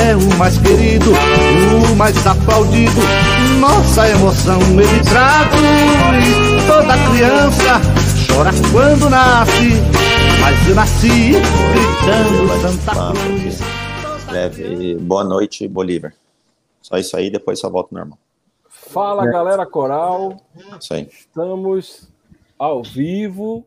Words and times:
É 0.00 0.16
o 0.16 0.38
mais 0.38 0.56
querido, 0.56 1.10
o 1.12 1.96
mais 1.96 2.26
aplaudido. 2.26 3.00
Nossa 3.60 4.08
emoção 4.08 4.58
ele 4.62 5.04
traduz. 5.04 6.66
Toda 6.66 6.94
criança 7.10 7.80
chora 8.26 8.50
quando 8.72 9.10
nasce, 9.10 9.72
mas 10.40 10.68
eu 10.68 10.74
nasci 10.74 11.32
gritando 11.72 12.48
Santa 12.62 13.12
Cruz. 13.12 13.58
Leve. 14.32 14.94
Boa 14.96 15.22
noite, 15.22 15.68
Bolívar. 15.68 16.14
Só 16.80 16.96
isso 16.96 17.14
aí, 17.16 17.30
depois 17.30 17.60
só 17.60 17.68
volta 17.68 17.94
normal. 17.94 18.18
Fala, 18.68 19.26
galera 19.26 19.66
coral. 19.66 20.40
Isso 20.80 20.94
aí. 20.94 21.08
Estamos 21.12 22.08
ao 22.58 22.82
vivo 22.82 23.66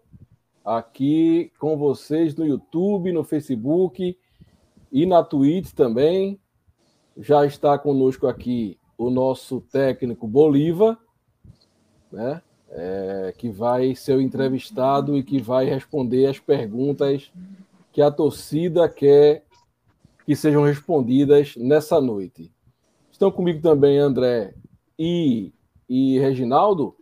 aqui 0.65 1.51
com 1.59 1.77
vocês 1.77 2.35
no 2.35 2.45
YouTube, 2.45 3.11
no 3.11 3.23
Facebook 3.23 4.17
e 4.93 5.07
na 5.07 5.23
Twitch 5.23 5.71
também. 5.71 6.39
Já 7.17 7.45
está 7.45 7.77
conosco 7.77 8.27
aqui 8.27 8.77
o 8.97 9.09
nosso 9.09 9.59
técnico 9.59 10.27
Bolívar, 10.27 10.97
né? 12.11 12.41
É, 12.69 13.33
que 13.37 13.49
vai 13.49 13.93
ser 13.93 14.15
o 14.15 14.21
entrevistado 14.21 15.17
e 15.17 15.23
que 15.23 15.39
vai 15.39 15.65
responder 15.65 16.25
as 16.25 16.39
perguntas 16.39 17.31
que 17.91 18.01
a 18.01 18.09
torcida 18.09 18.89
quer 18.89 19.43
que 20.25 20.35
sejam 20.35 20.63
respondidas 20.63 21.55
nessa 21.55 22.01
noite. 22.01 22.51
Estão 23.11 23.29
comigo 23.29 23.61
também 23.61 23.99
André 23.99 24.55
e, 24.97 25.53
e 25.87 26.17
Reginaldo, 26.17 26.95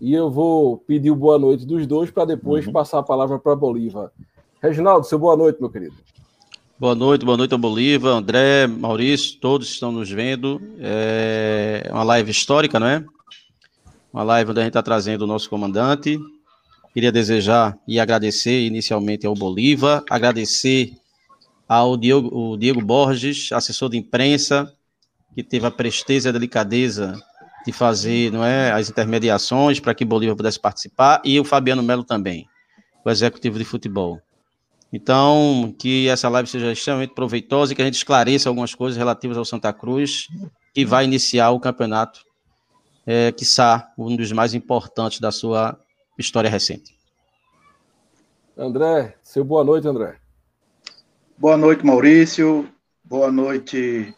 e 0.00 0.14
eu 0.14 0.30
vou 0.30 0.78
pedir 0.78 1.10
o 1.10 1.16
boa 1.16 1.38
noite 1.38 1.66
dos 1.66 1.86
dois 1.86 2.10
para 2.10 2.24
depois 2.24 2.66
uhum. 2.66 2.72
passar 2.72 3.00
a 3.00 3.02
palavra 3.02 3.38
para 3.38 3.54
Bolívar. 3.54 4.10
Reginaldo, 4.62 5.06
seu 5.06 5.18
boa 5.18 5.36
noite, 5.36 5.60
meu 5.60 5.68
querido. 5.68 5.96
Boa 6.82 6.96
noite, 6.96 7.24
boa 7.24 7.36
noite 7.36 7.52
ao 7.52 7.60
Bolívar, 7.60 8.10
André, 8.12 8.66
Maurício, 8.66 9.38
todos 9.38 9.68
estão 9.68 9.92
nos 9.92 10.10
vendo. 10.10 10.60
É 10.80 11.88
uma 11.92 12.02
live 12.02 12.32
histórica, 12.32 12.80
não 12.80 12.88
é? 12.88 13.04
Uma 14.12 14.24
live 14.24 14.50
onde 14.50 14.58
a 14.58 14.62
gente 14.64 14.70
está 14.70 14.82
trazendo 14.82 15.22
o 15.22 15.26
nosso 15.28 15.48
comandante. 15.48 16.18
Queria 16.92 17.12
desejar 17.12 17.78
e 17.86 18.00
agradecer 18.00 18.66
inicialmente 18.66 19.24
ao 19.24 19.32
Bolívar, 19.32 20.02
agradecer 20.10 20.90
ao 21.68 21.96
Diego, 21.96 22.56
Diego 22.58 22.80
Borges, 22.80 23.52
assessor 23.52 23.88
de 23.88 23.98
imprensa, 23.98 24.68
que 25.36 25.44
teve 25.44 25.64
a 25.64 25.70
presteza 25.70 26.26
e 26.26 26.30
a 26.30 26.32
delicadeza 26.32 27.14
de 27.64 27.70
fazer 27.70 28.32
não 28.32 28.44
é, 28.44 28.72
as 28.72 28.90
intermediações 28.90 29.78
para 29.78 29.94
que 29.94 30.04
Bolívar 30.04 30.34
pudesse 30.34 30.58
participar, 30.58 31.22
e 31.24 31.38
o 31.38 31.44
Fabiano 31.44 31.80
Melo 31.80 32.02
também, 32.02 32.44
o 33.04 33.08
executivo 33.08 33.56
de 33.56 33.64
futebol. 33.64 34.20
Então, 34.92 35.74
que 35.78 36.06
essa 36.08 36.28
live 36.28 36.48
seja 36.48 36.70
extremamente 36.70 37.14
proveitosa 37.14 37.72
e 37.72 37.76
que 37.76 37.80
a 37.80 37.84
gente 37.84 37.94
esclareça 37.94 38.48
algumas 38.48 38.74
coisas 38.74 38.98
relativas 38.98 39.38
ao 39.38 39.44
Santa 39.44 39.72
Cruz, 39.72 40.28
que 40.74 40.84
vai 40.84 41.04
iniciar 41.04 41.50
o 41.50 41.60
campeonato, 41.60 42.20
é, 43.06 43.32
quiçá 43.32 43.90
um 43.96 44.14
dos 44.14 44.30
mais 44.32 44.52
importantes 44.52 45.18
da 45.18 45.32
sua 45.32 45.78
história 46.18 46.50
recente. 46.50 46.94
André, 48.56 49.16
seu 49.22 49.42
boa 49.42 49.64
noite, 49.64 49.88
André. 49.88 50.18
Boa 51.38 51.56
noite, 51.56 51.84
Maurício. 51.86 52.68
Boa 53.02 53.32
noite, 53.32 54.14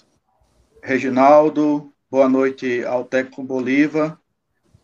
Reginaldo. 0.83 1.93
Boa 2.11 2.29
noite 2.29 2.85
ao 2.85 3.05
técnico 3.05 3.45
Bolívar. 3.45 4.19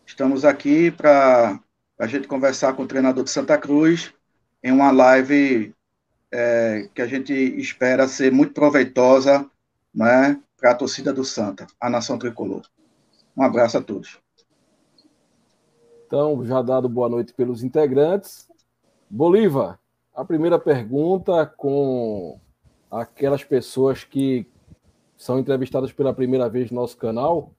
Estamos 0.05 0.45
aqui 0.45 0.89
para 0.89 1.59
a 1.99 2.07
gente 2.07 2.27
conversar 2.27 2.73
com 2.73 2.83
o 2.83 2.87
treinador 2.87 3.25
de 3.25 3.29
Santa 3.29 3.57
Cruz 3.57 4.13
em 4.63 4.71
uma 4.71 4.91
live 4.91 5.73
é, 6.31 6.89
que 6.93 7.01
a 7.01 7.07
gente 7.07 7.33
espera 7.33 8.07
ser 8.07 8.31
muito 8.31 8.53
proveitosa 8.53 9.49
né, 9.93 10.41
para 10.57 10.71
a 10.71 10.75
torcida 10.75 11.11
do 11.11 11.25
Santa, 11.25 11.67
a 11.79 11.89
nação 11.89 12.17
tricolor. 12.17 12.61
Um 13.35 13.43
abraço 13.43 13.77
a 13.77 13.81
todos. 13.81 14.19
Então, 16.05 16.45
já 16.45 16.61
dado 16.61 16.89
boa 16.89 17.09
noite 17.09 17.33
pelos 17.33 17.63
integrantes. 17.63 18.49
Bolívar, 19.09 19.79
a 20.13 20.25
primeira 20.25 20.59
pergunta 20.59 21.45
com 21.45 22.39
aquelas 22.89 23.43
pessoas 23.43 24.03
que 24.03 24.45
são 25.17 25.39
entrevistadas 25.39 25.91
pela 25.93 26.13
primeira 26.13 26.49
vez 26.49 26.69
no 26.71 26.81
nosso 26.81 26.97
canal 26.97 27.51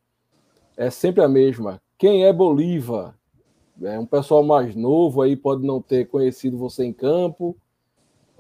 é 0.77 0.91
sempre 0.91 1.22
a 1.22 1.28
mesma. 1.28 1.81
Quem 1.97 2.25
é 2.25 2.32
Bolívar? 2.32 3.15
É 3.82 3.99
um 3.99 4.06
pessoal 4.06 4.43
mais 4.43 4.75
novo 4.75 5.22
aí 5.22 5.34
pode 5.34 5.65
não 5.65 5.81
ter 5.81 6.06
conhecido 6.09 6.59
você 6.59 6.84
em 6.84 6.93
campo, 6.93 7.56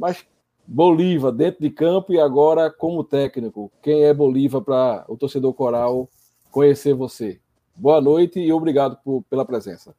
mas 0.02 0.26
Bolívar 0.66 1.30
dentro 1.30 1.62
de 1.62 1.70
campo 1.70 2.12
e 2.12 2.18
agora 2.18 2.68
como 2.68 3.04
técnico. 3.04 3.70
Quem 3.80 4.02
é 4.02 4.12
Bolívar 4.12 4.60
para 4.60 5.04
o 5.06 5.16
torcedor 5.16 5.54
coral 5.54 6.08
conhecer 6.50 6.92
você? 6.92 7.40
Boa 7.76 8.00
noite 8.00 8.40
e 8.40 8.52
obrigado 8.52 8.96
por, 9.04 9.22
pela 9.30 9.44
presença. 9.44 9.94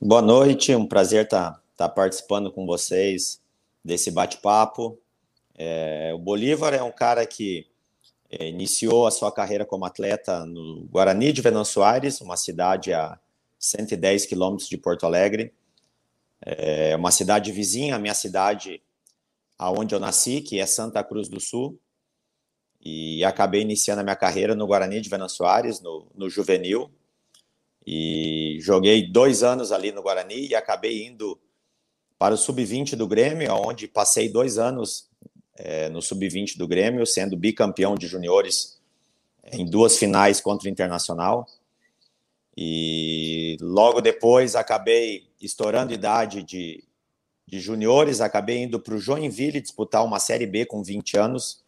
Boa 0.00 0.22
noite, 0.22 0.74
um 0.74 0.86
prazer 0.86 1.24
estar 1.24 1.52
tá, 1.52 1.62
tá 1.76 1.88
participando 1.90 2.50
com 2.50 2.64
vocês 2.64 3.38
desse 3.84 4.10
bate-papo. 4.10 4.98
É, 5.54 6.12
o 6.14 6.18
Bolívar 6.18 6.72
é 6.72 6.82
um 6.82 6.92
cara 6.92 7.26
que 7.26 7.66
é, 8.30 8.48
iniciou 8.48 9.06
a 9.06 9.10
sua 9.10 9.30
carreira 9.30 9.66
como 9.66 9.84
atleta 9.84 10.46
no 10.46 10.86
Guarani 10.90 11.32
de 11.32 11.42
Venâncio 11.42 11.82
Aires, 11.82 12.22
uma 12.22 12.38
cidade 12.38 12.94
a 12.94 13.18
110 13.58 14.24
quilômetros 14.24 14.70
de 14.70 14.78
Porto 14.78 15.04
Alegre. 15.04 15.52
É 16.40 16.96
uma 16.96 17.10
cidade 17.10 17.52
vizinha 17.52 17.96
à 17.96 17.98
minha 17.98 18.14
cidade 18.14 18.80
aonde 19.58 19.94
eu 19.94 20.00
nasci, 20.00 20.40
que 20.40 20.60
é 20.60 20.66
Santa 20.66 21.02
Cruz 21.02 21.28
do 21.28 21.40
Sul, 21.40 21.78
e 22.80 23.24
acabei 23.24 23.60
iniciando 23.60 24.00
a 24.00 24.04
minha 24.04 24.16
carreira 24.16 24.54
no 24.54 24.66
Guarani 24.66 25.00
de 25.00 25.08
Venâncio 25.08 25.38
Soares, 25.38 25.80
no, 25.80 26.06
no 26.14 26.30
juvenil, 26.30 26.90
e 27.84 28.58
joguei 28.60 29.10
dois 29.10 29.42
anos 29.42 29.72
ali 29.72 29.90
no 29.90 30.02
Guarani 30.02 30.48
e 30.48 30.54
acabei 30.54 31.06
indo 31.06 31.38
para 32.18 32.34
o 32.34 32.36
sub-20 32.36 32.94
do 32.94 33.06
Grêmio, 33.06 33.52
onde 33.52 33.88
passei 33.88 34.28
dois 34.28 34.58
anos 34.58 35.08
é, 35.54 35.88
no 35.88 36.02
sub-20 36.02 36.56
do 36.56 36.68
Grêmio, 36.68 37.06
sendo 37.06 37.36
bicampeão 37.36 37.94
de 37.94 38.06
juniores 38.06 38.78
em 39.52 39.64
duas 39.64 39.96
finais 39.96 40.40
contra 40.40 40.68
o 40.68 40.70
Internacional. 40.70 41.46
E 42.56 43.56
logo 43.60 44.00
depois 44.00 44.54
acabei 44.54 45.28
estourando 45.40 45.92
idade 45.92 46.42
de, 46.42 46.84
de 47.48 47.60
juniores, 47.60 48.20
acabei 48.20 48.62
indo 48.62 48.78
para 48.78 48.94
o 48.94 48.98
Joinville 48.98 49.62
disputar 49.62 50.04
uma 50.04 50.20
Série 50.20 50.44
B 50.44 50.66
com 50.66 50.82
20 50.82 51.16
anos. 51.16 51.64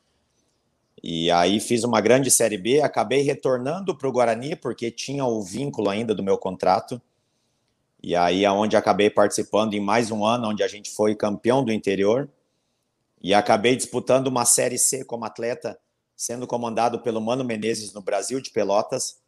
E 1.03 1.31
aí 1.31 1.59
fiz 1.59 1.85
uma 1.85 2.03
grande 2.03 2.31
Série 2.31 2.59
B, 2.59 2.83
acabei 2.83 3.23
retornando 3.23 3.97
para 3.97 4.07
o 4.07 4.13
Guarani, 4.13 4.55
porque 4.55 4.91
tinha 4.91 5.25
o 5.25 5.43
vínculo 5.43 5.89
ainda 5.89 6.15
do 6.15 6.23
meu 6.23 6.37
contrato. 6.37 7.01
E 8.03 8.15
aí 8.15 8.45
aonde 8.45 8.77
acabei 8.77 9.09
participando 9.09 9.73
em 9.73 9.81
mais 9.81 10.11
um 10.11 10.23
ano, 10.23 10.51
onde 10.51 10.63
a 10.63 10.69
gente 10.69 10.91
foi 10.91 11.15
campeão 11.15 11.65
do 11.65 11.73
interior. 11.73 12.29
E 13.23 13.33
acabei 13.33 13.75
disputando 13.75 14.27
uma 14.27 14.45
Série 14.45 14.79
C 14.79 15.03
como 15.03 15.25
atleta, 15.25 15.79
sendo 16.15 16.47
comandado 16.47 17.01
pelo 17.01 17.23
Mano 17.23 17.43
Menezes 17.43 17.95
no 17.95 18.03
Brasil 18.03 18.39
de 18.39 18.51
Pelotas. 18.51 19.19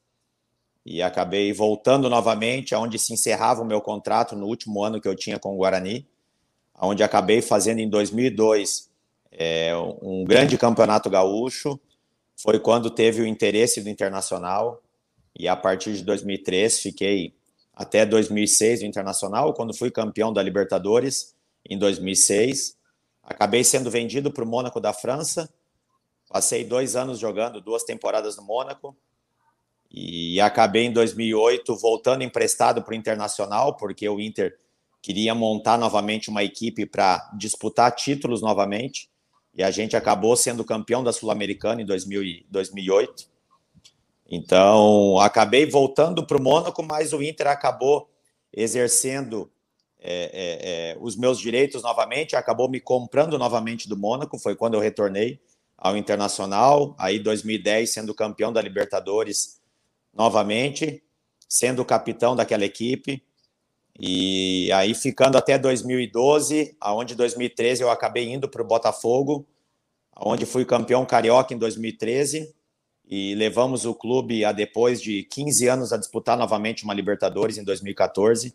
E 0.85 1.01
acabei 1.01 1.51
voltando 1.51 2.11
novamente, 2.11 2.75
aonde 2.75 2.99
se 2.99 3.15
encerrava 3.15 3.63
o 3.63 3.67
meu 3.67 3.81
contrato 3.81 4.37
no 4.37 4.45
último 4.45 4.85
ano 4.85 5.01
que 5.01 5.09
eu 5.09 5.17
tinha 5.17 5.39
com 5.39 5.55
o 5.55 5.57
Guarani 5.57 6.07
onde 6.83 7.03
acabei 7.03 7.41
fazendo 7.41 7.79
em 7.79 7.89
2002 7.89 8.91
é, 9.31 9.73
um 10.03 10.25
grande 10.25 10.59
campeonato 10.59 11.09
gaúcho. 11.09 11.81
Foi 12.37 12.59
quando 12.59 12.91
teve 12.91 13.23
o 13.23 13.27
interesse 13.27 13.81
do 13.81 13.89
Internacional 13.89 14.83
e 15.39 15.47
a 15.47 15.57
partir 15.57 15.95
de 15.95 16.03
2003 16.03 16.81
fiquei 16.81 17.35
até 17.73 18.05
2006 18.05 18.83
no 18.83 18.87
Internacional, 18.87 19.55
quando 19.55 19.73
fui 19.73 19.91
campeão 19.91 20.33
da 20.33 20.43
Libertadores 20.43 21.35
em 21.69 21.79
2006. 21.79 22.77
Acabei 23.23 23.63
sendo 23.63 23.91
vendido 23.91 24.31
para 24.31 24.45
o 24.45 24.47
Mônaco 24.47 24.81
da 24.81 24.93
França. 24.93 25.49
Passei 26.29 26.65
dois 26.65 26.97
anos 26.97 27.19
jogando, 27.19 27.61
duas 27.61 27.85
temporadas 27.85 28.37
no 28.37 28.43
Mônaco. 28.43 28.97
E 29.91 30.41
acabei 30.41 30.87
em 30.87 30.93
2008 30.93 31.77
voltando 31.77 32.25
emprestado 32.25 32.83
para 32.83 32.93
o 32.93 32.97
Internacional, 32.97 33.77
porque 33.77 34.09
o 34.09 34.19
Inter 34.19 34.59
queria 35.03 35.35
montar 35.35 35.77
novamente 35.77 36.31
uma 36.31 36.45
equipe 36.45 36.87
para 36.87 37.29
disputar 37.37 37.91
títulos 37.93 38.41
novamente. 38.41 39.11
E 39.55 39.63
a 39.63 39.71
gente 39.71 39.97
acabou 39.97 40.37
sendo 40.37 40.65
campeão 40.65 41.03
da 41.05 41.13
Sul-Americana 41.13 41.83
em 41.83 41.85
2008. 41.85 43.29
Então, 44.31 45.19
acabei 45.19 45.67
voltando 45.67 46.25
para 46.25 46.39
o 46.39 46.43
Mônaco, 46.43 46.83
mas 46.83 47.13
o 47.13 47.23
Inter 47.23 47.49
acabou 47.49 48.09
exercendo 48.51 49.51
é, 50.01 50.15
é, 50.15 50.93
é, 50.93 50.99
os 51.01 51.17
meus 51.17 51.39
direitos 51.39 51.83
novamente, 51.83 52.35
acabou 52.35 52.69
me 52.69 52.81
comprando 52.81 53.39
novamente 53.39 53.89
do 53.89 53.97
Mônaco, 53.97 54.39
foi 54.39 54.57
quando 54.57 54.75
eu 54.75 54.81
retornei 54.81 55.39
ao 55.77 55.97
Internacional, 55.97 56.95
aí 56.99 57.19
2010 57.19 57.93
sendo 57.93 58.15
campeão 58.15 58.53
da 58.53 58.63
Libertadores 58.63 59.61
novamente, 60.15 61.03
sendo 61.49 61.85
capitão 61.85 62.35
daquela 62.35 62.65
equipe, 62.65 63.23
e 64.05 64.73
aí 64.73 64.95
ficando 64.95 65.39
até 65.39 65.57
2012, 65.57 66.77
aonde 66.81 67.15
2013 67.15 67.85
eu 67.85 67.91
acabei 67.91 68.33
indo 68.33 68.49
para 68.49 68.61
o 68.61 68.67
Botafogo, 68.67 69.47
onde 70.17 70.45
fui 70.45 70.65
campeão 70.65 71.07
carioca 71.07 71.55
em 71.55 71.57
2013, 71.57 72.53
e 73.07 73.33
levamos 73.37 73.87
o 73.87 73.95
clube 73.95 74.45
a 74.45 74.51
depois 74.51 75.01
de 75.01 75.23
15 75.23 75.69
anos 75.69 75.93
a 75.93 75.97
disputar 75.97 76.37
novamente 76.37 76.83
uma 76.83 76.93
Libertadores 76.93 77.59
em 77.59 77.63
2014. 77.63 78.53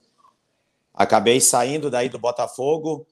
Acabei 0.94 1.40
saindo 1.40 1.90
daí 1.90 2.10
do 2.10 2.20
Botafogo, 2.20 3.08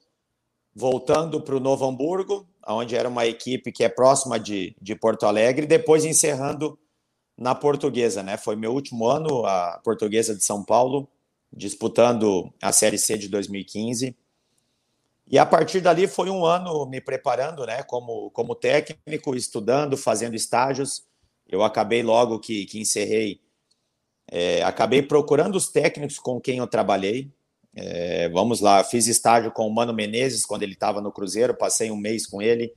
voltando 0.75 1.39
para 1.39 1.55
o 1.55 1.59
Novo 1.61 1.85
Hamburgo, 1.85 2.45
onde 2.67 2.97
era 2.97 3.07
uma 3.07 3.25
equipe 3.25 3.71
que 3.71 3.85
é 3.85 3.87
próxima 3.87 4.37
de, 4.37 4.75
de 4.81 4.93
Porto 4.93 5.25
Alegre, 5.25 5.63
e 5.63 5.69
depois 5.69 6.03
encerrando 6.03 6.77
na 7.37 7.55
Portuguesa, 7.55 8.21
né? 8.21 8.35
Foi 8.35 8.57
meu 8.57 8.73
último 8.73 9.07
ano, 9.07 9.45
a 9.45 9.79
Portuguesa 9.85 10.35
de 10.35 10.43
São 10.43 10.61
Paulo, 10.61 11.07
disputando 11.51 12.53
a 12.61 12.71
Série 12.71 12.97
C 12.97 13.17
de 13.17 13.27
2015. 13.27 14.15
E 15.27 15.39
a 15.39 15.45
partir 15.45 15.81
dali 15.81 16.07
foi 16.07 16.29
um 16.29 16.45
ano 16.45 16.85
me 16.85 17.01
preparando, 17.01 17.65
né, 17.65 17.81
como, 17.83 18.29
como 18.31 18.53
técnico, 18.53 19.35
estudando, 19.35 19.97
fazendo 19.97 20.35
estágios. 20.35 21.03
Eu 21.47 21.63
acabei 21.63 22.03
logo 22.03 22.39
que, 22.39 22.65
que 22.65 22.79
encerrei, 22.79 23.41
é, 24.27 24.63
acabei 24.63 25.01
procurando 25.01 25.55
os 25.55 25.67
técnicos 25.67 26.19
com 26.19 26.39
quem 26.39 26.57
eu 26.57 26.67
trabalhei. 26.67 27.31
É, 27.75 28.29
vamos 28.29 28.61
lá, 28.61 28.83
fiz 28.83 29.07
estágio 29.07 29.51
com 29.51 29.67
o 29.67 29.73
Mano 29.73 29.93
Menezes 29.93 30.45
quando 30.45 30.63
ele 30.63 30.73
estava 30.73 31.01
no 31.01 31.11
Cruzeiro, 31.11 31.53
passei 31.55 31.91
um 31.91 31.97
mês 31.97 32.25
com 32.25 32.41
ele. 32.41 32.73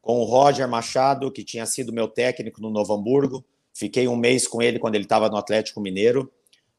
Com 0.00 0.20
o 0.20 0.24
Roger 0.24 0.66
Machado, 0.68 1.30
que 1.30 1.44
tinha 1.44 1.66
sido 1.66 1.92
meu 1.92 2.08
técnico 2.08 2.60
no 2.60 2.70
Novo 2.70 2.92
Hamburgo, 2.92 3.44
fiquei 3.72 4.08
um 4.08 4.16
mês 4.16 4.48
com 4.48 4.60
ele 4.60 4.78
quando 4.78 4.96
ele 4.96 5.04
estava 5.04 5.28
no 5.28 5.36
Atlético 5.36 5.80
Mineiro. 5.80 6.32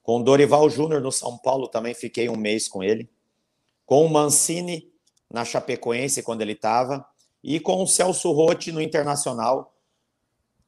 Com 0.03 0.21
Dorival 0.21 0.69
Júnior 0.69 1.01
no 1.01 1.11
São 1.11 1.38
Paulo 1.38 1.67
também 1.67 1.94
fiquei 1.94 2.29
um 2.29 2.35
mês 2.35 2.67
com 2.67 2.83
ele. 2.83 3.09
Com 3.85 4.05
o 4.05 4.09
Mancini 4.09 4.91
na 5.31 5.45
Chapecoense 5.45 6.21
quando 6.21 6.41
ele 6.41 6.51
estava. 6.51 7.05
E 7.44 7.59
com 7.59 7.81
o 7.81 7.88
Celso 7.88 8.31
Rotti 8.31 8.71
no 8.71 8.81
Internacional, 8.81 9.73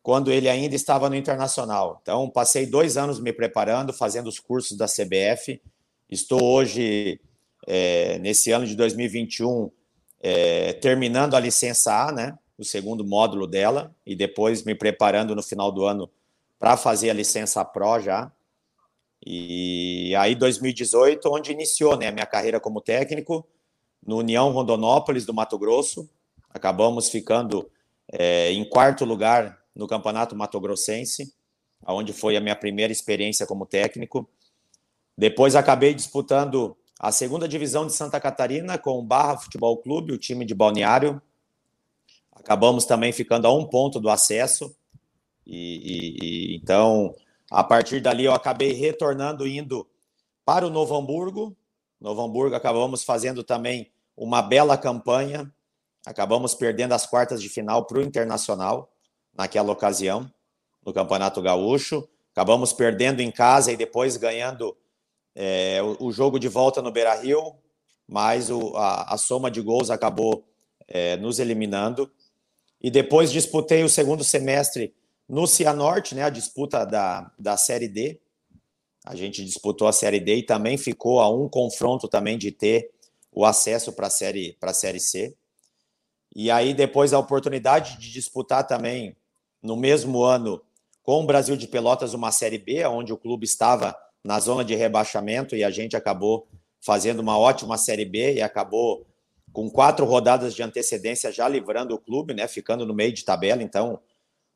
quando 0.01 0.31
ele 0.31 0.47
ainda 0.49 0.75
estava 0.75 1.09
no 1.09 1.15
Internacional. 1.15 1.99
Então, 2.01 2.29
passei 2.29 2.65
dois 2.65 2.97
anos 2.97 3.19
me 3.19 3.33
preparando, 3.33 3.91
fazendo 3.93 4.27
os 4.27 4.39
cursos 4.39 4.77
da 4.77 4.85
CBF. 4.85 5.61
Estou 6.09 6.43
hoje, 6.43 7.19
é, 7.65 8.19
nesse 8.19 8.51
ano 8.51 8.65
de 8.67 8.75
2021, 8.75 9.71
é, 10.21 10.73
terminando 10.73 11.35
a 11.35 11.39
licença 11.39 12.07
A, 12.07 12.11
né? 12.11 12.37
O 12.57 12.63
segundo 12.63 13.03
módulo 13.03 13.47
dela, 13.47 13.95
e 14.05 14.15
depois 14.15 14.63
me 14.63 14.75
preparando 14.75 15.35
no 15.35 15.43
final 15.43 15.71
do 15.71 15.85
ano 15.85 16.09
para 16.59 16.77
fazer 16.77 17.09
a 17.09 17.13
licença 17.13 17.63
Pro 17.65 17.99
já. 17.99 18.31
E 19.25 20.15
aí, 20.15 20.35
2018, 20.35 21.27
onde 21.33 21.51
iniciou 21.51 21.97
né, 21.97 22.07
a 22.07 22.11
minha 22.11 22.25
carreira 22.25 22.59
como 22.59 22.79
técnico, 22.79 23.45
no 24.05 24.17
União 24.17 24.51
Rondonópolis 24.51 25.25
do 25.25 25.33
Mato 25.33 25.57
Grosso. 25.57 26.07
Acabamos 26.49 27.09
ficando 27.09 27.69
é, 28.11 28.51
em 28.51 28.63
quarto 28.63 29.03
lugar 29.03 29.59
no 29.75 29.87
Campeonato 29.87 30.35
Mato 30.35 30.59
Grossense, 30.59 31.33
onde 31.85 32.13
foi 32.13 32.37
a 32.37 32.41
minha 32.41 32.55
primeira 32.55 32.93
experiência 32.93 33.47
como 33.47 33.65
técnico. 33.65 34.29
Depois 35.17 35.55
acabei 35.55 35.93
disputando 35.93 36.77
a 36.99 37.11
segunda 37.11 37.47
divisão 37.47 37.85
de 37.85 37.93
Santa 37.93 38.19
Catarina 38.19 38.77
com 38.77 38.99
o 38.99 39.03
Barra 39.03 39.37
Futebol 39.37 39.77
Clube, 39.77 40.13
o 40.13 40.17
time 40.17 40.45
de 40.45 40.53
Balneário. 40.53 41.21
Acabamos 42.31 42.85
também 42.85 43.11
ficando 43.11 43.47
a 43.47 43.53
um 43.53 43.65
ponto 43.65 43.99
do 43.99 44.09
acesso. 44.09 44.73
E, 45.45 45.57
e, 45.57 46.25
e 46.25 46.55
então, 46.55 47.13
a 47.55 47.63
partir 47.63 48.01
dali, 48.01 48.25
eu 48.25 48.33
acabei 48.33 48.73
retornando, 48.73 49.47
indo 49.47 49.87
para 50.43 50.67
o 50.67 50.69
Novo 50.69 50.93
Hamburgo. 50.93 51.55
Novo 52.01 52.21
Hamburgo, 52.21 52.53
acabamos 52.53 53.05
fazendo 53.05 53.45
também 53.45 53.89
uma 54.17 54.41
bela 54.41 54.77
campanha. 54.77 55.49
Acabamos 56.05 56.53
perdendo 56.53 56.91
as 56.91 57.05
quartas 57.05 57.41
de 57.41 57.47
final 57.47 57.85
para 57.85 57.99
o 57.99 58.01
Internacional 58.01 58.91
naquela 59.33 59.71
ocasião, 59.71 60.29
no 60.85 60.91
Campeonato 60.91 61.41
Gaúcho. 61.41 62.05
Acabamos 62.33 62.73
perdendo 62.73 63.21
em 63.21 63.31
casa 63.31 63.71
e 63.71 63.77
depois 63.77 64.17
ganhando 64.17 64.75
é, 65.33 65.79
o, 65.99 66.11
jogo 66.11 66.37
de 66.37 66.49
volta 66.49 66.81
no 66.81 66.91
Beira 66.91 67.15
Rio, 67.15 67.55
mas 68.05 68.49
o, 68.49 68.75
a, 68.75 69.13
a, 69.13 69.17
soma 69.17 69.49
de 69.49 69.61
gols 69.61 69.89
acabou 69.89 70.45
é, 70.89 71.15
nos 71.15 71.39
eliminando. 71.39 72.11
E 72.81 72.91
depois 72.91 73.31
disputei 73.31 73.81
o 73.85 73.89
segundo 73.89 74.25
semestre 74.25 74.93
no 75.27 75.47
Cianorte, 75.47 76.15
né, 76.15 76.23
a 76.23 76.29
disputa 76.29 76.85
da, 76.85 77.31
da 77.37 77.57
Série 77.57 77.87
D. 77.87 78.19
A 79.03 79.15
gente 79.15 79.43
disputou 79.43 79.87
a 79.87 79.93
Série 79.93 80.19
D 80.19 80.37
e 80.37 80.43
também 80.43 80.77
ficou 80.77 81.19
a 81.19 81.29
um 81.29 81.47
confronto 81.47 82.07
também 82.07 82.37
de 82.37 82.51
ter 82.51 82.91
o 83.31 83.45
acesso 83.45 83.91
para 83.91 84.07
a 84.07 84.09
série, 84.09 84.57
série 84.73 84.99
C. 84.99 85.35
E 86.35 86.49
aí, 86.49 86.73
depois, 86.73 87.13
a 87.13 87.19
oportunidade 87.19 87.97
de 87.97 88.11
disputar 88.11 88.65
também 88.65 89.15
no 89.61 89.75
mesmo 89.75 90.23
ano 90.23 90.61
com 91.03 91.21
o 91.21 91.25
Brasil 91.25 91.55
de 91.55 91.67
Pelotas 91.67 92.13
uma 92.13 92.31
Série 92.31 92.57
B, 92.57 92.85
onde 92.85 93.13
o 93.13 93.17
clube 93.17 93.45
estava 93.45 93.95
na 94.23 94.39
zona 94.39 94.65
de 94.65 94.73
rebaixamento 94.73 95.55
e 95.55 95.63
a 95.63 95.69
gente 95.69 95.95
acabou 95.95 96.47
fazendo 96.81 97.19
uma 97.19 97.37
ótima 97.37 97.77
Série 97.77 98.05
B 98.05 98.35
e 98.35 98.41
acabou 98.41 99.05
com 99.53 99.69
quatro 99.69 100.05
rodadas 100.05 100.53
de 100.53 100.63
antecedência 100.63 101.31
já 101.31 101.47
livrando 101.47 101.95
o 101.95 101.99
clube, 101.99 102.33
né, 102.33 102.47
ficando 102.47 102.85
no 102.85 102.93
meio 102.93 103.13
de 103.13 103.23
tabela. 103.23 103.63
Então, 103.63 103.99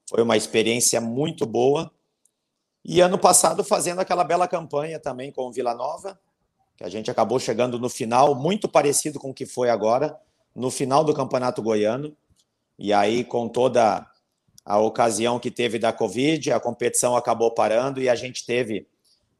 foi 0.09 0.23
uma 0.23 0.35
experiência 0.35 0.99
muito 0.99 1.45
boa. 1.45 1.91
E 2.83 2.99
ano 2.99 3.19
passado 3.19 3.63
fazendo 3.63 3.99
aquela 3.99 4.23
bela 4.23 4.47
campanha 4.47 4.99
também 4.99 5.31
com 5.31 5.43
o 5.43 5.51
Vila 5.51 5.75
Nova, 5.75 6.19
que 6.75 6.83
a 6.83 6.89
gente 6.89 7.11
acabou 7.11 7.39
chegando 7.39 7.77
no 7.77 7.89
final, 7.89 8.33
muito 8.33 8.67
parecido 8.67 9.19
com 9.19 9.29
o 9.29 9.33
que 9.33 9.45
foi 9.45 9.69
agora, 9.69 10.19
no 10.55 10.71
final 10.71 11.03
do 11.03 11.13
Campeonato 11.13 11.61
Goiano. 11.61 12.17
E 12.79 12.91
aí, 12.91 13.23
com 13.23 13.47
toda 13.47 14.09
a 14.65 14.79
ocasião 14.79 15.37
que 15.37 15.51
teve 15.51 15.77
da 15.77 15.93
Covid, 15.93 16.53
a 16.53 16.59
competição 16.59 17.15
acabou 17.15 17.51
parando 17.51 18.01
e 18.01 18.09
a 18.09 18.15
gente 18.15 18.43
teve 18.47 18.87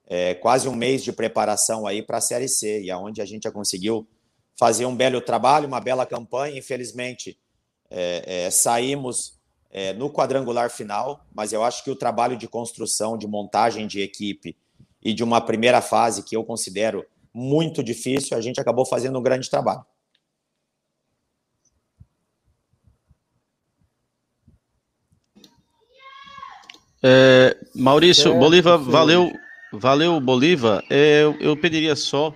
é, 0.05 0.35
quase 0.35 0.69
um 0.69 0.75
mês 0.75 1.03
de 1.03 1.11
preparação 1.11 1.88
aí 1.88 2.03
para 2.03 2.17
a 2.17 2.21
Série 2.21 2.47
C, 2.47 2.83
e 2.83 2.91
aonde 2.91 3.21
a 3.21 3.25
gente 3.25 3.43
já 3.43 3.51
conseguiu 3.51 4.07
fazer 4.55 4.85
um 4.85 4.95
belo 4.95 5.19
trabalho, 5.19 5.67
uma 5.67 5.79
bela 5.79 6.05
campanha. 6.05 6.59
Infelizmente, 6.59 7.39
é, 7.89 8.45
é, 8.45 8.51
saímos 8.51 9.38
é, 9.71 9.93
no 9.93 10.09
quadrangular 10.11 10.69
final, 10.69 11.25
mas 11.33 11.53
eu 11.53 11.63
acho 11.63 11.83
que 11.83 11.91
o 11.91 11.95
trabalho 11.95 12.35
de 12.35 12.47
construção, 12.47 13.17
de 13.17 13.27
montagem 13.27 13.88
de 13.88 14.01
equipe 14.01 14.55
e 15.01 15.13
de 15.13 15.23
uma 15.23 15.39
primeira 15.39 15.81
fase 15.81 16.23
que 16.23 16.35
eu 16.35 16.43
considero 16.43 17.05
muito 17.33 17.83
difícil, 17.83 18.35
a 18.35 18.41
gente 18.41 18.59
acabou 18.59 18.85
fazendo 18.85 19.19
um 19.19 19.21
grande 19.21 19.49
trabalho. 19.49 19.85
É, 27.01 27.55
Maurício, 27.73 28.33
é, 28.33 28.38
Bolívar, 28.38 28.77
valeu, 28.77 29.31
valeu, 29.71 30.19
Bolívar. 30.19 30.83
É, 30.89 31.23
eu, 31.23 31.38
eu, 31.39 31.55
pediria 31.55 31.95
só, 31.95 32.33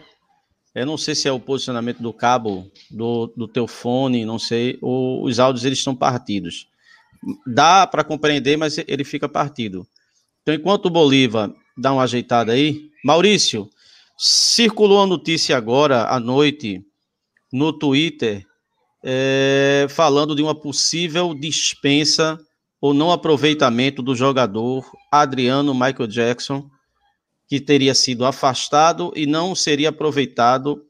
eu 0.73 0.85
não 0.85 0.97
sei 0.97 1.15
se 1.15 1.27
é 1.27 1.31
o 1.31 1.39
posicionamento 1.39 2.01
do 2.01 2.13
cabo 2.13 2.71
do, 2.89 3.27
do 3.35 3.47
teu 3.47 3.67
fone, 3.67 4.23
não 4.23 4.39
sei, 4.39 4.77
ou 4.81 5.25
os 5.25 5.37
áudios 5.39 5.65
eles 5.65 5.79
estão 5.79 5.93
partidos. 5.93 6.69
Dá 7.45 7.87
para 7.87 8.03
compreender, 8.03 8.57
mas 8.57 8.77
ele 8.77 9.03
fica 9.03 9.29
partido. 9.29 9.87
Então, 10.41 10.53
enquanto 10.53 10.87
o 10.87 10.89
Bolívar 10.89 11.51
dá 11.77 11.93
uma 11.93 12.03
ajeitada 12.03 12.51
aí, 12.51 12.89
Maurício, 13.03 13.69
circulou 14.17 15.01
a 15.01 15.07
notícia 15.07 15.57
agora 15.57 16.07
à 16.07 16.19
noite 16.19 16.81
no 17.51 17.71
Twitter 17.71 18.45
é, 19.03 19.85
falando 19.89 20.35
de 20.35 20.41
uma 20.41 20.55
possível 20.55 21.33
dispensa 21.33 22.39
ou 22.79 22.93
não 22.93 23.11
aproveitamento 23.11 24.01
do 24.01 24.15
jogador 24.15 24.89
Adriano 25.11 25.73
Michael 25.73 26.07
Jackson, 26.07 26.69
que 27.47 27.59
teria 27.59 27.93
sido 27.93 28.25
afastado 28.25 29.11
e 29.15 29.25
não 29.25 29.53
seria 29.53 29.89
aproveitado 29.89 30.83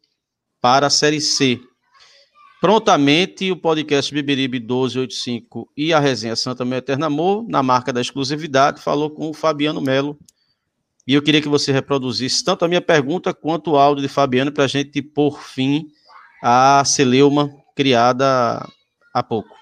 para 0.62 0.88
a 0.88 0.90
Série 0.90 1.20
C. 1.20 1.60
Prontamente, 2.64 3.52
o 3.52 3.58
podcast 3.58 4.14
Bibiribe 4.14 4.58
1285 4.58 5.70
e 5.76 5.92
a 5.92 6.00
resenha 6.00 6.34
Santa 6.34 6.64
Meu 6.64 6.78
Eterno 6.78 7.04
Amor, 7.04 7.46
na 7.46 7.62
marca 7.62 7.92
da 7.92 8.00
exclusividade, 8.00 8.80
falou 8.80 9.10
com 9.10 9.30
o 9.30 9.34
Fabiano 9.34 9.82
Melo. 9.82 10.18
E 11.06 11.14
eu 11.14 11.22
queria 11.22 11.42
que 11.42 11.50
você 11.50 11.74
reproduzisse 11.74 12.42
tanto 12.42 12.64
a 12.64 12.70
minha 12.70 12.80
pergunta 12.80 13.34
quanto 13.34 13.72
o 13.72 13.78
áudio 13.78 14.02
de 14.02 14.08
Fabiano 14.08 14.50
para 14.50 14.64
a 14.64 14.68
gente 14.68 15.02
pôr 15.02 15.42
fim 15.42 15.90
à 16.42 16.82
celeuma 16.86 17.54
criada 17.76 18.66
há 19.14 19.22
pouco. 19.22 19.54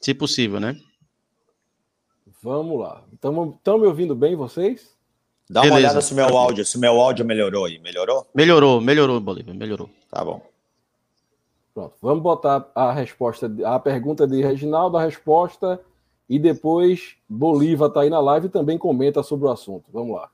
Se 0.00 0.14
possível, 0.14 0.60
né? 0.60 0.76
Vamos 2.40 2.78
lá. 2.78 3.02
Estão 3.12 3.76
me 3.76 3.88
ouvindo 3.88 4.14
bem 4.14 4.36
vocês? 4.36 4.94
Dá 5.50 5.62
uma 5.62 5.70
Beleza. 5.70 5.86
olhada 5.88 6.00
se 6.00 6.14
meu 6.14 6.38
áudio, 6.38 6.64
se 6.64 6.78
meu 6.78 7.00
áudio 7.00 7.24
melhorou 7.24 7.64
aí. 7.64 7.80
Melhorou? 7.80 8.24
Melhorou, 8.32 8.80
melhorou, 8.80 9.18
Bolívia, 9.18 9.52
melhorou. 9.52 9.90
Tá 10.08 10.24
bom. 10.24 10.51
Pronto. 11.74 11.96
Vamos 12.02 12.22
botar 12.22 12.70
a 12.74 12.92
resposta, 12.92 13.50
a 13.64 13.78
pergunta 13.78 14.26
de 14.26 14.42
Reginaldo, 14.42 14.96
a 14.96 15.04
resposta, 15.04 15.80
e 16.28 16.38
depois 16.38 17.16
Bolívar 17.28 17.88
está 17.88 18.02
aí 18.02 18.10
na 18.10 18.20
live 18.20 18.46
e 18.46 18.50
também 18.50 18.76
comenta 18.76 19.22
sobre 19.22 19.46
o 19.46 19.50
assunto. 19.50 19.90
Vamos 19.92 20.14
lá. 20.16 20.30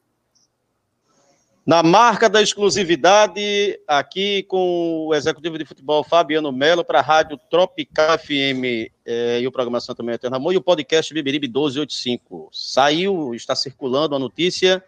Na 1.69 1.83
marca 1.83 2.31
da 2.31 2.41
exclusividade, 2.41 3.79
aqui 3.87 4.43
com 4.45 5.07
o 5.07 5.15
executivo 5.15 5.59
de 5.59 5.67
futebol 5.67 6.03
Fabiano 6.03 6.51
Melo 6.51 6.83
para 6.83 7.01
a 7.01 7.03
Rádio 7.03 7.39
Tropical 7.51 8.19
FM 8.19 8.89
eh, 9.05 9.41
e 9.43 9.47
o 9.47 9.53
programação 9.53 9.95
também 9.95 10.15
Eterno 10.15 10.37
Amor 10.37 10.55
e 10.55 10.57
o 10.57 10.63
podcast 10.63 11.13
Bibiribe 11.13 11.47
1285. 11.47 12.49
Saiu, 12.53 13.35
está 13.35 13.55
circulando 13.55 14.17
a 14.17 14.19
notícia 14.19 14.83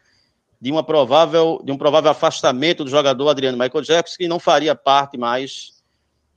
de, 0.58 0.72
uma 0.72 0.82
provável, 0.82 1.60
de 1.62 1.70
um 1.70 1.76
provável 1.76 2.10
afastamento 2.10 2.82
do 2.82 2.90
jogador 2.90 3.28
Adriano 3.28 3.58
Michael 3.58 3.84
Jackson, 3.84 4.16
que 4.16 4.26
não 4.26 4.38
faria 4.38 4.74
parte 4.74 5.18
mais 5.18 5.79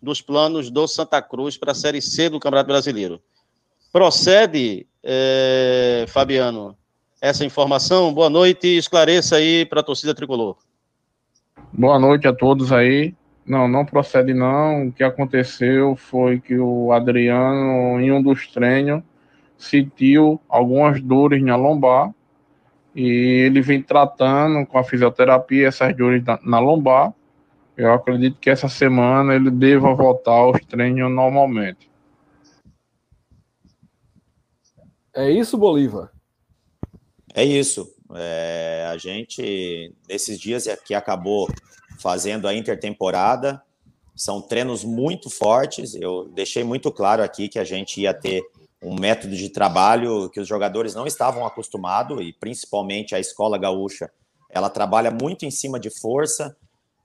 dos 0.03 0.21
planos 0.21 0.69
do 0.69 0.85
Santa 0.85 1.21
Cruz 1.21 1.57
para 1.57 1.71
a 1.71 1.75
Série 1.75 2.01
C 2.01 2.29
do 2.29 2.39
Campeonato 2.39 2.67
Brasileiro. 2.67 3.21
Procede, 3.91 4.85
eh, 5.01 6.05
Fabiano, 6.09 6.75
essa 7.21 7.45
informação. 7.45 8.13
Boa 8.13 8.29
noite, 8.29 8.67
esclareça 8.67 9.37
aí 9.37 9.65
para 9.65 9.79
a 9.79 9.83
torcida 9.83 10.13
tricolor. 10.13 10.57
Boa 11.71 11.97
noite 11.97 12.27
a 12.27 12.33
todos 12.33 12.73
aí. 12.73 13.15
Não, 13.45 13.67
não 13.67 13.85
procede 13.85 14.33
não. 14.33 14.87
O 14.87 14.91
que 14.91 15.03
aconteceu 15.03 15.95
foi 15.95 16.39
que 16.39 16.57
o 16.57 16.91
Adriano, 16.91 17.99
em 18.01 18.11
um 18.11 18.21
dos 18.21 18.47
treinos, 18.47 19.01
sentiu 19.57 20.39
algumas 20.49 21.01
dores 21.01 21.41
na 21.41 21.55
lombar 21.55 22.11
e 22.93 23.45
ele 23.45 23.61
vem 23.61 23.81
tratando 23.81 24.65
com 24.65 24.77
a 24.77 24.83
fisioterapia 24.83 25.67
essas 25.67 25.95
dores 25.95 26.21
na 26.43 26.59
lombar. 26.59 27.13
Eu 27.75 27.91
acredito 27.91 28.39
que 28.39 28.49
essa 28.49 28.69
semana 28.69 29.33
ele 29.35 29.49
deva 29.49 29.93
voltar 29.95 30.31
aos 30.31 30.59
treinos 30.65 31.11
normalmente. 31.11 31.89
É 35.15 35.29
isso, 35.29 35.57
Bolívar? 35.57 36.11
É 37.33 37.43
isso. 37.43 37.91
É, 38.15 38.87
a 38.91 38.97
gente, 38.97 39.93
nesses 40.07 40.39
dias 40.39 40.67
que 40.85 40.93
acabou 40.93 41.47
fazendo 41.99 42.47
a 42.47 42.53
intertemporada, 42.53 43.61
são 44.15 44.41
treinos 44.41 44.83
muito 44.83 45.29
fortes. 45.29 45.95
Eu 45.95 46.29
deixei 46.33 46.63
muito 46.63 46.91
claro 46.91 47.23
aqui 47.23 47.49
que 47.49 47.57
a 47.57 47.63
gente 47.63 48.01
ia 48.01 48.13
ter 48.13 48.43
um 48.81 48.99
método 48.99 49.35
de 49.35 49.49
trabalho 49.49 50.29
que 50.29 50.39
os 50.39 50.47
jogadores 50.47 50.93
não 50.93 51.07
estavam 51.07 51.45
acostumados, 51.45 52.19
e 52.21 52.33
principalmente 52.33 53.15
a 53.15 53.19
escola 53.19 53.57
gaúcha, 53.57 54.11
ela 54.49 54.69
trabalha 54.69 55.09
muito 55.09 55.45
em 55.45 55.51
cima 55.51 55.79
de 55.79 55.89
força, 55.89 56.55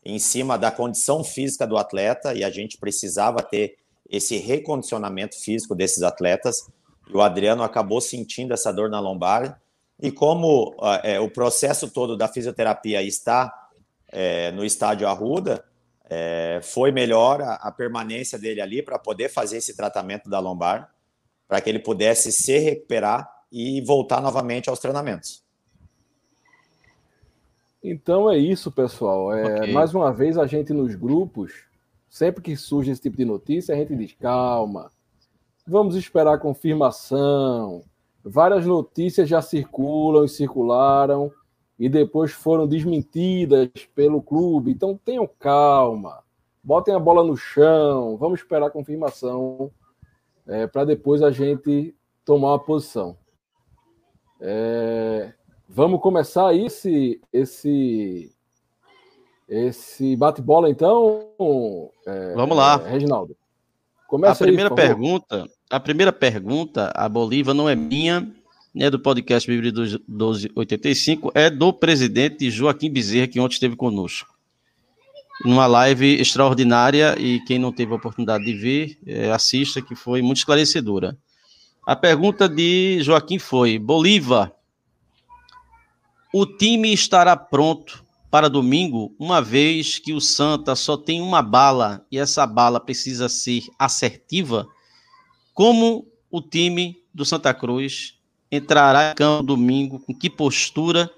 em 0.08 0.18
cima 0.18 0.56
da 0.56 0.70
condição 0.70 1.22
física 1.22 1.66
do 1.66 1.76
atleta, 1.76 2.32
e 2.34 2.42
a 2.42 2.50
gente 2.50 2.78
precisava 2.78 3.42
ter 3.42 3.76
esse 4.08 4.38
recondicionamento 4.38 5.38
físico 5.38 5.74
desses 5.74 6.02
atletas. 6.02 6.66
E 7.08 7.14
o 7.14 7.20
Adriano 7.20 7.62
acabou 7.62 8.00
sentindo 8.00 8.54
essa 8.54 8.72
dor 8.72 8.88
na 8.88 9.00
lombar 9.00 9.60
e 10.00 10.12
como 10.12 10.76
é, 11.02 11.18
o 11.18 11.28
processo 11.28 11.90
todo 11.90 12.16
da 12.16 12.28
fisioterapia 12.28 13.02
está 13.02 13.52
é, 14.08 14.52
no 14.52 14.64
estádio 14.64 15.08
Arruda, 15.08 15.64
é, 16.08 16.60
foi 16.62 16.92
melhor 16.92 17.42
a, 17.42 17.54
a, 17.54 17.72
permanência 17.72 18.38
dele 18.38 18.60
ali 18.60 18.80
para 18.80 18.98
poder 18.98 19.28
fazer 19.28 19.58
esse 19.58 19.76
tratamento 19.76 20.30
da 20.30 20.38
lombar, 20.38 20.90
para 21.46 21.60
que 21.60 21.68
ele 21.68 21.80
pudesse 21.80 22.30
se 22.30 22.56
recuperar 22.58 23.28
e 23.50 23.80
voltar 23.82 24.22
novamente 24.22 24.70
aos 24.70 24.78
treinamentos. 24.78 25.42
Então 27.82 28.30
é 28.30 28.36
isso, 28.36 28.70
pessoal. 28.70 29.32
É, 29.32 29.60
okay. 29.60 29.72
Mais 29.72 29.94
uma 29.94 30.12
vez, 30.12 30.36
a 30.36 30.46
gente 30.46 30.72
nos 30.72 30.94
grupos, 30.94 31.64
sempre 32.08 32.42
que 32.42 32.56
surge 32.56 32.90
esse 32.90 33.00
tipo 33.00 33.16
de 33.16 33.24
notícia, 33.24 33.74
a 33.74 33.78
gente 33.78 33.94
diz: 33.94 34.12
calma, 34.12 34.90
vamos 35.66 35.96
esperar 35.96 36.34
a 36.34 36.38
confirmação 36.38 37.84
várias 38.28 38.66
notícias 38.66 39.28
já 39.28 39.40
circulam 39.40 40.24
e 40.24 40.28
circularam 40.28 41.32
e 41.78 41.88
depois 41.88 42.32
foram 42.32 42.66
desmentidas 42.66 43.70
pelo 43.94 44.22
clube. 44.22 44.70
Então 44.70 44.98
tenham 45.02 45.28
calma, 45.38 46.22
botem 46.62 46.94
a 46.94 46.98
bola 46.98 47.24
no 47.24 47.36
chão, 47.36 48.16
vamos 48.16 48.40
esperar 48.40 48.66
a 48.66 48.70
confirmação 48.70 49.70
é, 50.46 50.66
para 50.66 50.84
depois 50.84 51.22
a 51.22 51.30
gente 51.30 51.94
tomar 52.24 52.48
uma 52.48 52.58
posição. 52.58 53.16
É, 54.40 55.32
vamos 55.68 56.00
começar 56.00 56.54
esse 56.54 57.20
esse 57.32 58.32
esse 59.48 60.16
bate-bola 60.16 60.70
então. 60.70 61.30
É, 62.06 62.34
vamos 62.34 62.56
lá, 62.56 62.76
Reginaldo. 62.76 63.36
Começa 64.06 64.44
a 64.44 64.46
primeira 64.46 64.70
aí, 64.70 64.76
pergunta 64.76 65.48
a 65.70 65.78
primeira 65.78 66.12
pergunta, 66.12 66.90
a 66.94 67.08
Bolívia 67.08 67.52
não 67.52 67.68
é 67.68 67.76
minha, 67.76 68.26
é 68.74 68.88
do 68.88 68.98
podcast 68.98 69.48
Bíblia 69.50 69.70
1285, 69.70 71.30
é 71.34 71.50
do 71.50 71.72
presidente 71.72 72.50
Joaquim 72.50 72.90
Bezerra, 72.90 73.26
que 73.26 73.38
ontem 73.38 73.54
esteve 73.54 73.76
conosco. 73.76 74.34
Numa 75.44 75.66
live 75.66 76.18
extraordinária, 76.18 77.16
e 77.18 77.40
quem 77.40 77.58
não 77.58 77.70
teve 77.70 77.92
a 77.92 77.96
oportunidade 77.96 78.44
de 78.44 78.54
ver, 78.54 78.98
é, 79.06 79.30
assista, 79.30 79.82
que 79.82 79.94
foi 79.94 80.22
muito 80.22 80.38
esclarecedora. 80.38 81.16
A 81.86 81.94
pergunta 81.94 82.48
de 82.48 82.98
Joaquim 83.02 83.38
foi: 83.38 83.78
Bolívar, 83.78 84.50
o 86.32 86.44
time 86.44 86.92
estará 86.92 87.36
pronto 87.36 88.04
para 88.30 88.48
domingo, 88.48 89.14
uma 89.18 89.40
vez 89.40 89.98
que 89.98 90.12
o 90.12 90.20
Santa 90.20 90.76
só 90.76 90.96
tem 90.96 91.20
uma 91.20 91.40
bala 91.40 92.04
e 92.10 92.18
essa 92.18 92.46
bala 92.46 92.78
precisa 92.78 93.28
ser 93.28 93.62
assertiva? 93.78 94.66
Como 95.54 96.06
o 96.30 96.42
time 96.42 96.96
do 97.12 97.24
Santa 97.24 97.54
Cruz 97.54 98.14
entrará 98.52 99.12
em 99.12 99.14
campo 99.14 99.42
domingo, 99.42 99.98
com 100.00 100.14
que 100.14 100.28
postura, 100.28 101.10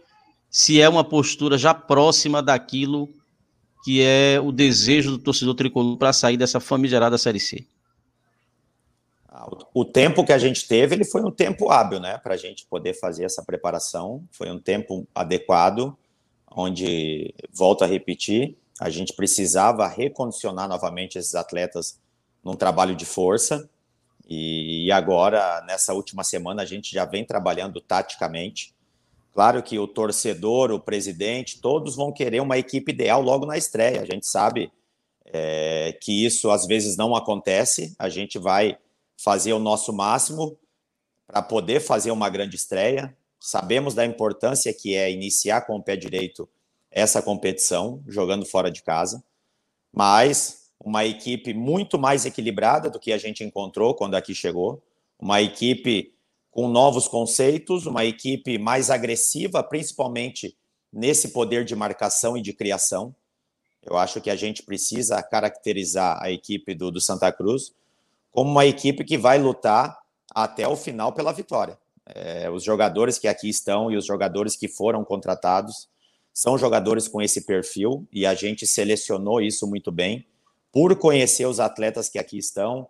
se 0.49 0.81
é 0.81 0.89
uma 0.89 1.03
postura 1.03 1.59
já 1.59 1.75
próxima 1.75 2.43
daquilo 2.43 3.09
que 3.85 4.01
é 4.03 4.41
o 4.43 4.53
desejo 4.53 5.13
do 5.13 5.19
torcedor 5.19 5.55
tricolor 5.55 5.97
para 5.97 6.13
sair 6.13 6.37
dessa 6.37 6.61
famigerada 6.61 7.19
Série 7.19 7.41
C? 7.41 7.67
O 9.73 9.85
tempo 9.85 10.25
que 10.25 10.33
a 10.33 10.39
gente 10.39 10.67
teve, 10.67 10.95
ele 10.95 11.05
foi 11.05 11.23
um 11.23 11.31
tempo 11.31 11.71
hábil, 11.71 12.01
né, 12.01 12.19
para 12.19 12.35
a 12.35 12.37
gente 12.37 12.67
poder 12.67 12.95
fazer 12.95 13.25
essa 13.25 13.43
preparação. 13.43 14.25
Foi 14.33 14.51
um 14.51 14.59
tempo 14.59 15.07
adequado, 15.15 15.97
onde, 16.51 17.35
volto 17.53 17.85
a 17.85 17.87
repetir, 17.87 18.57
a 18.81 18.89
gente 18.89 19.13
precisava 19.13 19.87
recondicionar 19.87 20.69
novamente 20.69 21.19
esses 21.19 21.35
atletas 21.35 21.99
num 22.43 22.55
trabalho 22.55 22.97
de 22.97 23.05
força. 23.05 23.69
E 24.27 24.91
agora, 24.93 25.63
nessa 25.67 25.93
última 25.93 26.25
semana, 26.25 26.63
a 26.63 26.65
gente 26.65 26.93
já 26.93 27.05
vem 27.05 27.25
trabalhando 27.25 27.81
taticamente. 27.81 28.75
Claro 29.35 29.63
que 29.63 29.79
o 29.79 29.87
torcedor, 29.87 30.71
o 30.71 30.81
presidente, 30.81 31.61
todos 31.61 31.95
vão 31.95 32.13
querer 32.13 32.41
uma 32.41 32.57
equipe 32.57 32.93
ideal 32.93 33.21
logo 33.21 33.45
na 33.45 33.59
estreia. 33.59 34.01
A 34.01 34.05
gente 34.05 34.27
sabe 34.27 34.73
é, 35.27 35.97
que 36.01 36.25
isso 36.25 36.51
às 36.51 36.67
vezes 36.67 36.97
não 36.97 37.15
acontece. 37.15 37.95
A 37.99 38.09
gente 38.09 38.39
vai 38.39 38.79
fazer 39.23 39.53
o 39.53 39.59
nosso 39.59 39.93
máximo 39.93 40.59
para 41.27 41.43
poder 41.43 41.81
fazer 41.81 42.11
uma 42.11 42.31
grande 42.31 42.57
estreia. 42.57 43.15
Sabemos 43.39 43.95
da 43.95 44.05
importância 44.05 44.73
que 44.73 44.95
é 44.95 45.13
iniciar 45.13 45.63
com 45.63 45.77
o 45.77 45.83
pé 45.83 45.95
direito 45.95 46.49
essa 46.91 47.23
competição, 47.23 48.03
jogando 48.09 48.47
fora 48.47 48.71
de 48.71 48.83
casa. 48.83 49.23
Mas 49.93 50.71
uma 50.83 51.05
equipe 51.05 51.53
muito 51.53 51.99
mais 51.99 52.25
equilibrada 52.25 52.89
do 52.89 52.99
que 52.99 53.13
a 53.13 53.19
gente 53.19 53.45
encontrou 53.45 53.95
quando 53.95 54.15
aqui 54.15 54.35
chegou, 54.35 54.83
uma 55.19 55.43
equipe 55.43 56.15
com 56.51 56.67
novos 56.67 57.07
conceitos, 57.07 57.87
uma 57.87 58.05
equipe 58.05 58.59
mais 58.59 58.91
agressiva, 58.91 59.63
principalmente 59.63 60.57
nesse 60.93 61.29
poder 61.29 61.65
de 61.65 61.77
marcação 61.77 62.37
e 62.37 62.43
de 62.43 62.53
criação. 62.53 63.15
Eu 63.83 63.97
acho 63.97 64.21
que 64.21 64.31
a 64.31 64.37
gente 64.37 64.63
precisa 64.63 65.23
caracterizar 65.23 66.19
a 66.23 66.31
equipe 66.31 66.75
do, 66.75 66.91
do 66.91 67.01
Santa 67.01 67.31
Cruz 67.31 67.73
como 68.31 68.51
uma 68.51 68.67
equipe 68.67 69.05
que 69.05 69.19
vai 69.19 69.39
lutar 69.39 69.99
até 70.35 70.67
o 70.67 70.77
final 70.77 71.13
pela 71.13 71.33
vitória. 71.33 71.79
É, 72.07 72.51
os 72.51 72.65
jogadores 72.65 73.19
que 73.19 73.29
aqui 73.29 73.49
estão 73.49 73.91
e 73.91 73.97
os 73.97 74.05
jogadores 74.05 74.57
que 74.57 74.69
foram 74.69 75.05
contratados 75.05 75.89
são 76.33 76.57
jogadores 76.57 77.09
com 77.09 77.21
esse 77.21 77.45
perfil 77.45 78.07
e 78.13 78.25
a 78.25 78.35
gente 78.35 78.67
selecionou 78.67 79.41
isso 79.41 79.67
muito 79.67 79.93
bem 79.93 80.27
por 80.73 80.97
conhecer 80.97 81.47
os 81.47 81.59
atletas 81.59 82.09
que 82.09 82.19
aqui 82.19 82.39
estão, 82.39 82.89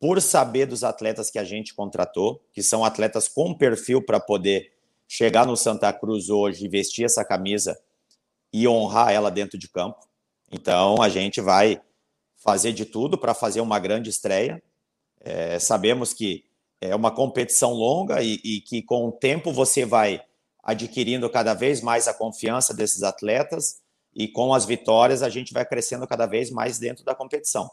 por 0.00 0.22
saber 0.22 0.66
dos 0.66 0.84
atletas 0.84 1.30
que 1.30 1.38
a 1.38 1.44
gente 1.44 1.74
contratou, 1.74 2.40
que 2.52 2.62
são 2.62 2.84
atletas 2.84 3.28
com 3.28 3.52
perfil 3.52 4.00
para 4.00 4.20
poder 4.20 4.72
chegar 5.08 5.46
no 5.46 5.56
Santa 5.56 5.92
Cruz 5.92 6.28
hoje 6.28 6.68
vestir 6.68 7.04
essa 7.04 7.24
camisa 7.24 7.78
e 8.52 8.68
honrar 8.68 9.10
ela 9.10 9.30
dentro 9.30 9.58
de 9.58 9.68
campo. 9.68 10.06
Então 10.50 11.02
a 11.02 11.08
gente 11.08 11.40
vai 11.40 11.80
fazer 12.36 12.72
de 12.72 12.84
tudo 12.84 13.18
para 13.18 13.34
fazer 13.34 13.60
uma 13.60 13.78
grande 13.78 14.10
estreia. 14.10 14.62
É, 15.28 15.58
sabemos 15.58 16.14
que 16.14 16.42
é 16.80 16.94
uma 16.96 17.10
competição 17.10 17.74
longa 17.74 18.22
e, 18.22 18.40
e 18.42 18.60
que 18.62 18.80
com 18.80 19.08
o 19.08 19.12
tempo 19.12 19.52
você 19.52 19.84
vai 19.84 20.24
adquirindo 20.62 21.28
cada 21.28 21.52
vez 21.52 21.82
mais 21.82 22.08
a 22.08 22.14
confiança 22.14 22.72
desses 22.72 23.02
atletas 23.02 23.82
e 24.14 24.26
com 24.26 24.54
as 24.54 24.64
vitórias 24.64 25.22
a 25.22 25.28
gente 25.28 25.52
vai 25.52 25.66
crescendo 25.66 26.06
cada 26.06 26.24
vez 26.24 26.50
mais 26.50 26.78
dentro 26.78 27.04
da 27.04 27.14
competição. 27.14 27.70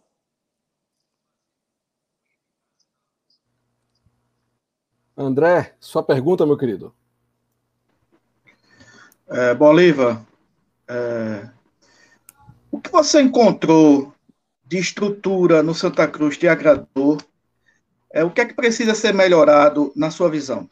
André, 5.16 5.76
sua 5.80 6.04
pergunta, 6.04 6.46
meu 6.46 6.58
querido. 6.58 6.94
É, 9.30 9.56
Bolívar, 9.56 10.26
é, 10.90 11.50
o 12.70 12.82
que 12.82 12.92
você 12.92 13.22
encontrou 13.22 14.14
de 14.66 14.78
estrutura 14.78 15.64
no 15.64 15.74
Santa 15.74 16.06
Cruz 16.06 16.38
te 16.38 16.50
agradou? 16.50 17.18
É, 18.16 18.24
o 18.24 18.32
que 18.32 18.40
é 18.40 18.46
que 18.46 18.54
precisa 18.54 18.96
ser 18.96 19.14
melhorado 19.14 19.92
na 19.94 20.10
sua 20.10 20.30
visão? 20.30 20.70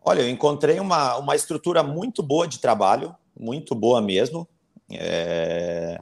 Olha, 0.00 0.22
eu 0.22 0.30
encontrei 0.30 0.80
uma, 0.80 1.18
uma 1.18 1.36
estrutura 1.36 1.82
muito 1.82 2.22
boa 2.22 2.48
de 2.48 2.58
trabalho, 2.58 3.14
muito 3.38 3.74
boa 3.74 4.00
mesmo. 4.00 4.48
É, 4.90 6.00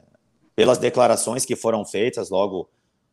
pelas 0.54 0.78
declarações 0.78 1.44
que 1.44 1.56
foram 1.56 1.84
feitas 1.84 2.30
logo 2.30 2.70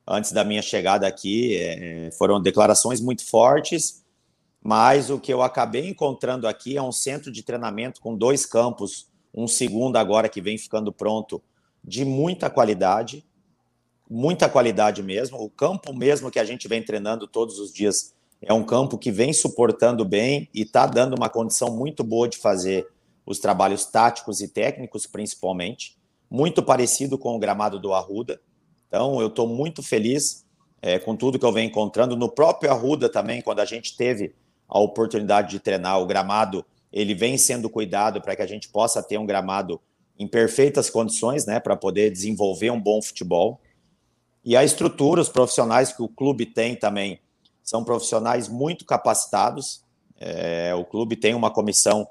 antes 0.08 0.32
da 0.32 0.44
minha 0.44 0.62
chegada 0.62 1.08
aqui, 1.08 1.58
é, 1.58 2.12
foram 2.12 2.40
declarações 2.40 3.02
muito 3.02 3.26
fortes, 3.26 4.06
mas 4.62 5.10
o 5.10 5.20
que 5.20 5.34
eu 5.34 5.42
acabei 5.42 5.90
encontrando 5.90 6.48
aqui 6.48 6.78
é 6.78 6.82
um 6.82 6.92
centro 6.92 7.32
de 7.32 7.42
treinamento 7.42 8.00
com 8.00 8.16
dois 8.16 8.46
campos, 8.46 9.10
um 9.34 9.48
segundo 9.48 9.98
agora 9.98 10.30
que 10.30 10.42
vem 10.42 10.60
ficando 10.60 10.94
pronto, 10.94 11.42
de 11.84 12.06
muita 12.06 12.52
qualidade, 12.52 13.27
muita 14.10 14.50
qualidade 14.50 15.04
mesmo. 15.04 15.38
O 15.42 15.50
campo 15.50 15.94
mesmo 15.94 16.32
que 16.32 16.40
a 16.40 16.46
gente 16.46 16.68
vem 16.68 16.84
treinando 16.84 17.28
todos 17.28 17.60
os 17.60 17.72
dias 17.74 18.14
é 18.42 18.54
um 18.54 18.64
campo 18.64 18.98
que 18.98 19.12
vem 19.12 19.34
suportando 19.34 20.06
bem 20.06 20.48
e 20.54 20.62
está 20.62 20.86
dando 20.86 21.16
uma 21.16 21.30
condição 21.30 21.76
muito 21.76 22.04
boa 22.04 22.28
de 22.28 22.38
fazer 22.38 22.88
os 23.26 23.40
trabalhos 23.40 23.86
táticos 23.86 24.42
e 24.42 24.48
técnicos, 24.48 25.06
principalmente, 25.06 25.98
muito 26.30 26.64
parecido 26.64 27.18
com 27.18 27.36
o 27.36 27.40
gramado 27.40 27.80
do 27.80 27.94
Arruda. 27.94 28.40
Então, 28.88 29.20
eu 29.20 29.28
estou 29.28 29.48
muito 29.48 29.84
feliz 29.84 30.46
é, 30.82 30.98
com 31.00 31.16
tudo 31.16 31.40
que 31.40 31.46
eu 31.46 31.52
venho 31.52 31.68
encontrando. 31.68 32.16
No 32.16 32.30
próprio 32.30 32.72
Arruda 32.72 33.10
também, 33.10 33.42
quando 33.42 33.60
a 33.60 33.66
gente 33.66 33.98
teve 33.98 34.34
a 34.68 34.80
oportunidade 34.80 35.50
de 35.50 35.60
treinar 35.60 36.00
o 36.00 36.06
gramado, 36.06 36.66
ele 36.92 37.14
vem 37.14 37.38
sendo 37.38 37.70
cuidado 37.70 38.22
para 38.22 38.36
que 38.36 38.42
a 38.42 38.48
gente 38.48 38.70
possa 38.70 39.04
ter 39.04 39.18
um 39.18 39.26
gramado 39.26 39.82
em 40.18 40.28
perfeitas 40.28 40.90
condições, 40.90 41.46
né, 41.46 41.60
para 41.60 41.76
poder 41.76 42.10
desenvolver 42.10 42.72
um 42.72 42.80
bom 42.80 43.02
futebol. 43.02 43.60
E 44.48 44.56
a 44.56 44.64
estrutura, 44.64 45.20
os 45.20 45.28
profissionais 45.28 45.92
que 45.92 46.02
o 46.02 46.08
clube 46.08 46.46
tem 46.46 46.74
também, 46.74 47.20
são 47.62 47.84
profissionais 47.84 48.48
muito 48.48 48.86
capacitados. 48.86 49.84
É, 50.18 50.74
o 50.74 50.86
clube 50.86 51.18
tem 51.18 51.36
uma 51.36 51.52
comissão 51.52 52.08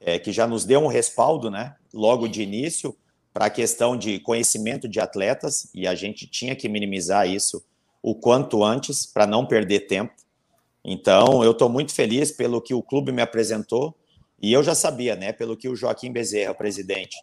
é, 0.00 0.18
que 0.18 0.32
já 0.32 0.48
nos 0.48 0.64
deu 0.64 0.80
um 0.80 0.88
respaldo, 0.88 1.48
né, 1.48 1.76
logo 1.94 2.26
de 2.26 2.42
início, 2.42 2.96
para 3.32 3.46
a 3.46 3.50
questão 3.50 3.96
de 3.96 4.18
conhecimento 4.18 4.88
de 4.88 4.98
atletas, 4.98 5.70
e 5.72 5.86
a 5.86 5.94
gente 5.94 6.26
tinha 6.26 6.56
que 6.56 6.68
minimizar 6.68 7.30
isso 7.30 7.64
o 8.02 8.16
quanto 8.16 8.64
antes, 8.64 9.06
para 9.06 9.24
não 9.24 9.46
perder 9.46 9.86
tempo. 9.86 10.12
Então, 10.84 11.44
eu 11.44 11.52
estou 11.52 11.68
muito 11.68 11.94
feliz 11.94 12.32
pelo 12.32 12.60
que 12.60 12.74
o 12.74 12.82
clube 12.82 13.12
me 13.12 13.22
apresentou, 13.22 13.94
e 14.42 14.52
eu 14.52 14.64
já 14.64 14.74
sabia, 14.74 15.14
né, 15.14 15.32
pelo 15.32 15.56
que 15.56 15.68
o 15.68 15.76
Joaquim 15.76 16.10
Bezerra, 16.10 16.52
presidente, 16.52 17.16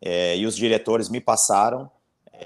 é, 0.00 0.36
e 0.36 0.46
os 0.46 0.54
diretores 0.54 1.08
me 1.08 1.20
passaram, 1.20 1.90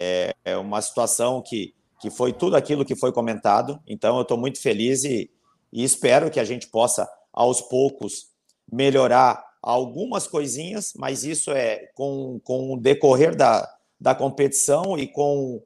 é, 0.00 0.34
é 0.44 0.56
uma 0.56 0.80
situação 0.80 1.42
que 1.42 1.74
que 2.04 2.10
foi 2.10 2.34
tudo 2.34 2.54
aquilo 2.54 2.84
que 2.84 2.94
foi 2.94 3.10
comentado. 3.10 3.80
Então, 3.86 4.16
eu 4.16 4.22
estou 4.22 4.36
muito 4.36 4.60
feliz 4.60 5.04
e, 5.04 5.30
e 5.72 5.82
espero 5.82 6.30
que 6.30 6.38
a 6.38 6.44
gente 6.44 6.66
possa, 6.68 7.08
aos 7.32 7.62
poucos, 7.62 8.30
melhorar 8.70 9.42
algumas 9.62 10.26
coisinhas, 10.26 10.92
mas 10.96 11.24
isso 11.24 11.50
é 11.50 11.86
com, 11.94 12.38
com 12.44 12.74
o 12.74 12.76
decorrer 12.78 13.34
da, 13.34 13.66
da 13.98 14.14
competição 14.14 14.98
e 14.98 15.06
com 15.06 15.62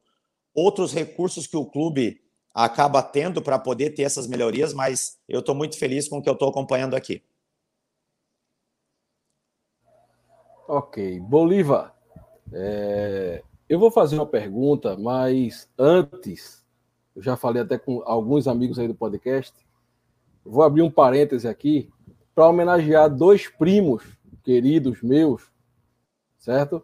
outros 0.55 0.93
recursos 0.93 1.45
que 1.45 1.57
o 1.57 1.67
clube 1.67 2.21
acaba 2.55 3.03
tendo 3.03 3.43
para 3.43 3.59
poder 3.59 3.91
ter 3.91 4.05
essas 4.05 4.29
melhorias, 4.29 4.73
mas 4.73 5.19
eu 5.29 5.41
estou 5.41 5.57
muito 5.57 5.77
feliz 5.77 6.09
com 6.09 6.19
o 6.19 6.23
que 6.23 6.29
eu 6.29 6.35
estou 6.35 6.49
acompanhando 6.49 6.95
aqui. 6.95 7.21
Ok. 10.69 11.19
Bolívar, 11.19 11.93
é, 12.53 13.43
eu 13.68 13.78
vou 13.78 13.90
fazer 13.90 14.16
uma 14.16 14.26
pergunta, 14.26 14.96
mas 14.96 15.68
antes, 15.78 16.64
eu 17.14 17.22
já 17.22 17.37
falei 17.37 17.62
até 17.62 17.78
com 17.78 18.02
alguns 18.04 18.48
amigos 18.48 18.78
aí 18.78 18.88
do 18.88 18.94
podcast, 18.94 19.54
vou 20.44 20.62
abrir 20.62 20.83
um 20.83 20.90
parêntese 20.90 21.46
aqui 21.46 21.90
para 22.35 22.48
homenagear 22.48 23.14
dois 23.14 23.48
primos 23.48 24.04
queridos 24.42 25.02
meus, 25.02 25.50
certo? 26.38 26.83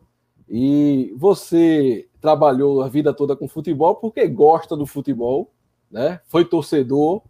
E 0.48 1.14
você 1.16 2.08
trabalhou 2.20 2.82
a 2.82 2.88
vida 2.88 3.14
toda 3.14 3.34
com 3.34 3.48
futebol 3.48 3.94
porque 3.96 4.26
gosta 4.28 4.76
do 4.76 4.84
futebol, 4.84 5.52
né? 5.90 6.20
Foi 6.26 6.44
torcedor 6.44 7.22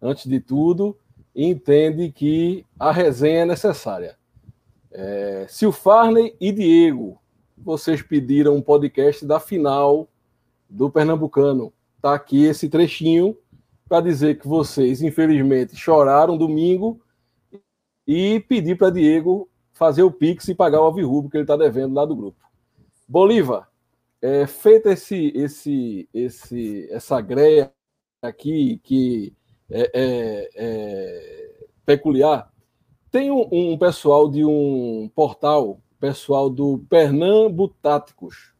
antes 0.00 0.26
de 0.26 0.38
tudo 0.40 0.96
e 1.34 1.46
entende 1.46 2.12
que 2.12 2.64
a 2.78 2.92
resenha 2.92 3.40
é 3.40 3.46
necessária. 3.46 4.16
É, 4.92 5.46
Farney 5.72 6.36
e 6.40 6.52
Diego, 6.52 7.20
vocês 7.62 8.02
pediram 8.02 8.56
um 8.56 8.62
podcast 8.62 9.24
da 9.24 9.38
final 9.38 10.08
do 10.68 10.90
Pernambucano. 10.90 11.72
Tá 12.00 12.14
aqui 12.14 12.44
esse 12.44 12.68
trechinho 12.68 13.36
para 13.88 14.00
dizer 14.00 14.38
que 14.38 14.48
vocês, 14.48 15.02
infelizmente, 15.02 15.76
choraram 15.76 16.38
domingo 16.38 17.00
e 18.06 18.40
pedir 18.40 18.76
para 18.76 18.90
Diego 18.90 19.48
fazer 19.72 20.02
o 20.02 20.10
Pix 20.10 20.48
e 20.48 20.54
pagar 20.54 20.80
o 20.80 20.84
Alvirrubo 20.84 21.28
que 21.28 21.36
ele 21.36 21.44
está 21.44 21.56
devendo 21.56 21.94
lá 21.94 22.04
do 22.04 22.16
grupo. 22.16 22.38
Bolívar, 23.08 23.68
é, 24.22 24.46
feito 24.46 24.88
esse, 24.88 25.32
esse, 25.34 26.08
esse, 26.12 26.88
essa 26.90 27.20
greia 27.20 27.72
aqui 28.22 28.78
que 28.84 29.34
é, 29.70 29.90
é, 29.94 30.50
é 30.54 31.64
peculiar, 31.84 32.50
tem 33.10 33.30
um, 33.30 33.48
um 33.50 33.78
pessoal 33.78 34.30
de 34.30 34.44
um 34.44 35.10
portal 35.14 35.80
pessoal 36.00 36.48
do 36.48 36.78
Pernambutáticos, 36.88 38.54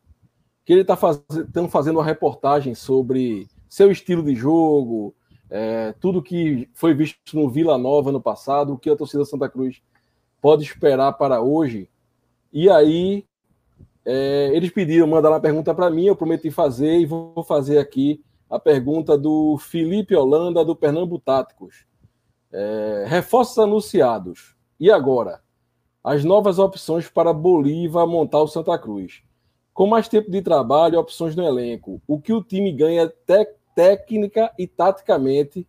que 0.64 0.72
ele 0.72 0.83
está 0.83 0.94
faz... 0.94 1.22
fazendo 1.70 1.96
uma 1.96 2.05
reportagem 2.05 2.74
sobre 2.74 3.48
seu 3.68 3.90
estilo 3.90 4.22
de 4.22 4.35
jogo, 4.35 5.14
é, 5.48 5.92
tudo 5.98 6.22
que 6.22 6.68
foi 6.74 6.94
visto 6.94 7.35
no 7.35 7.48
Vila 7.48 7.76
Nova 7.76 8.12
no 8.12 8.20
passado, 8.20 8.74
o 8.74 8.79
que 8.79 8.90
a 8.90 8.96
torcida 8.96 9.24
Santa 9.24 9.48
Cruz 9.48 9.83
pode 10.40 10.62
esperar 10.62 11.12
para 11.14 11.40
hoje. 11.40 11.88
E 12.53 12.68
aí, 12.68 13.24
é, 14.05 14.50
eles 14.55 14.70
pediram, 14.70 15.07
mandaram 15.07 15.35
uma 15.35 15.40
pergunta 15.40 15.74
para 15.74 15.90
mim, 15.90 16.05
eu 16.05 16.16
prometi 16.16 16.50
fazer 16.50 16.98
e 16.98 17.07
vou 17.07 17.42
fazer 17.42 17.79
aqui 17.79 18.22
a 18.48 18.59
pergunta 18.59 19.16
do 19.16 19.57
Felipe 19.59 20.14
Holanda, 20.14 20.64
do 20.64 20.76
Pernambutáticos. 20.76 21.87
É, 22.53 23.05
reforços 23.07 23.59
anunciados. 23.59 24.57
E 24.79 24.90
agora? 24.90 25.40
As 26.02 26.24
novas 26.24 26.58
opções 26.58 27.08
para 27.08 27.32
Bolívar 27.32 28.06
montar 28.06 28.40
o 28.40 28.48
Santa 28.48 28.78
Cruz. 28.78 29.22
Com 29.72 29.86
mais 29.86 30.08
tempo 30.08 30.30
de 30.30 30.42
trabalho 30.42 30.94
e 30.94 30.98
opções 30.98 31.36
no 31.36 31.44
elenco, 31.44 32.02
o 32.06 32.20
que 32.20 32.32
o 32.32 32.42
time 32.42 32.72
ganha 32.72 33.12
técnica 33.74 34.52
e 34.58 34.66
taticamente 34.66 35.66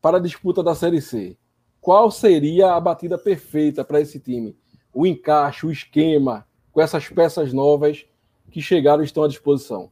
para 0.00 0.16
a 0.16 0.20
disputa 0.20 0.62
da 0.62 0.74
Série 0.74 1.00
C? 1.00 1.36
Qual 1.80 2.10
seria 2.10 2.74
a 2.74 2.80
batida 2.80 3.18
perfeita 3.18 3.84
para 3.84 4.00
esse 4.00 4.18
time? 4.20 4.56
O 4.94 5.06
encaixe, 5.06 5.66
o 5.66 5.72
esquema, 5.72 6.46
com 6.70 6.80
essas 6.80 7.08
peças 7.08 7.52
novas 7.52 8.04
que 8.50 8.62
chegaram 8.62 9.02
e 9.02 9.06
estão 9.06 9.24
à 9.24 9.28
disposição. 9.28 9.90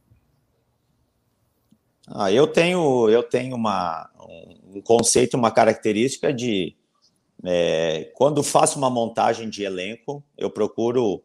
Ah, 2.07 2.31
eu 2.31 2.47
tenho, 2.47 3.09
eu 3.09 3.23
tenho 3.23 3.55
uma, 3.55 4.09
um 4.73 4.81
conceito, 4.81 5.37
uma 5.37 5.51
característica 5.51 6.33
de 6.33 6.75
É, 7.43 8.11
quando 8.15 8.43
faço 8.43 8.77
uma 8.77 8.89
montagem 8.89 9.49
de 9.49 9.63
elenco, 9.63 10.23
eu 10.37 10.49
procuro 10.49 11.23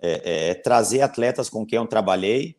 é, 0.00 0.50
é, 0.50 0.54
trazer 0.54 1.00
atletas 1.00 1.48
com 1.48 1.66
quem 1.66 1.78
eu 1.78 1.86
trabalhei, 1.86 2.56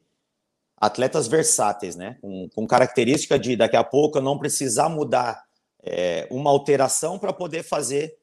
atletas 0.75 1.27
versáteis, 1.27 1.95
né? 1.95 2.17
Com, 2.21 2.49
com, 2.49 2.67
característica 2.67 3.39
de 3.39 3.55
daqui 3.55 3.75
a 3.75 3.83
pouco 3.83 4.17
eu 4.17 4.21
não 4.21 4.37
precisar 4.37 4.89
mudar 4.89 5.43
é, 5.81 6.27
uma 6.29 6.49
alteração 6.49 7.17
para 7.17 7.33
poder 7.33 7.63
fazer 7.63 8.17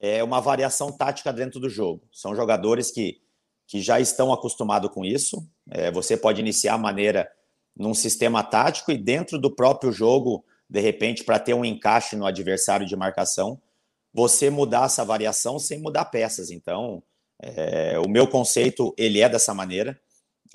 é, 0.00 0.22
uma 0.22 0.40
variação 0.40 0.92
tática 0.92 1.32
dentro 1.32 1.58
do 1.60 1.68
jogo. 1.68 2.02
São 2.12 2.34
jogadores 2.34 2.90
que, 2.90 3.20
que 3.66 3.80
já 3.80 4.00
estão 4.00 4.32
acostumados 4.32 4.90
com 4.90 5.04
isso. 5.04 5.46
É, 5.70 5.90
você 5.90 6.16
pode 6.16 6.40
iniciar 6.40 6.74
a 6.74 6.78
maneira 6.78 7.30
num 7.76 7.94
sistema 7.94 8.42
tático 8.42 8.90
e 8.90 8.98
dentro 8.98 9.38
do 9.38 9.50
próprio 9.50 9.92
jogo, 9.92 10.44
de 10.68 10.80
repente, 10.80 11.24
para 11.24 11.38
ter 11.38 11.54
um 11.54 11.64
encaixe 11.64 12.16
no 12.16 12.26
adversário 12.26 12.86
de 12.86 12.96
marcação, 12.96 13.60
você 14.18 14.50
mudar 14.50 14.86
essa 14.86 15.04
variação 15.04 15.60
sem 15.60 15.78
mudar 15.78 16.06
peças. 16.06 16.50
Então, 16.50 17.00
é, 17.40 17.96
o 18.00 18.08
meu 18.08 18.26
conceito 18.26 18.92
ele 18.98 19.20
é 19.20 19.28
dessa 19.28 19.54
maneira. 19.54 19.98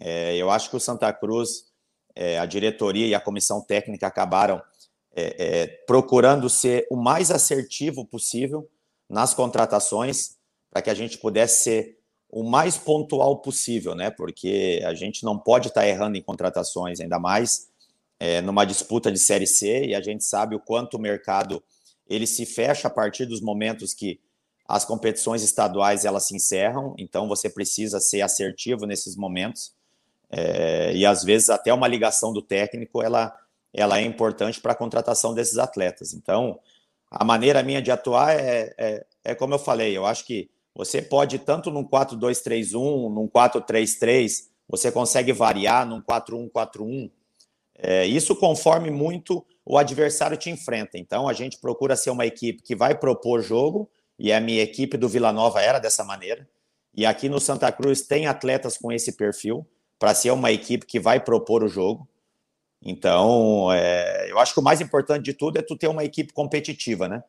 É, 0.01 0.35
eu 0.35 0.51
acho 0.51 0.69
que 0.69 0.75
o 0.75 0.81
Santa 0.81 1.13
Cruz, 1.13 1.71
é, 2.13 2.37
a 2.37 2.45
diretoria 2.45 3.07
e 3.07 3.15
a 3.15 3.21
comissão 3.21 3.61
técnica 3.61 4.05
acabaram 4.05 4.61
é, 5.15 5.35
é, 5.37 5.67
procurando 5.87 6.49
ser 6.49 6.85
o 6.91 6.97
mais 6.97 7.31
assertivo 7.31 8.05
possível 8.05 8.69
nas 9.09 9.33
contratações 9.33 10.35
para 10.69 10.81
que 10.81 10.89
a 10.89 10.93
gente 10.93 11.17
pudesse 11.17 11.63
ser 11.63 11.99
o 12.29 12.43
mais 12.43 12.77
pontual 12.77 13.41
possível, 13.41 13.95
né? 13.95 14.11
Porque 14.11 14.81
a 14.85 14.93
gente 14.93 15.23
não 15.23 15.37
pode 15.39 15.69
estar 15.69 15.81
tá 15.81 15.87
errando 15.87 16.17
em 16.17 16.21
contratações, 16.21 16.99
ainda 16.99 17.17
mais 17.17 17.69
é, 18.19 18.41
numa 18.41 18.65
disputa 18.65 19.09
de 19.09 19.19
série 19.19 19.47
C, 19.47 19.85
e 19.85 19.95
a 19.95 20.01
gente 20.01 20.25
sabe 20.25 20.53
o 20.53 20.59
quanto 20.59 20.97
o 20.97 20.99
mercado 20.99 21.63
ele 22.07 22.27
se 22.27 22.45
fecha 22.45 22.87
a 22.87 22.91
partir 22.91 23.25
dos 23.25 23.41
momentos 23.41 23.93
que 23.93 24.19
as 24.67 24.85
competições 24.85 25.43
estaduais 25.43 26.05
elas 26.05 26.27
se 26.27 26.35
encerram, 26.35 26.95
então 26.97 27.27
você 27.27 27.49
precisa 27.49 27.99
ser 27.99 28.21
assertivo 28.21 28.85
nesses 28.85 29.15
momentos. 29.15 29.73
É, 30.29 30.95
e 30.95 31.05
às 31.05 31.23
vezes 31.23 31.49
até 31.49 31.73
uma 31.73 31.87
ligação 31.87 32.33
do 32.33 32.41
técnico 32.41 33.03
ela, 33.03 33.35
ela 33.73 33.99
é 33.99 34.01
importante 34.01 34.59
para 34.59 34.71
a 34.71 34.75
contratação 34.75 35.33
desses 35.33 35.57
atletas. 35.57 36.13
Então, 36.13 36.59
a 37.11 37.23
maneira 37.23 37.61
minha 37.61 37.81
de 37.81 37.91
atuar 37.91 38.33
é, 38.33 38.73
é, 38.77 39.05
é 39.23 39.35
como 39.35 39.53
eu 39.53 39.59
falei, 39.59 39.95
eu 39.95 40.05
acho 40.05 40.25
que 40.25 40.49
você 40.73 41.01
pode, 41.01 41.37
tanto 41.37 41.69
num 41.69 41.83
4-2-3-1, 41.83 43.13
num 43.13 43.27
4-3-3, 43.27 44.47
você 44.67 44.91
consegue 44.91 45.31
variar 45.31 45.85
num 45.85 46.01
4-1-4-1. 46.01 47.11
É, 47.77 48.05
isso 48.05 48.35
conforme 48.35 48.89
muito 48.89 49.45
o 49.65 49.77
adversário 49.77 50.37
te 50.37 50.49
enfrenta. 50.49 50.97
Então, 50.97 51.27
a 51.27 51.33
gente 51.33 51.57
procura 51.59 51.95
ser 51.95 52.09
uma 52.09 52.25
equipe 52.25 52.61
que 52.61 52.75
vai 52.75 52.97
propor 52.97 53.41
jogo, 53.41 53.89
e 54.19 54.31
a 54.31 54.39
minha 54.39 54.61
equipe 54.61 54.97
do 54.97 55.09
Vila 55.09 55.31
Nova 55.31 55.61
era 55.61 55.79
dessa 55.79 56.03
maneira. 56.03 56.47
E 56.95 57.05
aqui 57.05 57.27
no 57.27 57.39
Santa 57.39 57.71
Cruz 57.71 58.01
tem 58.01 58.27
atletas 58.27 58.77
com 58.77 58.91
esse 58.91 59.13
perfil, 59.13 59.67
para 59.97 60.13
ser 60.13 60.31
uma 60.31 60.51
equipe 60.51 60.85
que 60.85 60.99
vai 60.99 61.19
propor 61.19 61.63
o 61.63 61.67
jogo. 61.67 62.07
Então, 62.81 63.71
é, 63.71 64.29
eu 64.29 64.37
acho 64.37 64.53
que 64.53 64.59
o 64.59 64.63
mais 64.63 64.81
importante 64.81 65.23
de 65.23 65.33
tudo 65.33 65.57
é 65.57 65.61
tu 65.61 65.77
ter 65.77 65.87
uma 65.87 66.03
equipe 66.03 66.33
competitiva, 66.33 67.07
né? 67.07 67.23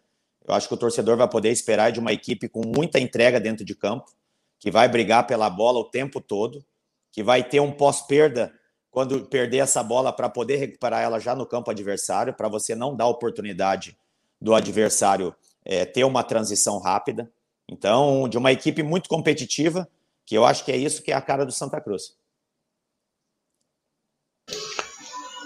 Eu 0.47 0.55
acho 0.55 0.68
que 0.68 0.75
o 0.75 0.77
torcedor 0.77 1.16
vai 1.16 1.29
poder 1.29 1.51
esperar 1.51 1.92
de 1.92 2.01
uma 2.01 2.12
equipe 2.12 2.49
com 2.49 2.62
muita 2.66 2.99
entrega 2.99 3.40
dentro 3.40 3.64
de 3.64 3.75
campo, 3.75 4.12
que 4.59 4.70
vai 4.70 4.88
brigar 4.88 5.27
pela 5.27 5.49
bola 5.49 5.79
o 5.79 5.85
tempo 5.85 6.20
todo, 6.20 6.64
que 7.12 7.23
vai 7.23 7.44
ter 7.44 7.61
um 7.61 7.70
pós-perda 7.70 8.53
quando 8.94 9.22
perder 9.24 9.59
essa 9.59 9.83
bola 9.83 10.12
para 10.12 10.28
poder 10.28 10.54
recuperar 10.54 11.02
ela 11.02 11.18
já 11.18 11.35
no 11.35 11.44
campo 11.44 11.68
adversário, 11.68 12.33
para 12.33 12.48
você 12.48 12.76
não 12.76 12.94
dar 12.94 13.09
oportunidade 13.09 13.98
do 14.40 14.54
adversário 14.54 15.35
é, 15.64 15.85
ter 15.85 16.04
uma 16.04 16.22
transição 16.22 16.78
rápida. 16.78 17.28
Então, 17.68 18.28
de 18.28 18.38
uma 18.38 18.52
equipe 18.52 18.85
muito 18.85 19.09
competitiva, 19.09 19.88
que 20.24 20.38
eu 20.38 20.44
acho 20.44 20.64
que 20.64 20.70
é 20.70 20.76
isso 20.76 21.02
que 21.02 21.11
é 21.11 21.14
a 21.16 21.20
cara 21.20 21.44
do 21.44 21.50
Santa 21.50 21.80
Cruz. 21.80 22.14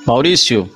Maurício, 0.07 0.71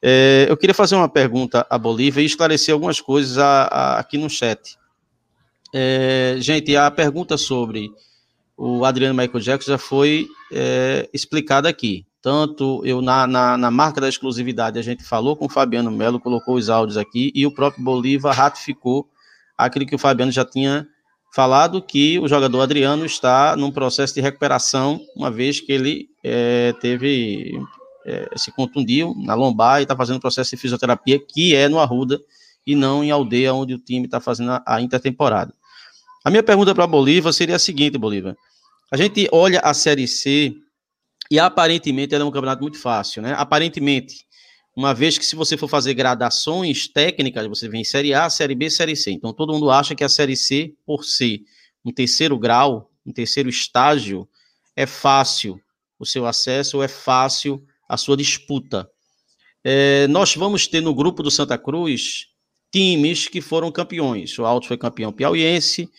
É, 0.01 0.47
eu 0.49 0.55
queria 0.55 0.73
fazer 0.73 0.95
uma 0.95 1.09
pergunta 1.09 1.65
à 1.69 1.77
Bolívia 1.77 2.21
e 2.21 2.25
esclarecer 2.25 2.73
algumas 2.73 3.01
coisas 3.01 3.37
a, 3.37 3.63
a, 3.63 3.99
aqui 3.99 4.17
no 4.17 4.29
chat. 4.29 4.77
É, 5.73 6.35
gente, 6.39 6.75
a 6.75 6.89
pergunta 6.89 7.37
sobre 7.37 7.91
o 8.57 8.83
Adriano 8.85 9.13
Michael 9.13 9.39
Jackson 9.39 9.71
já 9.71 9.77
foi 9.77 10.27
é, 10.51 11.09
explicada 11.13 11.69
aqui. 11.69 12.05
Tanto 12.21 12.81
eu 12.85 13.01
na, 13.01 13.25
na, 13.25 13.57
na, 13.57 13.71
marca 13.71 14.01
da 14.01 14.09
exclusividade, 14.09 14.77
a 14.77 14.81
gente 14.81 15.03
falou 15.03 15.37
com 15.37 15.45
o 15.45 15.49
Fabiano 15.49 15.89
Melo, 15.89 16.19
colocou 16.19 16.55
os 16.55 16.69
áudios 16.69 16.97
aqui, 16.97 17.31
e 17.33 17.45
o 17.45 17.53
próprio 17.53 17.83
Bolívar 17.83 18.35
ratificou 18.35 19.07
aquilo 19.57 19.85
que 19.85 19.95
o 19.95 19.99
Fabiano 19.99 20.31
já 20.31 20.43
tinha 20.43 20.85
falado, 21.33 21.81
que 21.81 22.19
o 22.19 22.27
jogador 22.27 22.61
Adriano 22.61 23.05
está 23.05 23.55
num 23.55 23.71
processo 23.71 24.13
de 24.15 24.21
recuperação, 24.21 24.99
uma 25.15 25.31
vez 25.31 25.61
que 25.61 25.71
ele 25.71 26.09
é, 26.21 26.73
teve 26.81 27.53
é, 28.05 28.29
se 28.35 28.51
contundiu 28.51 29.13
na 29.17 29.33
lombar 29.33 29.79
e 29.79 29.83
está 29.83 29.95
fazendo 29.95 30.19
processo 30.19 30.51
de 30.51 30.57
fisioterapia, 30.57 31.19
que 31.19 31.55
é 31.55 31.67
no 31.67 31.79
Arruda 31.79 32.19
e 32.65 32.75
não 32.75 33.03
em 33.03 33.11
aldeia, 33.11 33.53
onde 33.53 33.73
o 33.73 33.79
time 33.79 34.05
está 34.05 34.19
fazendo 34.19 34.51
a, 34.51 34.63
a 34.65 34.81
intertemporada. 34.81 35.53
A 36.23 36.29
minha 36.29 36.43
pergunta 36.43 36.75
para 36.75 36.85
Bolívar 36.85 37.31
seria 37.33 37.55
a 37.55 37.59
seguinte, 37.59 37.97
Bolívar. 37.97 38.35
A 38.91 38.97
gente 38.97 39.27
olha 39.31 39.59
a 39.59 39.73
Série 39.73 40.07
C 40.07 40.53
e 41.31 41.39
aparentemente 41.39 42.13
ela 42.13 42.23
é 42.23 42.27
um 42.27 42.31
campeonato 42.31 42.61
muito 42.61 42.79
fácil, 42.79 43.21
né? 43.21 43.33
Aparentemente, 43.37 44.25
uma 44.75 44.93
vez 44.93 45.17
que 45.17 45.25
se 45.25 45.35
você 45.35 45.57
for 45.57 45.67
fazer 45.67 45.93
gradações 45.93 46.87
técnicas, 46.87 47.47
você 47.47 47.67
vem 47.67 47.83
Série 47.83 48.13
A, 48.13 48.29
Série 48.29 48.55
B, 48.55 48.69
Série 48.69 48.95
C. 48.95 49.11
Então 49.11 49.33
todo 49.33 49.53
mundo 49.53 49.69
acha 49.69 49.95
que 49.95 50.03
a 50.03 50.09
Série 50.09 50.35
C, 50.35 50.73
por 50.85 51.03
ser 51.03 51.41
um 51.83 51.91
terceiro 51.91 52.37
grau, 52.37 52.91
um 53.05 53.11
terceiro 53.11 53.49
estágio, 53.49 54.27
é 54.75 54.85
fácil 54.85 55.59
o 55.99 56.05
seu 56.05 56.25
acesso, 56.25 56.81
é 56.81 56.87
fácil 56.87 57.63
a 57.89 57.97
sua 57.97 58.15
disputa. 58.15 58.87
É, 59.63 60.07
nós 60.07 60.35
vamos 60.35 60.67
ter 60.67 60.79
no 60.79 60.93
grupo 60.93 61.21
do 61.23 61.31
Santa 61.31 61.57
Cruz 61.57 62.27
times 62.71 63.27
que 63.27 63.41
foram 63.41 63.71
campeões. 63.71 64.37
O 64.37 64.45
Alto 64.45 64.67
foi 64.67 64.77
campeão 64.77 65.11
piauiense, 65.11 65.89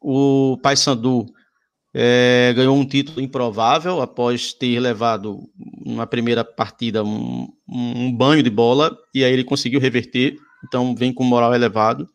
o 0.00 0.58
Paysandu 0.62 1.26
é, 1.94 2.52
ganhou 2.54 2.76
um 2.76 2.86
título 2.86 3.20
improvável 3.20 4.00
após 4.00 4.52
ter 4.52 4.78
levado 4.78 5.40
na 5.84 6.06
primeira 6.06 6.44
partida 6.44 7.04
um, 7.04 7.48
um, 7.68 8.12
banho 8.12 8.42
de 8.42 8.50
bola 8.50 8.96
e 9.14 9.24
aí 9.24 9.32
ele 9.32 9.44
conseguiu 9.44 9.80
reverter, 9.80 10.36
então 10.64 10.94
vem 10.94 11.12
com 11.12 11.24
moral 11.24 11.54
elevado. 11.54 12.08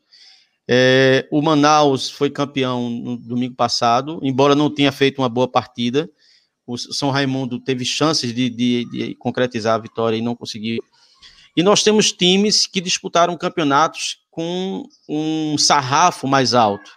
É, 0.68 1.28
o 1.30 1.42
Manaus 1.42 2.10
foi 2.10 2.30
campeão 2.30 2.90
no 2.90 3.18
domingo 3.18 3.56
passado, 3.56 4.20
embora 4.24 4.56
não 4.56 4.74
tenha 4.74 4.92
feito 4.92 5.22
uma 5.22 5.30
boa 5.30 5.48
partida. 5.48 6.10
O 6.66 6.78
São 6.78 7.10
Raimundo 7.10 7.60
teve 7.60 7.84
chances 7.84 8.34
de, 8.34 8.50
de, 8.50 8.86
de 8.90 9.16
concretizar 9.16 9.76
a 9.76 9.80
vitória 9.80 10.16
e 10.16 10.22
não 10.22 10.36
conseguiu. 10.36 10.84
E 11.56 11.62
nós 11.62 11.84
temos 11.84 12.12
times 12.12 12.66
que 12.66 12.82
disputaram 12.82 13.38
campeonatos 13.38 14.20
com 14.32 14.84
um 15.08 15.58
sarrafo 15.58 16.28
mais 16.28 16.54
alto. 16.54 16.90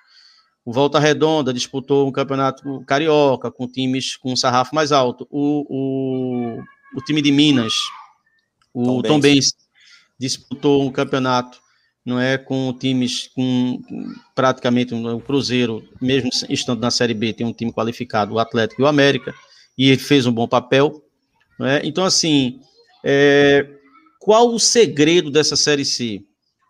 O 0.65 0.73
Volta 0.73 0.99
Redonda 0.99 1.53
disputou 1.53 2.09
um 2.09 2.13
campeonato 2.13 2.83
carioca 2.87 3.51
com 3.51 3.69
times 3.69 4.17
com 4.17 4.33
um 4.33 4.37
sarrafo 4.37 4.75
mais 4.75 4.93
alto. 4.93 5.27
O, 5.31 5.65
o, 5.69 6.63
o 6.97 7.05
time 7.05 7.21
de 7.21 7.31
Minas, 7.31 7.75
o 8.73 9.03
Tom, 9.03 9.21
Benz, 9.21 9.55
disputou 10.19 10.83
um 10.83 10.91
campeonato 10.91 11.61
não 12.07 12.21
é 12.21 12.39
com 12.39 12.73
times 12.73 13.29
com 13.35 13.83
praticamente 14.33 14.95
o 14.95 15.17
um, 15.17 15.21
Cruzeiro, 15.21 15.83
mesmo 16.01 16.31
estando 16.49 16.81
na 16.81 16.91
Série 16.91 17.13
B, 17.13 17.33
tem 17.33 17.45
um 17.45 17.53
time 17.53 17.73
qualificado, 17.73 18.33
o 18.33 18.39
Atlético 18.39 18.81
e 18.81 18.85
o 18.85 18.87
América, 18.87 19.35
e 19.77 19.91
ele 19.91 19.99
fez 19.99 20.27
um 20.27 20.33
bom 20.33 20.49
papel. 20.49 21.03
É? 21.61 21.81
Então, 21.85 22.05
assim, 22.05 22.61
é, 23.05 23.67
qual 24.19 24.53
o 24.53 24.59
segredo 24.59 25.31
dessa 25.31 25.57
Série 25.57 25.85
C? 25.85 26.23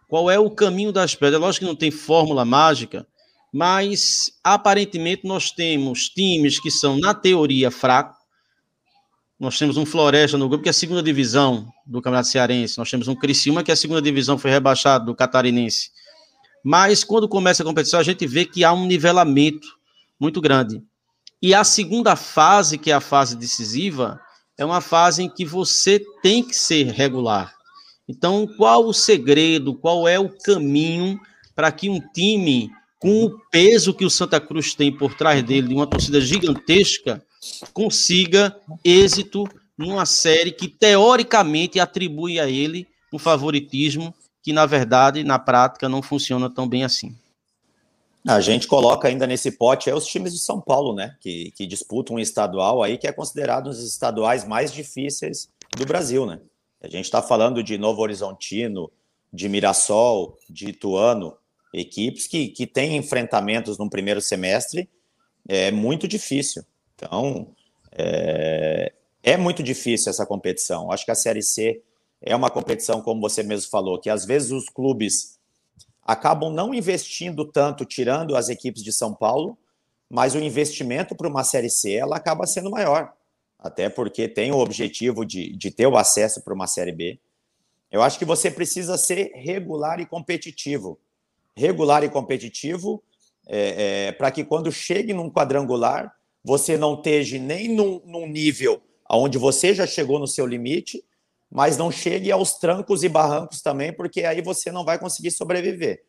Qual 0.08 0.30
é 0.30 0.38
o 0.38 0.50
caminho 0.50 0.92
das 0.92 1.14
pedras? 1.14 1.40
Lógico 1.40 1.64
que 1.64 1.68
não 1.68 1.76
tem 1.76 1.90
fórmula 1.90 2.44
mágica, 2.44 3.06
mas 3.52 4.30
aparentemente 4.44 5.26
nós 5.26 5.50
temos 5.50 6.08
times 6.08 6.60
que 6.60 6.70
são, 6.70 6.98
na 6.98 7.14
teoria, 7.14 7.70
fracos. 7.70 8.16
Nós 9.38 9.58
temos 9.58 9.76
um 9.76 9.84
Floresta 9.84 10.38
no 10.38 10.48
grupo, 10.48 10.62
que 10.62 10.68
é 10.68 10.70
a 10.70 10.74
segunda 10.74 11.02
divisão 11.02 11.66
do 11.86 12.00
Campeonato 12.00 12.28
Cearense. 12.28 12.78
Nós 12.78 12.90
temos 12.90 13.08
um 13.08 13.14
Criciúma, 13.14 13.62
que 13.62 13.70
é 13.70 13.74
a 13.74 13.76
segunda 13.76 14.00
divisão, 14.00 14.38
foi 14.38 14.50
rebaixado 14.50 15.06
do 15.06 15.14
Catarinense. 15.14 15.90
Mas 16.64 17.04
quando 17.04 17.28
começa 17.28 17.62
a 17.62 17.66
competição, 17.66 18.00
a 18.00 18.02
gente 18.02 18.26
vê 18.26 18.44
que 18.44 18.64
há 18.64 18.72
um 18.72 18.86
nivelamento 18.86 19.68
muito 20.18 20.40
grande. 20.40 20.82
E 21.42 21.54
a 21.54 21.64
segunda 21.64 22.16
fase, 22.16 22.78
que 22.78 22.90
é 22.90 22.94
a 22.94 23.00
fase 23.00 23.36
decisiva, 23.36 24.20
é 24.56 24.64
uma 24.64 24.80
fase 24.80 25.22
em 25.22 25.28
que 25.28 25.44
você 25.44 26.02
tem 26.22 26.42
que 26.42 26.56
ser 26.56 26.86
regular. 26.86 27.54
Então, 28.08 28.46
qual 28.56 28.86
o 28.86 28.94
segredo, 28.94 29.74
qual 29.74 30.06
é 30.06 30.18
o 30.18 30.28
caminho 30.28 31.18
para 31.54 31.72
que 31.72 31.90
um 31.90 32.00
time 32.00 32.70
com 32.98 33.24
o 33.24 33.38
peso 33.50 33.92
que 33.92 34.04
o 34.04 34.10
Santa 34.10 34.40
Cruz 34.40 34.74
tem 34.74 34.90
por 34.90 35.14
trás 35.14 35.42
dele, 35.42 35.68
de 35.68 35.74
uma 35.74 35.86
torcida 35.86 36.20
gigantesca, 36.20 37.22
consiga 37.72 38.56
êxito 38.84 39.44
numa 39.76 40.06
série 40.06 40.50
que 40.50 40.68
teoricamente 40.68 41.78
atribui 41.78 42.40
a 42.40 42.48
ele 42.48 42.86
um 43.12 43.18
favoritismo 43.18 44.14
que, 44.42 44.52
na 44.52 44.64
verdade, 44.64 45.22
na 45.22 45.38
prática, 45.38 45.88
não 45.88 46.02
funciona 46.02 46.48
tão 46.48 46.66
bem 46.66 46.84
assim. 46.84 47.14
A 48.26 48.40
gente 48.40 48.66
coloca 48.66 49.06
ainda 49.06 49.26
nesse 49.26 49.52
pote 49.52 49.90
os 49.90 50.06
times 50.06 50.32
de 50.32 50.40
São 50.40 50.60
Paulo, 50.60 50.94
né? 50.94 51.16
Que, 51.20 51.52
que 51.52 51.66
disputam 51.66 52.16
um 52.16 52.18
estadual 52.18 52.82
aí 52.82 52.98
que 52.98 53.06
é 53.06 53.12
considerado 53.12 53.68
um 53.68 53.70
dos 53.70 53.82
estaduais 53.82 54.44
mais 54.44 54.72
difíceis 54.72 55.48
do 55.76 55.86
Brasil, 55.86 56.26
né? 56.26 56.40
A 56.82 56.88
gente 56.88 57.04
está 57.04 57.22
falando 57.22 57.62
de 57.62 57.78
Novo 57.78 58.02
Horizontino, 58.02 58.90
de 59.32 59.48
Mirassol, 59.48 60.36
de 60.50 60.70
Ituano, 60.70 61.36
equipes 61.72 62.26
que, 62.26 62.48
que 62.48 62.66
têm 62.66 62.96
enfrentamentos 62.96 63.78
no 63.78 63.88
primeiro 63.88 64.20
semestre 64.20 64.88
é 65.48 65.70
muito 65.70 66.08
difícil. 66.08 66.64
Então, 66.94 67.54
é, 67.92 68.92
é 69.22 69.36
muito 69.36 69.62
difícil 69.62 70.10
essa 70.10 70.26
competição. 70.26 70.90
Acho 70.90 71.04
que 71.04 71.10
a 71.10 71.16
Série 71.16 71.42
C 71.42 71.82
é 72.20 72.34
uma 72.34 72.50
competição, 72.50 73.00
como 73.00 73.20
você 73.20 73.42
mesmo 73.42 73.70
falou, 73.70 74.00
que 74.00 74.10
às 74.10 74.24
vezes 74.24 74.50
os 74.50 74.68
clubes 74.68 75.35
acabam 76.06 76.52
não 76.52 76.72
investindo 76.72 77.44
tanto, 77.44 77.84
tirando 77.84 78.36
as 78.36 78.48
equipes 78.48 78.82
de 78.82 78.92
São 78.92 79.12
Paulo, 79.12 79.58
mas 80.08 80.34
o 80.34 80.38
investimento 80.38 81.16
para 81.16 81.28
uma 81.28 81.42
Série 81.42 81.68
C 81.68 81.94
ela 81.94 82.16
acaba 82.16 82.46
sendo 82.46 82.70
maior, 82.70 83.12
até 83.58 83.88
porque 83.88 84.28
tem 84.28 84.52
o 84.52 84.58
objetivo 84.58 85.24
de, 85.24 85.52
de 85.56 85.70
ter 85.70 85.86
o 85.86 85.96
acesso 85.96 86.42
para 86.42 86.54
uma 86.54 86.66
Série 86.66 86.92
B. 86.92 87.18
Eu 87.90 88.02
acho 88.02 88.18
que 88.18 88.24
você 88.24 88.50
precisa 88.50 88.96
ser 88.96 89.32
regular 89.34 90.00
e 90.00 90.06
competitivo. 90.06 90.98
Regular 91.56 92.04
e 92.04 92.08
competitivo 92.08 93.02
é, 93.46 94.08
é, 94.08 94.12
para 94.12 94.30
que 94.30 94.44
quando 94.44 94.70
chegue 94.70 95.12
num 95.12 95.30
quadrangular, 95.30 96.14
você 96.44 96.76
não 96.76 96.94
esteja 96.94 97.38
nem 97.38 97.68
num, 97.68 98.00
num 98.04 98.26
nível 98.26 98.80
onde 99.10 99.38
você 99.38 99.74
já 99.74 99.86
chegou 99.86 100.18
no 100.18 100.26
seu 100.26 100.46
limite, 100.46 101.02
mas 101.50 101.76
não 101.76 101.90
chegue 101.90 102.30
aos 102.30 102.54
trancos 102.54 103.02
e 103.02 103.08
barrancos 103.08 103.62
também, 103.62 103.92
porque 103.92 104.24
aí 104.24 104.42
você 104.42 104.70
não 104.70 104.84
vai 104.84 104.98
conseguir 104.98 105.30
sobreviver. 105.30 106.04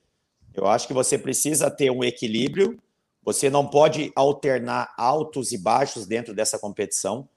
Eu 0.53 0.67
acho 0.67 0.87
que 0.87 0.93
você 0.93 1.17
precisa 1.17 1.69
ter 1.69 1.91
um 1.91 2.03
equilíbrio, 2.03 2.77
você 3.23 3.49
não 3.49 3.67
pode 3.67 4.11
alternar 4.15 4.93
altos 4.97 5.51
e 5.51 5.57
baixos 5.57 6.05
dentro 6.05 6.33
dessa 6.33 6.57
competição, 6.57 7.27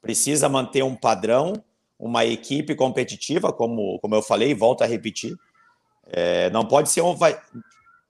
precisa 0.00 0.48
manter 0.48 0.82
um 0.82 0.96
padrão, 0.96 1.52
uma 1.98 2.24
equipe 2.24 2.74
competitiva, 2.74 3.52
como, 3.52 3.98
como 4.00 4.14
eu 4.14 4.22
falei, 4.22 4.54
volto 4.54 4.82
a 4.82 4.86
repetir. 4.86 5.36
É, 6.06 6.48
não 6.50 6.64
pode 6.66 6.88
ser 6.88 7.02
um. 7.02 7.14
Vai, 7.14 7.38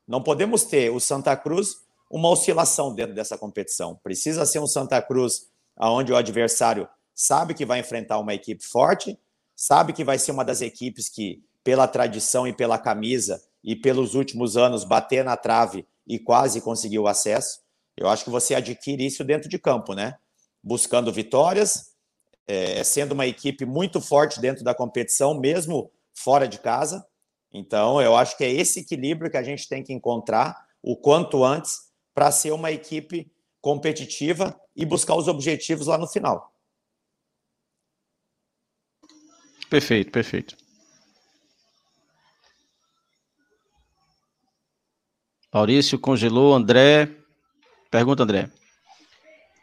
não 0.07 0.23
podemos 0.23 0.65
ter 0.65 0.91
o 0.91 1.01
Santa 1.01 1.37
Cruz 1.37 1.83
uma 2.11 2.29
oscilação 2.29 2.95
dentro 2.95 3.15
dessa 3.15 3.37
competição. 3.37 3.99
Precisa 4.03 4.47
ser 4.47 4.59
um 4.61 4.67
Santa 4.67 5.01
Cruz 5.03 5.49
onde 5.77 6.13
o 6.13 6.17
adversário 6.17 6.89
sabe 7.15 7.55
que 7.55 7.65
vai 7.65 7.81
enfrentar 7.81 8.19
uma 8.19 8.35
equipe 8.35 8.65
forte, 8.65 9.19
sabe 9.61 9.93
que 9.93 10.03
vai 10.03 10.19
ser 10.19 10.33
uma 10.33 10.43
das 10.43 10.63
equipes 10.63 11.11
que, 11.11 11.45
pela 11.63 11.87
tradição 11.87 12.49
e 12.49 12.53
pela 12.53 12.79
camisa 12.79 13.43
e 13.63 13.77
pelos 13.77 14.15
últimos 14.15 14.57
anos, 14.57 14.85
bater 14.85 15.23
na 15.23 15.37
trave 15.37 15.87
e 16.07 16.19
quase 16.19 16.63
conseguiu 16.63 17.03
o 17.03 17.07
acesso. 17.07 17.61
Eu 17.95 18.09
acho 18.09 18.25
que 18.25 18.31
você 18.31 18.55
adquire 18.55 19.05
isso 19.05 19.23
dentro 19.23 19.51
de 19.51 19.59
campo, 19.59 19.93
né? 19.93 20.17
Buscando 20.63 21.13
vitórias, 21.13 21.91
é, 22.49 22.83
sendo 22.83 23.13
uma 23.13 23.27
equipe 23.27 23.67
muito 23.67 24.01
forte 24.01 24.41
dentro 24.41 24.65
da 24.65 24.75
competição, 24.75 25.39
mesmo 25.39 25.91
fora 26.15 26.49
de 26.49 26.59
casa. 26.59 27.07
Então, 27.53 28.01
eu 28.01 28.17
acho 28.17 28.39
que 28.39 28.45
é 28.45 28.51
esse 28.51 28.81
equilíbrio 28.81 29.31
que 29.31 29.37
a 29.37 29.43
gente 29.43 29.69
tem 29.69 29.83
que 29.83 29.93
encontrar 29.93 30.57
o 30.83 30.97
quanto 30.97 31.45
antes 31.45 31.81
para 32.15 32.33
ser 32.33 32.53
uma 32.53 32.73
equipe 32.73 33.31
competitiva 33.61 34.59
e 34.75 34.87
buscar 34.87 35.17
os 35.17 35.29
objetivos 35.29 35.87
lá 35.87 35.99
no 35.99 36.09
final. 36.09 36.51
Perfeito, 39.71 40.11
perfeito. 40.11 40.57
Maurício 45.55 45.99
congelou, 45.99 46.53
André. 46.53 47.09
Pergunta, 47.89 48.25
André. 48.25 48.51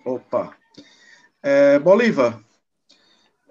Opa. 0.05 0.55
É, 1.43 1.77
Bolívar, 1.79 2.41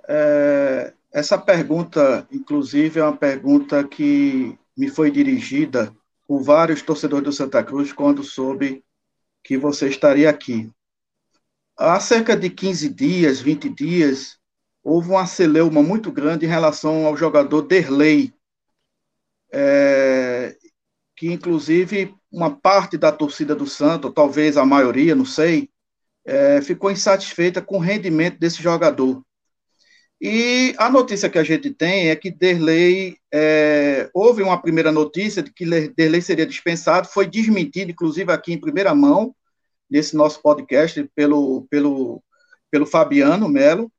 é, 0.08 0.94
essa 1.12 1.36
pergunta, 1.36 2.26
inclusive, 2.32 3.00
é 3.00 3.02
uma 3.02 3.16
pergunta 3.16 3.84
que 3.84 4.58
me 4.76 4.88
foi 4.88 5.10
dirigida 5.10 5.94
por 6.26 6.42
vários 6.42 6.80
torcedores 6.80 7.24
do 7.24 7.32
Santa 7.32 7.62
Cruz 7.62 7.92
quando 7.92 8.22
soube 8.22 8.82
que 9.44 9.58
você 9.58 9.88
estaria 9.88 10.28
aqui. 10.28 10.70
Há 11.76 12.00
cerca 12.00 12.34
de 12.34 12.48
15 12.48 12.88
dias, 12.88 13.40
20 13.40 13.68
dias, 13.68 14.38
houve 14.86 15.10
uma 15.10 15.26
celeuma 15.26 15.82
muito 15.82 16.12
grande 16.12 16.46
em 16.46 16.48
relação 16.48 17.06
ao 17.06 17.16
jogador 17.16 17.62
Derlei, 17.62 18.32
é, 19.52 20.56
que 21.16 21.32
inclusive 21.32 22.14
uma 22.30 22.54
parte 22.54 22.96
da 22.96 23.10
torcida 23.10 23.52
do 23.52 23.66
Santo, 23.66 24.12
talvez 24.12 24.56
a 24.56 24.64
maioria, 24.64 25.16
não 25.16 25.24
sei, 25.24 25.68
é, 26.24 26.62
ficou 26.62 26.88
insatisfeita 26.88 27.60
com 27.60 27.78
o 27.78 27.80
rendimento 27.80 28.38
desse 28.38 28.62
jogador. 28.62 29.24
E 30.20 30.72
a 30.78 30.88
notícia 30.88 31.28
que 31.28 31.38
a 31.38 31.44
gente 31.44 31.70
tem 31.70 32.08
é 32.08 32.14
que 32.14 32.30
Derlei, 32.30 33.16
é, 33.34 34.08
houve 34.14 34.40
uma 34.40 34.62
primeira 34.62 34.92
notícia 34.92 35.42
de 35.42 35.52
que 35.52 35.64
Derlei 35.96 36.20
seria 36.20 36.46
dispensado, 36.46 37.08
foi 37.08 37.26
desmentido, 37.26 37.90
inclusive 37.90 38.30
aqui 38.30 38.52
em 38.52 38.60
primeira 38.60 38.94
mão, 38.94 39.34
nesse 39.90 40.14
nosso 40.14 40.40
podcast, 40.40 41.10
pelo, 41.12 41.66
pelo, 41.68 42.22
pelo 42.70 42.86
Fabiano 42.86 43.48
Melo. 43.48 43.90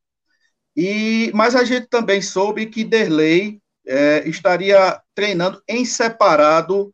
E, 0.78 1.32
mas 1.34 1.56
a 1.56 1.63
gente 1.63 1.88
também 1.88 2.22
soube 2.22 2.68
que 2.68 2.84
Derlei 2.84 3.60
é, 3.88 4.22
estaria 4.30 5.02
treinando 5.16 5.60
em 5.68 5.84
separado 5.84 6.94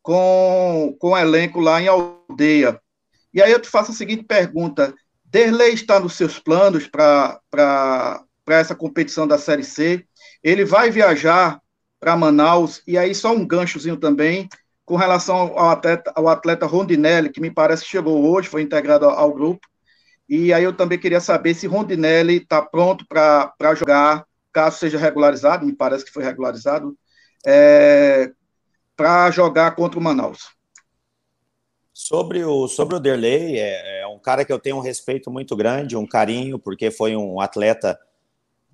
com, 0.00 0.94
com 1.00 1.10
o 1.10 1.18
elenco 1.18 1.58
lá 1.58 1.82
em 1.82 1.88
Aldeia. 1.88 2.80
E 3.32 3.42
aí 3.42 3.50
eu 3.50 3.58
te 3.58 3.68
faço 3.68 3.90
a 3.90 3.94
seguinte 3.94 4.22
pergunta: 4.22 4.94
Derlei 5.24 5.70
está 5.70 5.98
nos 5.98 6.14
seus 6.14 6.38
planos 6.38 6.86
para 6.86 7.40
essa 8.46 8.74
competição 8.76 9.26
da 9.26 9.36
Série 9.36 9.64
C. 9.64 10.06
Ele 10.40 10.64
vai 10.64 10.92
viajar 10.92 11.60
para 11.98 12.16
Manaus, 12.16 12.82
e 12.86 12.96
aí 12.96 13.14
só 13.14 13.34
um 13.34 13.44
ganchozinho 13.44 13.96
também, 13.96 14.48
com 14.84 14.94
relação 14.94 15.36
ao 15.36 15.70
atleta, 15.70 16.12
ao 16.14 16.28
atleta 16.28 16.66
Rondinelli, 16.66 17.30
que 17.30 17.40
me 17.40 17.50
parece 17.50 17.82
que 17.82 17.90
chegou 17.90 18.30
hoje, 18.30 18.48
foi 18.48 18.62
integrado 18.62 19.06
ao, 19.06 19.18
ao 19.18 19.32
grupo. 19.32 19.66
E 20.28 20.52
aí 20.52 20.64
eu 20.64 20.74
também 20.74 20.98
queria 20.98 21.20
saber 21.20 21.54
se 21.54 21.66
Rondinelli 21.66 22.36
está 22.36 22.62
pronto 22.62 23.06
para 23.06 23.74
jogar, 23.74 24.24
caso 24.52 24.78
seja 24.78 24.98
regularizado, 24.98 25.66
me 25.66 25.74
parece 25.74 26.04
que 26.04 26.12
foi 26.12 26.24
regularizado, 26.24 26.96
é, 27.46 28.30
para 28.96 29.30
jogar 29.30 29.74
contra 29.74 29.98
o 29.98 30.02
Manaus. 30.02 30.54
Sobre 31.92 32.44
o, 32.44 32.66
sobre 32.66 32.96
o 32.96 33.00
Derlei, 33.00 33.58
é, 33.58 34.00
é, 34.00 34.06
um 34.06 34.18
cara 34.18 34.44
que 34.44 34.52
eu 34.52 34.58
tenho 34.58 34.76
um 34.76 34.80
respeito 34.80 35.30
muito 35.30 35.54
grande, 35.54 35.96
um 35.96 36.06
carinho, 36.06 36.58
porque 36.58 36.90
foi 36.90 37.14
um 37.14 37.40
atleta 37.40 37.98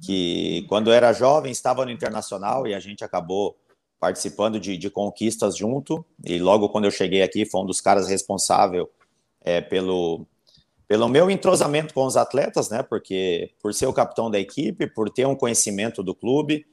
que 0.00 0.64
quando 0.68 0.90
era 0.90 1.12
jovem 1.12 1.52
estava 1.52 1.84
no 1.84 1.90
internacional 1.90 2.66
e 2.66 2.74
a 2.74 2.80
gente 2.80 3.04
acabou 3.04 3.58
participando 3.98 4.58
de, 4.58 4.78
de, 4.78 4.88
conquistas 4.88 5.54
junto. 5.54 6.02
E 6.24 6.38
logo 6.38 6.70
quando 6.70 6.86
eu 6.86 6.90
cheguei 6.90 7.20
aqui, 7.20 7.44
foi 7.44 7.60
um 7.60 7.66
dos 7.66 7.82
caras 7.82 8.08
responsável 8.08 8.90
é, 9.42 9.60
pelo, 9.60 10.26
pelo 10.90 11.08
meu 11.08 11.30
entrosamento 11.30 11.94
com 11.94 12.04
os 12.04 12.16
atletas, 12.16 12.68
né? 12.68 12.82
Porque 12.82 13.52
por 13.62 13.72
ser 13.72 13.86
o 13.86 13.92
capitão 13.92 14.28
da 14.28 14.40
equipe, 14.40 14.88
por 14.88 15.08
ter 15.08 15.24
um 15.24 15.36
conhecimento 15.36 16.02
do 16.02 16.16
clube, 16.16 16.66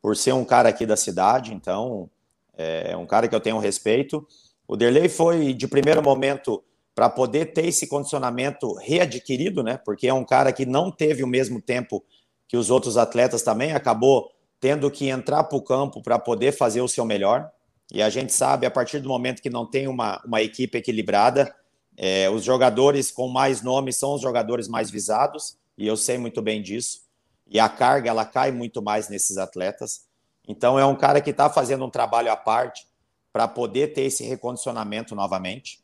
por 0.00 0.16
ser 0.16 0.32
um 0.32 0.42
cara 0.42 0.70
aqui 0.70 0.86
da 0.86 0.96
cidade, 0.96 1.52
então 1.52 2.08
é 2.56 2.96
um 2.96 3.04
cara 3.04 3.28
que 3.28 3.34
eu 3.34 3.40
tenho 3.40 3.58
respeito. 3.58 4.26
O 4.66 4.74
Derlei 4.74 5.10
foi 5.10 5.52
de 5.52 5.68
primeiro 5.68 6.02
momento 6.02 6.64
para 6.94 7.10
poder 7.10 7.52
ter 7.52 7.66
esse 7.66 7.86
condicionamento 7.86 8.72
readquirido, 8.72 9.62
né? 9.62 9.78
Porque 9.84 10.08
é 10.08 10.14
um 10.14 10.24
cara 10.24 10.50
que 10.50 10.64
não 10.64 10.90
teve 10.90 11.22
o 11.22 11.28
mesmo 11.28 11.60
tempo 11.60 12.02
que 12.48 12.56
os 12.56 12.70
outros 12.70 12.96
atletas 12.96 13.42
também, 13.42 13.72
acabou 13.72 14.30
tendo 14.58 14.90
que 14.90 15.10
entrar 15.10 15.44
para 15.44 15.58
o 15.58 15.62
campo 15.62 16.02
para 16.02 16.18
poder 16.18 16.52
fazer 16.52 16.80
o 16.80 16.88
seu 16.88 17.04
melhor. 17.04 17.50
E 17.92 18.00
a 18.00 18.08
gente 18.08 18.32
sabe, 18.32 18.64
a 18.64 18.70
partir 18.70 18.98
do 19.00 19.10
momento 19.10 19.42
que 19.42 19.50
não 19.50 19.66
tem 19.66 19.86
uma, 19.86 20.22
uma 20.24 20.40
equipe 20.40 20.78
equilibrada, 20.78 21.54
é, 22.00 22.30
os 22.30 22.44
jogadores 22.44 23.10
com 23.10 23.26
mais 23.26 23.60
nomes 23.60 23.96
são 23.96 24.14
os 24.14 24.22
jogadores 24.22 24.68
mais 24.68 24.88
visados, 24.88 25.58
e 25.76 25.84
eu 25.84 25.96
sei 25.96 26.16
muito 26.16 26.40
bem 26.40 26.62
disso. 26.62 27.02
E 27.50 27.58
a 27.58 27.68
carga, 27.68 28.08
ela 28.08 28.24
cai 28.24 28.52
muito 28.52 28.80
mais 28.80 29.08
nesses 29.08 29.36
atletas. 29.36 30.06
Então, 30.46 30.78
é 30.78 30.86
um 30.86 30.94
cara 30.94 31.20
que 31.20 31.30
está 31.30 31.50
fazendo 31.50 31.84
um 31.84 31.90
trabalho 31.90 32.30
à 32.30 32.36
parte 32.36 32.86
para 33.32 33.48
poder 33.48 33.94
ter 33.94 34.02
esse 34.02 34.22
recondicionamento 34.22 35.16
novamente. 35.16 35.80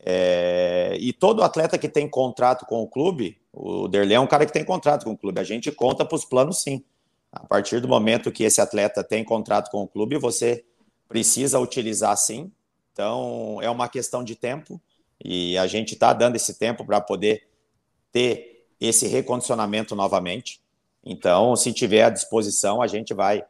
É, 0.00 0.96
e 0.98 1.12
todo 1.12 1.42
atleta 1.42 1.76
que 1.76 1.90
tem 1.90 2.08
contrato 2.08 2.64
com 2.64 2.80
o 2.80 2.88
clube, 2.88 3.38
o 3.52 3.86
Derlei 3.86 4.16
é 4.16 4.20
um 4.20 4.26
cara 4.26 4.46
que 4.46 4.52
tem 4.52 4.64
contrato 4.64 5.04
com 5.04 5.12
o 5.12 5.16
clube, 5.16 5.40
a 5.40 5.44
gente 5.44 5.70
conta 5.70 6.06
para 6.06 6.16
os 6.16 6.24
planos 6.24 6.62
sim. 6.62 6.82
A 7.30 7.40
partir 7.40 7.80
do 7.80 7.88
momento 7.88 8.32
que 8.32 8.44
esse 8.44 8.62
atleta 8.62 9.04
tem 9.04 9.22
contrato 9.22 9.70
com 9.70 9.82
o 9.82 9.88
clube, 9.88 10.16
você 10.16 10.64
precisa 11.06 11.58
utilizar 11.58 12.16
sim. 12.16 12.50
Então, 12.92 13.58
é 13.60 13.68
uma 13.68 13.88
questão 13.88 14.24
de 14.24 14.34
tempo 14.34 14.80
e 15.22 15.58
a 15.58 15.66
gente 15.66 15.94
está 15.94 16.12
dando 16.12 16.36
esse 16.36 16.58
tempo 16.58 16.84
para 16.84 17.00
poder 17.00 17.46
ter 18.12 18.66
esse 18.80 19.06
recondicionamento 19.06 19.94
novamente. 19.94 20.62
Então, 21.04 21.54
se 21.56 21.72
tiver 21.72 22.04
à 22.04 22.10
disposição, 22.10 22.80
a 22.80 22.86
gente 22.86 23.12
vai 23.12 23.44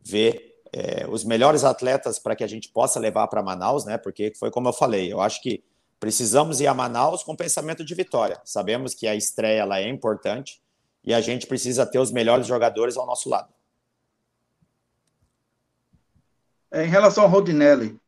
ver 0.00 0.60
é, 0.72 1.06
os 1.08 1.24
melhores 1.24 1.64
atletas 1.64 2.18
para 2.18 2.36
que 2.36 2.44
a 2.44 2.46
gente 2.46 2.68
possa 2.68 3.00
levar 3.00 3.26
para 3.28 3.42
Manaus, 3.42 3.84
né? 3.84 3.98
Porque 3.98 4.32
foi 4.38 4.50
como 4.50 4.68
eu 4.68 4.72
falei, 4.72 5.12
eu 5.12 5.20
acho 5.20 5.42
que 5.42 5.62
Precisamos 6.00 6.62
ir 6.62 6.66
a 6.66 6.72
Manaus 6.72 7.22
com 7.22 7.36
pensamento 7.36 7.84
de 7.84 7.94
vitória. 7.94 8.40
Sabemos 8.42 8.94
que 8.94 9.06
a 9.06 9.14
estreia 9.14 9.60
ela 9.60 9.78
é 9.78 9.86
importante 9.86 10.62
e 11.04 11.12
a 11.12 11.20
gente 11.20 11.46
precisa 11.46 11.84
ter 11.84 11.98
os 11.98 12.10
melhores 12.10 12.46
jogadores 12.46 12.96
ao 12.96 13.04
nosso 13.04 13.28
lado. 13.28 13.52
É, 16.70 16.86
em 16.86 16.88
relação 16.88 17.24
ao 17.24 17.28
Rondinelli. 17.28 18.00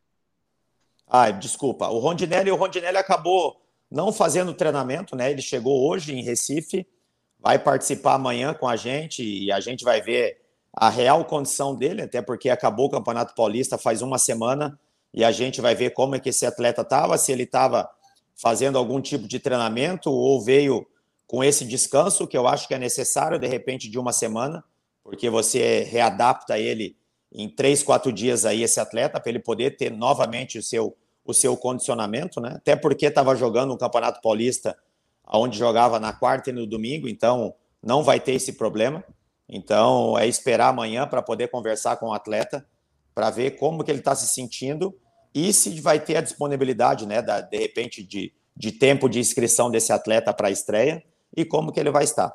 Ah, 1.14 1.31
desculpa. 1.31 1.88
O 1.88 1.98
Rondinelli, 1.98 2.51
o 2.51 2.57
Rondinelli 2.57 2.96
acabou 2.96 3.61
não 3.90 4.11
fazendo 4.11 4.55
treinamento, 4.55 5.14
né? 5.14 5.31
Ele 5.31 5.42
chegou 5.42 5.87
hoje 5.87 6.14
em 6.14 6.22
Recife, 6.22 6.87
vai 7.38 7.59
participar 7.59 8.14
amanhã 8.14 8.55
com 8.55 8.66
a 8.66 8.77
gente 8.77 9.22
e 9.22 9.53
a 9.53 9.61
gente 9.61 9.85
vai 9.85 10.01
ver 10.01 10.40
a 10.72 10.88
real 10.88 11.22
condição 11.27 11.75
dele, 11.75 12.01
até 12.01 12.22
porque 12.22 12.48
acabou 12.48 12.87
o 12.87 12.90
Campeonato 12.90 13.35
Paulista 13.35 13.77
faz 13.77 14.01
uma 14.01 14.16
semana 14.16 14.81
e 15.12 15.22
a 15.22 15.31
gente 15.31 15.61
vai 15.61 15.75
ver 15.75 15.90
como 15.90 16.14
é 16.14 16.18
que 16.18 16.31
esse 16.31 16.46
atleta 16.46 16.81
estava, 16.81 17.18
se 17.18 17.31
ele 17.31 17.42
estava 17.42 17.90
fazendo 18.35 18.79
algum 18.79 18.98
tipo 18.98 19.29
de 19.29 19.38
treinamento 19.38 20.11
ou 20.11 20.40
veio 20.40 20.87
com 21.27 21.44
esse 21.44 21.66
descanso, 21.66 22.27
que 22.27 22.38
eu 22.38 22.48
acho 22.48 22.66
que 22.66 22.72
é 22.72 22.79
necessário, 22.79 23.38
de 23.38 23.46
repente, 23.46 23.90
de 23.90 23.98
uma 23.98 24.14
semana, 24.14 24.64
porque 25.05 25.29
você 25.29 25.83
readapta 25.83 26.59
ele 26.59 26.96
em 27.31 27.48
três, 27.48 27.83
quatro 27.83 28.11
dias 28.11 28.44
aí, 28.46 28.62
esse 28.62 28.81
atleta, 28.81 29.20
para 29.20 29.31
ele 29.31 29.38
poder 29.38 29.77
ter 29.77 29.90
novamente 29.90 30.59
o 30.59 30.62
seu, 30.62 30.96
o 31.24 31.32
seu 31.32 31.56
condicionamento, 31.56 32.40
né? 32.40 32.54
Até 32.56 32.74
porque 32.74 33.06
estava 33.06 33.35
jogando 33.37 33.72
um 33.72 33.76
Campeonato 33.76 34.20
Paulista, 34.20 34.76
onde 35.26 35.58
jogava 35.58 36.00
na 36.00 36.12
quarta 36.12 36.50
e 36.50 36.52
no 36.52 36.66
domingo, 36.66 37.08
então 37.08 37.54
não 37.82 38.02
vai 38.02 38.20
ter 38.20 38.32
esse 38.32 38.54
problema. 38.54 39.04
Então, 39.48 40.18
é 40.18 40.26
esperar 40.26 40.68
amanhã 40.68 41.06
para 41.06 41.22
poder 41.22 41.48
conversar 41.48 41.96
com 41.96 42.06
o 42.06 42.12
atleta, 42.12 42.66
para 43.14 43.30
ver 43.30 43.52
como 43.52 43.85
que 43.85 43.90
ele 43.90 43.98
está 43.98 44.14
se 44.14 44.26
sentindo 44.26 44.96
e 45.35 45.52
se 45.52 45.80
vai 45.80 46.00
ter 46.00 46.16
a 46.16 46.20
disponibilidade, 46.20 47.06
né, 47.06 47.20
da, 47.20 47.40
de 47.40 47.56
repente, 47.56 48.02
de, 48.02 48.32
de 48.56 48.72
tempo 48.72 49.08
de 49.08 49.18
inscrição 49.18 49.70
desse 49.70 49.92
atleta 49.92 50.32
para 50.32 50.48
a 50.48 50.50
estreia 50.50 51.02
e 51.37 51.44
como 51.44 51.72
que 51.72 51.80
ele 51.80 51.90
vai 51.90 52.04
estar. 52.04 52.35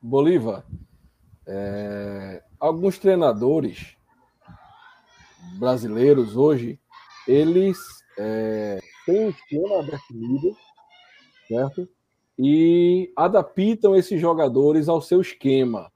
Bolívar, 0.00 0.64
é, 1.46 2.42
alguns 2.58 2.98
treinadores 2.98 3.96
brasileiros 5.58 6.36
hoje, 6.36 6.78
eles 7.26 7.78
é, 8.18 8.80
têm 9.06 9.26
um 9.26 9.30
esquema 9.30 9.82
definido, 9.82 10.56
certo? 11.48 11.88
E 12.38 13.12
adaptam 13.16 13.94
esses 13.94 14.20
jogadores 14.20 14.88
ao 14.88 15.00
seu 15.00 15.20
esquema. 15.20 15.90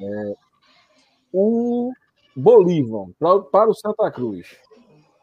É, 0.00 0.34
o 1.32 1.92
Bolívar 2.34 3.06
pra, 3.18 3.40
para 3.40 3.70
o 3.70 3.74
Santa 3.74 4.10
Cruz, 4.10 4.56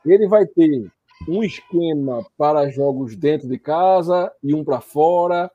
ele 0.05 0.27
vai 0.27 0.45
ter 0.45 0.89
um 1.27 1.43
esquema 1.43 2.25
para 2.37 2.69
jogos 2.69 3.15
dentro 3.15 3.47
de 3.47 3.57
casa 3.57 4.31
e 4.43 4.53
um 4.53 4.63
para 4.63 4.79
fora, 4.79 5.51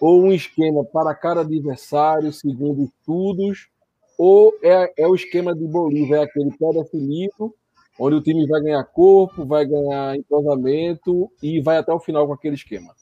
ou 0.00 0.22
um 0.22 0.32
esquema 0.32 0.84
para 0.84 1.14
cada 1.14 1.42
adversário, 1.42 2.32
segundo 2.32 2.84
estudos, 2.84 3.68
ou 4.22 4.52
é, 4.62 4.92
é 4.98 5.08
o 5.08 5.14
esquema 5.14 5.54
de 5.54 5.66
Bolívar, 5.66 6.18
é 6.18 6.22
aquele 6.24 6.54
pré-definido, 6.54 7.54
onde 7.98 8.16
o 8.16 8.20
time 8.20 8.46
vai 8.46 8.60
ganhar 8.60 8.84
corpo, 8.84 9.46
vai 9.46 9.64
ganhar 9.64 10.14
entrosamento 10.14 11.32
e 11.42 11.58
vai 11.62 11.78
até 11.78 11.90
o 11.90 11.98
final 11.98 12.26
com 12.26 12.34
aquele 12.34 12.54
esquema. 12.54 12.94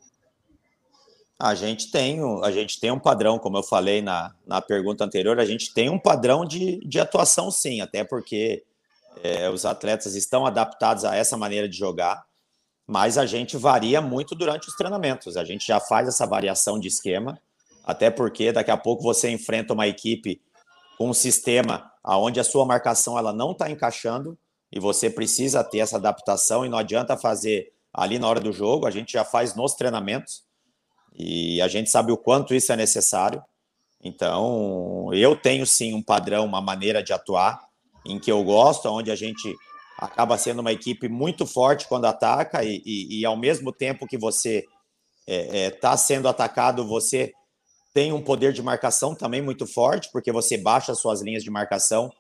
A 1.37 1.57
gente 1.57 1.91
tem, 1.91 2.21
a 2.45 2.53
gente 2.53 2.79
tem 2.79 2.93
um 2.93 3.01
padrão, 3.01 3.37
como 3.37 3.59
eu 3.59 3.65
falei 3.65 4.01
na, 4.01 4.33
na 4.47 4.63
pergunta 4.63 5.05
anterior, 5.05 5.41
a 5.41 5.45
gente 5.45 5.75
tem 5.75 5.91
um 5.91 5.99
padrão 5.99 6.45
de, 6.45 6.79
de 6.87 7.01
atuação 7.01 7.51
sim, 7.51 7.81
até 7.81 8.05
porque 8.05 8.63
é, 9.21 9.51
os 9.51 9.65
atletas 9.65 10.15
estão 10.15 10.47
adaptados 10.47 11.05
a 11.05 11.17
essa 11.17 11.37
maneira 11.37 11.69
de 11.69 11.77
jogar, 11.77 12.25
mas 12.87 13.19
a 13.19 13.27
gente 13.27 13.57
varia 13.57 14.01
muito 14.01 14.37
durante 14.37 14.69
os 14.69 14.77
treinamentos. 14.77 15.37
A 15.37 15.45
gente 15.45 15.67
já 15.67 15.81
faz 15.81 16.07
essa 16.07 16.25
variação 16.25 16.79
de 16.79 16.87
esquema, 16.87 17.41
até 17.83 18.09
porque 18.09 18.53
daqui 18.53 18.71
a 18.71 18.77
pouco 18.77 19.03
você 19.03 19.29
enfrenta 19.29 19.75
uma 19.75 19.89
equipe 19.89 20.41
um 21.01 21.15
sistema 21.15 21.91
onde 22.05 22.41
a 22.41 22.45
sua 22.45 22.65
marcação 22.65 23.19
ela 23.19 23.33
não 23.33 23.53
está 23.53 23.71
encaixando 23.71 24.39
e 24.73 24.81
você 24.81 25.09
precisa 25.09 25.65
ter 25.65 25.79
essa 25.79 25.97
adaptação 25.97 26.65
e 26.65 26.69
não 26.69 26.79
adianta 26.79 27.17
fazer 27.17 27.73
ali 27.93 28.19
na 28.19 28.29
hora 28.29 28.41
do 28.41 28.53
jogo, 28.53 28.87
a 28.87 28.91
gente 28.91 29.13
já 29.13 29.25
faz 29.25 29.55
nos 29.55 29.75
treinamentos. 29.75 30.45
E 31.15 31.61
a 31.61 31.69
gente 31.69 31.91
sabe 31.91 32.13
o 32.13 32.17
quanto 32.17 32.55
isso 32.55 32.73
é 32.73 32.77
necessário. 32.77 33.43
Então, 34.03 35.13
eu 35.13 35.35
tenho 35.35 35.67
sim 35.67 35.95
um 35.95 36.03
padrão, 36.03 36.45
uma 36.45 36.61
maneira 36.61 37.03
de 37.03 37.13
atuar 37.13 37.61
em 38.07 38.19
que 38.19 38.31
eu 38.31 38.43
gosto, 38.45 38.89
onde 38.89 39.11
a 39.11 39.17
gente 39.17 39.55
acaba 39.99 40.39
sendo 40.39 40.61
uma 40.61 40.73
equipe 40.73 41.09
muito 41.09 41.45
forte 41.45 41.89
quando 41.89 42.05
ataca 42.05 42.63
e, 42.63 42.81
e, 42.87 43.21
e 43.21 43.25
ao 43.27 43.37
mesmo 43.37 43.73
tempo 43.73 44.07
que 44.07 44.17
você 44.17 44.59
está 44.59 44.73
é, 45.27 45.67
é, 45.67 45.71
tá 45.71 45.97
sendo 45.97 46.29
atacado, 46.29 46.87
você 46.87 47.33
tem 47.93 48.13
um 48.13 48.23
poder 48.23 48.53
de 48.53 48.63
marcação 48.63 49.15
também 49.15 49.43
muito 49.43 49.67
forte, 49.67 50.09
porque 50.13 50.31
você 50.31 50.57
baixa 50.57 50.95
suas 50.95 51.21
linhas 51.21 51.43
de 51.43 51.51
marcação 51.51 52.13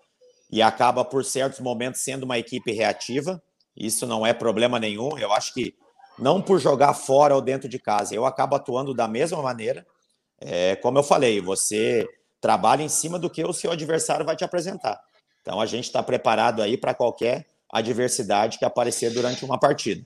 e 0.50 0.62
acaba, 0.62 1.04
por 1.04 1.24
certos 1.24 1.60
momentos, 1.60 2.00
sendo 2.00 2.24
uma 2.24 2.38
equipe 2.38 2.72
reativa. 2.72 3.42
Isso 3.76 4.06
não 4.06 4.26
é 4.26 4.32
problema 4.32 4.78
nenhum. 4.78 5.16
Eu 5.18 5.32
acho 5.32 5.52
que 5.52 5.74
não 6.18 6.42
por 6.42 6.58
jogar 6.58 6.94
fora 6.94 7.34
ou 7.34 7.40
dentro 7.40 7.68
de 7.68 7.78
casa. 7.78 8.14
Eu 8.14 8.26
acabo 8.26 8.56
atuando 8.56 8.94
da 8.94 9.06
mesma 9.06 9.40
maneira. 9.42 9.86
É, 10.40 10.76
como 10.76 10.98
eu 10.98 11.02
falei, 11.02 11.40
você 11.40 12.08
trabalha 12.40 12.82
em 12.82 12.88
cima 12.88 13.18
do 13.18 13.30
que 13.30 13.44
o 13.44 13.52
seu 13.52 13.70
adversário 13.70 14.24
vai 14.24 14.36
te 14.36 14.44
apresentar. 14.44 15.00
Então 15.42 15.60
a 15.60 15.66
gente 15.66 15.84
está 15.84 16.02
preparado 16.02 16.62
aí 16.62 16.76
para 16.76 16.94
qualquer 16.94 17.46
adversidade 17.70 18.58
que 18.58 18.64
aparecer 18.64 19.12
durante 19.12 19.44
uma 19.44 19.58
partida. 19.58 20.04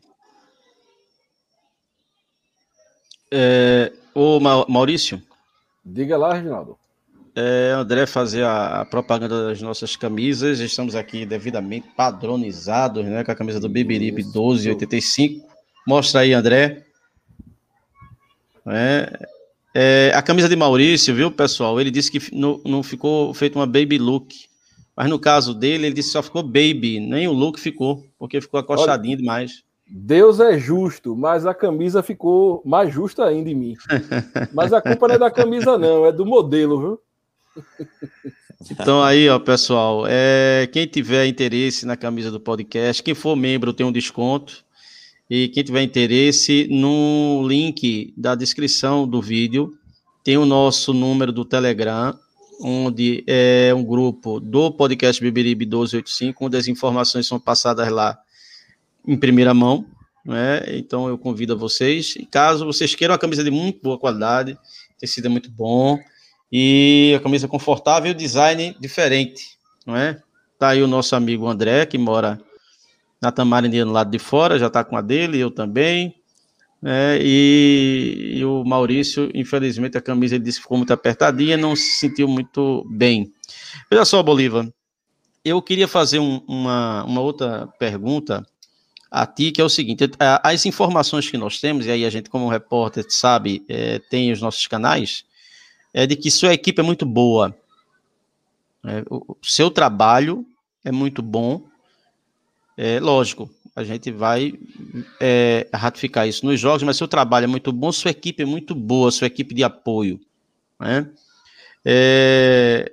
É, 3.30 3.92
ô 4.14 4.38
Maurício. 4.40 5.22
Diga 5.84 6.16
lá, 6.16 6.34
Reginaldo. 6.34 6.78
É, 7.34 7.72
André, 7.74 8.06
fazer 8.06 8.44
a, 8.44 8.84
propaganda 8.84 9.48
das 9.48 9.62
nossas 9.62 9.96
camisas. 9.96 10.60
Estamos 10.60 10.94
aqui 10.94 11.24
devidamente 11.24 11.88
padronizados, 11.96 13.04
né? 13.04 13.24
Com 13.24 13.32
a 13.32 13.34
camisa 13.34 13.58
do 13.58 13.68
Beberibe 13.68 14.22
1285. 14.22 15.46
Mostra 15.86 16.20
aí, 16.20 16.34
André. 16.34 16.84
É, 18.66 19.26
é, 19.74 20.12
a 20.14 20.22
camisa 20.22 20.48
de 20.48 20.54
Maurício, 20.54 21.14
viu, 21.14 21.30
pessoal? 21.30 21.80
Ele 21.80 21.90
disse 21.90 22.10
que 22.10 22.34
não, 22.34 22.60
não 22.64 22.82
ficou 22.82 23.32
feito 23.32 23.58
uma 23.58 23.66
baby 23.66 23.98
look. 23.98 24.34
Mas 24.94 25.08
no 25.08 25.18
caso 25.18 25.54
dele, 25.54 25.86
ele 25.86 25.94
disse 25.94 26.10
que 26.10 26.12
só 26.12 26.22
ficou 26.22 26.42
baby, 26.42 27.00
nem 27.00 27.26
o 27.26 27.32
look 27.32 27.58
ficou, 27.58 28.06
porque 28.18 28.42
ficou 28.42 28.60
acostadinho 28.60 29.14
Olha, 29.14 29.22
demais. 29.22 29.64
Deus 29.94 30.40
é 30.40 30.58
justo, 30.58 31.14
mas 31.14 31.44
a 31.44 31.52
camisa 31.52 32.02
ficou 32.02 32.62
mais 32.64 32.92
justa 32.92 33.26
ainda 33.26 33.50
em 33.50 33.54
mim. 33.54 33.76
Mas 34.54 34.72
a 34.72 34.80
culpa 34.80 35.06
não 35.06 35.16
é 35.16 35.18
da 35.18 35.30
camisa, 35.30 35.76
não, 35.76 36.06
é 36.06 36.12
do 36.12 36.24
modelo, 36.24 36.80
viu? 36.80 37.00
Então 38.70 39.02
aí, 39.02 39.28
ó, 39.28 39.38
pessoal, 39.38 40.04
é, 40.08 40.66
quem 40.72 40.86
tiver 40.86 41.26
interesse 41.26 41.84
na 41.84 41.94
camisa 41.94 42.30
do 42.30 42.40
podcast, 42.40 43.02
quem 43.02 43.14
for 43.14 43.36
membro 43.36 43.74
tem 43.74 43.84
um 43.84 43.92
desconto. 43.92 44.64
E 45.28 45.48
quem 45.48 45.62
tiver 45.62 45.82
interesse, 45.82 46.68
no 46.70 47.46
link 47.46 48.14
da 48.16 48.34
descrição 48.34 49.06
do 49.06 49.20
vídeo 49.20 49.74
tem 50.24 50.38
o 50.38 50.46
nosso 50.46 50.94
número 50.94 51.32
do 51.32 51.44
Telegram, 51.44 52.18
onde 52.62 53.24
é 53.26 53.72
um 53.74 53.84
grupo 53.84 54.40
do 54.40 54.70
podcast 54.70 55.20
Beberibe 55.20 55.66
1285, 55.66 56.46
onde 56.46 56.56
as 56.56 56.68
informações 56.68 57.26
são 57.26 57.38
passadas 57.38 57.90
lá 57.90 58.18
em 59.06 59.16
primeira 59.16 59.52
mão. 59.52 59.86
Né? 60.24 60.62
Então 60.68 61.08
eu 61.08 61.18
convido 61.18 61.52
a 61.52 61.56
vocês, 61.56 62.14
caso 62.30 62.64
vocês 62.64 62.94
queiram 62.94 63.14
a 63.14 63.18
camisa 63.18 63.42
de 63.42 63.50
muito 63.50 63.80
boa 63.82 63.98
qualidade, 63.98 64.56
tecido 64.98 65.26
é 65.26 65.28
muito 65.28 65.50
bom 65.50 65.98
e 66.50 67.12
a 67.16 67.20
camisa 67.20 67.48
confortável 67.48 68.12
e 68.12 68.14
o 68.14 68.16
design 68.16 68.76
diferente, 68.78 69.56
não 69.84 69.96
é? 69.96 70.20
Tá 70.58 70.68
aí 70.68 70.82
o 70.82 70.86
nosso 70.86 71.16
amigo 71.16 71.48
André, 71.48 71.84
que 71.86 71.98
mora 71.98 72.40
na 73.20 73.32
Tamarindinha 73.32 73.84
no 73.84 73.90
lado 73.90 74.10
de 74.10 74.18
fora, 74.18 74.58
já 74.58 74.68
está 74.68 74.84
com 74.84 74.96
a 74.96 75.00
dele, 75.00 75.38
eu 75.38 75.50
também. 75.50 76.14
Né? 76.80 77.18
E, 77.20 78.34
e, 78.36 78.44
o 78.44 78.64
Maurício, 78.64 79.30
infelizmente, 79.34 79.96
a 79.96 80.00
camisa 80.00 80.34
ele 80.34 80.44
disse 80.44 80.58
que 80.58 80.62
ficou 80.62 80.76
muito 80.76 80.92
apertadinha, 80.92 81.56
não 81.56 81.74
se 81.74 81.98
sentiu 81.98 82.28
muito 82.28 82.84
bem. 82.90 83.32
Olha 83.90 84.04
só, 84.04 84.22
Bolívar, 84.22 84.68
eu 85.44 85.60
queria 85.62 85.88
fazer 85.88 86.18
um, 86.18 86.42
uma, 86.46 87.04
uma 87.04 87.20
outra 87.20 87.68
pergunta 87.78 88.44
a 89.12 89.26
ti, 89.26 89.52
que 89.52 89.60
é 89.60 89.64
o 89.64 89.68
seguinte: 89.68 90.04
as 90.42 90.64
informações 90.64 91.30
que 91.30 91.36
nós 91.36 91.60
temos, 91.60 91.84
e 91.84 91.90
aí 91.90 92.04
a 92.06 92.10
gente, 92.10 92.30
como 92.30 92.48
repórter, 92.48 93.04
sabe, 93.10 93.62
é, 93.68 93.98
tem 93.98 94.32
os 94.32 94.40
nossos 94.40 94.66
canais, 94.66 95.24
é 95.92 96.06
de 96.06 96.16
que 96.16 96.30
sua 96.30 96.54
equipe 96.54 96.80
é 96.80 96.82
muito 96.82 97.04
boa. 97.04 97.54
É, 98.84 99.04
o 99.10 99.36
seu 99.42 99.70
trabalho 99.70 100.46
é 100.82 100.90
muito 100.90 101.20
bom. 101.20 101.62
É 102.76 102.98
lógico, 102.98 103.50
a 103.76 103.84
gente 103.84 104.10
vai 104.10 104.54
é, 105.20 105.68
ratificar 105.74 106.26
isso 106.26 106.46
nos 106.46 106.58
jogos, 106.58 106.82
mas 106.82 106.96
seu 106.96 107.06
trabalho 107.06 107.44
é 107.44 107.46
muito 107.46 107.70
bom, 107.70 107.92
sua 107.92 108.10
equipe 108.10 108.42
é 108.42 108.46
muito 108.46 108.74
boa, 108.74 109.10
sua 109.10 109.26
equipe 109.26 109.54
de 109.54 109.62
apoio. 109.62 110.18
Né? 110.80 111.06
É, 111.84 112.90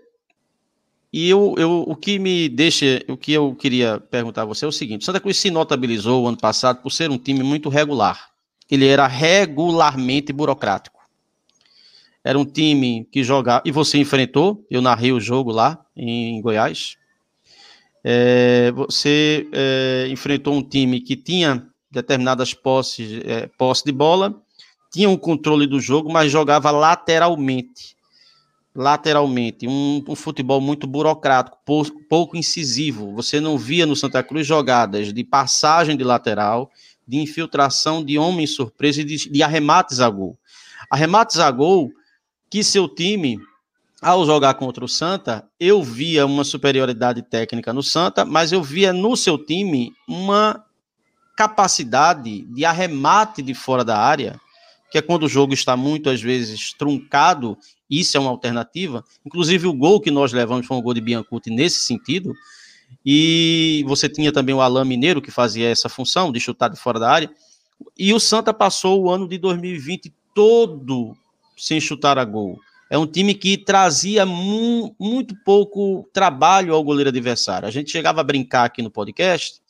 e 1.11 1.27
eu, 1.27 1.55
eu, 1.57 1.83
o 1.87 1.95
que 1.95 2.19
me 2.19 2.47
deixa, 2.47 3.03
o 3.07 3.17
que 3.17 3.33
eu 3.33 3.55
queria 3.55 3.99
perguntar 3.99 4.43
a 4.43 4.45
você 4.45 4.65
é 4.65 4.67
o 4.67 4.71
seguinte: 4.71 5.03
Santa 5.03 5.19
Cruz 5.19 5.37
se 5.37 5.49
notabilizou 5.49 6.23
o 6.23 6.27
ano 6.27 6.37
passado 6.37 6.81
por 6.81 6.91
ser 6.91 7.09
um 7.09 7.17
time 7.17 7.41
muito 7.41 7.67
regular. 7.67 8.29
Ele 8.69 8.85
era 8.85 9.07
regularmente 9.07 10.31
burocrático. 10.31 10.99
Era 12.23 12.37
um 12.37 12.45
time 12.45 13.07
que 13.11 13.23
jogava. 13.23 13.63
E 13.65 13.71
você 13.71 13.97
enfrentou, 13.97 14.63
eu 14.69 14.81
narrei 14.81 15.11
o 15.11 15.19
jogo 15.19 15.51
lá 15.51 15.83
em 15.95 16.39
Goiás. 16.41 16.95
É, 18.03 18.71
você 18.71 19.47
é, 19.51 20.07
enfrentou 20.09 20.53
um 20.53 20.61
time 20.61 21.01
que 21.01 21.15
tinha 21.15 21.67
determinadas 21.89 22.53
posses, 22.53 23.19
é, 23.25 23.47
posse 23.57 23.83
de 23.83 23.91
bola, 23.91 24.39
tinha 24.91 25.09
um 25.09 25.17
controle 25.17 25.65
do 25.65 25.79
jogo, 25.79 26.11
mas 26.11 26.31
jogava 26.31 26.69
lateralmente. 26.69 27.97
Lateralmente. 28.79 29.67
Um, 29.67 30.01
um 30.07 30.15
futebol 30.15 30.61
muito 30.61 30.87
burocrático, 30.87 31.57
pouco, 32.07 32.37
incisivo. 32.37 33.13
Você 33.13 33.41
não 33.41 33.57
via 33.57 33.85
no 33.85 33.93
Santa 33.93 34.23
Cruz 34.23 34.47
jogadas 34.47 35.11
de 35.11 35.21
passagem 35.21 35.97
de 35.97 36.03
lateral, 36.05 36.71
de 37.05 37.17
infiltração 37.17 38.01
de 38.01 38.17
homem 38.17 38.47
surpresa 38.47 39.01
e 39.01 39.03
de, 39.03 39.29
de 39.29 39.43
arremates 39.43 39.99
a 39.99 40.09
gol. 40.09 40.39
Arremates 40.89 41.39
a 41.39 41.51
gol 41.51 41.91
que 42.49 42.63
seu 42.63 42.87
time, 42.87 43.37
ao 44.01 44.25
jogar 44.25 44.53
contra 44.53 44.85
o 44.85 44.87
Santa, 44.87 45.45
eu 45.59 45.83
via 45.83 46.25
uma 46.25 46.45
superioridade 46.45 47.21
técnica 47.21 47.73
no 47.73 47.83
Santa, 47.83 48.23
mas 48.23 48.53
eu 48.53 48.63
via 48.63 48.93
no 48.93 49.17
seu 49.17 49.37
time 49.37 49.91
uma 50.07 50.63
capacidade 51.35 52.45
de 52.45 52.63
arremate 52.63 53.41
de 53.41 53.53
fora 53.53 53.83
da 53.83 53.97
área, 53.99 54.39
que 54.91 54.97
é 54.97 55.01
quando 55.01 55.23
o 55.23 55.29
jogo 55.29 55.53
está 55.53 55.77
muito 55.77 56.09
às 56.09 56.21
vezes 56.21 56.73
truncado, 56.73 57.57
isso 57.89 58.17
é 58.17 58.19
uma 58.19 58.29
alternativa. 58.29 59.03
Inclusive 59.25 59.67
o 59.67 59.73
gol 59.73 59.99
que 59.99 60.11
nós 60.11 60.33
levamos 60.33 60.65
foi 60.65 60.77
um 60.77 60.81
gol 60.81 60.93
de 60.93 61.01
Biancuti 61.01 61.49
nesse 61.49 61.79
sentido. 61.79 62.33
E 63.05 63.83
você 63.87 64.09
tinha 64.09 64.31
também 64.31 64.53
o 64.53 64.61
Alain 64.61 64.87
Mineiro 64.87 65.21
que 65.21 65.31
fazia 65.31 65.69
essa 65.69 65.89
função 65.89 66.31
de 66.31 66.39
chutar 66.39 66.69
de 66.69 66.79
fora 66.79 66.99
da 66.99 67.09
área. 67.09 67.29
E 67.97 68.13
o 68.13 68.19
Santa 68.19 68.53
passou 68.53 69.03
o 69.03 69.09
ano 69.09 69.27
de 69.27 69.37
2020 69.37 70.13
todo 70.33 71.15
sem 71.57 71.79
chutar 71.79 72.17
a 72.17 72.25
gol. 72.25 72.59
É 72.89 72.97
um 72.97 73.05
time 73.05 73.35
que 73.35 73.57
trazia 73.57 74.25
mu 74.25 74.95
muito 74.99 75.35
pouco 75.45 76.09
trabalho 76.11 76.73
ao 76.73 76.83
goleiro 76.83 77.09
adversário. 77.09 77.67
A 77.67 77.71
gente 77.71 77.91
chegava 77.91 78.21
a 78.21 78.23
brincar 78.23 78.65
aqui 78.65 78.81
no 78.81 78.89
podcast 78.89 79.61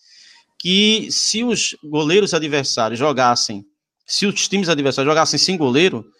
que 0.57 1.07
se 1.11 1.43
os 1.43 1.75
goleiros 1.83 2.33
adversários 2.33 2.99
jogassem, 2.99 3.65
se 4.09 4.25
os 4.25 4.47
times 4.47 4.67
adversários 4.67 5.09
jogassem 5.09 5.39
sem 5.39 5.55
goleiro, 5.55 6.11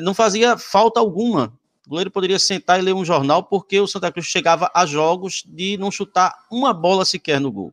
não 0.00 0.14
fazia 0.14 0.56
falta 0.56 1.00
alguma. 1.00 1.52
O 1.86 1.90
goleiro 1.90 2.10
poderia 2.10 2.38
sentar 2.38 2.78
e 2.78 2.82
ler 2.82 2.92
um 2.92 3.04
jornal 3.04 3.42
porque 3.42 3.80
o 3.80 3.86
Santa 3.86 4.12
Cruz 4.12 4.26
chegava 4.26 4.70
a 4.74 4.84
jogos 4.84 5.44
de 5.46 5.76
não 5.78 5.90
chutar 5.90 6.34
uma 6.50 6.72
bola 6.74 7.04
sequer 7.04 7.40
no 7.40 7.50
gol. 7.50 7.72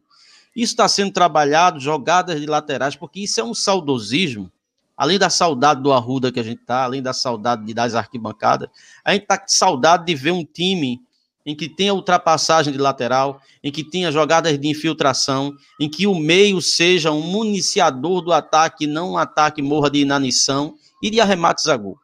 Isso 0.56 0.74
está 0.74 0.88
sendo 0.88 1.12
trabalhado, 1.12 1.80
jogadas 1.80 2.40
de 2.40 2.46
laterais, 2.46 2.96
porque 2.96 3.20
isso 3.20 3.40
é 3.40 3.44
um 3.44 3.54
saudosismo 3.54 4.52
além 4.96 5.18
da 5.18 5.30
saudade 5.30 5.82
do 5.82 5.92
Arruda 5.92 6.32
que 6.32 6.40
a 6.40 6.44
gente 6.44 6.64
tá, 6.64 6.84
além 6.84 7.02
da 7.02 7.14
saudade 7.14 7.66
de 7.66 7.74
das 7.74 7.96
arquibancadas, 7.96 8.70
a 9.04 9.14
gente 9.14 9.26
tá 9.26 9.44
saudade 9.48 10.06
de 10.06 10.16
ver 10.16 10.32
um 10.32 10.46
time 10.46 11.02
em 11.46 11.56
que 11.56 11.68
tenha 11.68 11.94
ultrapassagem 11.94 12.72
de 12.72 12.80
lateral, 12.80 13.40
em 13.64 13.72
que 13.72 13.84
tenha 13.84 14.12
jogadas 14.12 14.58
de 14.58 14.68
infiltração, 14.68 15.54
em 15.80 15.90
que 15.90 16.08
o 16.08 16.16
meio 16.16 16.62
seja 16.62 17.12
um 17.12 17.22
municiador 17.22 18.22
do 18.22 18.32
ataque, 18.32 18.88
não 18.88 19.12
um 19.12 19.18
ataque 19.18 19.62
morra 19.62 19.90
de 19.90 20.00
inanição 20.00 20.76
e 21.02 21.10
de 21.10 21.20
arremates 21.20 21.68
a 21.68 21.76
gol. 21.76 21.98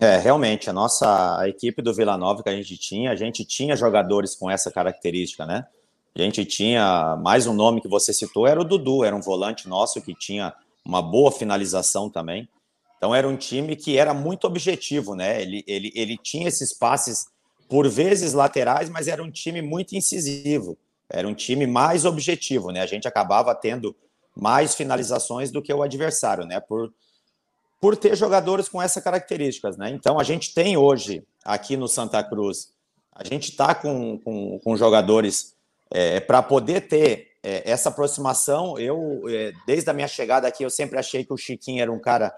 É, 0.00 0.16
realmente, 0.18 0.68
a 0.68 0.72
nossa 0.72 1.38
a 1.38 1.48
equipe 1.48 1.80
do 1.80 1.94
Vila 1.94 2.16
Nova 2.16 2.42
que 2.42 2.48
a 2.48 2.56
gente 2.56 2.76
tinha, 2.76 3.12
a 3.12 3.16
gente 3.16 3.44
tinha 3.44 3.76
jogadores 3.76 4.34
com 4.34 4.50
essa 4.50 4.70
característica, 4.70 5.46
né? 5.46 5.64
A 6.14 6.20
gente 6.20 6.44
tinha, 6.44 7.16
mais 7.22 7.46
um 7.46 7.54
nome 7.54 7.80
que 7.80 7.88
você 7.88 8.12
citou, 8.12 8.46
era 8.46 8.60
o 8.60 8.64
Dudu, 8.64 9.04
era 9.04 9.14
um 9.14 9.22
volante 9.22 9.68
nosso 9.68 10.02
que 10.02 10.14
tinha 10.14 10.52
uma 10.84 11.00
boa 11.00 11.30
finalização 11.30 12.10
também. 12.10 12.48
Então 12.98 13.14
era 13.14 13.28
um 13.28 13.36
time 13.36 13.76
que 13.76 13.96
era 13.96 14.12
muito 14.12 14.46
objetivo, 14.46 15.14
né? 15.14 15.40
Ele, 15.40 15.64
ele, 15.66 15.92
ele 15.94 16.18
tinha 16.18 16.48
esses 16.48 16.72
passes 16.72 17.26
por 17.72 17.88
vezes 17.88 18.34
laterais, 18.34 18.90
mas 18.90 19.08
era 19.08 19.22
um 19.22 19.30
time 19.30 19.62
muito 19.62 19.96
incisivo. 19.96 20.76
Era 21.08 21.26
um 21.26 21.32
time 21.32 21.66
mais 21.66 22.04
objetivo, 22.04 22.70
né? 22.70 22.82
A 22.82 22.86
gente 22.86 23.08
acabava 23.08 23.54
tendo 23.54 23.96
mais 24.36 24.74
finalizações 24.74 25.50
do 25.50 25.62
que 25.62 25.72
o 25.72 25.82
adversário, 25.82 26.44
né? 26.44 26.60
Por, 26.60 26.92
por 27.80 27.96
ter 27.96 28.14
jogadores 28.14 28.68
com 28.68 28.82
essas 28.82 29.02
características, 29.02 29.78
né? 29.78 29.88
Então 29.88 30.18
a 30.18 30.22
gente 30.22 30.52
tem 30.52 30.76
hoje 30.76 31.24
aqui 31.42 31.74
no 31.74 31.88
Santa 31.88 32.22
Cruz, 32.22 32.74
a 33.10 33.24
gente 33.24 33.48
está 33.48 33.74
com, 33.74 34.18
com, 34.18 34.58
com 34.58 34.76
jogadores 34.76 35.54
é, 35.90 36.20
para 36.20 36.42
poder 36.42 36.82
ter 36.82 37.28
é, 37.42 37.70
essa 37.70 37.88
aproximação, 37.88 38.78
eu, 38.78 39.22
é, 39.30 39.52
desde 39.66 39.88
a 39.88 39.94
minha 39.94 40.08
chegada 40.08 40.46
aqui, 40.46 40.62
eu 40.62 40.70
sempre 40.70 40.98
achei 40.98 41.24
que 41.24 41.32
o 41.32 41.38
Chiquinho 41.38 41.80
era 41.80 41.90
um 41.90 41.98
cara 41.98 42.34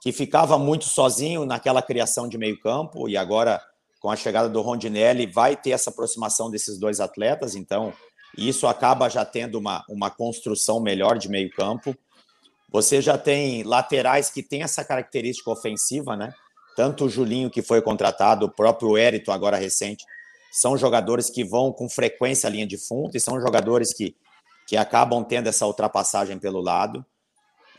que 0.00 0.12
ficava 0.12 0.58
muito 0.58 0.86
sozinho 0.86 1.44
naquela 1.44 1.82
criação 1.82 2.26
de 2.26 2.38
meio 2.38 2.58
campo, 2.58 3.06
e 3.06 3.18
agora, 3.18 3.62
com 4.02 4.10
a 4.10 4.16
chegada 4.16 4.48
do 4.48 4.60
Rondinelli, 4.60 5.26
vai 5.26 5.56
ter 5.56 5.70
essa 5.70 5.90
aproximação 5.90 6.50
desses 6.50 6.76
dois 6.76 6.98
atletas, 6.98 7.54
então 7.54 7.92
isso 8.36 8.66
acaba 8.66 9.08
já 9.08 9.24
tendo 9.24 9.58
uma, 9.58 9.84
uma 9.88 10.10
construção 10.10 10.80
melhor 10.80 11.16
de 11.16 11.28
meio 11.28 11.48
campo. 11.50 11.96
Você 12.70 13.00
já 13.00 13.16
tem 13.16 13.62
laterais 13.62 14.28
que 14.28 14.42
têm 14.42 14.62
essa 14.62 14.84
característica 14.84 15.50
ofensiva, 15.50 16.16
né? 16.16 16.34
Tanto 16.74 17.04
o 17.04 17.08
Julinho, 17.08 17.50
que 17.50 17.62
foi 17.62 17.80
contratado, 17.80 18.46
o 18.46 18.50
próprio 18.50 18.96
Érito, 18.96 19.30
agora 19.30 19.56
recente, 19.56 20.04
são 20.50 20.76
jogadores 20.76 21.30
que 21.30 21.44
vão 21.44 21.72
com 21.72 21.88
frequência 21.88 22.48
à 22.48 22.50
linha 22.50 22.66
de 22.66 22.76
fundo 22.76 23.16
e 23.16 23.20
são 23.20 23.40
jogadores 23.40 23.94
que 23.94 24.16
que 24.66 24.76
acabam 24.76 25.24
tendo 25.24 25.48
essa 25.48 25.66
ultrapassagem 25.66 26.38
pelo 26.38 26.60
lado. 26.60 27.04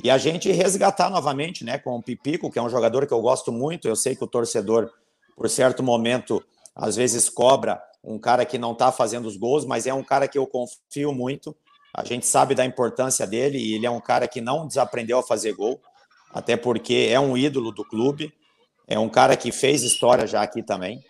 E 0.04 0.10
a 0.10 0.18
gente 0.18 0.52
resgatar 0.52 1.10
novamente, 1.10 1.64
né, 1.64 1.78
com 1.78 1.96
o 1.96 2.04
Pipico, 2.04 2.52
que 2.52 2.60
é 2.60 2.62
um 2.62 2.70
jogador 2.70 3.08
que 3.08 3.14
eu 3.14 3.22
gosto 3.22 3.52
muito. 3.52 3.88
Eu 3.88 3.96
sei 3.96 4.16
que 4.16 4.24
o 4.24 4.28
torcedor, 4.28 4.92
por 5.36 5.50
certo 5.50 5.84
momento, 5.84 6.44
às 6.76 6.96
vezes 6.96 7.30
cobra 7.30 7.82
um 8.04 8.20
cara 8.20 8.46
que 8.46 8.58
não 8.58 8.74
está 8.74 8.92
fazendo 8.92 9.28
os 9.28 9.38
gols, 9.38 9.66
mas 9.66 9.88
é 9.88 9.94
um 9.94 10.04
cara 10.04 10.28
que 10.28 10.38
eu 10.38 10.46
confio 10.46 11.14
muito. 11.14 11.56
A 11.94 12.04
gente 12.04 12.26
sabe 12.26 12.56
da 12.56 12.66
importância 12.66 13.26
dele 13.26 13.58
e 13.58 13.76
ele 13.76 13.86
é 13.86 13.90
um 13.90 14.02
cara 14.02 14.28
que 14.28 14.42
não 14.42 14.68
desaprendeu 14.68 15.20
a 15.20 15.24
fazer 15.24 15.54
gol, 15.54 15.80
até 16.32 16.58
porque 16.58 17.08
é 17.10 17.20
um 17.20 17.38
ídolo 17.38 17.72
do 17.72 17.86
clube. 17.86 18.34
É 18.88 19.00
um 19.00 19.08
cara 19.08 19.38
que 19.38 19.52
fez 19.52 19.84
história 19.84 20.28
já 20.28 20.42
aqui 20.42 20.62
também. 20.62 21.02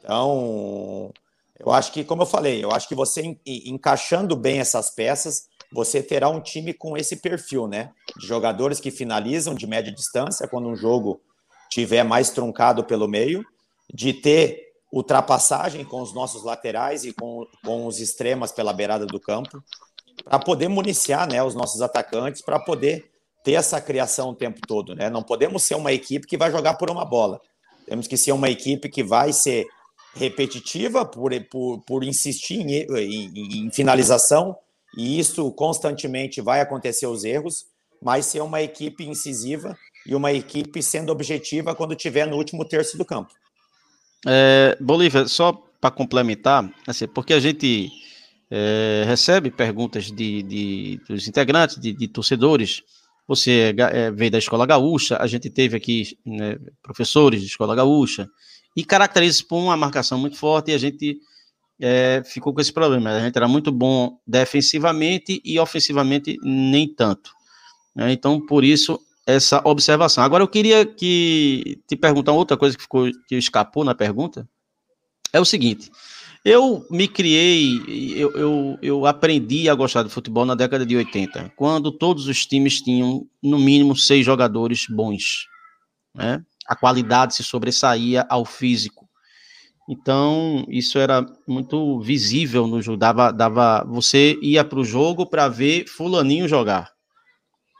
Então, 0.00 1.10
eu 1.58 1.72
acho 1.72 1.90
que, 1.92 2.04
como 2.04 2.22
eu 2.22 2.26
falei, 2.26 2.62
eu 2.62 2.70
acho 2.70 2.86
que 2.86 2.94
você 2.94 3.38
encaixando 3.46 4.36
bem 4.36 4.58
essas 4.58 4.90
peças, 4.90 5.48
você 5.72 6.02
terá 6.02 6.28
um 6.28 6.40
time 6.40 6.74
com 6.74 6.96
esse 6.96 7.16
perfil, 7.16 7.66
né? 7.66 7.92
De 8.18 8.26
jogadores 8.26 8.78
que 8.78 8.90
finalizam 8.90 9.54
de 9.54 9.66
média 9.66 9.92
distância 9.92 10.46
quando 10.46 10.68
um 10.68 10.76
jogo 10.76 11.20
tiver 11.70 12.04
mais 12.04 12.30
truncado 12.30 12.84
pelo 12.84 13.08
meio 13.08 13.44
de 13.92 14.12
ter 14.12 14.66
ultrapassagem 14.92 15.84
com 15.84 16.00
os 16.00 16.14
nossos 16.14 16.44
laterais 16.44 17.04
e 17.04 17.12
com, 17.12 17.46
com 17.64 17.86
os 17.86 18.00
extremas 18.00 18.52
pela 18.52 18.72
beirada 18.72 19.06
do 19.06 19.20
campo, 19.20 19.62
para 20.24 20.38
poder 20.38 20.68
municiar 20.68 21.28
né, 21.30 21.42
os 21.42 21.54
nossos 21.54 21.82
atacantes, 21.82 22.40
para 22.40 22.58
poder 22.58 23.10
ter 23.44 23.52
essa 23.52 23.80
criação 23.80 24.30
o 24.30 24.34
tempo 24.34 24.60
todo. 24.66 24.94
Né? 24.94 25.10
Não 25.10 25.22
podemos 25.22 25.62
ser 25.62 25.74
uma 25.74 25.92
equipe 25.92 26.26
que 26.26 26.36
vai 26.36 26.50
jogar 26.50 26.74
por 26.74 26.90
uma 26.90 27.04
bola. 27.04 27.40
Temos 27.86 28.06
que 28.06 28.16
ser 28.16 28.32
uma 28.32 28.48
equipe 28.48 28.88
que 28.88 29.02
vai 29.02 29.32
ser 29.32 29.66
repetitiva 30.14 31.04
por, 31.04 31.30
por, 31.50 31.80
por 31.82 32.02
insistir 32.02 32.60
em, 32.60 32.86
em, 32.90 33.66
em 33.66 33.70
finalização, 33.70 34.56
e 34.96 35.18
isso 35.18 35.52
constantemente 35.52 36.40
vai 36.40 36.60
acontecer 36.60 37.06
os 37.06 37.22
erros, 37.22 37.66
mas 38.02 38.26
ser 38.26 38.40
uma 38.40 38.62
equipe 38.62 39.06
incisiva 39.06 39.76
e 40.06 40.14
uma 40.14 40.32
equipe 40.32 40.82
sendo 40.82 41.12
objetiva 41.12 41.74
quando 41.74 41.94
tiver 41.94 42.26
no 42.26 42.36
último 42.36 42.64
terço 42.64 42.96
do 42.96 43.04
campo. 43.04 43.32
É, 44.24 44.76
Bolívia, 44.80 45.26
só 45.26 45.52
para 45.80 45.90
complementar, 45.90 46.70
assim, 46.86 47.06
porque 47.06 47.34
a 47.34 47.40
gente 47.40 47.90
é, 48.50 49.04
recebe 49.06 49.50
perguntas 49.50 50.10
de, 50.10 50.42
de, 50.42 51.00
dos 51.08 51.26
integrantes, 51.28 51.80
de, 51.80 51.92
de 51.92 52.08
torcedores. 52.08 52.82
Você 53.28 53.74
é, 53.76 54.06
é, 54.06 54.10
veio 54.10 54.30
da 54.30 54.38
Escola 54.38 54.66
Gaúcha, 54.66 55.16
a 55.20 55.26
gente 55.26 55.50
teve 55.50 55.76
aqui 55.76 56.16
né, 56.24 56.58
professores 56.82 57.40
de 57.40 57.46
Escola 57.46 57.74
Gaúcha, 57.74 58.28
e 58.76 58.84
caracteriza 58.84 59.42
por 59.48 59.56
uma 59.56 59.76
marcação 59.76 60.18
muito 60.18 60.36
forte, 60.36 60.70
e 60.70 60.74
a 60.74 60.78
gente 60.78 61.18
é, 61.80 62.22
ficou 62.24 62.54
com 62.54 62.60
esse 62.60 62.72
problema. 62.72 63.10
A 63.10 63.20
gente 63.20 63.36
era 63.36 63.48
muito 63.48 63.72
bom 63.72 64.18
defensivamente 64.26 65.40
e 65.44 65.58
ofensivamente 65.58 66.36
nem 66.42 66.86
tanto. 66.86 67.30
Né? 67.94 68.12
Então, 68.12 68.40
por 68.40 68.64
isso, 68.64 69.00
essa 69.26 69.60
observação. 69.64 70.22
Agora, 70.22 70.44
eu 70.44 70.48
queria 70.48 70.86
que 70.86 71.80
te 71.86 71.96
perguntar 71.96 72.32
outra 72.32 72.56
coisa 72.56 72.76
que 72.76 72.82
ficou 72.82 73.10
que 73.26 73.34
escapou 73.34 73.84
na 73.84 73.94
pergunta. 73.94 74.48
É 75.32 75.40
o 75.40 75.44
seguinte: 75.44 75.90
eu 76.44 76.86
me 76.88 77.08
criei, 77.08 77.82
eu, 78.14 78.30
eu, 78.36 78.78
eu 78.80 79.06
aprendi 79.06 79.68
a 79.68 79.74
gostar 79.74 80.04
de 80.04 80.10
futebol 80.10 80.44
na 80.44 80.54
década 80.54 80.86
de 80.86 80.96
80, 80.96 81.52
quando 81.56 81.90
todos 81.90 82.28
os 82.28 82.46
times 82.46 82.80
tinham, 82.80 83.26
no 83.42 83.58
mínimo, 83.58 83.96
seis 83.96 84.24
jogadores 84.24 84.86
bons. 84.88 85.48
Né? 86.14 86.40
A 86.68 86.76
qualidade 86.76 87.34
se 87.34 87.42
sobressaía 87.42 88.24
ao 88.28 88.44
físico. 88.44 89.08
Então, 89.88 90.64
isso 90.68 90.98
era 90.98 91.24
muito 91.46 92.00
visível 92.00 92.66
no 92.66 92.80
jogo. 92.80 92.96
Dava, 92.96 93.32
dava, 93.32 93.84
você 93.84 94.38
ia 94.40 94.64
para 94.64 94.78
o 94.78 94.84
jogo 94.84 95.26
para 95.26 95.48
ver 95.48 95.86
Fulaninho 95.88 96.48
jogar. 96.48 96.92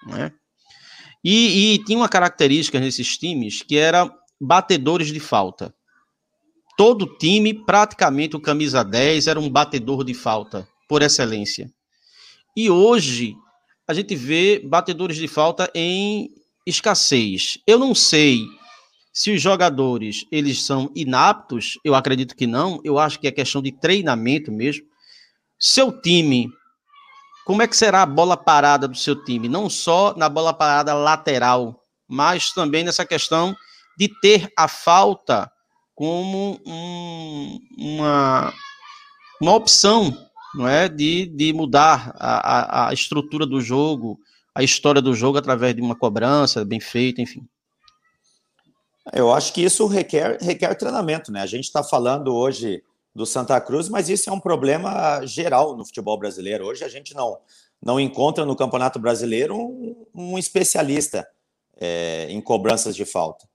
Né? 0.08 0.32
E, 1.28 1.74
e 1.74 1.78
tinha 1.82 1.98
uma 1.98 2.08
característica 2.08 2.78
nesses 2.78 3.18
times 3.18 3.60
que 3.60 3.76
era 3.76 4.08
batedores 4.40 5.08
de 5.08 5.18
falta. 5.18 5.74
Todo 6.76 7.18
time, 7.18 7.52
praticamente 7.52 8.36
o 8.36 8.40
camisa 8.40 8.84
10, 8.84 9.26
era 9.26 9.40
um 9.40 9.50
batedor 9.50 10.04
de 10.04 10.14
falta, 10.14 10.68
por 10.88 11.02
excelência. 11.02 11.68
E 12.56 12.70
hoje 12.70 13.34
a 13.88 13.92
gente 13.92 14.14
vê 14.14 14.60
batedores 14.64 15.16
de 15.16 15.26
falta 15.26 15.68
em 15.74 16.30
escassez. 16.64 17.58
Eu 17.66 17.80
não 17.80 17.92
sei 17.92 18.44
se 19.12 19.32
os 19.32 19.42
jogadores 19.42 20.24
eles 20.30 20.62
são 20.62 20.92
inaptos, 20.94 21.76
eu 21.82 21.96
acredito 21.96 22.36
que 22.36 22.46
não, 22.46 22.80
eu 22.84 23.00
acho 23.00 23.18
que 23.18 23.26
é 23.26 23.32
questão 23.32 23.60
de 23.60 23.72
treinamento 23.72 24.52
mesmo. 24.52 24.86
Seu 25.58 25.90
time 25.90 26.48
como 27.46 27.62
é 27.62 27.68
que 27.68 27.76
será 27.76 28.02
a 28.02 28.06
bola 28.06 28.36
parada 28.36 28.88
do 28.88 28.96
seu 28.96 29.14
time? 29.24 29.48
Não 29.48 29.70
só 29.70 30.12
na 30.16 30.28
bola 30.28 30.52
parada 30.52 30.92
lateral, 30.94 31.80
mas 32.08 32.50
também 32.50 32.82
nessa 32.82 33.06
questão 33.06 33.54
de 33.96 34.10
ter 34.20 34.52
a 34.58 34.66
falta 34.66 35.48
como 35.94 36.60
um, 36.66 37.60
uma, 37.78 38.52
uma 39.40 39.54
opção 39.54 40.12
não 40.56 40.66
é? 40.66 40.88
de, 40.88 41.26
de 41.26 41.52
mudar 41.52 42.12
a, 42.18 42.86
a, 42.86 42.88
a 42.88 42.92
estrutura 42.92 43.46
do 43.46 43.60
jogo, 43.60 44.18
a 44.52 44.64
história 44.64 45.00
do 45.00 45.14
jogo 45.14 45.38
através 45.38 45.72
de 45.72 45.80
uma 45.80 45.94
cobrança 45.94 46.64
bem 46.64 46.80
feita, 46.80 47.22
enfim. 47.22 47.46
Eu 49.12 49.32
acho 49.32 49.52
que 49.52 49.62
isso 49.62 49.86
requer, 49.86 50.36
requer 50.40 50.74
treinamento, 50.74 51.30
né? 51.30 51.42
A 51.42 51.46
gente 51.46 51.66
está 51.66 51.84
falando 51.84 52.34
hoje 52.34 52.82
do 53.16 53.24
Santa 53.24 53.58
Cruz, 53.62 53.88
mas 53.88 54.10
isso 54.10 54.28
é 54.28 54.32
um 54.32 54.38
problema 54.38 55.24
geral 55.24 55.74
no 55.74 55.86
futebol 55.86 56.18
brasileiro. 56.18 56.66
Hoje 56.66 56.84
a 56.84 56.88
gente 56.88 57.14
não, 57.14 57.38
não 57.82 57.98
encontra 57.98 58.44
no 58.44 58.54
Campeonato 58.54 58.98
Brasileiro 58.98 59.56
um, 59.56 60.06
um 60.14 60.38
especialista 60.38 61.26
é, 61.78 62.26
em 62.28 62.42
cobranças 62.42 62.94
de 62.94 63.06
falta. 63.06 63.48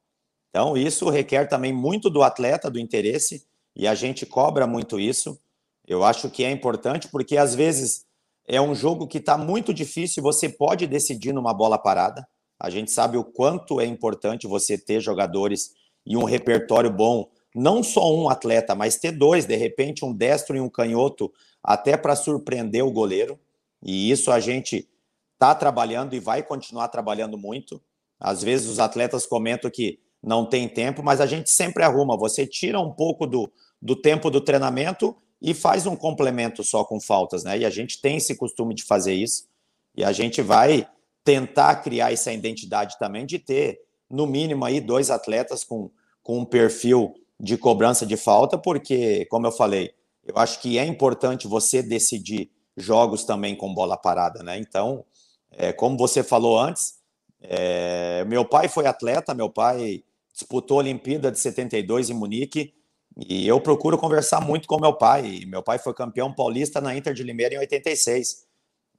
Então, 0.50 0.76
isso 0.76 1.08
requer 1.12 1.48
também 1.48 1.72
muito 1.72 2.10
do 2.10 2.24
atleta, 2.24 2.72
do 2.72 2.80
interesse, 2.80 3.46
e 3.76 3.88
a 3.88 3.94
gente 3.94 4.26
cobra 4.26 4.66
muito 4.66 5.00
isso. 5.00 5.40
Eu 5.88 6.04
acho 6.04 6.28
que 6.32 6.44
é 6.44 6.50
importante, 6.50 7.08
porque 7.08 7.38
às 7.38 7.54
vezes 7.54 8.04
é 8.48 8.60
um 8.60 8.74
jogo 8.74 9.08
que 9.08 9.20
está 9.20 9.38
muito 9.38 9.72
difícil, 9.72 10.24
você 10.24 10.50
pode 10.50 10.88
decidir 10.88 11.34
numa 11.34 11.54
bola 11.54 11.78
parada. 11.78 12.28
A 12.60 12.72
gente 12.72 12.90
sabe 12.90 13.16
o 13.16 13.24
quanto 13.24 13.80
é 13.80 13.86
importante 13.86 14.48
você 14.48 14.76
ter 14.76 15.00
jogadores 15.02 15.70
e 16.04 16.18
um 16.18 16.24
repertório 16.24 16.92
bom 16.92 17.30
não 17.54 17.84
só 17.84 18.14
um 18.16 18.30
atleta, 18.30 18.74
mas 18.76 18.98
ter 18.98 19.12
dois, 19.12 19.46
de 19.46 19.56
repente 19.56 20.06
um 20.06 20.14
destro 20.14 20.56
e 20.56 20.62
um 20.62 20.70
canhoto, 20.70 21.32
até 21.64 21.98
para 21.98 22.16
surpreender 22.16 22.86
o 22.86 22.92
goleiro. 22.92 23.40
E 23.84 24.10
isso 24.10 24.32
a 24.32 24.40
gente 24.40 24.88
está 25.34 25.54
trabalhando 25.54 26.16
e 26.16 26.20
vai 26.20 26.44
continuar 26.44 26.88
trabalhando 26.88 27.38
muito. 27.38 27.82
Às 28.20 28.44
vezes 28.44 28.68
os 28.68 28.80
atletas 28.80 29.26
comentam 29.26 29.70
que 29.70 30.00
não 30.22 30.46
tem 30.46 30.70
tempo, 30.70 31.02
mas 31.02 31.20
a 31.20 31.26
gente 31.26 31.50
sempre 31.50 31.84
arruma. 31.84 32.16
Você 32.18 32.46
tira 32.46 32.80
um 32.80 32.92
pouco 32.92 33.26
do, 33.26 33.52
do 33.82 33.96
tempo 33.96 34.30
do 34.30 34.40
treinamento 34.40 35.16
e 35.42 35.54
faz 35.54 35.88
um 35.88 35.96
complemento 35.96 36.64
só 36.64 36.84
com 36.84 37.02
faltas, 37.02 37.44
né? 37.44 37.58
E 37.58 37.66
a 37.66 37.70
gente 37.70 38.00
tem 38.00 38.18
esse 38.18 38.36
costume 38.36 38.76
de 38.76 38.84
fazer 38.84 39.14
isso. 39.14 39.48
E 39.96 40.04
a 40.04 40.12
gente 40.12 40.42
vai 40.42 40.88
tentar 41.24 41.78
criar 41.78 42.14
essa 42.14 42.32
identidade 42.32 42.98
também 43.00 43.26
de 43.26 43.40
ter, 43.40 43.82
no 44.10 44.28
mínimo, 44.28 44.64
aí 44.66 44.80
dois 44.80 45.10
atletas 45.10 45.64
com, 45.64 45.90
com 46.22 46.40
um 46.40 46.46
perfil 46.46 47.16
de 47.42 47.58
cobrança 47.58 48.06
de 48.06 48.16
falta, 48.16 48.56
porque, 48.56 49.26
como 49.26 49.48
eu 49.48 49.52
falei, 49.52 49.92
eu 50.24 50.38
acho 50.38 50.62
que 50.62 50.78
é 50.78 50.86
importante 50.86 51.48
você 51.48 51.82
decidir 51.82 52.52
jogos 52.78 53.24
também 53.24 53.56
com 53.56 53.74
bola 53.74 53.98
parada, 53.98 54.44
né? 54.44 54.60
Então, 54.60 55.04
é, 55.52 55.74
como 55.74 55.98
você 55.98 56.22
falou 56.22 56.60
antes, 56.60 57.00
é, 57.42 58.24
meu 58.26 58.46
pai 58.46 58.68
foi 58.68 58.86
atleta, 58.86 59.34
meu 59.34 59.50
pai 59.50 60.04
disputou 60.32 60.78
a 60.78 60.82
Olimpíada 60.82 61.32
de 61.32 61.40
72 61.40 62.12
em 62.12 62.14
Munique, 62.14 62.74
e 63.18 63.48
eu 63.48 63.60
procuro 63.60 63.98
conversar 63.98 64.40
muito 64.40 64.68
com 64.68 64.80
meu 64.80 64.94
pai. 64.94 65.44
Meu 65.46 65.62
pai 65.62 65.78
foi 65.78 65.94
campeão 65.94 66.32
paulista 66.32 66.80
na 66.80 66.96
Inter 66.96 67.14
de 67.14 67.24
Limeira 67.24 67.56
em 67.56 67.58
86. 67.58 68.46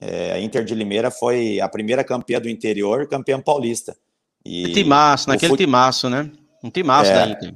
É, 0.00 0.32
a 0.32 0.40
Inter 0.40 0.64
de 0.64 0.74
Limeira 0.74 1.10
foi 1.10 1.60
a 1.60 1.68
primeira 1.68 2.04
campeã 2.04 2.40
do 2.40 2.48
interior, 2.48 3.08
campeã 3.08 3.40
paulista. 3.40 3.96
E 4.44 4.72
timaço, 4.72 5.28
naquele 5.28 5.50
fut... 5.50 5.64
timaço, 5.64 6.10
né? 6.10 6.30
Um 6.62 6.70
timaço 6.70 7.10
é, 7.10 7.14
da 7.14 7.26
Inter. 7.28 7.54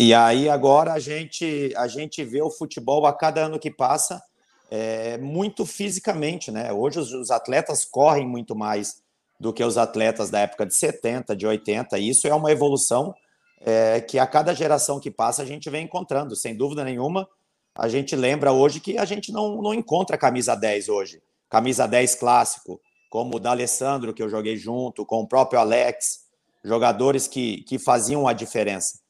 E 0.00 0.14
aí 0.14 0.48
agora 0.48 0.92
a 0.92 1.00
gente 1.00 1.72
a 1.76 1.88
gente 1.88 2.22
vê 2.22 2.40
o 2.40 2.50
futebol 2.50 3.04
a 3.04 3.12
cada 3.12 3.46
ano 3.46 3.58
que 3.58 3.70
passa 3.70 4.22
é, 4.70 5.18
muito 5.18 5.66
fisicamente, 5.66 6.52
né? 6.52 6.72
Hoje 6.72 7.00
os, 7.00 7.12
os, 7.12 7.30
atletas 7.32 7.84
correm 7.84 8.26
muito 8.26 8.54
mais 8.54 9.02
do 9.40 9.52
que 9.52 9.64
os 9.64 9.76
atletas 9.76 10.30
da 10.30 10.40
época 10.40 10.66
de 10.66 10.74
70, 10.74 11.34
de 11.34 11.46
80. 11.46 11.98
E 11.98 12.10
isso 12.10 12.28
é 12.28 12.34
uma 12.34 12.52
evolução 12.52 13.12
é, 13.60 14.00
que 14.00 14.20
a 14.20 14.26
cada 14.26 14.54
geração 14.54 15.00
que 15.00 15.10
passa 15.10 15.42
a 15.42 15.46
gente 15.46 15.68
vem 15.68 15.84
encontrando, 15.84 16.36
sem 16.36 16.54
dúvida 16.54 16.84
nenhuma. 16.84 17.28
A 17.74 17.88
gente 17.88 18.14
lembra 18.14 18.52
hoje 18.52 18.78
que 18.78 18.98
a 18.98 19.04
gente 19.04 19.32
não, 19.32 19.60
não 19.62 19.74
encontra 19.74 20.16
camisa 20.18 20.54
10 20.54 20.88
hoje. 20.88 21.20
Camisa 21.48 21.88
10 21.88 22.16
clássico, 22.16 22.80
como 23.10 23.36
o 23.36 23.40
da 23.40 23.50
Alessandro, 23.50 24.12
que 24.12 24.22
eu 24.22 24.28
joguei 24.28 24.56
junto, 24.56 25.04
com 25.04 25.22
o 25.22 25.26
próprio 25.26 25.58
Alex, 25.58 26.26
jogadores 26.62 27.26
que, 27.26 27.62
que 27.62 27.78
faziam 27.78 28.28
a 28.28 28.32
diferença. 28.32 29.00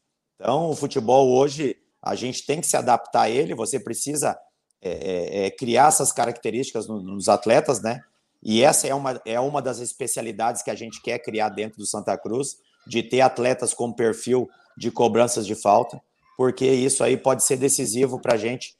Então, 0.41 0.70
o 0.70 0.76
futebol 0.76 1.36
hoje, 1.36 1.76
a 2.03 2.14
gente 2.14 2.47
tem 2.47 2.61
que 2.61 2.66
se 2.66 2.76
adaptar 2.76 3.22
a 3.22 3.30
ele, 3.30 3.55
você 3.55 3.80
precisa 3.80 4.39
é, 4.80 4.91
é, 4.91 5.47
é 5.47 5.51
criar 5.51 5.89
essas 5.89 6.12
características 6.12 6.86
nos 6.86 7.28
atletas, 7.28 7.82
né? 7.82 8.03
E 8.43 8.62
essa 8.62 8.86
é 8.86 8.95
uma, 8.95 9.20
é 9.24 9.41
uma 9.41 9.61
das 9.61 9.80
especialidades 9.80 10.62
que 10.62 10.70
a 10.70 10.74
gente 10.74 11.03
quer 11.03 11.18
criar 11.18 11.49
dentro 11.49 11.78
do 11.78 11.86
Santa 11.86 12.16
Cruz, 12.16 12.59
de 12.86 13.03
ter 13.03 13.20
atletas 13.20 13.74
com 13.74 13.93
perfil 13.93 14.49
de 14.76 14.91
cobranças 14.91 15.45
de 15.45 15.57
falta, 15.57 16.01
porque 16.36 16.64
isso 16.64 17.03
aí 17.03 17.16
pode 17.16 17.43
ser 17.43 17.57
decisivo 17.57 18.20
para 18.20 18.34
a 18.34 18.36
gente 18.36 18.76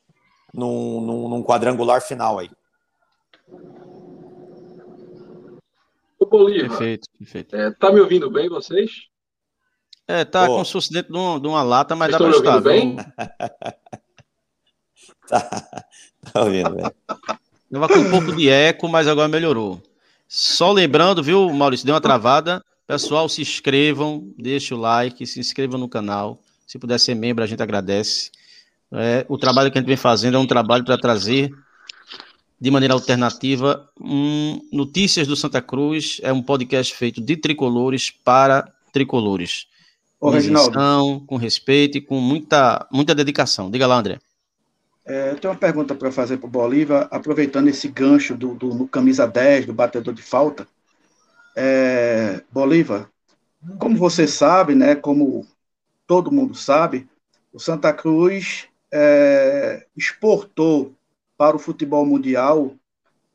num, 0.54 1.00
num, 1.00 1.28
num, 1.28 1.42
quadrangular 1.42 2.00
final 2.00 2.38
aí. 2.38 2.48
O 6.18 6.26
Bolívar, 6.26 6.68
perfeito, 6.68 7.09
perfeito. 7.18 7.56
É, 7.56 7.70
tá 7.72 7.92
me 7.92 8.00
ouvindo 8.00 8.30
bem 8.30 8.48
vocês? 8.48 9.09
É, 10.09 10.24
tá 10.24 10.46
Pô. 10.46 10.64
se 10.64 10.72
fosse 10.72 10.90
dentro 10.90 11.12
de 11.12 11.18
uma, 11.18 11.38
de 11.38 11.46
uma 11.46 11.62
lata, 11.62 11.94
mas 11.94 12.11
Vocês 12.11 12.40
dá 12.40 12.42
para 12.42 12.56
estar. 12.56 12.61
bem? 12.61 12.96
tá, 15.28 15.84
tá 16.32 16.42
ouvindo 16.42 16.70
bem. 16.70 16.90
Tava 17.70 17.88
com 17.88 17.98
um 17.98 18.11
pouco 18.11 18.34
de 18.34 18.48
eco, 18.48 18.88
mas 18.88 19.06
agora 19.06 19.28
melhorou. 19.28 19.82
Só 20.26 20.72
lembrando, 20.72 21.22
viu, 21.22 21.52
Maurício, 21.52 21.84
deu 21.84 21.94
uma 21.94 22.00
travada. 22.00 22.64
Pessoal, 22.86 23.28
se 23.28 23.42
inscrevam, 23.42 24.32
deixe 24.38 24.72
o 24.72 24.78
like, 24.78 25.26
se 25.26 25.38
inscrevam 25.38 25.78
no 25.78 25.90
canal. 25.90 26.38
Se 26.66 26.78
puder 26.78 26.98
ser 26.98 27.14
membro, 27.14 27.44
a 27.44 27.46
gente 27.46 27.62
agradece. 27.62 28.30
É, 28.90 29.26
o 29.28 29.36
trabalho 29.36 29.70
que 29.70 29.76
a 29.76 29.80
gente 29.80 29.88
vem 29.88 29.96
fazendo 29.98 30.38
é 30.38 30.40
um 30.40 30.46
trabalho 30.46 30.84
para 30.84 30.96
trazer 30.96 31.50
de 32.59 32.70
maneira 32.70 32.94
alternativa 32.94 33.86
um, 34.00 34.66
Notícias 34.72 35.26
do 35.26 35.36
Santa 35.36 35.61
Cruz. 35.61 36.18
É 36.22 36.32
um 36.32 36.42
podcast 36.42 36.94
feito 36.94 37.20
de 37.20 37.36
tricolores 37.36 38.11
para 38.11 38.72
tricolores. 38.90 39.66
Ô, 40.20 40.30
com 40.30 40.36
isenção, 40.36 41.20
com 41.26 41.36
respeito 41.36 41.98
e 41.98 42.00
com 42.00 42.20
muita, 42.20 42.86
muita 42.90 43.14
dedicação. 43.14 43.70
Diga 43.70 43.86
lá, 43.86 43.98
André. 43.98 44.18
É, 45.06 45.30
eu 45.30 45.38
tenho 45.38 45.52
uma 45.52 45.58
pergunta 45.58 45.94
para 45.94 46.12
fazer 46.12 46.36
para 46.36 46.46
o 46.46 46.50
Bolívar, 46.50 47.08
aproveitando 47.10 47.68
esse 47.68 47.88
gancho 47.88 48.36
do, 48.36 48.54
do, 48.54 48.74
no 48.74 48.86
camisa 48.86 49.26
10, 49.26 49.66
do 49.66 49.72
batedor 49.72 50.12
de 50.12 50.22
falta. 50.22 50.66
É, 51.56 52.42
Bolívar, 52.52 53.08
como 53.78 53.96
você 53.96 54.26
sabe, 54.26 54.74
né, 54.74 54.94
como 54.94 55.46
todo 56.06 56.32
mundo 56.32 56.54
sabe, 56.54 57.08
o 57.52 57.58
Santa 57.58 57.92
Cruz 57.92 58.68
é, 58.92 59.86
exportou 59.96 60.94
para 61.36 61.56
o 61.56 61.58
futebol 61.58 62.04
mundial 62.04 62.74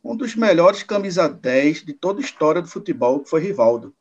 um 0.04 0.16
dos 0.16 0.36
melhores 0.36 0.84
camisa 0.84 1.30
10 1.30 1.86
de 1.86 1.94
toda 1.94 2.20
a 2.20 2.24
história 2.24 2.62
do 2.62 2.68
futebol, 2.68 3.22
que 3.22 3.30
foi 3.30 3.42
Rivaldo. 3.42 3.94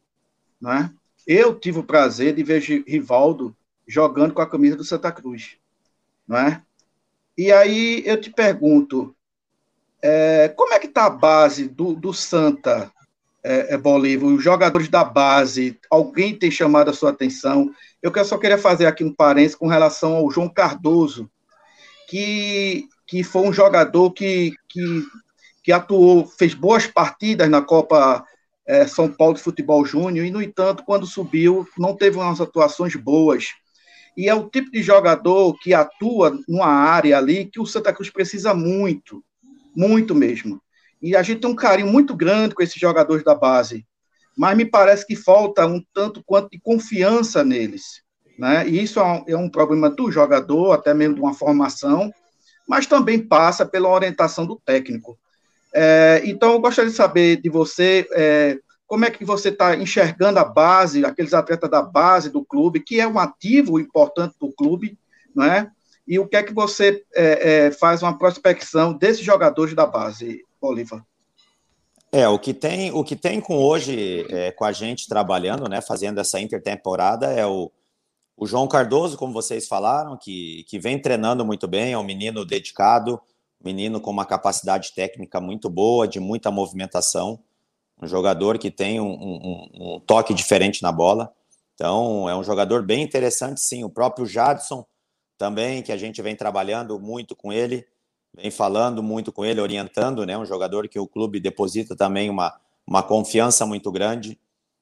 Né? 0.60 0.92
Eu 1.26 1.54
tive 1.54 1.78
o 1.78 1.84
prazer 1.84 2.34
de 2.34 2.42
ver 2.42 2.60
Rivaldo 2.86 3.56
jogando 3.86 4.34
com 4.34 4.42
a 4.42 4.48
camisa 4.48 4.76
do 4.76 4.84
Santa 4.84 5.12
Cruz. 5.12 5.56
Não 6.26 6.38
é? 6.38 6.62
E 7.36 7.50
aí 7.50 8.02
eu 8.04 8.20
te 8.20 8.30
pergunto, 8.30 9.14
é, 10.02 10.48
como 10.48 10.74
é 10.74 10.78
que 10.78 10.86
está 10.86 11.06
a 11.06 11.10
base 11.10 11.68
do, 11.68 11.94
do 11.94 12.12
Santa 12.12 12.90
é, 13.42 13.74
é, 13.74 13.78
Bolívar, 13.78 14.28
os 14.28 14.42
jogadores 14.42 14.88
da 14.88 15.04
base, 15.04 15.78
alguém 15.90 16.36
tem 16.36 16.50
chamado 16.50 16.90
a 16.90 16.92
sua 16.92 17.10
atenção? 17.10 17.72
Eu 18.02 18.12
só 18.24 18.36
queria 18.36 18.58
fazer 18.58 18.86
aqui 18.86 19.04
um 19.04 19.14
parênteses 19.14 19.56
com 19.56 19.66
relação 19.66 20.14
ao 20.14 20.30
João 20.30 20.48
Cardoso, 20.48 21.30
que, 22.08 22.88
que 23.06 23.22
foi 23.22 23.42
um 23.42 23.52
jogador 23.52 24.10
que, 24.10 24.52
que, 24.68 25.02
que 25.62 25.72
atuou, 25.72 26.26
fez 26.26 26.52
boas 26.52 26.86
partidas 26.86 27.48
na 27.48 27.62
Copa 27.62 28.26
é, 28.66 28.86
São 28.86 29.10
Paulo 29.10 29.34
de 29.34 29.42
Futebol 29.42 29.84
Júnior, 29.84 30.24
e, 30.24 30.30
no 30.30 30.42
entanto, 30.42 30.84
quando 30.84 31.06
subiu, 31.06 31.66
não 31.78 31.96
teve 31.96 32.16
umas 32.16 32.40
atuações 32.40 32.94
boas 32.96 33.54
e 34.16 34.28
é 34.28 34.34
o 34.34 34.48
tipo 34.48 34.70
de 34.70 34.82
jogador 34.82 35.58
que 35.58 35.72
atua 35.72 36.38
numa 36.46 36.66
área 36.66 37.16
ali 37.16 37.46
que 37.46 37.60
o 37.60 37.66
Santa 37.66 37.92
Cruz 37.92 38.10
precisa 38.10 38.52
muito, 38.52 39.24
muito 39.74 40.14
mesmo. 40.14 40.60
E 41.00 41.16
a 41.16 41.22
gente 41.22 41.40
tem 41.40 41.50
um 41.50 41.56
carinho 41.56 41.90
muito 41.90 42.14
grande 42.14 42.54
com 42.54 42.62
esses 42.62 42.78
jogadores 42.78 43.24
da 43.24 43.34
base, 43.34 43.86
mas 44.36 44.56
me 44.56 44.64
parece 44.64 45.06
que 45.06 45.16
falta 45.16 45.66
um 45.66 45.82
tanto 45.92 46.22
quanto 46.24 46.50
de 46.50 46.60
confiança 46.60 47.42
neles. 47.42 48.02
Né? 48.38 48.68
E 48.68 48.82
isso 48.82 49.00
é 49.00 49.36
um, 49.36 49.46
é 49.46 49.50
problema 49.50 49.90
do 49.90 50.10
jogador, 50.10 50.72
até 50.72 50.92
mesmo 50.94 51.14
de 51.14 51.20
uma 51.20 51.34
formação, 51.34 52.12
mas 52.68 52.86
também 52.86 53.18
passa 53.18 53.66
pela 53.66 53.88
orientação 53.88 54.46
do 54.46 54.56
técnico. 54.56 55.18
É, 55.74 56.22
então, 56.24 56.52
eu 56.52 56.60
gostaria 56.60 56.90
de 56.90 56.96
saber 56.96 57.40
de 57.40 57.48
você 57.48 58.06
é, 58.12 58.58
como 58.86 59.04
é 59.06 59.10
que 59.10 59.24
você 59.24 59.48
está 59.48 59.74
enxergando 59.74 60.38
a 60.38 60.44
base, 60.44 61.04
aqueles 61.04 61.32
atletas 61.32 61.70
da 61.70 61.80
base 61.80 62.28
do 62.28 62.44
clube, 62.44 62.80
que 62.80 63.00
é 63.00 63.08
um 63.08 63.18
ativo 63.18 63.80
importante 63.80 64.34
do 64.38 64.52
clube, 64.52 64.98
não 65.34 65.44
é? 65.44 65.70
E 66.06 66.18
o 66.18 66.26
que 66.26 66.36
é 66.36 66.42
que 66.42 66.52
você 66.52 67.02
é, 67.14 67.66
é, 67.66 67.70
faz 67.70 68.02
uma 68.02 68.18
prospecção 68.18 68.92
desses 68.92 69.24
jogadores 69.24 69.74
da 69.74 69.86
base, 69.86 70.44
Bolívar? 70.60 71.02
É, 72.12 72.28
o 72.28 72.38
que 72.38 72.52
tem, 72.52 72.92
o 72.92 73.02
que 73.02 73.16
tem 73.16 73.40
com 73.40 73.56
hoje, 73.56 74.26
é, 74.28 74.52
com 74.52 74.66
a 74.66 74.72
gente 74.72 75.08
trabalhando, 75.08 75.66
né, 75.70 75.80
fazendo 75.80 76.20
essa 76.20 76.38
intertemporada, 76.38 77.28
é 77.28 77.46
o, 77.46 77.72
o 78.36 78.46
João 78.46 78.68
Cardoso, 78.68 79.16
como 79.16 79.32
vocês 79.32 79.66
falaram, 79.66 80.18
que, 80.20 80.64
que 80.68 80.78
vem 80.78 81.00
treinando 81.00 81.46
muito 81.46 81.66
bem, 81.66 81.94
é 81.94 81.98
um 81.98 82.04
menino 82.04 82.44
dedicado, 82.44 83.18
menino 83.64 84.00
com 84.00 84.10
uma 84.10 84.24
capacidade 84.24 84.92
técnica 84.94 85.40
muito 85.40 85.70
boa, 85.70 86.08
de 86.08 86.20
muita 86.20 86.50
movimentação 86.50 87.40
um 88.02 88.06
jogador 88.06 88.58
que 88.58 88.70
tem 88.70 89.00
um, 89.00 89.12
um, 89.12 89.68
um, 89.74 90.00
toque 90.00 90.34
diferente 90.34 90.82
na 90.82 90.90
bola. 90.90 91.32
Então, 91.74 92.28
é 92.28 92.36
um 92.36 92.42
jogador 92.42 92.82
bem 92.82 93.02
interessante, 93.02 93.60
sim. 93.60 93.84
O 93.84 93.88
próprio 93.88 94.26
Jadson 94.26 94.84
também, 95.38 95.82
que 95.82 95.92
a 95.92 95.96
gente 95.96 96.20
vem 96.20 96.34
trabalhando 96.34 96.98
muito 96.98 97.36
com 97.36 97.52
ele, 97.52 97.86
vem 98.34 98.50
falando 98.50 99.02
muito 99.02 99.32
com 99.32 99.44
ele, 99.44 99.60
orientando, 99.60 100.26
né? 100.26 100.36
Um 100.36 100.44
jogador 100.44 100.88
que 100.88 100.98
o 100.98 101.06
clube 101.06 101.40
deposita 101.40 101.94
também 101.94 102.28
uma, 102.28 102.58
uma 102.86 103.02
confiança 103.02 103.64
muito 103.64 103.90
grande. 103.92 104.38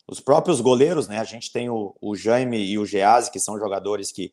Os 0.08 0.18
próprios 0.18 0.60
goleiros, 0.60 1.06
né? 1.06 1.18
A 1.18 1.24
gente 1.24 1.52
tem 1.52 1.68
o, 1.68 1.94
o 2.00 2.16
Jaime 2.16 2.58
e 2.58 2.78
o 2.78 2.86
Geazi, 2.86 3.30
que 3.30 3.38
são 3.38 3.58
jogadores 3.58 4.10
que, 4.10 4.32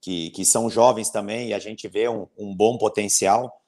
que, 0.00 0.30
que 0.30 0.44
são 0.44 0.70
jovens 0.70 1.10
também, 1.10 1.48
e 1.48 1.54
a 1.54 1.58
gente 1.58 1.86
vê 1.86 2.08
um, 2.08 2.26
um 2.36 2.54
bom 2.54 2.78
potencial. 2.78 3.61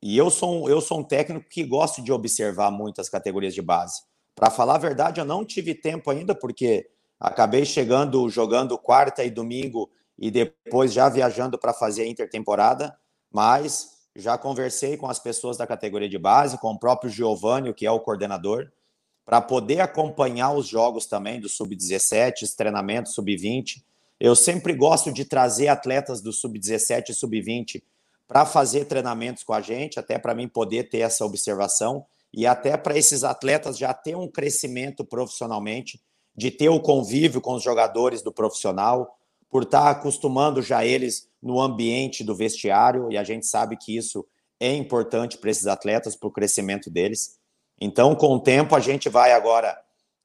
E 0.00 0.16
eu 0.16 0.30
sou, 0.30 0.64
um, 0.64 0.68
eu 0.68 0.80
sou 0.80 1.00
um 1.00 1.04
técnico 1.04 1.48
que 1.48 1.64
gosto 1.64 2.02
de 2.02 2.12
observar 2.12 2.70
muitas 2.70 3.08
categorias 3.08 3.54
de 3.54 3.62
base. 3.62 4.02
Para 4.34 4.50
falar 4.50 4.76
a 4.76 4.78
verdade, 4.78 5.20
eu 5.20 5.24
não 5.24 5.44
tive 5.44 5.74
tempo 5.74 6.10
ainda, 6.10 6.34
porque 6.34 6.88
acabei 7.18 7.64
chegando, 7.64 8.28
jogando 8.28 8.78
quarta 8.78 9.24
e 9.24 9.30
domingo 9.30 9.90
e 10.16 10.30
depois 10.30 10.92
já 10.92 11.08
viajando 11.08 11.58
para 11.58 11.72
fazer 11.72 12.02
a 12.02 12.06
intertemporada, 12.06 12.96
mas 13.32 13.98
já 14.14 14.38
conversei 14.38 14.96
com 14.96 15.08
as 15.08 15.18
pessoas 15.18 15.56
da 15.56 15.66
categoria 15.66 16.08
de 16.08 16.18
base, 16.18 16.58
com 16.58 16.72
o 16.72 16.78
próprio 16.78 17.10
Giovanni, 17.10 17.72
que 17.74 17.86
é 17.86 17.90
o 17.90 18.00
coordenador, 18.00 18.70
para 19.24 19.40
poder 19.40 19.80
acompanhar 19.80 20.52
os 20.52 20.66
jogos 20.66 21.06
também 21.06 21.40
do 21.40 21.48
sub-17, 21.48 22.56
treinamentos 22.56 23.14
sub-20. 23.14 23.82
Eu 24.18 24.34
sempre 24.34 24.72
gosto 24.74 25.12
de 25.12 25.24
trazer 25.24 25.68
atletas 25.68 26.20
do 26.20 26.32
sub-17 26.32 27.10
e 27.10 27.14
sub-20 27.14 27.82
para 28.28 28.44
fazer 28.44 28.84
treinamentos 28.84 29.42
com 29.42 29.54
a 29.54 29.62
gente, 29.62 29.98
até 29.98 30.18
para 30.18 30.34
mim 30.34 30.46
poder 30.46 30.90
ter 30.90 30.98
essa 30.98 31.24
observação 31.24 32.04
e 32.32 32.46
até 32.46 32.76
para 32.76 32.96
esses 32.96 33.24
atletas 33.24 33.78
já 33.78 33.94
ter 33.94 34.14
um 34.14 34.28
crescimento 34.30 35.02
profissionalmente, 35.02 35.98
de 36.36 36.50
ter 36.50 36.68
o 36.68 36.78
convívio 36.78 37.40
com 37.40 37.54
os 37.54 37.62
jogadores 37.62 38.20
do 38.20 38.30
profissional, 38.30 39.18
por 39.50 39.62
estar 39.62 39.82
tá 39.82 39.90
acostumando 39.90 40.60
já 40.60 40.84
eles 40.84 41.26
no 41.42 41.58
ambiente 41.58 42.22
do 42.22 42.34
vestiário, 42.34 43.10
e 43.10 43.16
a 43.16 43.24
gente 43.24 43.46
sabe 43.46 43.76
que 43.76 43.96
isso 43.96 44.26
é 44.60 44.74
importante 44.74 45.38
para 45.38 45.50
esses 45.50 45.66
atletas, 45.66 46.14
para 46.14 46.28
o 46.28 46.32
crescimento 46.32 46.90
deles. 46.90 47.38
Então, 47.80 48.14
com 48.14 48.34
o 48.34 48.40
tempo, 48.40 48.76
a 48.76 48.80
gente 48.80 49.08
vai 49.08 49.32
agora 49.32 49.80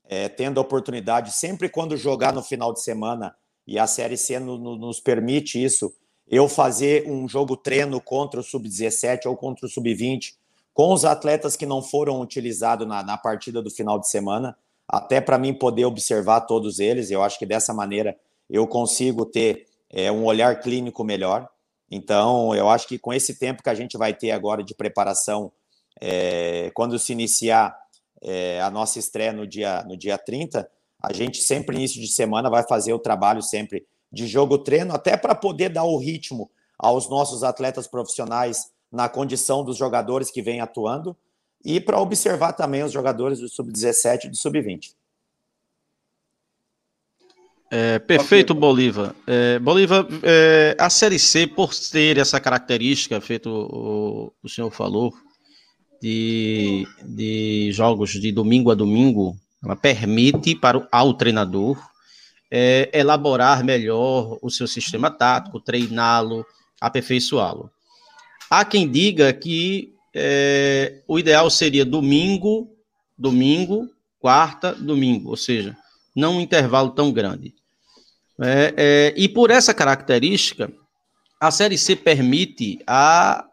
é, 0.06 0.28
tendo 0.28 0.60
a 0.60 0.62
oportunidade, 0.62 1.32
sempre 1.32 1.70
quando 1.70 1.95
jogar 1.95 2.34
no 2.34 2.43
final 2.43 2.74
de 2.74 2.82
semana, 2.82 3.34
e 3.66 3.80
a 3.80 3.88
Série 3.88 4.18
C 4.18 4.39
no, 4.39 4.58
no, 4.58 4.76
nos 4.76 4.99
permite 4.99 5.64
isso, 5.64 5.93
eu 6.28 6.48
fazer 6.48 7.08
um 7.08 7.28
jogo 7.28 7.56
treino 7.56 8.00
contra 8.02 8.40
o 8.40 8.44
sub-17 8.44 9.26
ou 9.26 9.36
contra 9.36 9.66
o 9.66 9.70
sub-20 9.70 10.34
com 10.74 10.92
os 10.92 11.06
atletas 11.06 11.56
que 11.56 11.66
não 11.66 11.82
foram 11.82 12.20
utilizados 12.20 12.88
na, 12.88 13.04
na 13.04 13.18
partida 13.18 13.62
do 13.62 13.70
final 13.70 14.00
de 14.00 14.10
semana, 14.10 14.58
até 14.88 15.22
para 15.22 15.38
mim 15.38 15.54
poder 15.54 15.86
observar 15.86 16.42
todos 16.42 16.80
eles. 16.80 17.12
Eu 17.12 17.22
acho 17.22 17.38
que 17.38 17.46
dessa 17.46 17.74
maneira 17.74 18.18
eu 18.50 18.68
consigo 18.68 19.26
ter 19.26 19.68
é, 19.90 20.12
um 20.12 20.26
olhar 20.26 20.60
clínico 20.60 21.04
melhor. 21.04 21.48
Então, 21.90 22.56
eu 22.56 22.70
acho 22.70 22.88
que 22.88 22.98
com 22.98 23.14
esse 23.14 23.36
tempo 23.38 23.62
que 23.62 23.70
a 23.70 23.76
gente 23.76 23.98
vai 23.98 24.14
ter 24.14 24.32
agora 24.32 24.64
de 24.64 24.74
preparação, 24.74 25.52
é, 26.02 26.72
quando 26.74 26.98
se 26.98 27.12
iniciar 27.12 27.78
é, 28.22 28.60
a 28.62 28.72
nossa 28.72 28.98
estreia 28.98 29.32
no 29.32 29.46
dia, 29.46 29.84
no 29.84 29.96
dia 29.96 30.18
30, 30.18 30.68
a 31.02 31.14
gente 31.14 31.42
sempre, 31.42 31.76
início 31.76 32.02
de 32.02 32.08
semana, 32.08 32.50
vai 32.50 32.64
fazer 32.68 32.94
o 32.94 33.00
trabalho 33.00 33.44
sempre 33.44 33.86
de 34.14 34.28
jogo 34.28 34.59
treino, 34.59 34.93
até 34.93 35.18
para 35.18 35.34
poder 35.34 35.70
dar 35.70 35.86
o 35.86 35.97
ritmo 35.97 36.51
aos 36.78 37.09
nossos 37.09 37.43
atletas 37.43 37.88
profissionais 37.88 38.72
na 38.91 39.09
condição 39.09 39.64
dos 39.64 39.76
jogadores 39.76 40.30
que 40.30 40.41
vêm 40.41 40.61
atuando 40.61 41.18
e 41.66 41.80
para 41.80 41.99
observar 41.99 42.53
também 42.53 42.84
os 42.84 42.91
jogadores 42.91 43.39
do 43.39 43.49
sub-17 43.49 44.26
e 44.26 44.30
do 44.30 44.38
sub-20. 44.38 44.93
É, 47.72 47.97
perfeito. 47.97 48.53
Bolívar. 48.53 49.16
É, 49.26 49.57
Bolívar, 49.57 50.05
é, 50.22 50.76
a 50.80 50.91
Série 50.91 51.18
C, 51.18 51.47
por 51.47 51.74
ter 51.74 52.20
essa 52.20 52.39
característica, 52.39 53.20
feito 53.20 53.49
o, 53.49 54.32
o 54.43 54.49
senhor 54.49 54.70
falou, 54.70 55.11
de, 55.99 56.86
de 57.03 57.72
jogos 57.72 58.11
de 58.11 58.32
domingo 58.32 58.70
a 58.70 58.76
domingo, 58.76 59.36
ela 59.64 59.76
permite 59.76 60.53
para 60.53 60.78
o, 60.78 60.88
ao 60.91 61.16
treinador 61.16 61.80
é, 62.56 62.88
elaborar 62.93 63.64
melhor 63.64 64.38
o 64.39 64.51
seu 64.51 64.68
sistema 64.68 65.10
tático, 65.10 65.60
treiná-lo, 65.60 66.45
aperfeiçoá-lo. 66.80 67.72
Há 68.47 68.64
quem 68.64 68.88
diga 68.88 69.34
que 69.34 69.91
é, 70.14 71.01
o 71.08 71.18
ideal 71.18 71.49
seria 71.49 71.84
domingo, 71.84 72.70
domingo, 73.18 73.89
quarta, 74.20 74.72
domingo, 74.72 75.32
ou 75.32 75.36
seja, 75.36 75.76
não 76.16 76.38
um 76.38 76.41
intervalo 76.41 76.91
tão 76.91 77.12
grande. 77.12 77.56
É, 78.39 78.74
é, 78.78 79.14
e 79.18 79.28
por 79.28 79.49
essa 79.49 79.74
característica, 79.74 80.72
a 81.39 81.49
Série 81.49 81.78
C 81.78 81.95
permite 81.95 82.78
a, 82.86 83.47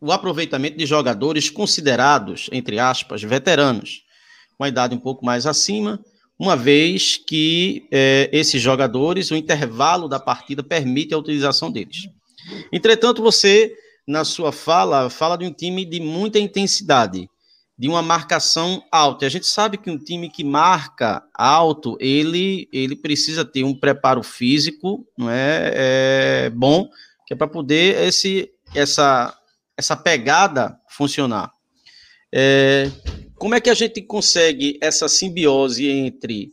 o 0.00 0.12
aproveitamento 0.12 0.78
de 0.78 0.86
jogadores 0.86 1.50
considerados, 1.50 2.48
entre 2.52 2.78
aspas, 2.78 3.20
veteranos, 3.20 4.04
com 4.56 4.62
a 4.62 4.68
idade 4.68 4.94
um 4.94 5.00
pouco 5.00 5.26
mais 5.26 5.44
acima, 5.44 5.98
uma 6.38 6.56
vez 6.56 7.16
que 7.16 7.86
é, 7.90 8.28
esses 8.32 8.60
jogadores, 8.60 9.30
o 9.30 9.36
intervalo 9.36 10.08
da 10.08 10.18
partida 10.18 10.62
permite 10.62 11.14
a 11.14 11.18
utilização 11.18 11.70
deles. 11.70 12.08
Entretanto, 12.72 13.22
você, 13.22 13.74
na 14.06 14.24
sua 14.24 14.52
fala, 14.52 15.08
fala 15.08 15.36
de 15.36 15.44
um 15.44 15.52
time 15.52 15.84
de 15.84 16.00
muita 16.00 16.38
intensidade, 16.38 17.28
de 17.78 17.88
uma 17.88 18.02
marcação 18.02 18.82
alta. 18.90 19.24
E 19.24 19.26
a 19.26 19.30
gente 19.30 19.46
sabe 19.46 19.78
que 19.78 19.90
um 19.90 19.98
time 19.98 20.28
que 20.28 20.44
marca 20.44 21.22
alto, 21.34 21.96
ele, 22.00 22.68
ele 22.72 22.96
precisa 22.96 23.44
ter 23.44 23.64
um 23.64 23.74
preparo 23.74 24.22
físico, 24.22 25.06
não 25.16 25.30
é, 25.30 25.72
é 26.46 26.50
bom, 26.50 26.88
que 27.26 27.34
é 27.34 27.36
para 27.36 27.48
poder 27.48 28.06
esse, 28.06 28.50
essa, 28.74 29.36
essa 29.76 29.96
pegada 29.96 30.78
funcionar. 30.88 31.50
É, 32.34 32.90
como 33.42 33.56
é 33.56 33.60
que 33.60 33.70
a 33.70 33.74
gente 33.74 34.00
consegue 34.00 34.78
essa 34.80 35.08
simbiose 35.08 35.88
entre 35.88 36.52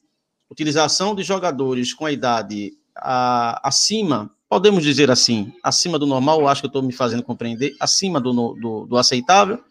utilização 0.49 1.13
de 1.13 1.21
jogadores 1.21 1.93
com 1.93 2.03
a 2.03 2.11
idade 2.11 2.71
a, 2.97 3.67
acima, 3.67 4.35
podemos 4.49 4.83
dizer 4.83 5.11
assim, 5.11 5.53
acima 5.63 5.99
do 5.99 6.07
normal, 6.07 6.47
acho 6.47 6.61
que 6.61 6.65
eu 6.65 6.69
estou 6.69 6.81
me 6.81 6.91
fazendo 6.91 7.21
compreender, 7.21 7.75
acima 7.79 8.19
do, 8.19 8.33
do, 8.55 8.87
do 8.87 8.97
aceitável, 8.97 9.63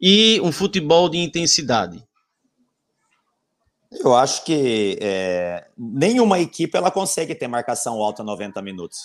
e 0.00 0.40
um 0.40 0.52
futebol 0.52 1.08
de 1.08 1.18
intensidade? 1.18 2.00
Eu 3.90 4.14
acho 4.14 4.44
que 4.44 4.96
é, 5.00 5.66
nenhuma 5.76 6.38
equipe 6.38 6.78
ela 6.78 6.92
consegue 6.92 7.34
ter 7.34 7.48
marcação 7.48 7.94
alta 7.94 8.22
90 8.22 8.62
minutos. 8.62 8.98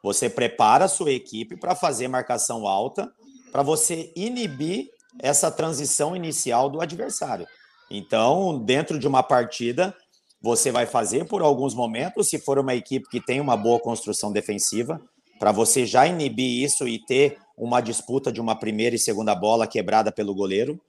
Você 0.00 0.30
prepara 0.30 0.84
a 0.84 0.88
sua 0.88 1.10
equipe 1.10 1.56
para 1.56 1.74
fazer 1.74 2.06
marcação 2.06 2.68
alta, 2.68 3.12
para 3.50 3.64
você 3.64 4.12
inibir 4.14 4.93
essa 5.20 5.50
transição 5.50 6.14
inicial 6.14 6.68
do 6.68 6.80
adversário. 6.80 7.46
Então, 7.90 8.58
dentro 8.58 8.98
de 8.98 9.06
uma 9.06 9.22
partida, 9.22 9.94
você 10.40 10.70
vai 10.70 10.86
fazer 10.86 11.26
por 11.26 11.42
alguns 11.42 11.74
momentos, 11.74 12.28
se 12.28 12.38
for 12.38 12.58
uma 12.58 12.74
equipe 12.74 13.08
que 13.08 13.20
tem 13.20 13.40
uma 13.40 13.56
boa 13.56 13.80
construção 13.80 14.32
defensiva, 14.32 15.00
para 15.38 15.52
você 15.52 15.86
já 15.86 16.06
inibir 16.06 16.62
isso 16.62 16.86
e 16.86 16.98
ter 16.98 17.38
uma 17.56 17.80
disputa 17.80 18.32
de 18.32 18.40
uma 18.40 18.58
primeira 18.58 18.96
e 18.96 18.98
segunda 18.98 19.34
bola 19.34 19.66
quebrada 19.66 20.10
pelo 20.10 20.34
goleiro. 20.34 20.80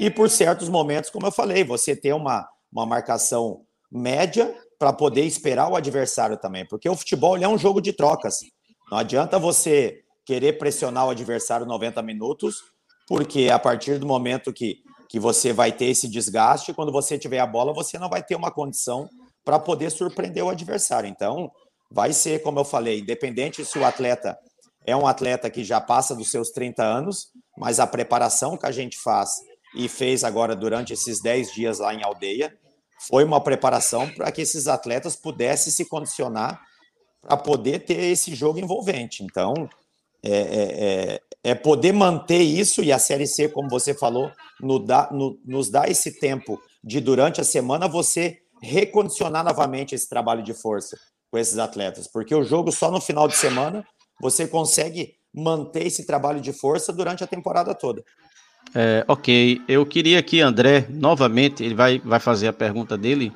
E 0.00 0.10
por 0.10 0.30
certos 0.30 0.68
momentos, 0.68 1.10
como 1.10 1.26
eu 1.26 1.32
falei, 1.32 1.64
você 1.64 1.94
ter 1.94 2.12
uma, 2.12 2.48
uma 2.72 2.86
marcação 2.86 3.62
média 3.90 4.54
para 4.78 4.92
poder 4.92 5.24
esperar 5.24 5.68
o 5.68 5.76
adversário 5.76 6.36
também, 6.36 6.66
porque 6.66 6.88
o 6.88 6.96
futebol 6.96 7.36
é 7.36 7.48
um 7.48 7.58
jogo 7.58 7.80
de 7.80 7.92
trocas. 7.92 8.38
Não 8.90 8.98
adianta 8.98 9.38
você 9.38 10.02
querer 10.24 10.58
pressionar 10.58 11.06
o 11.06 11.10
adversário 11.10 11.66
90 11.66 12.00
minutos 12.02 12.62
porque 13.08 13.48
a 13.48 13.58
partir 13.58 13.98
do 13.98 14.06
momento 14.06 14.52
que, 14.52 14.82
que 15.08 15.18
você 15.18 15.52
vai 15.52 15.72
ter 15.72 15.86
esse 15.86 16.06
desgaste, 16.06 16.74
quando 16.74 16.92
você 16.92 17.18
tiver 17.18 17.38
a 17.38 17.46
bola, 17.46 17.72
você 17.72 17.98
não 17.98 18.08
vai 18.08 18.22
ter 18.22 18.36
uma 18.36 18.50
condição 18.50 19.08
para 19.42 19.58
poder 19.58 19.90
surpreender 19.90 20.44
o 20.44 20.50
adversário. 20.50 21.08
Então, 21.08 21.50
vai 21.90 22.12
ser, 22.12 22.42
como 22.42 22.60
eu 22.60 22.64
falei, 22.64 23.00
independente 23.00 23.64
se 23.64 23.78
o 23.78 23.84
atleta 23.84 24.38
é 24.86 24.94
um 24.94 25.06
atleta 25.06 25.48
que 25.48 25.64
já 25.64 25.80
passa 25.80 26.14
dos 26.14 26.30
seus 26.30 26.50
30 26.50 26.82
anos, 26.82 27.30
mas 27.56 27.80
a 27.80 27.86
preparação 27.86 28.58
que 28.58 28.66
a 28.66 28.70
gente 28.70 28.98
faz 28.98 29.30
e 29.74 29.88
fez 29.88 30.22
agora 30.22 30.54
durante 30.54 30.92
esses 30.92 31.20
10 31.22 31.52
dias 31.52 31.78
lá 31.78 31.94
em 31.94 32.02
aldeia 32.02 32.54
foi 33.06 33.24
uma 33.24 33.40
preparação 33.40 34.08
para 34.10 34.30
que 34.30 34.42
esses 34.42 34.66
atletas 34.66 35.16
pudessem 35.16 35.72
se 35.72 35.84
condicionar 35.86 36.60
para 37.22 37.36
poder 37.36 37.84
ter 37.84 37.98
esse 37.98 38.34
jogo 38.34 38.58
envolvente. 38.58 39.22
Então, 39.22 39.68
é, 40.22 40.30
é, 40.30 41.14
é 41.14 41.20
é 41.42 41.54
poder 41.54 41.92
manter 41.92 42.40
isso 42.40 42.82
e 42.82 42.92
a 42.92 42.98
Série 42.98 43.26
C, 43.26 43.48
como 43.48 43.68
você 43.68 43.94
falou, 43.94 44.30
no 44.60 44.78
no, 45.12 45.38
nos 45.44 45.70
dá 45.70 45.88
esse 45.88 46.18
tempo 46.18 46.60
de 46.82 47.00
durante 47.00 47.40
a 47.40 47.44
semana 47.44 47.88
você 47.88 48.38
recondicionar 48.60 49.44
novamente 49.44 49.94
esse 49.94 50.08
trabalho 50.08 50.42
de 50.42 50.52
força 50.52 50.98
com 51.30 51.38
esses 51.38 51.58
atletas, 51.58 52.08
porque 52.08 52.34
o 52.34 52.42
jogo 52.42 52.72
só 52.72 52.90
no 52.90 53.00
final 53.00 53.28
de 53.28 53.36
semana 53.36 53.86
você 54.20 54.48
consegue 54.48 55.14
manter 55.32 55.86
esse 55.86 56.06
trabalho 56.06 56.40
de 56.40 56.52
força 56.52 56.92
durante 56.92 57.22
a 57.22 57.26
temporada 57.26 57.74
toda. 57.74 58.02
É, 58.74 59.04
ok, 59.06 59.60
eu 59.68 59.86
queria 59.86 60.22
que 60.22 60.40
André, 60.40 60.86
novamente, 60.90 61.62
ele 61.62 61.74
vai, 61.74 61.98
vai 62.00 62.18
fazer 62.18 62.48
a 62.48 62.52
pergunta 62.52 62.98
dele. 62.98 63.32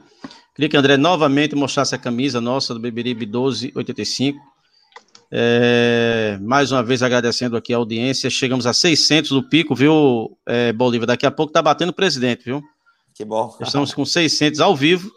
Queria 0.54 0.68
que 0.68 0.76
André 0.76 0.96
novamente 0.96 1.54
mostrasse 1.54 1.94
a 1.94 1.98
camisa 1.98 2.40
nossa 2.40 2.74
do 2.74 2.80
Beberibe 2.80 3.24
1285 3.26 4.51
é, 5.34 6.36
mais 6.42 6.70
uma 6.70 6.82
vez 6.82 7.02
agradecendo 7.02 7.56
aqui 7.56 7.72
a 7.72 7.78
audiência. 7.78 8.28
Chegamos 8.28 8.66
a 8.66 8.74
600 8.74 9.30
do 9.30 9.42
pico, 9.42 9.74
viu, 9.74 10.36
é, 10.44 10.74
Bolívar? 10.74 11.06
Daqui 11.06 11.24
a 11.24 11.30
pouco 11.30 11.50
tá 11.50 11.62
batendo 11.62 11.88
o 11.88 11.94
presidente, 11.94 12.44
viu? 12.44 12.62
Que 13.14 13.24
bom. 13.24 13.56
Estamos 13.62 13.94
com 13.94 14.04
600 14.04 14.60
ao 14.60 14.76
vivo. 14.76 15.10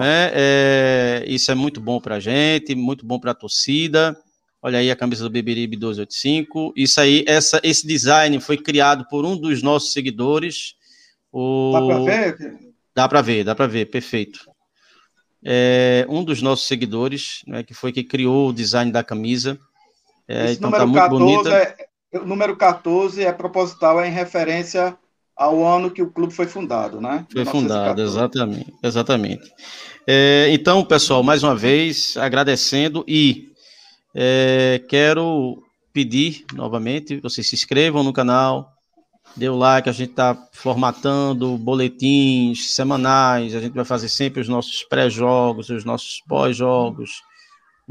Né? 0.00 0.30
É, 0.32 1.24
isso 1.26 1.52
é 1.52 1.54
muito 1.54 1.78
bom 1.78 2.00
para 2.00 2.14
a 2.14 2.20
gente, 2.20 2.74
muito 2.74 3.04
bom 3.04 3.20
para 3.20 3.32
a 3.32 3.34
torcida. 3.34 4.16
Olha 4.62 4.78
aí 4.78 4.90
a 4.90 4.96
camisa 4.96 5.22
do 5.22 5.28
Beberibe 5.28 5.76
285. 5.76 6.72
Isso 6.74 6.98
aí, 6.98 7.22
essa, 7.28 7.60
esse 7.62 7.86
design 7.86 8.40
foi 8.40 8.56
criado 8.56 9.06
por 9.10 9.26
um 9.26 9.36
dos 9.36 9.62
nossos 9.62 9.92
seguidores. 9.92 10.74
O... 11.30 11.70
Dá 11.70 11.84
para 11.84 11.98
ver? 11.98 12.58
Dá 12.94 13.08
para 13.08 13.20
ver, 13.20 13.44
dá 13.44 13.54
para 13.54 13.66
ver, 13.66 13.90
perfeito 13.90 14.53
é, 15.44 16.06
um 16.08 16.24
dos 16.24 16.40
nossos 16.40 16.66
seguidores, 16.66 17.42
né, 17.46 17.62
que 17.62 17.74
foi 17.74 17.92
que 17.92 18.02
criou 18.02 18.48
o 18.48 18.52
design 18.52 18.90
da 18.90 19.04
camisa. 19.04 19.58
É, 20.26 20.52
então 20.52 20.70
tá 20.70 20.86
muito 20.86 20.98
14 20.98 21.24
bonita. 21.24 21.50
É, 21.50 22.18
o 22.18 22.24
número 22.24 22.56
14 22.56 23.22
é 23.22 23.32
proposital, 23.32 24.00
é 24.00 24.08
em 24.08 24.12
referência 24.12 24.96
ao 25.36 25.66
ano 25.66 25.90
que 25.90 26.00
o 26.00 26.10
clube 26.10 26.32
foi 26.32 26.46
fundado, 26.46 27.00
né? 27.00 27.26
Foi 27.30 27.44
fundado, 27.44 28.00
exatamente. 28.00 28.72
exatamente. 28.82 29.52
É, 30.06 30.48
então, 30.50 30.84
pessoal, 30.84 31.22
mais 31.22 31.42
uma 31.42 31.56
vez, 31.56 32.16
agradecendo 32.16 33.04
e 33.06 33.48
é, 34.14 34.80
quero 34.88 35.62
pedir 35.92 36.44
novamente, 36.54 37.20
vocês 37.20 37.48
se 37.48 37.54
inscrevam 37.54 38.02
no 38.02 38.12
canal, 38.12 38.73
o 39.36 39.56
like, 39.56 39.88
a 39.88 39.92
gente 39.92 40.10
está 40.10 40.36
formatando 40.52 41.58
boletins 41.58 42.74
semanais, 42.74 43.54
a 43.54 43.60
gente 43.60 43.74
vai 43.74 43.84
fazer 43.84 44.08
sempre 44.08 44.40
os 44.40 44.48
nossos 44.48 44.84
pré-jogos, 44.84 45.68
os 45.70 45.84
nossos 45.84 46.22
pós-jogos, 46.28 47.10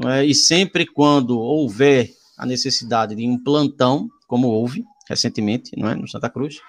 é? 0.06 0.26
e 0.26 0.34
sempre 0.34 0.86
quando 0.86 1.40
houver 1.40 2.10
a 2.38 2.46
necessidade 2.46 3.16
de 3.16 3.28
um 3.28 3.38
plantão, 3.38 4.10
como 4.28 4.48
houve 4.48 4.84
recentemente, 5.08 5.72
não 5.78 5.90
é, 5.90 5.96
no 5.96 6.08
Santa 6.08 6.30
Cruz, 6.30 6.60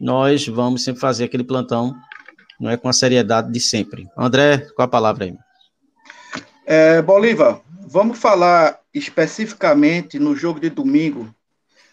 nós 0.00 0.46
vamos 0.46 0.82
sempre 0.82 1.00
fazer 1.00 1.24
aquele 1.24 1.44
plantão, 1.44 1.94
não 2.58 2.70
é, 2.70 2.76
com 2.76 2.88
a 2.88 2.92
seriedade 2.92 3.52
de 3.52 3.60
sempre. 3.60 4.08
André, 4.16 4.58
qual 4.74 4.86
a 4.86 4.90
palavra 4.90 5.24
aí? 5.24 5.36
É, 6.66 7.00
Bolívar, 7.00 7.60
vamos 7.86 8.18
falar 8.18 8.80
especificamente 8.92 10.18
no 10.18 10.34
jogo 10.34 10.60
de 10.60 10.70
domingo. 10.70 11.32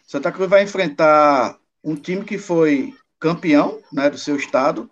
Santa 0.05 0.31
Cruz 0.31 0.49
vai 0.49 0.63
enfrentar 0.63 1.57
um 1.87 1.95
time 1.95 2.25
que 2.25 2.37
foi 2.37 2.93
campeão 3.17 3.81
né, 3.93 4.09
do 4.09 4.17
seu 4.17 4.35
estado, 4.35 4.91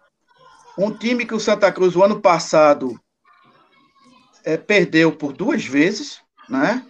um 0.77 0.89
time 0.89 1.25
que 1.25 1.33
o 1.33 1.39
Santa 1.41 1.69
Cruz, 1.69 1.93
o 1.93 2.01
ano 2.01 2.21
passado, 2.21 2.97
é, 4.45 4.55
perdeu 4.55 5.11
por 5.11 5.33
duas 5.33 5.65
vezes, 5.65 6.21
né? 6.47 6.85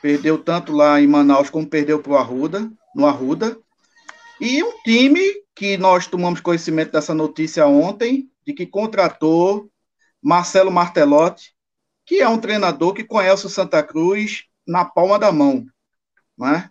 Perdeu 0.00 0.38
tanto 0.38 0.72
lá 0.72 0.98
em 0.98 1.06
Manaus 1.06 1.50
como 1.50 1.68
perdeu 1.68 2.02
para 2.02 2.18
Arruda, 2.18 2.70
no 2.94 3.06
Arruda. 3.06 3.58
E 4.40 4.62
um 4.62 4.72
time 4.82 5.20
que 5.54 5.76
nós 5.76 6.06
tomamos 6.06 6.40
conhecimento 6.40 6.92
dessa 6.92 7.12
notícia 7.12 7.66
ontem, 7.66 8.30
de 8.46 8.54
que 8.54 8.64
contratou 8.64 9.70
Marcelo 10.22 10.70
Martelotti, 10.70 11.54
que 12.06 12.22
é 12.22 12.28
um 12.28 12.38
treinador 12.38 12.94
que 12.94 13.04
conhece 13.04 13.44
o 13.44 13.50
Santa 13.50 13.82
Cruz 13.82 14.44
na 14.66 14.86
palma 14.86 15.18
da 15.18 15.30
mão. 15.30 15.66
Né? 16.38 16.70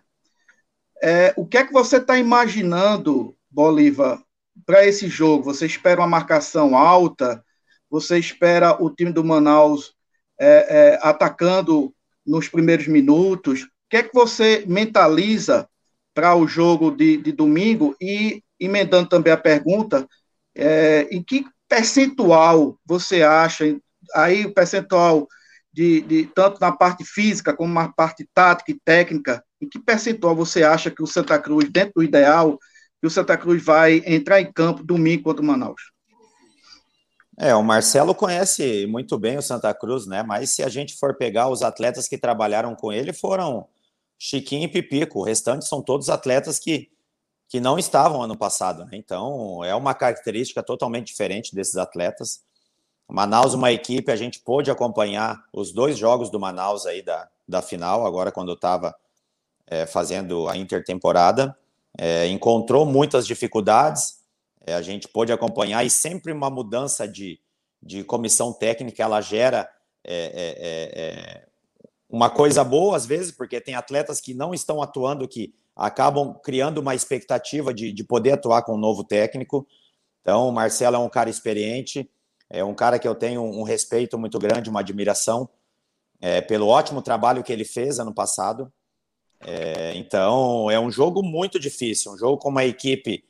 É, 1.02 1.34
o 1.36 1.46
que 1.46 1.58
é 1.58 1.64
que 1.64 1.72
você 1.72 1.98
está 1.98 2.18
imaginando, 2.18 3.36
Bolívar, 3.50 4.22
para 4.64 4.86
esse 4.86 5.08
jogo? 5.08 5.44
Você 5.44 5.66
espera 5.66 6.00
uma 6.00 6.06
marcação 6.06 6.76
alta? 6.76 7.44
Você 7.90 8.18
espera 8.18 8.82
o 8.82 8.90
time 8.90 9.12
do 9.12 9.24
Manaus 9.24 9.94
é, 10.38 10.94
é, 10.94 10.98
atacando 11.02 11.94
nos 12.26 12.48
primeiros 12.48 12.86
minutos? 12.86 13.62
O 13.62 13.68
que 13.90 13.98
é 13.98 14.02
que 14.02 14.14
você 14.14 14.64
mentaliza 14.66 15.68
para 16.14 16.34
o 16.34 16.46
jogo 16.48 16.90
de, 16.90 17.18
de, 17.18 17.32
domingo? 17.32 17.94
E 18.00 18.42
emendando 18.58 19.08
também 19.08 19.32
a 19.32 19.36
pergunta, 19.36 20.08
é, 20.54 21.06
em 21.10 21.22
que 21.22 21.44
percentual 21.68 22.78
você 22.84 23.22
acha, 23.22 23.64
aí 24.14 24.46
o 24.46 24.54
percentual 24.54 25.28
de, 25.72 26.00
de, 26.00 26.26
tanto 26.34 26.58
na 26.58 26.72
parte 26.72 27.04
física 27.04 27.54
como 27.54 27.72
na 27.72 27.92
parte 27.92 28.26
tática 28.32 28.70
e 28.70 28.80
técnica, 28.82 29.44
em 29.60 29.68
que 29.68 29.78
percentual 29.78 30.34
você 30.34 30.62
acha 30.62 30.90
que 30.90 31.02
o 31.02 31.06
Santa 31.06 31.38
Cruz, 31.38 31.70
dentro 31.70 31.94
do 31.96 32.02
ideal, 32.02 32.58
que 33.00 33.06
o 33.06 33.10
Santa 33.10 33.36
Cruz 33.36 33.62
vai 33.64 34.02
entrar 34.06 34.40
em 34.40 34.52
campo 34.52 34.82
domingo 34.82 35.24
contra 35.24 35.42
o 35.42 35.46
Manaus? 35.46 35.80
É, 37.38 37.54
o 37.54 37.62
Marcelo 37.62 38.14
conhece 38.14 38.86
muito 38.86 39.18
bem 39.18 39.36
o 39.36 39.42
Santa 39.42 39.72
Cruz, 39.74 40.06
né? 40.06 40.22
Mas 40.22 40.50
se 40.50 40.62
a 40.62 40.68
gente 40.68 40.96
for 40.96 41.16
pegar 41.16 41.48
os 41.48 41.62
atletas 41.62 42.08
que 42.08 42.16
trabalharam 42.16 42.74
com 42.74 42.90
ele, 42.90 43.12
foram 43.12 43.68
Chiquinho 44.18 44.64
e 44.64 44.68
Pipico. 44.68 45.20
O 45.20 45.22
restante 45.22 45.66
são 45.66 45.82
todos 45.82 46.08
atletas 46.08 46.58
que, 46.58 46.90
que 47.46 47.60
não 47.60 47.78
estavam 47.78 48.22
ano 48.22 48.36
passado, 48.36 48.86
né? 48.86 48.92
Então, 48.94 49.62
é 49.62 49.74
uma 49.74 49.92
característica 49.92 50.62
totalmente 50.62 51.08
diferente 51.08 51.54
desses 51.54 51.76
atletas. 51.76 52.40
Manaus, 53.06 53.52
uma 53.52 53.70
equipe, 53.70 54.10
a 54.10 54.16
gente 54.16 54.40
pôde 54.40 54.70
acompanhar 54.70 55.44
os 55.52 55.72
dois 55.72 55.98
jogos 55.98 56.30
do 56.30 56.40
Manaus 56.40 56.86
aí 56.86 57.02
da, 57.02 57.28
da 57.46 57.60
final, 57.60 58.06
agora 58.06 58.32
quando 58.32 58.48
eu 58.48 58.54
estava 58.54 58.96
é, 59.66 59.86
fazendo 59.86 60.48
a 60.48 60.56
intertemporada. 60.56 61.56
É, 61.98 62.26
encontrou 62.28 62.84
muitas 62.84 63.26
dificuldades, 63.26 64.18
é, 64.66 64.74
a 64.74 64.82
gente 64.82 65.08
pôde 65.08 65.32
acompanhar 65.32 65.84
e 65.84 65.90
sempre 65.90 66.32
uma 66.32 66.50
mudança 66.50 67.06
de, 67.08 67.40
de 67.82 68.04
comissão 68.04 68.52
técnica, 68.52 69.02
ela 69.02 69.20
gera 69.20 69.68
é, 70.04 70.14
é, 70.14 71.00
é, 71.02 71.46
uma 72.08 72.30
coisa 72.30 72.62
boa 72.62 72.96
às 72.96 73.06
vezes, 73.06 73.32
porque 73.32 73.60
tem 73.60 73.74
atletas 73.74 74.20
que 74.20 74.34
não 74.34 74.52
estão 74.52 74.82
atuando, 74.82 75.26
que 75.26 75.54
acabam 75.74 76.34
criando 76.42 76.78
uma 76.78 76.94
expectativa 76.94 77.72
de, 77.72 77.92
de 77.92 78.04
poder 78.04 78.32
atuar 78.32 78.62
com 78.62 78.74
um 78.74 78.78
novo 78.78 79.04
técnico. 79.04 79.66
Então, 80.22 80.48
o 80.48 80.52
Marcelo 80.52 80.96
é 80.96 80.98
um 80.98 81.08
cara 81.08 81.30
experiente, 81.30 82.10
é 82.48 82.64
um 82.64 82.74
cara 82.74 82.98
que 82.98 83.06
eu 83.06 83.14
tenho 83.14 83.42
um 83.42 83.62
respeito 83.62 84.18
muito 84.18 84.38
grande, 84.38 84.70
uma 84.70 84.80
admiração 84.80 85.48
é, 86.20 86.40
pelo 86.40 86.68
ótimo 86.68 87.02
trabalho 87.02 87.42
que 87.42 87.52
ele 87.52 87.64
fez 87.64 87.98
ano 87.98 88.14
passado. 88.14 88.72
É, 89.48 89.94
então, 89.94 90.68
é 90.68 90.80
um 90.80 90.90
jogo 90.90 91.22
muito 91.22 91.60
difícil, 91.60 92.12
um 92.12 92.18
jogo 92.18 92.36
com 92.36 92.48
uma 92.48 92.64
equipe 92.64 93.22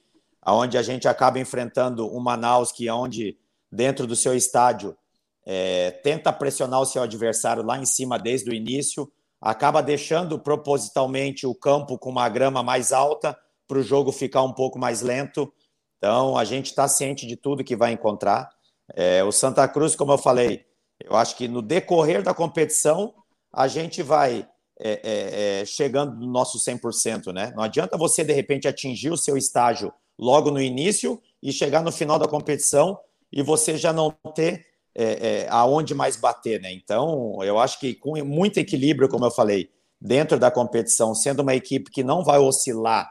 onde 0.47 0.79
a 0.79 0.83
gente 0.83 1.07
acaba 1.07 1.39
enfrentando 1.39 2.09
o 2.09 2.19
Manaus, 2.19 2.73
que 2.73 2.89
onde, 2.89 3.37
dentro 3.71 4.07
do 4.07 4.17
seu 4.17 4.35
estádio, 4.35 4.97
é, 5.45 5.91
tenta 5.91 6.33
pressionar 6.33 6.81
o 6.81 6.87
seu 6.87 7.03
adversário 7.03 7.62
lá 7.62 7.79
em 7.79 7.85
cima 7.85 8.19
desde 8.19 8.49
o 8.49 8.55
início, 8.55 9.12
acaba 9.39 9.83
deixando 9.83 10.39
propositalmente 10.39 11.47
o 11.47 11.55
campo 11.55 11.99
com 11.99 12.09
uma 12.09 12.29
grama 12.31 12.62
mais 12.62 12.93
alta 12.93 13.37
para 13.69 13.79
o 13.79 13.83
jogo 13.83 14.11
ficar 14.11 14.43
um 14.43 14.53
pouco 14.53 14.79
mais 14.79 15.03
lento. 15.03 15.53
Então, 15.99 16.39
a 16.39 16.45
gente 16.45 16.67
está 16.67 16.89
ciente 16.89 17.27
de 17.27 17.37
tudo 17.37 17.62
que 17.62 17.77
vai 17.77 17.93
encontrar. 17.93 18.49
É, 18.95 19.23
o 19.23 19.31
Santa 19.31 19.69
Cruz, 19.69 19.95
como 19.95 20.12
eu 20.12 20.19
falei, 20.19 20.64
eu 20.99 21.14
acho 21.14 21.37
que 21.37 21.47
no 21.47 21.61
decorrer 21.61 22.23
da 22.23 22.33
competição 22.33 23.12
a 23.53 23.69
gente 23.69 24.03
vai 24.03 24.49
é, 24.79 25.01
é, 25.03 25.61
é 25.61 25.64
chegando 25.64 26.16
no 26.16 26.27
nosso 26.27 26.59
100%, 26.59 27.33
né? 27.33 27.53
Não 27.57 27.62
adianta 27.62 27.97
você, 27.97 28.24
de 28.24 28.33
repente, 28.33 28.68
atingir 28.68 29.11
o 29.11 29.16
seu 29.16 29.37
estágio 29.37 29.93
logo 30.18 30.51
no 30.51 30.61
início 30.61 31.20
e 31.43 31.53
chegar 31.53 31.83
no 31.83 31.93
final 31.93 32.18
da 32.18 32.29
competição 32.29 32.99
e 33.33 33.43
você 33.43 33.77
já 33.77 33.93
não 33.93 34.11
ter 34.35 34.64
é, 34.95 35.45
é, 35.45 35.49
aonde 35.51 35.95
mais 35.95 36.16
bater, 36.16 36.61
né? 36.61 36.72
Então, 36.72 37.43
eu 37.43 37.59
acho 37.59 37.79
que 37.79 37.95
com 37.95 38.16
muito 38.24 38.59
equilíbrio, 38.59 39.09
como 39.09 39.27
eu 39.27 39.31
falei, 39.31 39.70
dentro 40.01 40.39
da 40.39 40.51
competição, 40.51 41.14
sendo 41.14 41.41
uma 41.41 41.55
equipe 41.55 41.91
que 41.91 42.03
não 42.03 42.24
vai 42.24 42.39
oscilar 42.39 43.11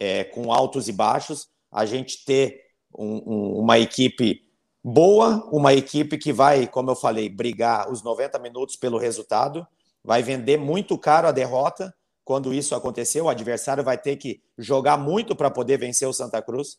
é, 0.00 0.24
com 0.24 0.52
altos 0.52 0.88
e 0.88 0.92
baixos, 0.92 1.48
a 1.70 1.86
gente 1.86 2.24
ter 2.24 2.60
um, 2.96 3.22
um, 3.24 3.58
uma 3.60 3.78
equipe 3.78 4.42
boa, 4.82 5.48
uma 5.52 5.72
equipe 5.72 6.18
que 6.18 6.32
vai, 6.32 6.66
como 6.66 6.90
eu 6.90 6.96
falei, 6.96 7.28
brigar 7.28 7.90
os 7.90 8.02
90 8.02 8.38
minutos 8.40 8.74
pelo 8.74 8.98
resultado, 8.98 9.66
vai 10.04 10.22
vender 10.22 10.56
muito 10.56 10.96
caro 10.98 11.28
a 11.28 11.32
derrota. 11.32 11.94
Quando 12.24 12.54
isso 12.54 12.74
acontecer, 12.74 13.20
o 13.20 13.28
adversário 13.28 13.82
vai 13.82 13.98
ter 13.98 14.16
que 14.16 14.40
jogar 14.56 14.96
muito 14.96 15.34
para 15.34 15.50
poder 15.50 15.78
vencer 15.78 16.08
o 16.08 16.12
Santa 16.12 16.40
Cruz, 16.40 16.78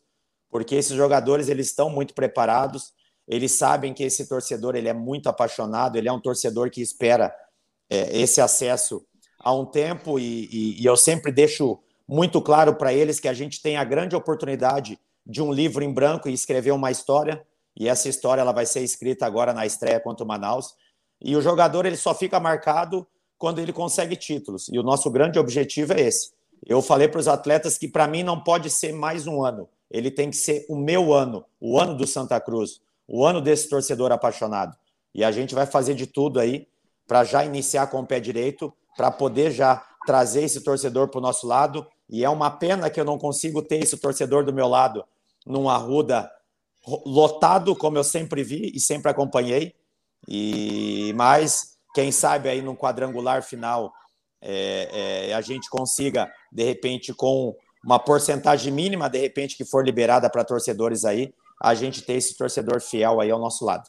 porque 0.50 0.74
esses 0.74 0.96
jogadores 0.96 1.48
eles 1.48 1.68
estão 1.68 1.90
muito 1.90 2.14
preparados, 2.14 2.92
eles 3.28 3.52
sabem 3.52 3.92
que 3.92 4.02
esse 4.02 4.26
torcedor 4.26 4.74
ele 4.74 4.88
é 4.88 4.92
muito 4.92 5.28
apaixonado, 5.28 5.96
ele 5.96 6.08
é 6.08 6.12
um 6.12 6.20
torcedor 6.20 6.70
que 6.70 6.80
espera 6.80 7.34
é, 7.90 8.18
esse 8.18 8.40
acesso 8.40 9.06
há 9.38 9.52
um 9.54 9.66
tempo 9.66 10.18
e, 10.18 10.48
e, 10.50 10.82
e 10.82 10.86
eu 10.86 10.96
sempre 10.96 11.30
deixo 11.30 11.78
muito 12.08 12.40
claro 12.40 12.74
para 12.76 12.92
eles 12.92 13.20
que 13.20 13.28
a 13.28 13.34
gente 13.34 13.60
tem 13.60 13.76
a 13.76 13.84
grande 13.84 14.16
oportunidade 14.16 14.98
de 15.26 15.42
um 15.42 15.52
livro 15.52 15.82
em 15.82 15.92
branco 15.92 16.28
e 16.28 16.32
escrever 16.32 16.70
uma 16.70 16.90
história 16.90 17.44
e 17.76 17.88
essa 17.88 18.08
história 18.08 18.40
ela 18.40 18.52
vai 18.52 18.66
ser 18.66 18.80
escrita 18.80 19.26
agora 19.26 19.52
na 19.52 19.66
estreia 19.66 19.98
contra 19.98 20.24
o 20.24 20.28
Manaus. 20.28 20.74
E 21.20 21.36
o 21.36 21.42
jogador 21.42 21.86
ele 21.86 21.96
só 21.96 22.14
fica 22.14 22.38
marcado 22.38 23.06
quando 23.44 23.58
ele 23.58 23.74
consegue 23.74 24.16
títulos. 24.16 24.70
E 24.72 24.78
o 24.78 24.82
nosso 24.82 25.10
grande 25.10 25.38
objetivo 25.38 25.92
é 25.92 26.00
esse. 26.00 26.30
Eu 26.64 26.80
falei 26.80 27.08
para 27.08 27.20
os 27.20 27.28
atletas 27.28 27.76
que 27.76 27.86
para 27.86 28.08
mim 28.08 28.22
não 28.22 28.40
pode 28.40 28.70
ser 28.70 28.90
mais 28.90 29.26
um 29.26 29.44
ano. 29.44 29.68
Ele 29.90 30.10
tem 30.10 30.30
que 30.30 30.36
ser 30.38 30.64
o 30.66 30.74
meu 30.74 31.12
ano, 31.12 31.44
o 31.60 31.78
ano 31.78 31.94
do 31.94 32.06
Santa 32.06 32.40
Cruz, 32.40 32.80
o 33.06 33.22
ano 33.22 33.42
desse 33.42 33.68
torcedor 33.68 34.10
apaixonado. 34.12 34.74
E 35.14 35.22
a 35.22 35.30
gente 35.30 35.54
vai 35.54 35.66
fazer 35.66 35.92
de 35.92 36.06
tudo 36.06 36.40
aí 36.40 36.66
para 37.06 37.22
já 37.22 37.44
iniciar 37.44 37.88
com 37.88 38.00
o 38.00 38.06
pé 38.06 38.18
direito, 38.18 38.72
para 38.96 39.10
poder 39.10 39.50
já 39.50 39.84
trazer 40.06 40.44
esse 40.44 40.62
torcedor 40.62 41.08
para 41.08 41.18
o 41.18 41.22
nosso 41.22 41.46
lado. 41.46 41.86
E 42.08 42.24
é 42.24 42.30
uma 42.30 42.50
pena 42.50 42.88
que 42.88 42.98
eu 42.98 43.04
não 43.04 43.18
consigo 43.18 43.60
ter 43.60 43.82
esse 43.84 43.98
torcedor 43.98 44.42
do 44.42 44.54
meu 44.54 44.68
lado 44.68 45.04
num 45.44 45.68
Arruda 45.68 46.30
lotado, 47.04 47.76
como 47.76 47.98
eu 47.98 48.04
sempre 48.04 48.42
vi 48.42 48.72
e 48.74 48.80
sempre 48.80 49.10
acompanhei. 49.10 49.74
E 50.26 51.12
mais, 51.12 51.73
quem 51.94 52.10
sabe 52.10 52.48
aí 52.48 52.60
no 52.60 52.76
quadrangular 52.76 53.42
final 53.42 53.92
é, 54.42 55.28
é, 55.30 55.34
a 55.34 55.40
gente 55.40 55.70
consiga, 55.70 56.30
de 56.52 56.64
repente, 56.64 57.14
com 57.14 57.56
uma 57.82 57.98
porcentagem 57.98 58.72
mínima, 58.72 59.08
de 59.08 59.18
repente, 59.18 59.56
que 59.56 59.64
for 59.64 59.84
liberada 59.84 60.28
para 60.28 60.44
torcedores 60.44 61.04
aí, 61.04 61.32
a 61.62 61.74
gente 61.74 62.02
ter 62.02 62.14
esse 62.14 62.36
torcedor 62.36 62.80
fiel 62.80 63.20
aí 63.20 63.30
ao 63.30 63.38
nosso 63.38 63.64
lado. 63.64 63.88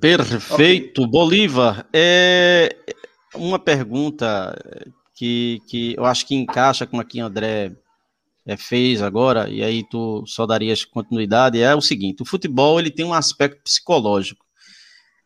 Perfeito. 0.00 1.02
Okay. 1.02 1.10
Bolívar, 1.10 1.86
é 1.92 2.68
uma 3.34 3.58
pergunta 3.58 4.56
que, 5.14 5.60
que 5.68 5.94
eu 5.96 6.04
acho 6.04 6.26
que 6.26 6.34
encaixa 6.34 6.86
com 6.86 7.00
aqui 7.00 7.20
André 7.20 7.72
é, 8.46 8.56
fez 8.56 9.00
agora, 9.00 9.48
e 9.48 9.62
aí 9.62 9.82
tu 9.88 10.24
só 10.26 10.46
darias 10.46 10.84
continuidade, 10.84 11.60
é 11.60 11.74
o 11.74 11.80
seguinte, 11.80 12.22
o 12.22 12.26
futebol 12.26 12.78
ele 12.78 12.90
tem 12.90 13.04
um 13.04 13.14
aspecto 13.14 13.62
psicológico. 13.62 14.44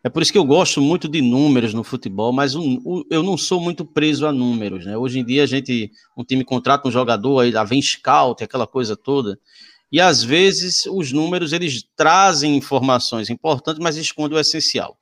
É 0.07 0.09
por 0.09 0.23
isso 0.23 0.31
que 0.31 0.39
eu 0.39 0.45
gosto 0.45 0.81
muito 0.81 1.09
de 1.09 1.21
números 1.21 1.75
no 1.75 1.83
futebol, 1.83 2.33
mas 2.33 2.55
o, 2.55 3.05
eu 3.11 3.25
não 3.25 3.37
sou 3.37 3.61
muito 3.61 3.85
preso 3.85 4.25
a 4.25 4.31
números, 4.31 4.87
né? 4.87 4.97
Hoje 4.97 5.19
em 5.19 5.25
dia 5.25 5.43
a 5.43 5.47
gente, 5.47 5.91
um 6.17 6.23
time 6.23 6.45
contrata 6.45 6.87
um 6.87 6.93
jogador, 6.93 7.41
aí 7.41 7.53
vem 7.67 7.83
scout, 7.83 8.45
aquela 8.45 8.69
coisa 8.69 8.97
toda, 8.97 9.37
e 9.91 10.01
às 10.01 10.23
vezes 10.23 10.87
os 10.87 11.11
números 11.11 11.53
eles 11.53 11.85
trazem 11.97 12.57
informações 12.57 13.31
importantes, 13.31 13.83
mas 13.83 13.97
escondem 13.97 14.39
o 14.39 14.41
essencial. 14.41 14.97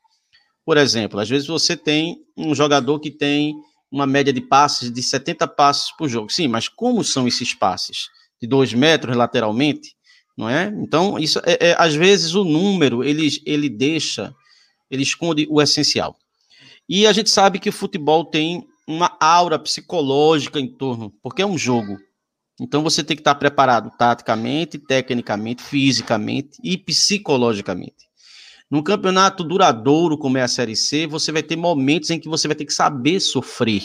Por 0.64 0.78
exemplo, 0.78 1.20
às 1.20 1.28
vezes 1.28 1.46
você 1.46 1.76
tem 1.76 2.16
um 2.34 2.54
jogador 2.54 2.98
que 2.98 3.10
tem 3.10 3.54
uma 3.92 4.06
média 4.06 4.32
de 4.32 4.40
passes 4.40 4.90
de 4.90 5.02
70 5.02 5.46
passes 5.48 5.94
por 5.98 6.08
jogo. 6.08 6.32
Sim, 6.32 6.48
mas 6.48 6.66
como 6.66 7.04
são 7.04 7.28
esses 7.28 7.52
passes? 7.52 8.08
De 8.40 8.48
2 8.48 8.72
metros 8.72 9.14
lateralmente, 9.14 9.94
não 10.34 10.48
é? 10.48 10.72
Então, 10.78 11.18
isso 11.18 11.42
é, 11.44 11.72
é, 11.72 11.76
às 11.78 11.94
vezes 11.94 12.34
o 12.34 12.42
número 12.42 13.04
ele, 13.04 13.28
ele 13.44 13.68
deixa, 13.68 14.34
ele 14.90 15.02
esconde 15.02 15.46
o 15.50 15.60
essencial. 15.60 16.16
E 16.88 17.06
a 17.06 17.12
gente 17.12 17.30
sabe 17.30 17.58
que 17.58 17.68
o 17.68 17.72
futebol 17.72 18.24
tem 18.24 18.66
uma 18.86 19.16
aura 19.18 19.58
psicológica 19.58 20.60
em 20.60 20.68
torno, 20.68 21.12
porque 21.22 21.42
é 21.42 21.46
um 21.46 21.56
jogo. 21.56 21.98
Então 22.60 22.82
você 22.82 23.02
tem 23.02 23.16
que 23.16 23.20
estar 23.20 23.34
preparado 23.34 23.90
taticamente, 23.98 24.78
tecnicamente, 24.78 25.62
fisicamente 25.62 26.58
e 26.62 26.76
psicologicamente. 26.76 28.04
Num 28.70 28.82
campeonato 28.82 29.42
duradouro 29.42 30.16
como 30.16 30.38
é 30.38 30.42
a 30.42 30.48
Série 30.48 30.76
C, 30.76 31.06
você 31.06 31.32
vai 31.32 31.42
ter 31.42 31.56
momentos 31.56 32.10
em 32.10 32.18
que 32.18 32.28
você 32.28 32.46
vai 32.46 32.54
ter 32.54 32.64
que 32.64 32.72
saber 32.72 33.20
sofrer. 33.20 33.82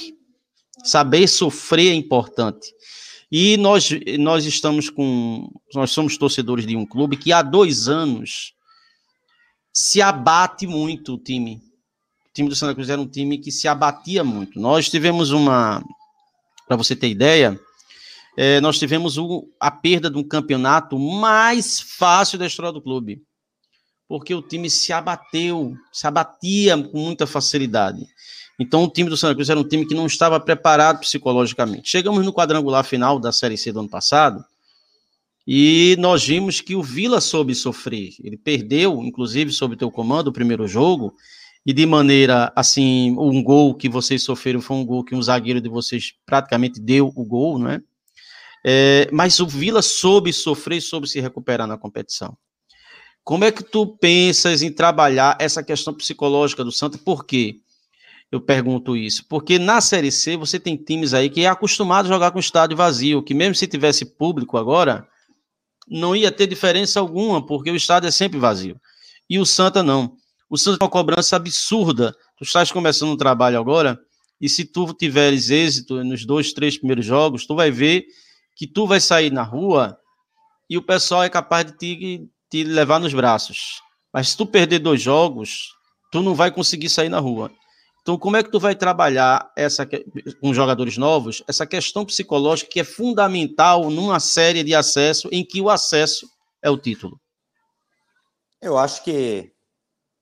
Saber 0.84 1.28
sofrer 1.28 1.92
é 1.92 1.96
importante. 1.96 2.74
E 3.32 3.58
nós, 3.58 3.90
nós 4.18 4.46
estamos 4.46 4.90
com. 4.90 5.50
Nós 5.74 5.92
somos 5.92 6.18
torcedores 6.18 6.66
de 6.66 6.76
um 6.76 6.86
clube 6.86 7.18
que 7.18 7.32
há 7.32 7.42
dois 7.42 7.88
anos 7.88 8.54
se 9.74 10.02
abate 10.02 10.68
muito 10.68 11.14
o 11.14 11.18
time. 11.18 11.62
O 12.28 12.34
time 12.34 12.50
do 12.50 12.56
Santa 12.56 12.74
Cruz 12.74 12.90
era 12.90 13.02
um 13.02 13.08
time 13.08 13.38
que 13.38 13.52
se 13.52 13.68
abatia 13.68 14.24
muito. 14.24 14.60
Nós 14.60 14.90
tivemos 14.90 15.32
uma. 15.32 15.84
Para 16.68 16.78
você 16.78 16.96
ter 16.96 17.10
ideia, 17.10 17.60
é, 18.38 18.62
nós 18.62 18.78
tivemos 18.78 19.18
o, 19.18 19.48
a 19.60 19.72
perda 19.72 20.10
de 20.10 20.18
um 20.18 20.24
campeonato 20.24 21.00
mais 21.00 21.80
fácil 21.80 22.38
da 22.38 22.46
história 22.46 22.72
do 22.72 22.82
clube 22.82 23.24
porque 24.10 24.34
o 24.34 24.42
time 24.42 24.72
se 24.72 24.92
abateu, 24.92 25.78
se 25.94 26.08
abatia 26.08 26.76
com 26.76 26.98
muita 26.98 27.28
facilidade. 27.28 28.08
Então, 28.60 28.84
o 28.84 28.90
time 28.90 29.08
do 29.08 29.16
Santa 29.16 29.36
Cruz 29.36 29.50
era 29.52 29.60
um 29.60 29.64
time 29.64 29.86
que 29.86 29.94
não 29.94 30.08
estava 30.08 30.40
preparado 30.40 31.00
psicologicamente. 31.00 31.88
Chegamos 31.88 32.26
no 32.26 32.34
quadrangular 32.34 32.84
final 32.84 33.20
da 33.20 33.32
Série 33.32 33.56
C 33.56 33.72
do 33.72 33.82
ano 33.82 33.88
passado 33.88 34.44
e 35.48 35.96
nós 36.00 36.26
vimos 36.26 36.62
que 36.62 36.76
o 36.76 36.84
Vila 36.84 37.20
soube 37.20 37.56
sofrer. 37.56 38.12
Ele 38.24 38.38
perdeu, 38.38 39.04
inclusive, 39.04 39.52
sob 39.52 39.76
teu 39.76 39.90
comando, 39.90 40.28
o 40.28 40.34
primeiro 40.34 40.68
jogo, 40.68 41.14
e 41.66 41.74
de 41.74 41.86
maneira 41.86 42.52
assim, 42.56 43.16
um 43.18 43.44
gol 43.44 43.76
que 43.76 43.90
vocês 43.90 44.24
sofreram 44.24 44.62
foi 44.62 44.78
um 44.78 44.86
gol 44.86 45.04
que 45.04 45.16
um 45.16 45.22
zagueiro 45.22 45.62
de 45.62 45.70
vocês 45.70 46.14
praticamente 46.26 46.80
deu 46.80 47.12
o 47.16 47.26
gol, 47.26 47.60
não 47.60 47.70
é? 47.70 47.82
mas 49.12 49.40
o 49.40 49.48
Vila 49.48 49.82
soube 49.82 50.34
sofrer 50.34 50.82
soube 50.82 51.08
se 51.08 51.20
recuperar 51.20 51.68
na 51.68 51.78
competição. 51.78 52.38
Como 53.24 53.44
é 53.44 53.52
que 53.52 53.64
tu 53.64 53.86
pensas 53.86 54.62
em 54.62 54.72
trabalhar 54.72 55.38
essa 55.40 55.64
questão 55.64 55.94
psicológica 55.94 56.64
do 56.64 56.72
Santa? 56.72 56.98
Por 56.98 57.26
quê? 57.26 57.58
Eu 58.32 58.42
pergunto 58.42 58.96
isso. 58.98 59.26
Porque 59.28 59.60
na 59.60 59.82
Série 59.82 60.12
C 60.12 60.36
você 60.36 60.60
tem 60.60 60.76
times 60.76 61.14
aí 61.14 61.30
que 61.30 61.42
é 61.42 61.48
acostumado 61.48 62.06
a 62.06 62.10
jogar 62.10 62.32
com 62.32 62.40
estádio 62.40 62.76
vazio, 62.76 63.24
que 63.24 63.34
mesmo 63.34 63.56
se 63.56 63.68
tivesse 63.68 64.06
público 64.06 64.58
agora, 64.58 65.08
não 65.90 66.16
ia 66.16 66.32
ter 66.32 66.48
diferença 66.48 67.00
alguma, 67.00 67.46
porque 67.46 67.72
o 67.72 67.76
estádio 67.76 68.08
é 68.08 68.12
sempre 68.12 68.38
vazio. 68.40 68.80
E 69.30 69.40
o 69.40 69.46
Santa 69.46 69.82
não. 69.82 70.16
O 70.50 70.58
Santa 70.58 70.78
tem 70.78 70.86
uma 70.86 70.92
cobrança 70.92 71.36
absurda. 71.36 72.16
Tu 72.38 72.44
estás 72.44 72.72
começando 72.72 73.12
um 73.12 73.18
trabalho 73.18 73.60
agora, 73.60 74.00
e 74.40 74.48
se 74.48 74.66
tu 74.66 74.94
tiveres 74.94 75.50
êxito 75.50 76.04
nos 76.04 76.26
dois, 76.26 76.54
três 76.54 76.78
primeiros 76.78 77.06
jogos, 77.06 77.46
tu 77.46 77.56
vai 77.56 77.72
ver 77.72 78.06
que 78.56 78.66
tu 78.66 78.88
vai 78.88 79.00
sair 79.00 79.32
na 79.32 79.44
rua 79.44 79.98
e 80.70 80.78
o 80.78 80.82
pessoal 80.82 81.24
é 81.24 81.30
capaz 81.30 81.66
de 81.66 81.78
te, 81.78 82.30
te 82.50 82.64
levar 82.64 83.00
nos 83.00 83.14
braços. 83.14 83.82
Mas 84.14 84.30
se 84.30 84.38
tu 84.38 84.46
perder 84.46 84.80
dois 84.80 85.02
jogos, 85.02 85.70
tu 86.12 86.22
não 86.22 86.34
vai 86.36 86.52
conseguir 86.52 86.90
sair 86.90 87.10
na 87.10 87.20
rua. 87.20 87.52
Então, 88.10 88.18
como 88.18 88.38
é 88.38 88.42
que 88.42 88.50
tu 88.50 88.60
vai 88.60 88.74
trabalhar 88.74 89.52
essa 89.56 89.88
com 90.42 90.52
jogadores 90.52 90.98
novos, 90.98 91.44
essa 91.48 91.64
questão 91.64 92.04
psicológica 92.04 92.72
que 92.72 92.80
é 92.80 92.84
fundamental 92.84 93.88
numa 93.92 94.20
série 94.20 94.64
de 94.64 94.74
acesso 94.74 95.30
em 95.32 95.46
que 95.46 95.62
o 95.62 95.70
acesso 95.70 96.28
é 96.60 96.72
o 96.72 96.78
título? 96.78 97.22
Eu 98.60 98.80
acho 98.80 99.04
que 99.04 99.52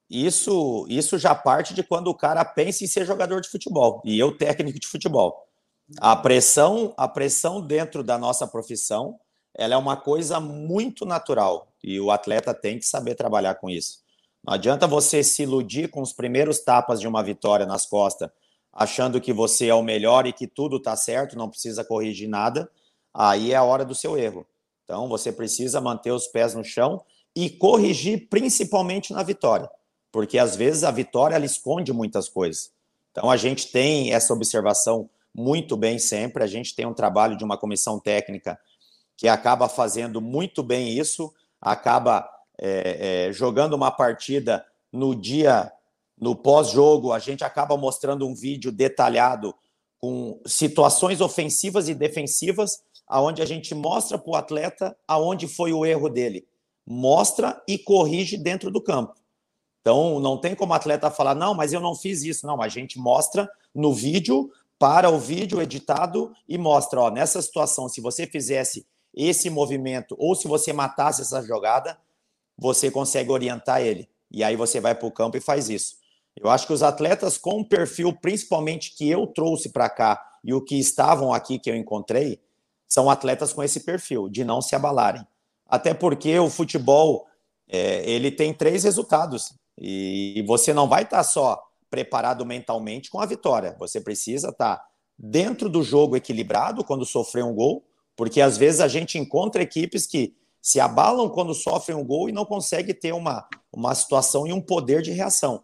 isso, 0.09 0.85
isso 0.89 1.17
já 1.17 1.33
parte 1.33 1.73
de 1.73 1.81
quando 1.81 2.09
o 2.09 2.13
cara 2.13 2.43
pensa 2.43 2.83
em 2.83 2.87
ser 2.87 3.05
jogador 3.05 3.39
de 3.39 3.47
futebol 3.47 4.01
e 4.03 4.19
eu 4.19 4.37
técnico 4.37 4.81
de 4.81 4.87
futebol. 4.87 5.47
A 6.01 6.13
pressão, 6.13 6.93
a 6.97 7.07
pressão 7.07 7.61
dentro 7.61 8.03
da 8.03 8.17
nossa 8.17 8.45
profissão, 8.45 9.17
ela 9.55 9.75
é 9.75 9.77
uma 9.77 9.95
coisa 9.95 10.41
muito 10.41 11.05
natural 11.05 11.73
e 11.81 12.01
o 12.01 12.11
atleta 12.11 12.53
tem 12.53 12.79
que 12.79 12.85
saber 12.85 13.15
trabalhar 13.15 13.55
com 13.55 13.69
isso. 13.69 14.05
Não 14.47 14.53
adianta 14.53 14.87
você 14.87 15.21
se 15.21 15.43
iludir 15.43 15.89
com 15.89 16.01
os 16.01 16.13
primeiros 16.13 16.59
tapas 16.59 17.01
de 17.01 17.07
uma 17.07 17.21
vitória 17.21 17.65
nas 17.65 17.85
costas, 17.85 18.29
achando 18.71 19.19
que 19.19 19.33
você 19.33 19.67
é 19.67 19.75
o 19.75 19.83
melhor 19.83 20.25
e 20.25 20.31
que 20.31 20.47
tudo 20.47 20.77
está 20.77 20.95
certo, 20.95 21.37
não 21.37 21.49
precisa 21.49 21.83
corrigir 21.83 22.29
nada. 22.29 22.71
Aí 23.13 23.51
é 23.51 23.55
a 23.57 23.63
hora 23.63 23.83
do 23.83 23.93
seu 23.93 24.17
erro. 24.17 24.47
Então 24.85 25.09
você 25.09 25.31
precisa 25.31 25.81
manter 25.81 26.11
os 26.11 26.27
pés 26.27 26.55
no 26.55 26.63
chão 26.63 27.03
e 27.35 27.49
corrigir 27.49 28.29
principalmente 28.29 29.11
na 29.11 29.21
vitória 29.21 29.69
porque 30.17 30.37
às 30.37 30.55
vezes 30.55 30.83
a 30.83 30.89
vitória 30.89 31.35
ela 31.35 31.45
esconde 31.45 31.93
muitas 31.93 32.27
coisas. 32.29 32.71
Então 33.11 33.29
a 33.29 33.37
gente 33.37 33.71
tem 33.71 34.13
essa 34.13 34.33
observação 34.33 35.09
muito 35.33 35.77
bem 35.77 35.99
sempre, 35.99 36.43
a 36.43 36.47
gente 36.47 36.75
tem 36.75 36.87
um 36.87 36.93
trabalho 36.93 37.37
de 37.37 37.43
uma 37.43 37.57
comissão 37.57 37.99
técnica 37.99 38.59
que 39.15 39.27
acaba 39.27 39.69
fazendo 39.69 40.19
muito 40.19 40.63
bem 40.63 40.97
isso, 40.97 41.31
acaba 41.61 42.27
é, 42.59 43.27
é, 43.27 43.33
jogando 43.33 43.73
uma 43.73 43.91
partida 43.91 44.65
no 44.91 45.15
dia, 45.15 45.71
no 46.19 46.35
pós-jogo, 46.35 47.11
a 47.11 47.19
gente 47.19 47.43
acaba 47.43 47.77
mostrando 47.77 48.27
um 48.27 48.33
vídeo 48.33 48.71
detalhado 48.71 49.53
com 49.99 50.39
situações 50.45 51.21
ofensivas 51.21 51.89
e 51.89 51.93
defensivas, 51.93 52.81
aonde 53.07 53.41
a 53.41 53.45
gente 53.45 53.73
mostra 53.73 54.17
para 54.17 54.31
o 54.31 54.35
atleta 54.35 54.97
aonde 55.07 55.47
foi 55.47 55.73
o 55.73 55.85
erro 55.85 56.09
dele, 56.09 56.47
mostra 56.85 57.61
e 57.67 57.77
corrige 57.77 58.37
dentro 58.37 58.69
do 58.69 58.81
campo. 58.81 59.15
Então, 59.81 60.19
não 60.19 60.37
tem 60.37 60.53
como 60.53 60.73
atleta 60.73 61.09
falar, 61.09 61.33
não, 61.33 61.53
mas 61.53 61.71
eu 61.71 61.79
não 61.79 61.95
fiz 61.95 62.21
isso. 62.23 62.45
Não, 62.45 62.61
a 62.61 62.67
gente 62.67 62.99
mostra 62.99 63.49
no 63.73 63.93
vídeo, 63.93 64.51
para 64.79 65.09
o 65.09 65.17
vídeo 65.17 65.61
editado 65.61 66.33
e 66.47 66.57
mostra, 66.57 67.01
ó, 67.01 67.09
nessa 67.09 67.41
situação, 67.41 67.89
se 67.89 68.01
você 68.01 68.27
fizesse 68.27 68.85
esse 69.13 69.49
movimento 69.49 70.15
ou 70.19 70.35
se 70.35 70.47
você 70.47 70.71
matasse 70.71 71.21
essa 71.21 71.41
jogada, 71.41 71.97
você 72.57 72.89
consegue 72.89 73.31
orientar 73.31 73.81
ele. 73.81 74.09
E 74.31 74.43
aí 74.43 74.55
você 74.55 74.79
vai 74.79 74.95
para 74.95 75.07
o 75.07 75.11
campo 75.11 75.37
e 75.37 75.41
faz 75.41 75.69
isso. 75.69 75.95
Eu 76.35 76.49
acho 76.49 76.67
que 76.67 76.73
os 76.73 76.83
atletas 76.83 77.37
com 77.37 77.61
o 77.61 77.67
perfil, 77.67 78.13
principalmente 78.13 78.95
que 78.95 79.09
eu 79.09 79.25
trouxe 79.27 79.69
para 79.69 79.89
cá 79.89 80.21
e 80.43 80.53
o 80.53 80.61
que 80.61 80.77
estavam 80.77 81.33
aqui 81.33 81.57
que 81.57 81.69
eu 81.69 81.75
encontrei, 81.75 82.39
são 82.87 83.09
atletas 83.09 83.51
com 83.51 83.63
esse 83.63 83.81
perfil, 83.81 84.29
de 84.29 84.43
não 84.43 84.61
se 84.61 84.75
abalarem. 84.75 85.25
Até 85.67 85.93
porque 85.93 86.37
o 86.39 86.49
futebol, 86.49 87.27
é, 87.67 88.09
ele 88.09 88.31
tem 88.31 88.53
três 88.53 88.83
resultados. 88.83 89.53
E 89.77 90.43
você 90.47 90.73
não 90.73 90.87
vai 90.87 91.03
estar 91.03 91.23
só 91.23 91.61
preparado 91.89 92.45
mentalmente 92.45 93.09
com 93.09 93.19
a 93.19 93.25
vitória. 93.25 93.75
Você 93.79 93.99
precisa 93.99 94.49
estar 94.49 94.81
dentro 95.17 95.67
do 95.67 95.83
jogo 95.83 96.15
equilibrado 96.15 96.83
quando 96.83 97.05
sofrer 97.05 97.43
um 97.43 97.53
gol, 97.53 97.83
porque 98.15 98.41
às 98.41 98.57
vezes 98.57 98.79
a 98.79 98.87
gente 98.87 99.17
encontra 99.17 99.61
equipes 99.61 100.05
que 100.05 100.35
se 100.67 100.81
abalam 100.81 101.29
quando 101.29 101.53
sofrem 101.53 101.97
um 101.97 102.03
gol 102.03 102.27
e 102.27 102.33
não 102.33 102.43
consegue 102.43 102.93
ter 102.93 103.13
uma, 103.13 103.47
uma 103.71 103.95
situação 103.95 104.45
e 104.45 104.51
um 104.51 104.59
poder 104.59 105.01
de 105.01 105.11
reação. 105.11 105.63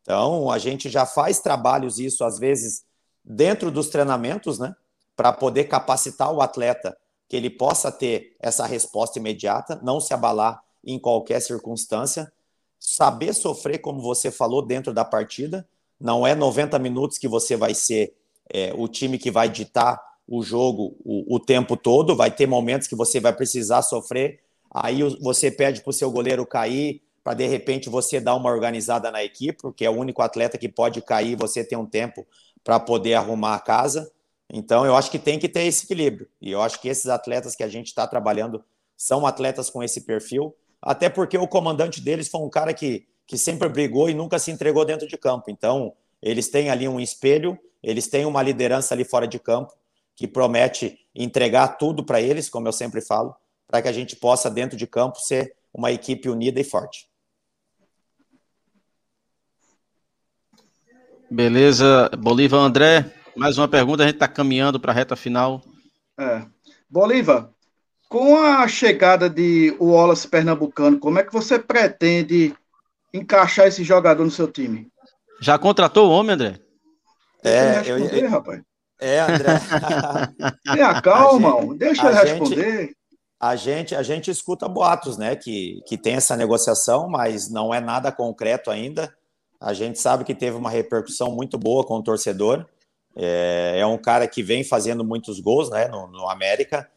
Então, 0.00 0.50
a 0.50 0.56
gente 0.56 0.88
já 0.88 1.04
faz 1.04 1.38
trabalhos 1.38 1.98
isso 1.98 2.24
às 2.24 2.38
vezes 2.38 2.82
dentro 3.22 3.70
dos 3.70 3.90
treinamentos, 3.90 4.58
né, 4.58 4.74
para 5.14 5.34
poder 5.34 5.64
capacitar 5.64 6.32
o 6.32 6.40
atleta 6.40 6.96
que 7.28 7.36
ele 7.36 7.50
possa 7.50 7.92
ter 7.92 8.34
essa 8.40 8.64
resposta 8.64 9.18
imediata, 9.18 9.78
não 9.82 10.00
se 10.00 10.14
abalar 10.14 10.62
em 10.82 10.98
qualquer 10.98 11.40
circunstância 11.40 12.32
saber 12.80 13.34
sofrer, 13.34 13.80
como 13.80 14.00
você 14.00 14.30
falou, 14.30 14.64
dentro 14.64 14.94
da 14.94 15.04
partida. 15.04 15.68
Não 16.00 16.26
é 16.26 16.34
90 16.34 16.78
minutos 16.78 17.18
que 17.18 17.28
você 17.28 17.54
vai 17.54 17.74
ser 17.74 18.16
é, 18.48 18.72
o 18.74 18.88
time 18.88 19.18
que 19.18 19.30
vai 19.30 19.50
ditar 19.50 20.00
o 20.28 20.42
jogo 20.42 20.96
o, 21.04 21.36
o, 21.36 21.40
tempo 21.40 21.76
todo. 21.76 22.14
Vai 22.14 22.30
ter 22.30 22.46
momentos 22.46 22.86
que 22.86 22.94
você 22.94 23.18
vai 23.18 23.32
precisar 23.32 23.82
sofrer. 23.82 24.40
Aí 24.70 25.02
você 25.20 25.50
pede 25.50 25.80
para 25.80 25.90
o 25.90 25.92
seu 25.92 26.10
goleiro 26.10 26.46
cair, 26.46 27.00
para 27.24 27.34
de 27.34 27.46
repente 27.46 27.88
você 27.88 28.20
dar 28.20 28.34
uma 28.34 28.50
organizada 28.50 29.10
na 29.10 29.24
equipe, 29.24 29.58
porque 29.60 29.84
é 29.84 29.90
o 29.90 29.96
único 29.96 30.20
atleta 30.22 30.58
que 30.58 30.68
pode 30.68 31.00
cair. 31.00 31.36
Você 31.36 31.64
tem 31.64 31.78
um 31.78 31.86
tempo 31.86 32.26
para 32.62 32.78
poder 32.78 33.14
arrumar 33.14 33.54
a 33.54 33.60
casa. 33.60 34.12
Então, 34.52 34.84
eu 34.84 34.94
acho 34.94 35.10
que 35.10 35.18
tem 35.18 35.38
que 35.38 35.48
ter 35.48 35.62
esse 35.62 35.84
equilíbrio. 35.84 36.28
E 36.40 36.50
eu 36.50 36.60
acho 36.62 36.80
que 36.80 36.88
esses 36.88 37.06
atletas 37.06 37.56
que 37.56 37.62
a 37.62 37.68
gente 37.68 37.86
está 37.86 38.06
trabalhando 38.06 38.62
são 38.96 39.26
atletas 39.26 39.70
com 39.70 39.82
esse 39.82 40.02
perfil 40.02 40.54
até 40.80 41.08
porque 41.08 41.36
o 41.36 41.48
comandante 41.48 42.00
deles 42.00 42.28
foi 42.28 42.40
um 42.40 42.48
cara 42.48 42.72
que, 42.72 43.06
que 43.26 43.36
sempre 43.36 43.68
brigou 43.68 44.08
e 44.08 44.14
nunca 44.14 44.38
se 44.38 44.50
entregou 44.50 44.84
dentro 44.84 45.06
de 45.06 45.16
campo. 45.16 45.50
Então, 45.50 45.92
eles 46.22 46.48
têm 46.48 46.70
ali 46.70 46.88
um 46.88 47.00
espelho, 47.00 47.58
eles 47.82 48.06
têm 48.08 48.24
uma 48.24 48.42
liderança 48.42 48.94
ali 48.94 49.04
fora 49.04 49.26
de 49.26 49.38
campo 49.38 49.72
que 50.18 50.26
promete 50.26 50.98
entregar 51.14 51.78
tudo 51.78 52.04
para 52.04 52.20
eles, 52.20 52.50
como 52.50 52.66
eu 52.66 52.72
sempre 52.72 53.00
falo, 53.00 53.36
para 53.68 53.80
que 53.80 53.86
a 53.86 53.92
gente 53.92 54.16
possa, 54.16 54.50
dentro 54.50 54.76
de 54.76 54.84
campo, 54.84 55.20
ser 55.20 55.54
uma 55.72 55.92
equipe 55.92 56.28
unida 56.28 56.58
e 56.58 56.64
forte. 56.64 57.08
Beleza, 61.30 62.10
Bolívar 62.18 62.58
André, 62.58 63.14
mais 63.36 63.58
uma 63.58 63.68
pergunta, 63.68 64.02
a 64.02 64.06
gente 64.06 64.16
está 64.16 64.26
caminhando 64.26 64.80
para 64.80 64.90
a 64.90 64.94
reta 64.94 65.14
final. 65.14 65.62
É. 66.18 66.44
Bolívar, 66.90 67.50
com 68.08 68.38
a 68.38 68.66
chegada 68.66 69.30
de 69.30 69.76
Wallace 69.78 70.26
Pernambucano, 70.26 70.98
como 70.98 71.20
é 71.20 71.22
que 71.22 71.32
você 71.32 71.60
pretende 71.60 72.56
encaixar 73.14 73.68
esse 73.68 73.84
jogador 73.84 74.24
no 74.24 74.32
seu 74.32 74.50
time? 74.50 74.90
Já 75.40 75.56
contratou 75.56 76.08
o 76.08 76.12
homem, 76.12 76.34
André? 76.34 76.58
É, 77.44 77.82
eu, 77.86 77.98
eu, 77.98 78.28
rapaz. 78.28 78.67
É, 79.00 79.20
André. 79.20 79.60
Tenha 80.64 81.00
calma, 81.00 81.60
gente, 81.60 81.78
deixa 81.78 82.08
ele 82.08 82.18
responder. 82.18 82.80
Gente, 82.80 82.96
a 83.40 83.56
gente, 83.56 83.94
a 83.94 84.02
gente 84.02 84.30
escuta 84.30 84.68
boatos, 84.68 85.16
né? 85.16 85.36
Que, 85.36 85.80
que 85.86 85.96
tem 85.96 86.14
essa 86.14 86.36
negociação, 86.36 87.08
mas 87.08 87.48
não 87.48 87.72
é 87.72 87.80
nada 87.80 88.10
concreto 88.10 88.70
ainda. 88.70 89.14
A 89.60 89.72
gente 89.72 89.98
sabe 89.98 90.24
que 90.24 90.34
teve 90.34 90.56
uma 90.56 90.70
repercussão 90.70 91.30
muito 91.30 91.56
boa 91.56 91.84
com 91.84 91.94
o 91.94 92.02
torcedor. 92.02 92.66
É, 93.14 93.76
é 93.78 93.86
um 93.86 93.98
cara 93.98 94.26
que 94.26 94.42
vem 94.42 94.64
fazendo 94.64 95.04
muitos 95.04 95.40
gols 95.40 95.70
né, 95.70 95.86
no, 95.88 96.08
no 96.08 96.28
América. 96.28 96.88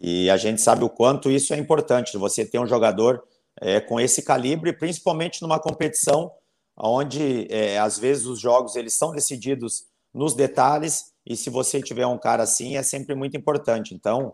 E 0.00 0.30
a 0.30 0.36
gente 0.36 0.60
sabe 0.60 0.84
o 0.84 0.88
quanto 0.88 1.30
isso 1.30 1.52
é 1.52 1.58
importante, 1.58 2.16
você 2.16 2.44
ter 2.44 2.58
um 2.58 2.66
jogador 2.66 3.22
é, 3.60 3.80
com 3.80 4.00
esse 4.00 4.22
calibre, 4.22 4.72
principalmente 4.72 5.42
numa 5.42 5.58
competição 5.58 6.32
onde 6.76 7.46
é, 7.50 7.78
às 7.78 7.98
vezes 7.98 8.26
os 8.26 8.40
jogos 8.40 8.74
eles 8.76 8.94
são 8.94 9.12
decididos 9.12 9.84
nos 10.12 10.34
detalhes 10.34 11.11
e 11.24 11.36
se 11.36 11.50
você 11.50 11.80
tiver 11.80 12.06
um 12.06 12.18
cara 12.18 12.42
assim 12.42 12.76
é 12.76 12.82
sempre 12.82 13.14
muito 13.14 13.36
importante. 13.36 13.94
Então, 13.94 14.32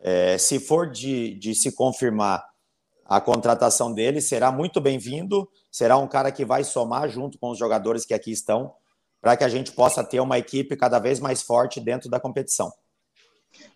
é, 0.00 0.36
se 0.38 0.58
for 0.58 0.90
de, 0.90 1.34
de 1.34 1.54
se 1.54 1.72
confirmar 1.72 2.44
a 3.04 3.20
contratação 3.20 3.92
dele, 3.92 4.20
será 4.20 4.50
muito 4.50 4.80
bem-vindo, 4.80 5.48
será 5.70 5.96
um 5.96 6.08
cara 6.08 6.32
que 6.32 6.44
vai 6.44 6.64
somar 6.64 7.08
junto 7.08 7.38
com 7.38 7.50
os 7.50 7.58
jogadores 7.58 8.04
que 8.04 8.14
aqui 8.14 8.30
estão 8.32 8.72
para 9.20 9.36
que 9.36 9.44
a 9.44 9.48
gente 9.48 9.72
possa 9.72 10.04
ter 10.04 10.20
uma 10.20 10.38
equipe 10.38 10.76
cada 10.76 10.98
vez 10.98 11.18
mais 11.18 11.42
forte 11.42 11.80
dentro 11.80 12.10
da 12.10 12.20
competição. 12.20 12.70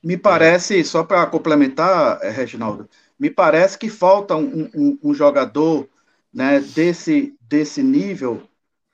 Me 0.03 0.17
parece, 0.17 0.85
só 0.85 1.03
para 1.03 1.27
complementar, 1.27 2.19
eh, 2.23 2.31
Reginaldo, 2.31 2.89
me 3.19 3.31
parece 3.31 3.79
que 3.79 3.89
falta 3.89 4.37
um, 4.37 4.71
um, 4.75 4.99
um, 5.03 5.15
jogador 5.15 5.89
né, 6.33 6.61
desse, 6.61 7.35
desse 7.41 7.83
nível, 7.83 8.43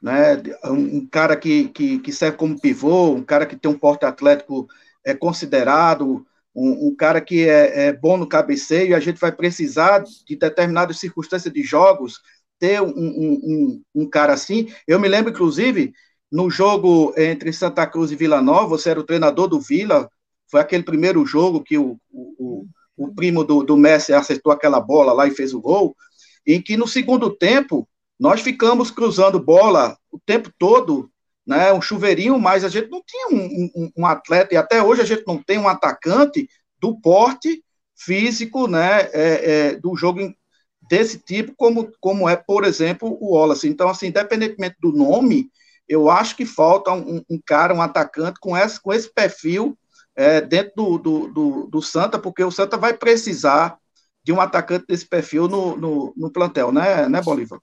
né, 0.05 0.37
um, 0.67 1.07
cara 1.07 1.35
que, 1.35 1.69
que, 1.69 1.99
que, 1.99 2.13
serve 2.13 2.37
como 2.37 2.61
pivô, 2.61 3.15
um 3.15 3.25
cara 3.25 3.47
que 3.47 3.57
tem 3.57 3.71
um 3.71 3.79
porte 3.79 4.05
atlético 4.05 4.69
é, 5.03 5.15
considerado, 5.15 6.27
um, 6.55 6.89
um 6.89 6.95
cara 6.95 7.23
que 7.23 7.49
é, 7.49 7.87
é, 7.87 7.93
bom 7.95 8.19
no 8.19 8.29
cabeceio, 8.29 8.95
a 8.95 9.01
gente 9.01 9.19
vai 9.19 9.33
precisar 9.33 10.05
de 10.27 10.37
determinadas 10.37 10.99
circunstâncias 10.99 11.51
de 11.51 11.63
jogos 11.63 12.21
ter 12.59 12.83
um, 12.83 12.91
um, 12.91 13.83
um, 13.95 14.07
cara 14.07 14.35
assim. 14.35 14.71
Eu 14.87 15.01
me 15.01 15.09
lembro, 15.09 15.33
inclusive, 15.33 15.95
no 16.31 16.51
jogo 16.51 17.15
entre 17.17 17.51
Santa 17.51 17.87
Cruz 17.87 18.13
e 18.13 18.17
Vila 18.17 18.43
Nova, 18.43 18.67
você 18.67 18.91
era 18.91 19.01
o 19.01 19.05
treinador 19.05 19.49
do 19.49 19.59
Vila, 19.59 20.11
foi 20.51 20.61
aquele 20.61 20.83
primeiro 20.83 21.25
jogo 21.25 21.63
que 21.63 21.79
o, 21.79 21.99
o, 22.13 22.67
o 22.95 23.15
primo 23.15 23.43
do, 23.43 23.63
do 23.63 23.75
Messi 23.75 24.13
acertou 24.13 24.53
aquela 24.53 24.81
bola 24.81 25.15
lá 25.15 25.27
e 25.27 25.31
fez 25.31 25.55
o 25.55 25.63
gol. 25.63 25.97
em 26.47 26.61
que 26.61 26.77
no 26.77 26.87
segundo 26.87 27.35
tempo 27.35 27.89
nós 28.19 28.41
ficamos 28.41 28.91
cruzando 28.91 29.41
bola 29.41 29.97
o 30.11 30.19
tempo 30.19 30.51
todo, 30.59 31.11
né, 31.47 31.73
um 31.73 31.83
chuveirinho, 31.83 32.39
mas 32.39 32.65
a 32.65 32.69
gente 32.69 32.91
não 32.91 33.03
tinha 33.05 33.29
um, 33.29 33.71
um, 33.77 33.93
um 33.99 34.07
atleta, 34.07 34.55
e 34.55 34.57
até 34.57 34.83
hoje 34.83 35.03
a 35.03 35.05
gente 35.05 35.25
não 35.27 35.43
tem 35.43 35.59
um 35.59 35.69
atacante 35.69 36.49
do 36.81 36.99
porte 37.01 37.63
físico 37.97 38.67
né, 38.67 39.03
é, 39.13 39.51
é, 39.73 39.77
do 39.77 39.97
jogo 39.97 40.21
desse 40.89 41.19
tipo, 41.19 41.55
como, 41.57 41.91
como 42.01 42.29
é, 42.29 42.37
por 42.37 42.65
exemplo, 42.65 43.17
o 43.21 43.35
Wallace. 43.35 43.69
Então, 43.69 43.89
assim, 43.89 44.09
independentemente 44.09 44.77
do 44.81 44.93
nome, 44.93 45.51
eu 45.89 46.11
acho 46.11 46.37
que 46.37 46.47
falta 46.47 46.93
um, 46.93 47.23
um 47.29 47.41
cara, 47.45 47.75
um 47.75 47.83
atacante 47.83 48.39
com 48.41 48.57
esse, 48.57 48.81
com 48.81 48.93
esse 48.93 49.13
perfil 49.13 49.79
é, 50.17 50.41
dentro 50.41 50.73
do, 50.77 50.99
do, 50.99 51.29
do, 51.29 51.67
do, 51.67 51.83
Santa, 51.83 52.19
porque 52.19 52.43
o 52.45 52.51
Santa 52.51 52.77
vai 52.77 52.95
precisar 52.95 53.79
de 54.23 54.33
um 54.33 54.41
atacante 54.41 54.87
desse 54.87 55.07
perfil 55.07 55.49
no, 55.49 55.77
no, 55.77 56.15
no 56.17 56.31
plantel, 56.31 56.73
né, 56.73 57.09
né, 57.09 57.21
Bolívar? 57.21 57.61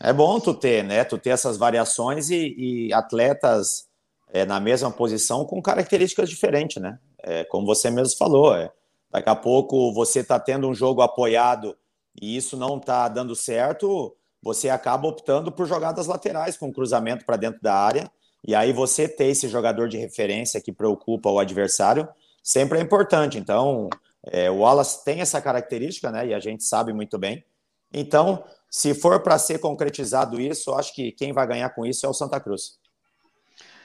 É 0.00 0.12
bom 0.12 0.40
tu 0.40 0.52
ter, 0.54 0.82
né? 0.82 1.04
Tu 1.04 1.18
ter 1.18 1.30
essas 1.30 1.56
variações 1.56 2.30
e, 2.30 2.54
e 2.58 2.92
atletas 2.92 3.86
é, 4.32 4.44
na 4.44 4.58
mesma 4.58 4.90
posição 4.90 5.44
com 5.44 5.62
características 5.62 6.28
diferentes, 6.28 6.82
né? 6.82 6.98
É, 7.22 7.44
como 7.44 7.66
você 7.66 7.90
mesmo 7.90 8.16
falou, 8.16 8.54
é, 8.54 8.70
daqui 9.10 9.28
a 9.28 9.36
pouco 9.36 9.92
você 9.92 10.20
está 10.20 10.40
tendo 10.40 10.68
um 10.68 10.74
jogo 10.74 11.02
apoiado 11.02 11.76
e 12.20 12.36
isso 12.36 12.56
não 12.56 12.78
está 12.78 13.08
dando 13.08 13.36
certo, 13.36 14.16
você 14.42 14.68
acaba 14.68 15.06
optando 15.06 15.52
por 15.52 15.66
jogadas 15.66 16.06
laterais 16.06 16.56
com 16.56 16.72
cruzamento 16.72 17.24
para 17.24 17.36
dentro 17.36 17.62
da 17.62 17.74
área. 17.74 18.10
E 18.44 18.54
aí 18.54 18.72
você 18.72 19.06
ter 19.06 19.26
esse 19.26 19.46
jogador 19.48 19.88
de 19.88 19.96
referência 19.96 20.60
que 20.60 20.72
preocupa 20.72 21.30
o 21.30 21.38
adversário 21.38 22.08
sempre 22.42 22.78
é 22.78 22.82
importante. 22.82 23.38
Então, 23.38 23.88
é, 24.26 24.50
o 24.50 24.58
Wallace 24.58 25.04
tem 25.04 25.20
essa 25.20 25.40
característica, 25.40 26.10
né? 26.10 26.26
E 26.26 26.34
a 26.34 26.40
gente 26.40 26.64
sabe 26.64 26.92
muito 26.92 27.18
bem. 27.18 27.44
Então, 27.92 28.42
se 28.72 28.94
for 28.94 29.20
para 29.20 29.38
ser 29.38 29.58
concretizado 29.58 30.40
isso, 30.40 30.70
eu 30.70 30.78
acho 30.78 30.94
que 30.94 31.12
quem 31.12 31.30
vai 31.30 31.46
ganhar 31.46 31.68
com 31.70 31.84
isso 31.84 32.06
é 32.06 32.08
o 32.08 32.14
Santa 32.14 32.40
Cruz. 32.40 32.78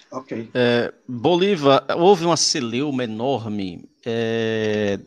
Ok. 0.09 0.49
É, 0.53 0.93
Bolívar, 1.05 1.85
houve 1.97 2.23
uma 2.23 2.37
celeuma 2.37 3.03
enorme 3.03 3.83
é, 4.05 4.97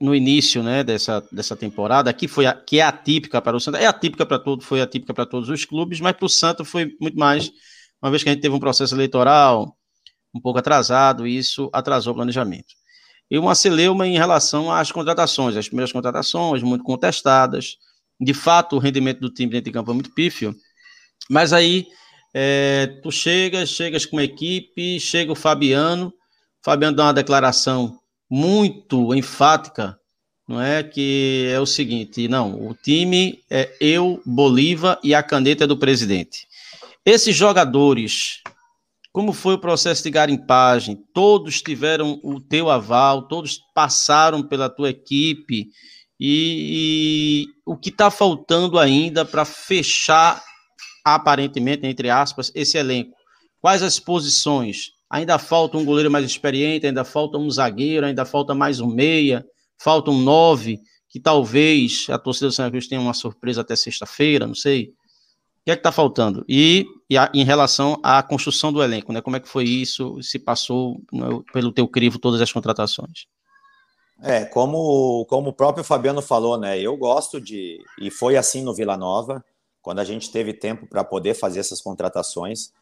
no 0.00 0.14
início 0.14 0.62
né, 0.62 0.82
dessa, 0.82 1.22
dessa 1.30 1.54
temporada, 1.54 2.10
que, 2.14 2.26
foi, 2.26 2.46
que 2.66 2.78
é 2.80 2.84
atípica 2.84 3.42
para 3.42 3.54
o 3.54 3.60
Santa, 3.60 3.76
é 3.76 3.84
atípica 3.84 4.24
para 4.24 4.38
todo, 4.38 4.62
foi 4.62 4.80
atípica 4.80 5.12
para 5.12 5.26
todos 5.26 5.50
os 5.50 5.62
clubes, 5.66 6.00
mas 6.00 6.16
para 6.16 6.24
o 6.24 6.30
Santa 6.30 6.64
foi 6.64 6.96
muito 6.98 7.18
mais, 7.18 7.52
uma 8.00 8.10
vez 8.10 8.22
que 8.22 8.30
a 8.30 8.32
gente 8.32 8.40
teve 8.40 8.54
um 8.54 8.58
processo 8.58 8.94
eleitoral 8.94 9.76
um 10.34 10.40
pouco 10.40 10.58
atrasado, 10.58 11.26
e 11.26 11.36
isso 11.36 11.68
atrasou 11.70 12.14
o 12.14 12.16
planejamento. 12.16 12.74
E 13.30 13.36
uma 13.36 13.54
celeuma 13.54 14.06
em 14.06 14.16
relação 14.16 14.72
às 14.72 14.90
contratações, 14.90 15.54
as 15.54 15.68
primeiras 15.68 15.92
contratações, 15.92 16.62
muito 16.62 16.82
contestadas, 16.82 17.76
de 18.20 18.34
fato 18.34 18.76
o 18.76 18.78
rendimento 18.78 19.20
do 19.20 19.30
time 19.30 19.50
dentro 19.50 19.66
de 19.66 19.72
campo 19.72 19.90
é 19.90 19.94
muito 19.94 20.12
pífio, 20.12 20.54
mas 21.28 21.52
aí 21.52 21.86
é, 22.34 22.86
tu 23.02 23.10
chegas, 23.10 23.70
chegas 23.70 24.04
com 24.04 24.18
a 24.18 24.24
equipe, 24.24 25.00
chega 25.00 25.32
o 25.32 25.36
Fabiano, 25.36 26.08
o 26.08 26.12
Fabiano 26.64 26.96
dá 26.96 27.04
uma 27.04 27.14
declaração 27.14 27.98
muito 28.28 29.14
enfática, 29.14 29.98
não 30.46 30.60
é? 30.60 30.82
Que 30.82 31.48
é 31.50 31.60
o 31.60 31.66
seguinte: 31.66 32.28
não, 32.28 32.68
o 32.68 32.74
time 32.74 33.42
é 33.50 33.74
eu, 33.80 34.20
Bolívar 34.24 34.98
e 35.02 35.14
a 35.14 35.22
caneta 35.22 35.64
é 35.64 35.66
do 35.66 35.76
presidente. 35.76 36.46
Esses 37.04 37.36
jogadores, 37.36 38.42
como 39.12 39.32
foi 39.32 39.54
o 39.54 39.60
processo 39.60 40.02
de 40.02 40.10
garimpagem? 40.10 41.02
Todos 41.14 41.62
tiveram 41.62 42.20
o 42.22 42.40
teu 42.40 42.68
aval, 42.68 43.22
todos 43.28 43.60
passaram 43.74 44.42
pela 44.42 44.68
tua 44.68 44.90
equipe. 44.90 45.70
E, 46.18 47.46
e 47.46 47.46
o 47.64 47.76
que 47.76 47.90
está 47.90 48.10
faltando 48.10 48.78
ainda 48.78 49.24
para 49.24 49.44
fechar, 49.44 50.42
aparentemente, 51.04 51.86
entre 51.86 52.10
aspas, 52.10 52.50
esse 52.54 52.78
elenco? 52.78 53.14
Quais 53.60 53.82
as 53.82 53.98
posições? 53.98 54.92
Ainda 55.08 55.38
falta 55.38 55.76
um 55.76 55.84
goleiro 55.84 56.10
mais 56.10 56.24
experiente, 56.24 56.86
ainda 56.86 57.04
falta 57.04 57.38
um 57.38 57.50
zagueiro, 57.50 58.06
ainda 58.06 58.24
falta 58.24 58.54
mais 58.54 58.80
um 58.80 58.88
meia, 58.88 59.44
falta 59.78 60.10
um 60.10 60.20
nove, 60.20 60.80
que 61.08 61.20
talvez 61.20 62.06
a 62.10 62.18
torcida 62.18 62.48
do 62.48 62.52
Santa 62.52 62.70
Cruz 62.70 62.88
tenha 62.88 63.00
uma 63.00 63.14
surpresa 63.14 63.60
até 63.60 63.76
sexta-feira, 63.76 64.46
não 64.46 64.54
sei. 64.54 64.92
O 65.60 65.64
que 65.66 65.70
é 65.70 65.76
que 65.76 65.80
está 65.80 65.92
faltando? 65.92 66.44
E, 66.48 66.86
e 67.10 67.16
a, 67.18 67.30
em 67.34 67.44
relação 67.44 67.98
à 68.02 68.22
construção 68.22 68.72
do 68.72 68.82
elenco, 68.82 69.12
né? 69.12 69.20
Como 69.20 69.36
é 69.36 69.40
que 69.40 69.48
foi 69.48 69.64
isso? 69.64 70.20
Se 70.22 70.38
passou 70.38 71.00
né, 71.12 71.26
pelo 71.52 71.72
teu 71.72 71.88
crivo 71.88 72.18
todas 72.18 72.40
as 72.40 72.52
contratações? 72.52 73.26
É, 74.22 74.44
como, 74.44 75.26
como 75.26 75.50
o 75.50 75.52
próprio 75.52 75.84
Fabiano 75.84 76.22
falou, 76.22 76.58
né? 76.58 76.78
Eu 76.78 76.96
gosto 76.96 77.40
de. 77.40 77.78
E 78.00 78.10
foi 78.10 78.36
assim 78.36 78.62
no 78.62 78.74
Vila 78.74 78.96
Nova, 78.96 79.44
quando 79.82 79.98
a 79.98 80.04
gente 80.04 80.30
teve 80.30 80.54
tempo 80.54 80.86
para 80.86 81.04
poder 81.04 81.34
fazer 81.34 81.60
essas 81.60 81.80
contratações. 81.80 82.72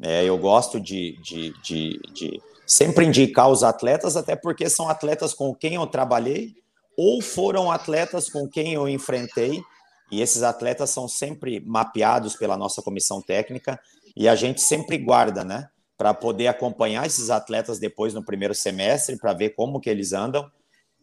É, 0.00 0.24
eu 0.24 0.36
gosto 0.36 0.80
de, 0.80 1.16
de, 1.22 1.52
de, 1.62 2.00
de, 2.12 2.42
sempre 2.66 3.06
indicar 3.06 3.48
os 3.48 3.62
atletas, 3.62 4.16
até 4.16 4.34
porque 4.34 4.68
são 4.68 4.88
atletas 4.88 5.32
com 5.32 5.54
quem 5.54 5.74
eu 5.74 5.86
trabalhei 5.86 6.54
ou 6.96 7.22
foram 7.22 7.70
atletas 7.70 8.28
com 8.28 8.48
quem 8.48 8.74
eu 8.74 8.88
enfrentei. 8.88 9.62
E 10.10 10.20
esses 10.20 10.42
atletas 10.42 10.90
são 10.90 11.08
sempre 11.08 11.58
mapeados 11.60 12.36
pela 12.36 12.56
nossa 12.56 12.82
comissão 12.82 13.22
técnica 13.22 13.80
e 14.14 14.28
a 14.28 14.34
gente 14.34 14.60
sempre 14.60 14.98
guarda, 14.98 15.42
né? 15.42 15.68
Para 15.96 16.12
poder 16.12 16.48
acompanhar 16.48 17.06
esses 17.06 17.30
atletas 17.30 17.78
depois 17.78 18.12
no 18.12 18.24
primeiro 18.24 18.54
semestre, 18.54 19.16
para 19.16 19.32
ver 19.32 19.50
como 19.50 19.80
que 19.80 19.88
eles 19.88 20.12
andam. 20.12 20.50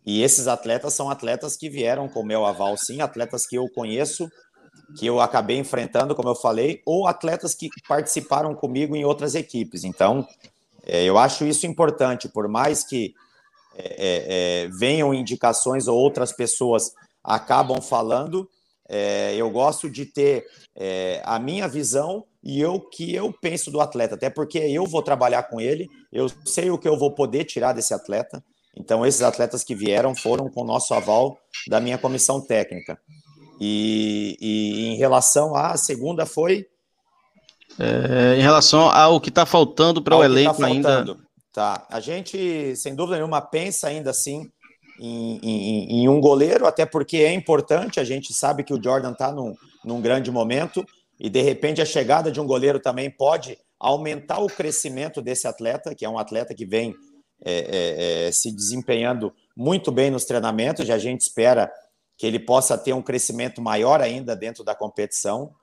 E 0.10 0.24
esses 0.24 0.48
atletas 0.48 0.96
são 0.96 1.08
atletas 1.08 1.56
que 1.56 1.70
vieram 1.70 2.10
com 2.10 2.24
meu 2.24 2.44
aval, 2.44 2.76
sim, 2.76 3.00
atletas 3.00 3.46
que 3.46 3.56
eu 3.56 3.70
conheço 3.70 4.28
que 4.98 5.06
eu 5.06 5.20
acabei 5.20 5.60
enfrentando, 5.60 6.16
como 6.16 6.30
eu 6.30 6.36
falei, 6.36 6.82
ou 6.84 7.06
atletas 7.06 7.54
que 7.54 7.70
participaram 7.88 8.56
comigo 8.56 8.96
em 8.96 9.06
outras 9.06 9.36
equipes. 9.36 9.84
Então, 9.84 10.28
é, 10.84 11.04
eu 11.04 11.16
acho 11.16 11.46
isso 11.46 11.68
importante, 11.68 12.28
por 12.28 12.48
mais 12.48 12.84
que 12.84 13.14
é, 13.76 13.84
é, 13.84 14.64
é 14.64 14.68
venham 14.70 15.14
indicações 15.14 15.88
ou 15.88 15.96
outras 15.96 16.32
pessoas 16.32 16.92
acabam 17.24 17.80
falando, 17.80 18.50
é, 18.90 19.36
eu 19.36 19.52
gosto 19.52 19.88
de 19.88 20.08
ter 20.08 20.48
é, 20.76 21.22
a 21.24 21.38
minha 21.38 21.68
visão 21.68 22.26
e 22.44 22.60
eu 22.60 22.80
que 22.80 23.14
eu 23.14 23.32
penso 23.32 23.70
do 23.70 23.80
atleta, 23.80 24.16
até 24.16 24.28
porque 24.28 24.58
eu 24.58 24.88
vou 24.88 25.04
trabalhar 25.04 25.44
com 25.44 25.62
ele, 25.62 25.88
eu 26.12 26.28
sei 26.48 26.72
o 26.72 26.80
que 26.80 26.88
eu 26.88 26.98
vou 26.98 27.14
poder 27.14 27.44
tirar 27.44 27.74
desse 27.74 27.94
atleta. 27.94 28.44
Então, 28.80 29.06
esses 29.06 29.22
atletas 29.22 29.64
que 29.64 29.76
vieram 29.76 30.16
foram 30.16 30.50
com 30.50 30.62
o 30.62 30.66
nosso 30.66 30.94
aval 30.94 31.38
da 31.68 31.82
minha 31.82 31.98
comissão 31.98 32.40
técnica. 32.40 32.98
E, 33.60 34.38
e 34.40 34.86
em 34.88 34.98
relação 34.98 35.54
à 35.56 35.76
segunda 35.76 36.26
foi. 36.26 36.66
É, 37.78 38.38
em 38.38 38.42
relação 38.42 38.90
ao 38.90 39.20
que 39.20 39.30
está 39.30 39.46
faltando 39.46 40.02
para 40.02 40.16
o 40.16 40.20
tá 40.20 40.26
elenco 40.26 40.58
tá 40.58 40.66
ainda. 40.66 41.18
Tá. 41.52 41.86
A 41.90 42.00
gente, 42.00 42.76
sem 42.78 42.96
dúvida 42.96 43.18
nenhuma, 43.18 43.42
pensa 43.42 43.88
ainda 43.88 44.12
assim 44.12 44.50
em, 45.00 45.40
em, 45.44 46.02
em, 46.02 46.10
um 46.10 46.22
goleiro, 46.22 46.66
até 46.66 46.86
porque 46.86 47.18
é 47.18 47.34
importante. 47.34 48.00
A 48.00 48.04
gente 48.04 48.34
sabe 48.34 48.64
que 48.64 48.74
o 48.74 48.82
Jordan 48.82 49.12
está 49.12 49.32
num, 49.32 49.54
num 49.84 50.02
grande 50.02 50.32
momento 50.32 50.86
e 51.20 51.30
de 51.30 51.42
repente 51.42 51.82
a 51.82 51.86
chegada 51.86 52.32
de 52.32 52.40
um 52.40 52.48
goleiro 52.48 52.80
também 52.80 53.10
pode 53.10 53.58
aumentar 53.78 54.40
o 54.40 54.48
crescimento 54.48 55.22
desse 55.22 55.48
atleta, 55.48 55.94
que 55.94 56.06
é 56.06 56.10
um 56.10 56.18
atleta 56.18 56.54
que 56.54 56.66
vem 56.66 56.94
é, 57.44 58.26
é, 58.26 58.28
é 58.28 58.32
se 58.32 58.52
desempenhando 58.52 59.34
muito 59.56 59.92
bem 59.92 60.10
nos 60.12 60.26
treinamentos 60.26 60.88
e 60.88 60.92
a 60.92 60.98
gente 60.98 61.22
espera 61.22 61.72
que 62.18 62.28
ele 62.28 62.40
possa 62.40 62.78
ter 62.78 62.94
um 62.94 63.02
crescimento 63.02 63.62
maior 63.62 64.02
ainda 64.02 64.36
dentro 64.36 64.64
da 64.64 64.76
competição. 64.76 65.54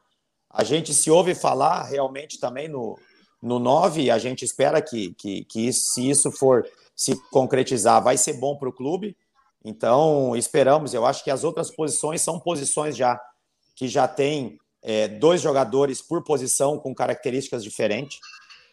A 0.50 0.64
gente 0.64 0.94
se 0.94 1.10
ouve 1.10 1.34
falar 1.34 1.82
realmente 1.82 2.40
também 2.40 2.66
no, 2.66 2.98
no 3.42 3.58
9, 3.58 4.10
a 4.10 4.18
gente 4.18 4.44
espera 4.44 4.80
que, 4.80 5.14
que, 5.14 5.44
que 5.44 5.68
isso, 5.68 5.92
se 5.92 6.08
isso 6.08 6.32
for 6.32 6.66
se 6.94 7.14
concretizar, 7.30 8.02
vai 8.02 8.16
ser 8.16 8.34
bom 8.34 8.56
para 8.56 8.68
o 8.68 8.72
clube. 8.72 9.16
Então, 9.62 10.34
esperamos. 10.34 10.94
Eu 10.94 11.04
acho 11.04 11.22
que 11.22 11.30
as 11.30 11.44
outras 11.44 11.70
posições 11.70 12.22
são 12.22 12.40
posições 12.40 12.96
já 12.96 13.20
que 13.74 13.86
já 13.86 14.08
tem 14.08 14.58
é, 14.82 15.08
dois 15.08 15.42
jogadores 15.42 16.00
por 16.00 16.24
posição 16.24 16.78
com 16.78 16.94
características 16.94 17.62
diferentes. 17.62 18.18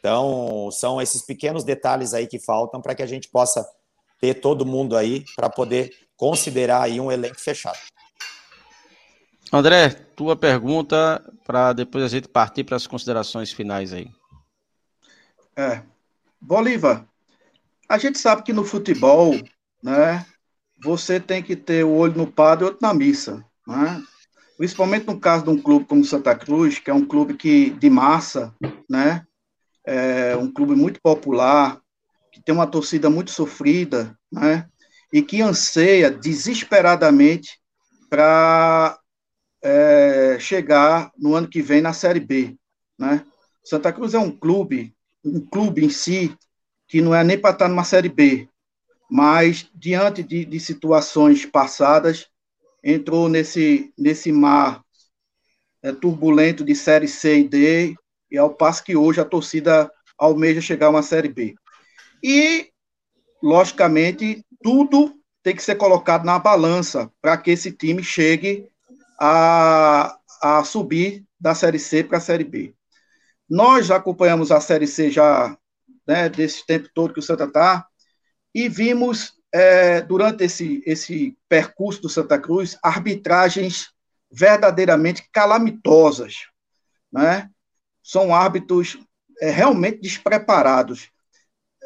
Então, 0.04 0.70
são 0.70 1.02
esses 1.02 1.22
pequenos 1.22 1.64
detalhes 1.64 2.14
aí 2.14 2.28
que 2.28 2.38
faltam 2.38 2.82
para 2.82 2.94
que 2.94 3.02
a 3.02 3.06
gente 3.06 3.30
possa 3.30 3.66
ter 4.20 4.34
todo 4.34 4.66
mundo 4.66 4.98
aí 4.98 5.24
para 5.34 5.50
poder 5.50 5.96
considerar 6.18 6.82
aí 6.82 7.00
um 7.00 7.10
elenco 7.10 7.40
fechado. 7.40 7.80
André, 9.50 9.92
tua 10.14 10.36
pergunta 10.36 11.24
para 11.46 11.72
depois 11.72 12.04
a 12.04 12.10
gente 12.10 12.28
partir 12.28 12.66
para 12.66 12.76
as 12.76 12.86
considerações 12.86 13.54
finais 13.54 13.94
aí. 13.94 14.12
É. 15.56 15.82
Bolívar, 16.42 17.08
a 17.88 17.98
gente 17.98 18.20
sabe 18.20 18.44
que 18.44 18.52
no 18.52 18.66
futebol, 18.66 19.34
né, 19.82 20.26
você 20.84 21.18
tem 21.18 21.42
que 21.42 21.56
ter 21.56 21.86
o 21.86 21.94
olho 21.94 22.18
no 22.18 22.28
padre 22.28 22.66
e 22.66 22.68
outro 22.68 22.80
na 22.82 22.94
missa, 22.94 23.46
né? 23.66 24.04
Principalmente 24.58 25.08
no 25.08 25.18
caso 25.18 25.46
de 25.46 25.50
um 25.50 25.62
clube 25.62 25.86
como 25.86 26.04
Santa 26.04 26.36
Cruz, 26.36 26.78
que 26.78 26.92
é 26.92 26.94
um 26.94 27.06
clube 27.06 27.36
que 27.36 27.70
de 27.70 27.90
massa, 27.90 28.54
né? 28.90 29.26
É 29.86 30.36
um 30.38 30.52
clube 30.52 30.76
muito 30.76 31.02
popular, 31.02 31.80
que 32.32 32.42
tem 32.42 32.54
uma 32.54 32.68
torcida 32.68 33.10
muito 33.10 33.32
sofrida, 33.32 34.18
né? 34.32 34.68
e 35.14 35.22
que 35.22 35.44
anseia 35.44 36.10
desesperadamente 36.10 37.60
para 38.10 39.00
é, 39.62 40.38
chegar 40.40 41.12
no 41.16 41.36
ano 41.36 41.48
que 41.48 41.62
vem 41.62 41.82
na 41.82 41.94
Série 41.94 42.20
B, 42.20 42.58
né? 42.98 43.24
Santa 43.64 43.94
Cruz 43.94 44.16
é 44.16 44.20
um 44.20 44.32
clube, 44.32 44.96
um 45.24 45.40
clube 45.40 45.86
em 45.86 45.90
si 45.90 46.36
que 46.88 47.00
não 47.00 47.14
é 47.14 47.24
nem 47.24 47.38
para 47.38 47.52
estar 47.52 47.70
numa 47.70 47.84
Série 47.84 48.10
B, 48.10 48.50
mas 49.10 49.70
diante 49.76 50.24
de, 50.24 50.44
de 50.44 50.60
situações 50.60 51.46
passadas 51.46 52.28
entrou 52.84 53.30
nesse 53.30 53.94
nesse 53.96 54.32
mar 54.32 54.84
é, 55.84 55.92
turbulento 55.92 56.66
de 56.66 56.74
Série 56.74 57.08
C 57.08 57.40
e 57.42 57.48
D 57.48 57.96
e 58.34 58.38
ao 58.38 58.50
passo 58.50 58.84
que 58.84 58.96
hoje 58.96 59.22
a 59.22 59.26
torcida 59.26 59.92
almeja 60.18 60.60
chegar 60.60 60.88
a 60.88 60.90
uma 60.90 61.04
Série 61.04 61.30
B. 61.30 61.54
E, 62.24 62.72
logicamente, 63.42 64.44
tudo 64.64 65.14
tem 65.44 65.56
que 65.56 65.62
ser 65.62 65.76
colocado 65.76 66.26
na 66.26 66.40
balança 66.40 67.12
para 67.22 67.38
que 67.38 67.52
esse 67.52 67.72
time 67.72 68.04
chegue 68.04 68.68
a, 69.20 70.18
a 70.42 70.64
subir 70.64 71.24
da 71.40 71.54
Série 71.54 71.78
C 71.78 72.04
para 72.04 72.18
a 72.18 72.22
Série 72.22 72.44
B. 72.44 72.74
Nós 73.48 73.86
já 73.86 73.98
acompanhamos 73.98 74.52
a 74.52 74.60
Série 74.60 74.88
C 74.88 75.12
já 75.12 75.56
né, 76.08 76.28
desse 76.28 76.66
tempo 76.66 76.90
todo 76.92 77.14
que 77.14 77.20
o 77.20 77.24
Santa 77.24 77.44
está 77.44 77.86
e 78.56 78.68
vimos 78.68 79.34
é, 79.54 80.02
durante 80.02 80.44
esse, 80.44 80.82
esse 80.88 81.38
percurso 81.48 82.02
do 82.02 82.10
Santa 82.10 82.40
Cruz 82.40 82.78
arbitragens 82.82 83.92
verdadeiramente 84.32 85.30
calamitosas, 85.32 86.48
né? 87.12 87.50
São 88.04 88.36
árbitros 88.36 88.98
é, 89.42 89.50
realmente 89.50 90.02
despreparados. 90.02 91.10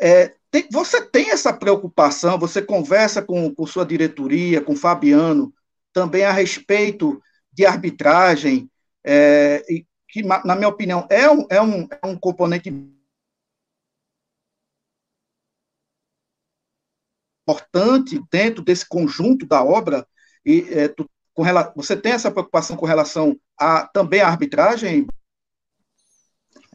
É, 0.02 0.36
tem, 0.52 0.68
você 0.72 1.02
tem 1.02 1.30
essa 1.30 1.54
preocupação, 1.54 2.40
você 2.40 2.62
conversa 2.62 3.22
com, 3.22 3.54
com 3.54 3.66
sua 3.66 3.86
diretoria, 3.86 4.62
com 4.62 4.76
Fabiano, 4.76 5.54
também 5.94 6.26
a 6.26 6.32
respeito 6.32 7.22
de 7.52 7.66
arbitragem, 7.66 8.70
é, 9.04 9.64
que, 10.10 10.24
na 10.24 10.56
minha 10.56 10.68
opinião, 10.68 11.08
é 11.10 11.30
um, 11.30 11.46
é 11.50 11.62
um, 11.62 11.88
é 12.02 12.08
um 12.08 12.16
componente 12.18 12.70
importante 17.48 18.22
dentro 18.30 18.64
desse 18.64 18.88
conjunto 18.88 19.46
da 19.46 19.64
obra, 19.64 20.06
e 20.46 20.68
é, 20.70 20.88
tu, 20.88 21.10
com, 21.34 21.44
você 21.76 21.96
tem 21.96 22.12
essa 22.12 22.32
preocupação 22.32 22.76
com 22.76 22.86
relação 22.86 23.40
a 23.58 23.88
também 23.88 24.22
a 24.22 24.28
arbitragem? 24.28 25.08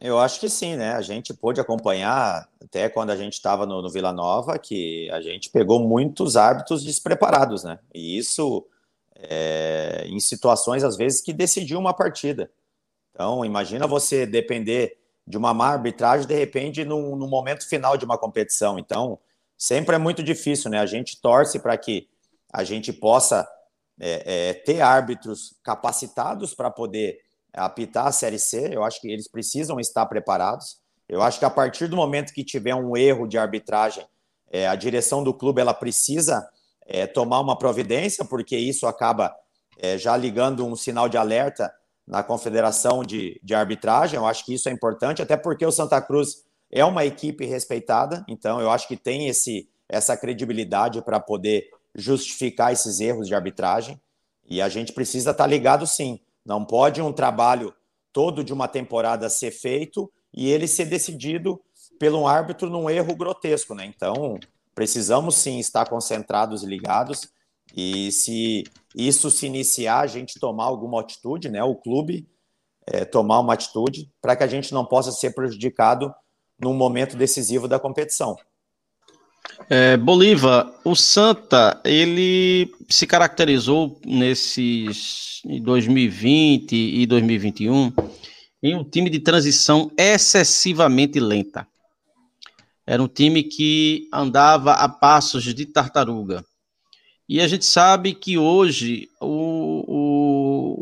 Eu 0.04 0.18
acho 0.18 0.40
que 0.40 0.48
sim, 0.48 0.74
né? 0.74 0.94
A 0.94 1.00
gente 1.00 1.32
pôde 1.32 1.60
acompanhar, 1.60 2.48
até 2.60 2.88
quando 2.88 3.10
a 3.10 3.16
gente 3.16 3.34
estava 3.34 3.64
no, 3.64 3.80
no, 3.80 3.88
Vila 3.88 4.12
Nova, 4.12 4.58
que 4.58 5.08
a 5.12 5.20
gente 5.20 5.48
pegou 5.48 5.78
muitos 5.78 6.36
árbitros 6.36 6.82
despreparados, 6.82 7.62
né? 7.62 7.78
E 7.94 8.18
isso 8.18 8.66
é, 9.14 10.04
em 10.08 10.18
situações, 10.18 10.82
às 10.82 10.96
vezes, 10.96 11.20
que 11.20 11.32
decidiu 11.32 11.78
uma 11.78 11.94
partida. 11.94 12.50
Então, 13.12 13.44
imagina 13.44 13.86
você 13.86 14.26
depender 14.26 14.98
de 15.24 15.38
uma 15.38 15.54
má 15.54 15.68
arbitragem, 15.68 16.26
de 16.26 16.34
repente, 16.34 16.84
no, 16.84 17.14
no 17.14 17.28
momento 17.28 17.68
final 17.68 17.96
de 17.96 18.04
uma 18.04 18.18
competição. 18.18 18.80
Então, 18.80 19.20
sempre 19.56 19.94
é 19.94 19.98
muito 19.98 20.20
difícil, 20.20 20.68
né? 20.68 20.80
A 20.80 20.86
gente 20.86 21.20
torce 21.20 21.60
para 21.60 21.76
que 21.76 22.08
a 22.52 22.64
gente 22.64 22.92
possa 22.92 23.48
é, 24.00 24.48
é, 24.48 24.54
ter 24.54 24.80
árbitros 24.80 25.54
capacitados 25.62 26.54
para 26.54 26.72
poder 26.72 27.20
apitar 27.52 28.06
a 28.06 28.12
Série 28.12 28.38
C. 28.38 28.70
Eu 28.72 28.82
acho 28.84 29.00
que 29.00 29.08
eles 29.08 29.28
precisam 29.28 29.78
estar 29.78 30.06
preparados. 30.06 30.80
Eu 31.08 31.22
acho 31.22 31.38
que 31.38 31.44
a 31.44 31.50
partir 31.50 31.88
do 31.88 31.96
momento 31.96 32.32
que 32.32 32.44
tiver 32.44 32.74
um 32.74 32.96
erro 32.96 33.26
de 33.26 33.36
arbitragem, 33.36 34.06
é, 34.50 34.66
a 34.66 34.74
direção 34.74 35.22
do 35.22 35.34
clube 35.34 35.60
ela 35.60 35.74
precisa 35.74 36.48
é, 36.86 37.06
tomar 37.06 37.40
uma 37.40 37.58
providência, 37.58 38.24
porque 38.24 38.56
isso 38.56 38.86
acaba 38.86 39.34
é, 39.78 39.98
já 39.98 40.16
ligando 40.16 40.66
um 40.66 40.76
sinal 40.76 41.08
de 41.08 41.16
alerta 41.16 41.72
na 42.06 42.22
confederação 42.22 43.02
de, 43.02 43.40
de 43.42 43.54
arbitragem. 43.54 44.16
Eu 44.16 44.26
acho 44.26 44.44
que 44.44 44.54
isso 44.54 44.68
é 44.68 44.72
importante, 44.72 45.22
até 45.22 45.36
porque 45.36 45.64
o 45.64 45.72
Santa 45.72 46.00
Cruz 46.00 46.44
é 46.70 46.84
uma 46.84 47.04
equipe 47.04 47.44
respeitada, 47.44 48.24
então 48.28 48.60
eu 48.60 48.70
acho 48.70 48.88
que 48.88 48.96
tem 48.96 49.28
esse, 49.28 49.68
essa 49.88 50.16
credibilidade 50.16 51.02
para 51.02 51.20
poder 51.20 51.68
justificar 51.94 52.72
esses 52.72 53.00
erros 53.00 53.28
de 53.28 53.34
arbitragem. 53.34 54.00
E 54.48 54.60
a 54.60 54.68
gente 54.68 54.92
precisa 54.92 55.30
estar 55.30 55.44
tá 55.44 55.48
ligado 55.48 55.86
sim. 55.86 56.20
Não 56.44 56.64
pode 56.64 57.00
um 57.00 57.12
trabalho 57.12 57.74
todo 58.12 58.44
de 58.44 58.52
uma 58.52 58.68
temporada 58.68 59.28
ser 59.28 59.50
feito 59.50 60.10
e 60.34 60.50
ele 60.50 60.66
ser 60.66 60.86
decidido 60.86 61.60
pelo 61.98 62.20
um 62.20 62.26
árbitro 62.26 62.68
num 62.68 62.90
erro 62.90 63.14
grotesco, 63.14 63.74
né? 63.74 63.86
Então, 63.86 64.38
precisamos 64.74 65.36
sim 65.36 65.58
estar 65.58 65.88
concentrados 65.88 66.62
e 66.62 66.66
ligados. 66.66 67.28
E 67.76 68.10
se 68.12 68.64
isso 68.94 69.30
se 69.30 69.46
iniciar, 69.46 70.00
a 70.00 70.06
gente 70.06 70.38
tomar 70.38 70.64
alguma 70.64 71.00
atitude, 71.00 71.48
né? 71.48 71.62
O 71.62 71.76
clube 71.76 72.28
é, 72.86 73.04
tomar 73.04 73.40
uma 73.40 73.54
atitude 73.54 74.10
para 74.20 74.34
que 74.36 74.42
a 74.42 74.48
gente 74.48 74.72
não 74.72 74.84
possa 74.84 75.12
ser 75.12 75.34
prejudicado 75.34 76.12
num 76.58 76.74
momento 76.74 77.16
decisivo 77.16 77.68
da 77.68 77.78
competição. 77.78 78.36
É, 79.68 79.96
Bolívar, 79.96 80.72
o 80.84 80.94
Santa, 80.94 81.80
ele 81.84 82.72
se 82.88 83.06
caracterizou 83.06 84.00
nesses 84.04 85.40
2020 85.44 86.72
e 86.74 87.06
2021 87.06 87.92
em 88.62 88.76
um 88.76 88.84
time 88.84 89.10
de 89.10 89.18
transição 89.18 89.90
excessivamente 89.96 91.18
lenta. 91.18 91.66
Era 92.86 93.02
um 93.02 93.08
time 93.08 93.42
que 93.42 94.08
andava 94.12 94.72
a 94.72 94.88
passos 94.88 95.42
de 95.54 95.66
tartaruga. 95.66 96.44
E 97.28 97.40
a 97.40 97.48
gente 97.48 97.64
sabe 97.64 98.14
que 98.14 98.36
hoje 98.36 99.08
o, 99.20 99.84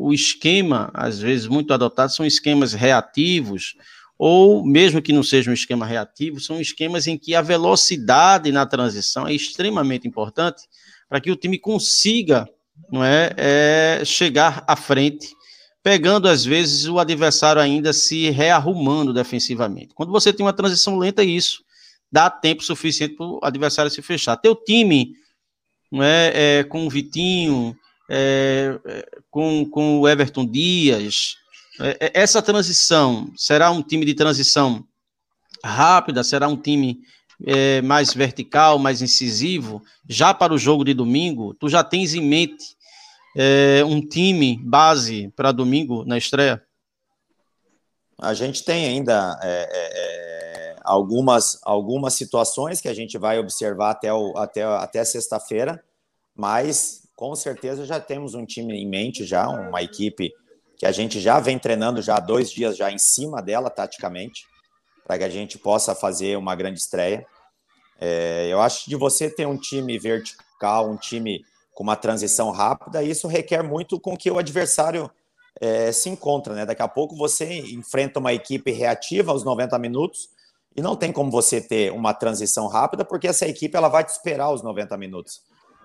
o, 0.05 0.09
o 0.09 0.13
esquema, 0.13 0.91
às 0.93 1.21
vezes 1.21 1.47
muito 1.47 1.73
adotado, 1.73 2.13
são 2.13 2.27
esquemas 2.27 2.73
reativos, 2.73 3.77
ou 4.23 4.63
mesmo 4.63 5.01
que 5.01 5.15
não 5.15 5.23
seja 5.23 5.51
um 5.51 5.55
esquema 5.55 5.87
reativo, 5.87 6.39
são 6.39 6.61
esquemas 6.61 7.07
em 7.07 7.17
que 7.17 7.35
a 7.35 7.41
velocidade 7.41 8.53
na 8.53 8.67
transição 8.67 9.27
é 9.27 9.33
extremamente 9.33 10.07
importante 10.07 10.65
para 11.09 11.23
que 11.23 11.31
o 11.31 11.37
time 11.37 11.59
consiga 11.59 12.47
não 12.93 13.03
é, 13.03 13.33
é, 13.39 14.05
chegar 14.05 14.63
à 14.69 14.77
frente, 14.77 15.35
pegando 15.83 16.29
às 16.29 16.45
vezes 16.45 16.87
o 16.87 16.99
adversário 16.99 17.63
ainda 17.63 17.95
se 17.95 18.29
rearrumando 18.29 19.15
defensivamente. 19.15 19.95
Quando 19.95 20.13
você 20.13 20.35
tem 20.35 20.45
uma 20.45 20.53
transição 20.53 20.99
lenta, 20.99 21.25
isso 21.25 21.65
dá 22.13 22.29
tempo 22.29 22.63
suficiente 22.63 23.15
para 23.15 23.25
o 23.25 23.41
adversário 23.43 23.91
se 23.91 24.03
fechar. 24.03 24.37
Teu 24.37 24.55
time 24.55 25.15
não 25.91 26.03
é, 26.03 26.59
é 26.59 26.65
com 26.65 26.87
o 26.87 26.91
Vitinho, 26.91 27.75
é, 28.11 28.79
é 28.85 29.09
com, 29.31 29.65
com 29.65 30.01
o 30.01 30.07
Everton 30.07 30.45
Dias, 30.45 31.37
é, 31.37 31.40
é, 31.40 31.40
essa 32.15 32.43
transição 32.43 33.33
será 33.37 33.71
um 33.71 33.83
time 33.83 34.05
de 34.05 34.15
transição 34.15 34.85
rápida? 35.65 36.23
Será 36.23 36.49
um 36.49 36.57
time 36.57 37.01
é, 37.47 37.81
mais 37.83 38.13
vertical, 38.13 38.79
mais 38.79 39.03
incisivo? 39.03 39.83
Já 40.09 40.35
para 40.35 40.53
o 40.53 40.59
jogo 40.59 40.85
de 40.85 40.95
domingo, 40.95 41.55
tu 41.55 41.69
já 41.69 41.83
tens 41.83 42.15
em 42.15 42.23
mente 42.23 42.77
é, 43.37 43.83
um 43.85 44.01
time 44.01 44.59
base 44.63 45.33
para 45.37 45.53
domingo 45.53 46.05
na 46.05 46.19
estreia? 46.19 46.63
A 48.21 48.35
gente 48.35 48.65
tem 48.65 48.87
ainda 48.87 49.39
é, 49.43 49.69
é, 49.73 50.77
algumas, 50.85 51.59
algumas 51.63 52.15
situações 52.15 52.81
que 52.81 52.89
a 52.89 52.95
gente 52.95 53.17
vai 53.17 53.39
observar 53.39 53.91
até, 53.93 54.13
o, 54.13 54.37
até, 54.37 54.63
até 54.63 55.05
sexta-feira, 55.05 55.83
mas 56.35 57.09
com 57.17 57.35
certeza 57.35 57.87
já 57.87 57.99
temos 57.99 58.35
um 58.35 58.45
time 58.45 58.75
em 58.75 58.87
mente, 58.87 59.25
já 59.25 59.49
uma 59.49 59.83
equipe 59.83 60.33
que 60.81 60.87
a 60.87 60.93
gente 60.93 61.21
já 61.21 61.39
vem 61.39 61.59
treinando 61.59 62.01
já 62.01 62.17
há 62.17 62.21
dois 62.21 62.51
dias 62.51 62.75
já 62.75 62.91
em 62.91 62.97
cima 62.97 63.43
dela, 63.43 63.69
taticamente, 63.69 64.47
para 65.07 65.19
que 65.19 65.25
a 65.25 65.29
gente 65.29 65.59
possa 65.59 65.95
fazer 65.95 66.39
uma 66.39 66.55
grande 66.55 66.81
estreia. 66.81 67.27
É, 68.01 68.49
eu 68.49 68.63
acho 68.63 68.85
que 68.85 68.89
de 68.89 68.97
você 68.97 69.29
ter 69.29 69.47
um 69.47 69.59
time 69.59 69.99
vertical, 69.99 70.91
um 70.91 70.97
time 70.97 71.45
com 71.75 71.83
uma 71.83 71.97
transição 71.97 72.51
rápida, 72.51 73.03
isso 73.03 73.29
requer 73.29 73.63
muito 73.63 74.01
com 74.01 74.17
que 74.17 74.31
o 74.31 74.39
adversário 74.39 75.11
é, 75.61 75.93
se 75.93 76.09
encontra, 76.09 76.55
né? 76.55 76.65
Daqui 76.65 76.81
a 76.81 76.89
pouco 76.89 77.15
você 77.15 77.59
enfrenta 77.59 78.19
uma 78.19 78.33
equipe 78.33 78.71
reativa 78.71 79.33
aos 79.33 79.45
90 79.45 79.79
minutos 79.79 80.31
e 80.75 80.81
não 80.81 80.97
tem 80.97 81.13
como 81.13 81.31
você 81.31 81.61
ter 81.61 81.93
uma 81.93 82.15
transição 82.15 82.67
rápida, 82.69 83.05
porque 83.05 83.29
essa 83.29 83.47
equipe 83.47 83.77
ela 83.77 83.89
vai 83.89 84.03
te 84.03 84.09
esperar 84.09 84.51
os 84.51 84.63
90 84.63 84.97
minutos. 84.97 85.43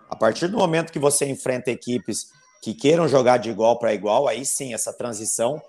A 0.09 0.15
partir 0.15 0.47
do 0.47 0.57
momento 0.57 0.93
que 0.93 0.99
você 0.99 1.25
enfrenta 1.25 1.69
equipes 1.69 2.29
que 2.61 2.73
queiram 2.73 3.07
jogar 3.07 3.37
de 3.37 3.49
igual 3.49 3.77
para 3.77 3.93
igual, 3.93 4.27
aí 4.27 4.45
sim 4.45 4.73
essa 4.73 4.91
transição 4.91 5.61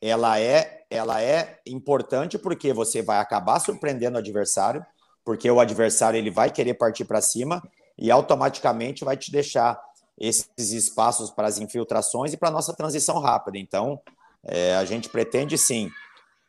ela 0.00 0.40
é 0.40 0.80
ela 0.90 1.22
é 1.22 1.60
importante 1.64 2.36
porque 2.36 2.72
você 2.72 3.00
vai 3.00 3.18
acabar 3.18 3.60
surpreendendo 3.60 4.16
o 4.16 4.18
adversário, 4.18 4.84
porque 5.24 5.48
o 5.48 5.60
adversário 5.60 6.18
ele 6.18 6.30
vai 6.30 6.50
querer 6.50 6.74
partir 6.74 7.04
para 7.04 7.20
cima 7.20 7.62
e 7.96 8.10
automaticamente 8.10 9.04
vai 9.04 9.16
te 9.16 9.30
deixar 9.30 9.80
esses 10.18 10.72
espaços 10.72 11.30
para 11.30 11.46
as 11.46 11.58
infiltrações 11.58 12.32
e 12.32 12.36
para 12.36 12.48
a 12.48 12.52
nossa 12.52 12.74
transição 12.74 13.20
rápida. 13.20 13.56
Então, 13.56 14.00
é, 14.42 14.74
a 14.74 14.84
gente 14.84 15.08
pretende 15.08 15.56
sim 15.56 15.90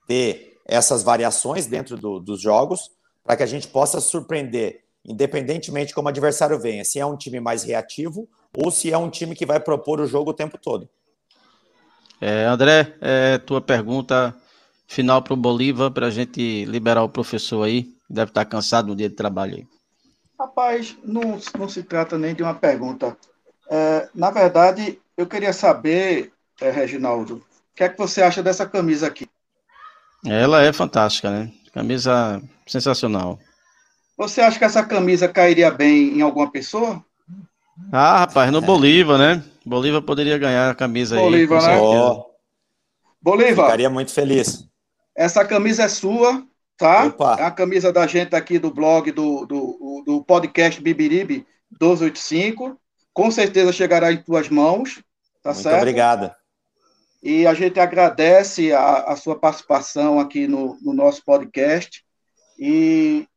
ter 0.07 0.59
essas 0.65 1.03
variações 1.03 1.67
dentro 1.67 1.95
do, 1.95 2.19
dos 2.19 2.41
jogos 2.41 2.89
para 3.23 3.37
que 3.37 3.43
a 3.43 3.47
gente 3.47 3.67
possa 3.67 4.01
surpreender, 4.01 4.83
independentemente 5.05 5.93
como 5.93 6.07
o 6.07 6.09
adversário 6.09 6.59
venha. 6.59 6.85
Se 6.85 6.99
é 6.99 7.05
um 7.05 7.17
time 7.17 7.39
mais 7.39 7.63
reativo 7.63 8.27
ou 8.55 8.71
se 8.71 8.91
é 8.91 8.97
um 8.97 9.09
time 9.09 9.35
que 9.35 9.45
vai 9.45 9.59
propor 9.59 9.99
o 9.99 10.07
jogo 10.07 10.31
o 10.31 10.35
tempo 10.35 10.57
todo. 10.57 10.89
É, 12.19 12.45
André, 12.45 12.95
é, 13.01 13.37
tua 13.39 13.61
pergunta 13.61 14.35
final 14.87 15.21
para 15.21 15.33
o 15.33 15.37
Bolívar, 15.37 15.89
para 15.89 16.07
a 16.07 16.11
gente 16.11 16.65
liberar 16.65 17.03
o 17.03 17.09
professor 17.09 17.63
aí. 17.63 17.87
Deve 18.09 18.29
estar 18.29 18.45
cansado 18.45 18.89
no 18.89 18.95
dia 18.95 19.09
de 19.09 19.15
trabalho 19.15 19.55
aí. 19.55 19.67
Rapaz, 20.39 20.97
não, 21.03 21.39
não 21.57 21.69
se 21.69 21.83
trata 21.83 22.17
nem 22.17 22.35
de 22.35 22.43
uma 22.43 22.53
pergunta. 22.53 23.17
É, 23.69 24.09
na 24.13 24.29
verdade, 24.29 24.99
eu 25.15 25.25
queria 25.25 25.53
saber, 25.53 26.33
é, 26.59 26.69
Reginaldo, 26.69 27.35
o 27.35 27.75
que 27.75 27.83
é 27.83 27.89
que 27.89 27.97
você 27.97 28.21
acha 28.21 28.43
dessa 28.43 28.65
camisa 28.65 29.07
aqui? 29.07 29.27
Ela 30.25 30.61
é 30.61 30.73
fantástica, 30.73 31.31
né? 31.31 31.51
Camisa 31.73 32.41
sensacional. 32.67 33.39
Você 34.21 34.39
acha 34.39 34.59
que 34.59 34.63
essa 34.63 34.83
camisa 34.83 35.27
cairia 35.27 35.71
bem 35.71 36.19
em 36.19 36.21
alguma 36.21 36.51
pessoa? 36.51 37.03
Ah, 37.91 38.19
rapaz, 38.19 38.51
no 38.51 38.61
Bolívar, 38.61 39.17
né? 39.17 39.43
Bolívar 39.65 39.99
poderia 40.03 40.37
ganhar 40.37 40.69
a 40.69 40.75
camisa 40.75 41.15
Bolívar, 41.15 41.67
aí. 41.67 41.75
Né? 41.75 41.81
Oh. 41.81 42.25
Bolívar. 43.19 43.65
Ficaria 43.65 43.89
muito 43.89 44.13
feliz. 44.13 44.69
Essa 45.15 45.43
camisa 45.43 45.85
é 45.85 45.87
sua, 45.87 46.45
tá? 46.77 47.05
Opa. 47.05 47.35
É 47.39 47.45
a 47.45 47.49
camisa 47.49 47.91
da 47.91 48.05
gente 48.05 48.35
aqui 48.35 48.59
do 48.59 48.71
blog 48.71 49.11
do, 49.11 49.43
do, 49.47 50.03
do 50.05 50.23
podcast 50.23 50.79
Bibiribe 50.79 51.43
1285. 51.71 52.79
Com 53.11 53.31
certeza 53.31 53.73
chegará 53.73 54.11
em 54.11 54.21
tuas 54.21 54.49
mãos, 54.49 55.01
tá 55.41 55.49
Muito 55.49 55.63
certo? 55.63 55.79
obrigado. 55.79 56.31
E 57.23 57.47
a 57.47 57.55
gente 57.55 57.79
agradece 57.79 58.71
a, 58.71 58.97
a 58.97 59.15
sua 59.15 59.35
participação 59.35 60.19
aqui 60.19 60.47
no, 60.47 60.77
no 60.79 60.93
nosso 60.93 61.25
podcast. 61.25 62.03
E, 62.59 63.27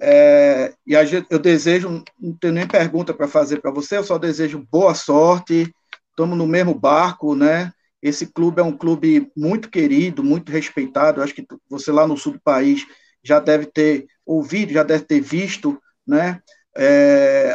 é, 0.00 0.74
e 0.86 1.06
gente, 1.06 1.26
eu 1.30 1.38
desejo, 1.38 2.02
não 2.20 2.32
tenho 2.34 2.52
nem 2.52 2.66
pergunta 2.66 3.14
para 3.14 3.28
fazer 3.28 3.60
para 3.60 3.70
você, 3.70 3.96
eu 3.96 4.04
só 4.04 4.18
desejo 4.18 4.66
boa 4.70 4.94
sorte. 4.94 5.72
Estamos 6.10 6.36
no 6.36 6.46
mesmo 6.46 6.74
barco, 6.74 7.34
né? 7.34 7.72
Esse 8.02 8.26
clube 8.26 8.60
é 8.60 8.64
um 8.64 8.76
clube 8.76 9.30
muito 9.36 9.70
querido, 9.70 10.22
muito 10.22 10.52
respeitado. 10.52 11.20
Eu 11.20 11.24
acho 11.24 11.34
que 11.34 11.46
você 11.68 11.90
lá 11.90 12.06
no 12.06 12.16
sul 12.16 12.34
do 12.34 12.40
país 12.40 12.86
já 13.22 13.40
deve 13.40 13.66
ter 13.66 14.06
ouvido, 14.24 14.72
já 14.72 14.82
deve 14.82 15.04
ter 15.04 15.20
visto, 15.20 15.80
né? 16.06 16.40
É, 16.76 17.54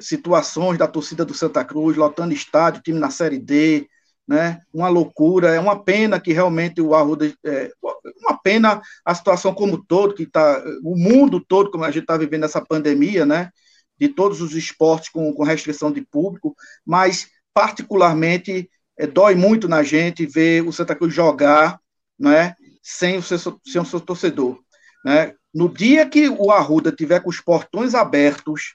situações 0.00 0.78
da 0.78 0.86
torcida 0.86 1.24
do 1.24 1.34
Santa 1.34 1.64
Cruz, 1.64 1.96
lotando 1.96 2.34
estádio, 2.34 2.82
time 2.82 2.98
na 2.98 3.10
Série 3.10 3.38
D, 3.38 3.88
né? 4.26 4.60
Uma 4.72 4.88
loucura, 4.88 5.54
é 5.54 5.60
uma 5.60 5.82
pena 5.82 6.18
que 6.18 6.32
realmente 6.32 6.80
o 6.80 6.94
Arruda, 6.94 7.32
é, 7.44 7.70
uma 8.20 8.36
pena 8.42 8.80
a 9.04 9.14
situação 9.14 9.54
como 9.54 9.84
todo, 9.84 10.14
que 10.14 10.24
está, 10.24 10.62
o 10.82 10.96
mundo 10.96 11.40
todo, 11.40 11.70
como 11.70 11.84
a 11.84 11.90
gente 11.90 12.02
está 12.02 12.16
vivendo 12.16 12.44
essa 12.44 12.60
pandemia, 12.60 13.24
né? 13.24 13.50
De 13.98 14.08
todos 14.08 14.40
os 14.40 14.54
esportes 14.54 15.08
com, 15.10 15.32
com 15.32 15.44
restrição 15.44 15.92
de 15.92 16.02
público, 16.02 16.54
mas 16.84 17.28
particularmente 17.54 18.68
é, 18.98 19.06
dói 19.06 19.34
muito 19.34 19.68
na 19.68 19.82
gente 19.82 20.26
ver 20.26 20.66
o 20.66 20.72
Santa 20.72 20.94
Cruz 20.94 21.14
jogar, 21.14 21.78
né? 22.18 22.54
Sem 22.82 23.18
o 23.18 23.22
seu, 23.22 23.38
sem 23.64 23.80
o 23.80 23.84
seu 23.84 24.00
torcedor, 24.00 24.58
né? 25.04 25.34
No 25.54 25.68
dia 25.68 26.06
que 26.06 26.28
o 26.28 26.50
Arruda 26.50 26.92
tiver 26.92 27.20
com 27.20 27.30
os 27.30 27.40
portões 27.40 27.94
abertos 27.94 28.74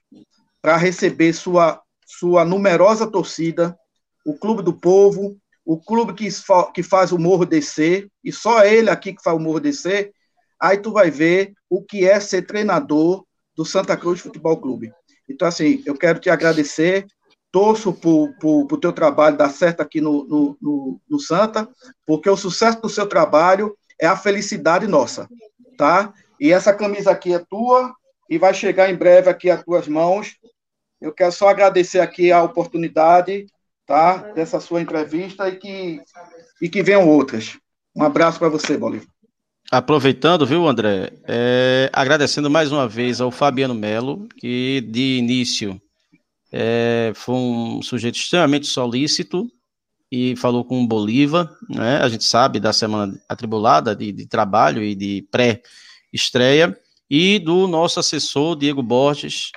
para 0.61 0.77
receber 0.77 1.33
sua, 1.33 1.79
sua 2.05 2.43
numerosa 2.43 3.05
torcida, 3.05 3.77
o 4.25 4.33
Clube 4.33 4.63
do 4.63 4.73
Povo, 4.73 5.37
o 5.65 5.79
clube 5.79 6.13
que, 6.13 6.27
que 6.73 6.83
faz 6.83 7.11
o 7.11 7.19
morro 7.19 7.45
descer, 7.45 8.09
e 8.23 8.31
só 8.31 8.65
ele 8.65 8.89
aqui 8.89 9.13
que 9.13 9.23
faz 9.23 9.37
o 9.37 9.39
morro 9.39 9.59
descer, 9.59 10.11
aí 10.59 10.77
tu 10.77 10.91
vai 10.91 11.11
ver 11.11 11.53
o 11.69 11.83
que 11.83 12.07
é 12.07 12.19
ser 12.19 12.43
treinador 12.43 13.23
do 13.55 13.63
Santa 13.63 13.95
Cruz 13.95 14.19
Futebol 14.19 14.57
Clube. 14.57 14.91
Então, 15.29 15.47
assim, 15.47 15.81
eu 15.85 15.95
quero 15.95 16.19
te 16.19 16.29
agradecer, 16.29 17.05
torço 17.51 17.93
por, 17.93 18.33
por, 18.39 18.65
por 18.67 18.77
teu 18.79 18.91
trabalho 18.91 19.37
dar 19.37 19.49
certo 19.49 19.81
aqui 19.81 20.01
no, 20.01 20.25
no, 20.25 20.57
no, 20.61 21.01
no 21.09 21.19
Santa, 21.19 21.69
porque 22.05 22.29
o 22.29 22.37
sucesso 22.37 22.81
do 22.81 22.89
seu 22.89 23.07
trabalho 23.07 23.75
é 23.99 24.07
a 24.07 24.17
felicidade 24.17 24.87
nossa, 24.87 25.27
tá? 25.77 26.13
E 26.39 26.51
essa 26.51 26.73
camisa 26.73 27.11
aqui 27.11 27.33
é 27.33 27.39
tua, 27.39 27.93
e 28.31 28.37
vai 28.37 28.53
chegar 28.53 28.89
em 28.89 28.95
breve 28.95 29.29
aqui 29.29 29.49
às 29.49 29.61
tuas 29.61 29.89
mãos. 29.89 30.37
Eu 31.01 31.13
quero 31.13 31.33
só 31.33 31.49
agradecer 31.49 31.99
aqui 31.99 32.31
a 32.31 32.41
oportunidade, 32.41 33.45
tá? 33.91 34.31
Dessa 34.33 34.61
sua 34.61 34.81
entrevista 34.81 35.49
e 35.49 35.57
que, 35.57 36.01
e 36.61 36.69
que 36.69 36.81
venham 36.81 37.07
outras. 37.09 37.57
Um 37.93 38.03
abraço 38.03 38.39
para 38.39 38.47
você, 38.47 38.77
Bolívar. 38.77 39.07
Aproveitando, 39.69 40.45
viu, 40.45 40.65
André? 40.65 41.11
É, 41.27 41.89
agradecendo 41.91 42.49
mais 42.49 42.71
uma 42.71 42.87
vez 42.87 43.19
ao 43.19 43.31
Fabiano 43.31 43.75
Melo, 43.75 44.29
que 44.37 44.79
de 44.89 45.17
início 45.17 45.79
é, 46.51 47.11
foi 47.15 47.35
um 47.35 47.81
sujeito 47.81 48.15
extremamente 48.15 48.65
solícito 48.65 49.45
e 50.09 50.37
falou 50.37 50.63
com 50.63 50.81
o 50.81 50.87
Bolívar, 50.87 51.49
né? 51.69 51.97
A 51.97 52.07
gente 52.07 52.23
sabe 52.23 52.59
da 52.61 52.71
semana 52.71 53.13
atribulada 53.27 53.93
de, 53.93 54.11
de 54.13 54.25
trabalho 54.25 54.81
e 54.81 54.95
de 54.95 55.27
pré-estreia 55.29 56.77
e 57.09 57.39
do 57.39 57.67
nosso 57.67 57.99
assessor 57.99 58.57
Diego 58.57 58.81
Borges, 58.81 59.51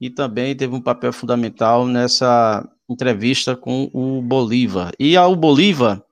e 0.00 0.10
também 0.10 0.54
teve 0.54 0.74
um 0.74 0.80
papel 0.80 1.12
fundamental 1.12 1.86
nessa 1.86 2.66
entrevista 2.92 3.56
com 3.56 3.90
o 3.92 4.22
Bolívar. 4.22 4.92
E 4.98 5.16
ao 5.16 5.34
Bolívar, 5.34 6.02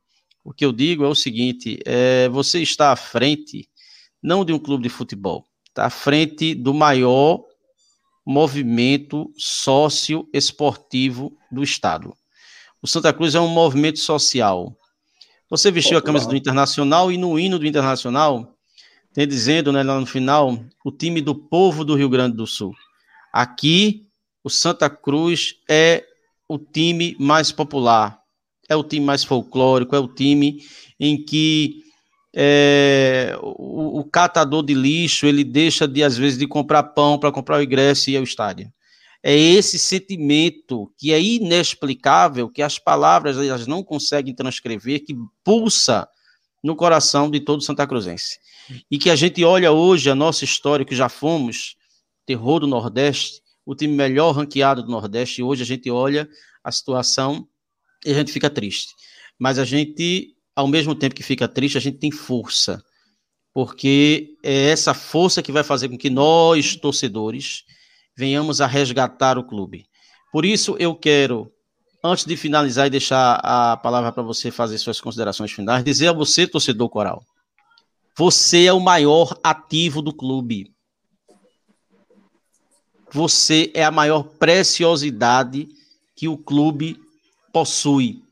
o 0.44 0.52
que 0.52 0.64
eu 0.64 0.72
digo 0.72 1.04
é 1.04 1.08
o 1.08 1.14
seguinte: 1.14 1.78
é, 1.84 2.28
você 2.28 2.60
está 2.60 2.92
à 2.92 2.96
frente 2.96 3.68
não 4.22 4.44
de 4.44 4.52
um 4.52 4.58
clube 4.58 4.82
de 4.82 4.88
futebol, 4.88 5.46
está 5.68 5.86
à 5.86 5.90
frente 5.90 6.54
do 6.54 6.74
maior 6.74 7.42
movimento 8.26 9.32
sócio-esportivo 9.36 11.36
do 11.50 11.62
Estado. 11.62 12.14
O 12.82 12.86
Santa 12.86 13.12
Cruz 13.12 13.34
é 13.34 13.40
um 13.40 13.48
movimento 13.48 13.98
social. 13.98 14.76
Você 15.48 15.70
vestiu 15.70 15.98
a 15.98 16.02
camisa 16.02 16.28
do 16.28 16.36
Internacional 16.36 17.10
e 17.10 17.18
no 17.18 17.38
hino 17.38 17.58
do 17.58 17.66
Internacional 17.66 18.56
tem 19.12 19.26
dizendo 19.26 19.72
né, 19.72 19.82
lá 19.82 19.98
no 19.98 20.06
final, 20.06 20.58
o 20.84 20.92
time 20.92 21.20
do 21.20 21.34
povo 21.34 21.84
do 21.84 21.94
Rio 21.94 22.08
Grande 22.08 22.36
do 22.36 22.46
Sul. 22.46 22.74
Aqui, 23.32 24.06
o 24.42 24.48
Santa 24.48 24.88
Cruz 24.88 25.56
é 25.68 26.04
o 26.50 26.58
time 26.58 27.14
mais 27.16 27.52
popular, 27.52 28.18
é 28.68 28.74
o 28.74 28.82
time 28.82 29.06
mais 29.06 29.22
folclórico, 29.22 29.94
é 29.94 30.00
o 30.00 30.08
time 30.08 30.58
em 30.98 31.24
que 31.24 31.76
é, 32.34 33.38
o, 33.40 34.00
o, 34.00 34.04
catador 34.04 34.64
de 34.64 34.74
lixo 34.74 35.26
ele 35.26 35.44
deixa 35.44 35.86
de 35.86 36.02
às 36.02 36.16
vezes 36.16 36.36
de 36.36 36.48
comprar 36.48 36.82
pão 36.82 37.16
para 37.20 37.30
comprar 37.30 37.58
o 37.58 37.62
ingresso 37.62 38.10
e 38.10 38.14
ir 38.14 38.16
ao 38.16 38.24
estádio. 38.24 38.68
É 39.22 39.36
esse 39.36 39.78
sentimento 39.78 40.92
que 40.98 41.12
é 41.12 41.22
inexplicável, 41.22 42.48
que 42.48 42.62
as 42.62 42.80
palavras 42.80 43.36
elas 43.36 43.68
não 43.68 43.84
conseguem 43.84 44.34
transcrever, 44.34 45.04
que 45.04 45.14
pulsa 45.44 46.08
no 46.64 46.74
coração 46.74 47.30
de 47.30 47.38
todo 47.38 47.62
Santa 47.62 47.86
Cruzense 47.86 48.40
e 48.90 48.98
que 48.98 49.08
a 49.08 49.14
gente 49.14 49.44
olha 49.44 49.70
hoje 49.70 50.10
a 50.10 50.16
nossa 50.16 50.44
história, 50.44 50.84
que 50.84 50.96
já 50.96 51.08
fomos 51.08 51.76
terror 52.26 52.58
do 52.58 52.66
Nordeste, 52.66 53.40
o 53.70 53.74
time 53.76 53.94
melhor 53.94 54.32
ranqueado 54.32 54.82
do 54.82 54.90
Nordeste, 54.90 55.40
e 55.40 55.44
hoje 55.44 55.62
a 55.62 55.66
gente 55.66 55.88
olha 55.88 56.28
a 56.64 56.72
situação 56.72 57.46
e 58.04 58.10
a 58.10 58.14
gente 58.14 58.32
fica 58.32 58.50
triste. 58.50 58.96
Mas 59.38 59.60
a 59.60 59.64
gente, 59.64 60.34
ao 60.56 60.66
mesmo 60.66 60.92
tempo 60.92 61.14
que 61.14 61.22
fica 61.22 61.46
triste, 61.46 61.78
a 61.78 61.80
gente 61.80 61.98
tem 61.98 62.10
força, 62.10 62.82
porque 63.54 64.34
é 64.42 64.70
essa 64.70 64.92
força 64.92 65.40
que 65.40 65.52
vai 65.52 65.62
fazer 65.62 65.88
com 65.88 65.96
que 65.96 66.10
nós, 66.10 66.74
torcedores, 66.74 67.62
venhamos 68.16 68.60
a 68.60 68.66
resgatar 68.66 69.38
o 69.38 69.44
clube. 69.44 69.86
Por 70.32 70.44
isso 70.44 70.74
eu 70.80 70.92
quero, 70.92 71.48
antes 72.02 72.24
de 72.24 72.36
finalizar 72.36 72.88
e 72.88 72.90
deixar 72.90 73.34
a 73.36 73.76
palavra 73.76 74.10
para 74.10 74.24
você 74.24 74.50
fazer 74.50 74.78
suas 74.78 75.00
considerações 75.00 75.52
finais, 75.52 75.84
dizer 75.84 76.08
a 76.08 76.12
você, 76.12 76.44
torcedor 76.44 76.88
coral, 76.88 77.22
você 78.18 78.64
é 78.64 78.72
o 78.72 78.80
maior 78.80 79.38
ativo 79.44 80.02
do 80.02 80.12
clube. 80.12 80.74
Você 83.12 83.70
é 83.74 83.84
a 83.84 83.90
maior 83.90 84.22
preciosidade 84.22 85.68
que 86.16 86.28
o 86.28 86.36
clube 86.36 87.00
possui. 87.52 88.22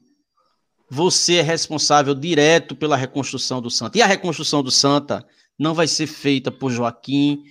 Você 0.90 1.36
é 1.36 1.42
responsável 1.42 2.14
direto 2.14 2.74
pela 2.74 2.96
reconstrução 2.96 3.60
do 3.60 3.70
Santa. 3.70 3.98
E 3.98 4.02
a 4.02 4.06
reconstrução 4.06 4.62
do 4.62 4.70
Santa 4.70 5.26
não 5.58 5.74
vai 5.74 5.86
ser 5.86 6.06
feita 6.06 6.50
por 6.50 6.70
Joaquim, 6.70 7.42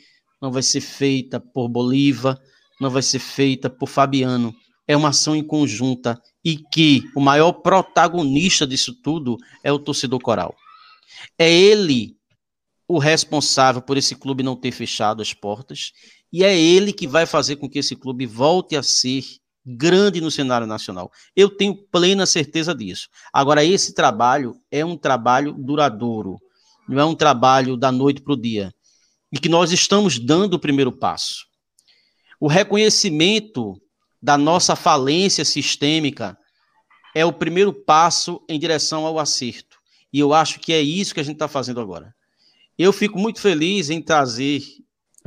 não 0.41 0.51
vai 0.51 0.63
ser 0.63 0.81
feita 0.81 1.39
por 1.39 1.67
Bolívar, 1.67 2.39
não 2.79 2.89
vai 2.89 3.01
ser 3.01 3.19
feita 3.19 3.69
por 3.69 3.87
Fabiano. 3.87 4.55
É 4.87 4.95
uma 4.95 5.09
ação 5.09 5.35
em 5.35 5.43
conjunta 5.43 6.19
e 6.43 6.57
que 6.57 7.03
o 7.15 7.19
maior 7.19 7.51
protagonista 7.51 8.65
disso 8.65 8.93
tudo 9.03 9.37
é 9.63 9.71
o 9.71 9.79
torcedor 9.79 10.19
coral. 10.19 10.55
É 11.37 11.51
ele 11.51 12.15
o 12.87 12.97
responsável 12.97 13.81
por 13.81 13.97
esse 13.97 14.15
clube 14.15 14.43
não 14.43 14.55
ter 14.55 14.71
fechado 14.71 15.21
as 15.21 15.33
portas, 15.33 15.91
e 16.37 16.43
é 16.43 16.55
ele 16.55 16.93
que 16.93 17.07
vai 17.07 17.25
fazer 17.25 17.55
com 17.55 17.67
que 17.67 17.79
esse 17.79 17.95
clube 17.95 18.27
volte 18.27 18.75
a 18.75 18.83
ser 18.83 19.23
grande 19.65 20.21
no 20.21 20.29
cenário 20.29 20.67
nacional. 20.67 21.11
Eu 21.35 21.49
tenho 21.49 21.75
plena 21.75 22.27
certeza 22.27 22.75
disso. 22.75 23.09
Agora, 23.33 23.65
esse 23.65 23.95
trabalho 23.95 24.55
é 24.69 24.85
um 24.85 24.95
trabalho 24.95 25.51
duradouro, 25.53 26.39
não 26.87 26.99
é 26.99 27.03
um 27.03 27.15
trabalho 27.15 27.75
da 27.75 27.91
noite 27.91 28.21
para 28.21 28.33
o 28.33 28.39
dia, 28.39 28.71
e 29.31 29.39
que 29.39 29.49
nós 29.49 29.71
estamos 29.71 30.19
dando 30.19 30.53
o 30.53 30.59
primeiro 30.59 30.91
passo. 30.91 31.47
O 32.39 32.47
reconhecimento 32.47 33.73
da 34.21 34.37
nossa 34.37 34.75
falência 34.75 35.43
sistêmica 35.43 36.37
é 37.15 37.25
o 37.25 37.33
primeiro 37.33 37.73
passo 37.73 38.43
em 38.47 38.59
direção 38.59 39.07
ao 39.07 39.17
acerto. 39.17 39.79
E 40.13 40.19
eu 40.19 40.35
acho 40.35 40.59
que 40.59 40.71
é 40.71 40.79
isso 40.79 41.15
que 41.15 41.19
a 41.19 41.23
gente 41.23 41.37
está 41.37 41.47
fazendo 41.47 41.81
agora. 41.81 42.13
Eu 42.77 42.93
fico 42.93 43.17
muito 43.17 43.41
feliz 43.41 43.89
em 43.89 43.99
trazer 43.99 44.61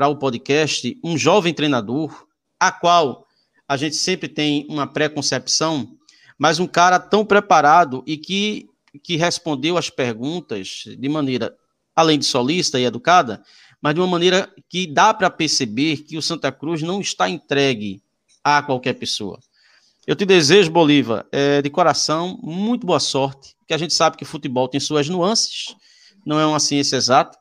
para 0.01 0.09
o 0.09 0.17
podcast 0.17 0.99
um 1.05 1.19
jovem 1.19 1.53
treinador, 1.53 2.27
a 2.59 2.73
qual 2.73 3.27
a 3.69 3.77
gente 3.77 3.97
sempre 3.97 4.31
tem 4.31 4.67
uma 4.71 4.87
preconcepção, 4.87 5.95
mas 6.39 6.59
um 6.59 6.67
cara 6.67 6.99
tão 6.99 7.23
preparado 7.23 8.03
e 8.07 8.17
que, 8.17 8.67
que 9.03 9.17
respondeu 9.17 9.77
as 9.77 9.91
perguntas 9.91 10.85
de 10.99 11.07
maneira, 11.07 11.55
além 11.95 12.19
de 12.19 12.25
solista 12.25 12.81
e 12.81 12.85
educada, 12.87 13.43
mas 13.79 13.95
de 13.95 14.01
uma 14.01 14.07
maneira 14.07 14.51
que 14.71 14.87
dá 14.87 15.13
para 15.13 15.29
perceber 15.29 15.99
que 15.99 16.17
o 16.17 16.23
Santa 16.23 16.51
Cruz 16.51 16.81
não 16.81 17.03
está 17.03 17.29
entregue 17.29 18.03
a 18.43 18.63
qualquer 18.63 18.95
pessoa. 18.95 19.39
Eu 20.07 20.17
te 20.17 20.25
desejo, 20.25 20.71
Bolívar, 20.71 21.27
é, 21.31 21.61
de 21.61 21.69
coração, 21.69 22.41
muito 22.43 22.87
boa 22.87 23.01
sorte, 23.01 23.55
que 23.69 23.75
a 23.75 23.79
gente 23.79 23.93
sabe 23.93 24.17
que 24.17 24.25
futebol 24.25 24.67
tem 24.67 24.81
suas 24.81 25.11
nuances, 25.11 25.77
não 26.25 26.41
é 26.41 26.47
uma 26.47 26.59
ciência 26.59 26.97
exata, 26.97 27.39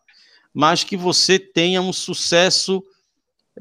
mas 0.53 0.83
que 0.83 0.97
você 0.97 1.37
tenha 1.37 1.81
um 1.81 1.93
sucesso 1.93 2.83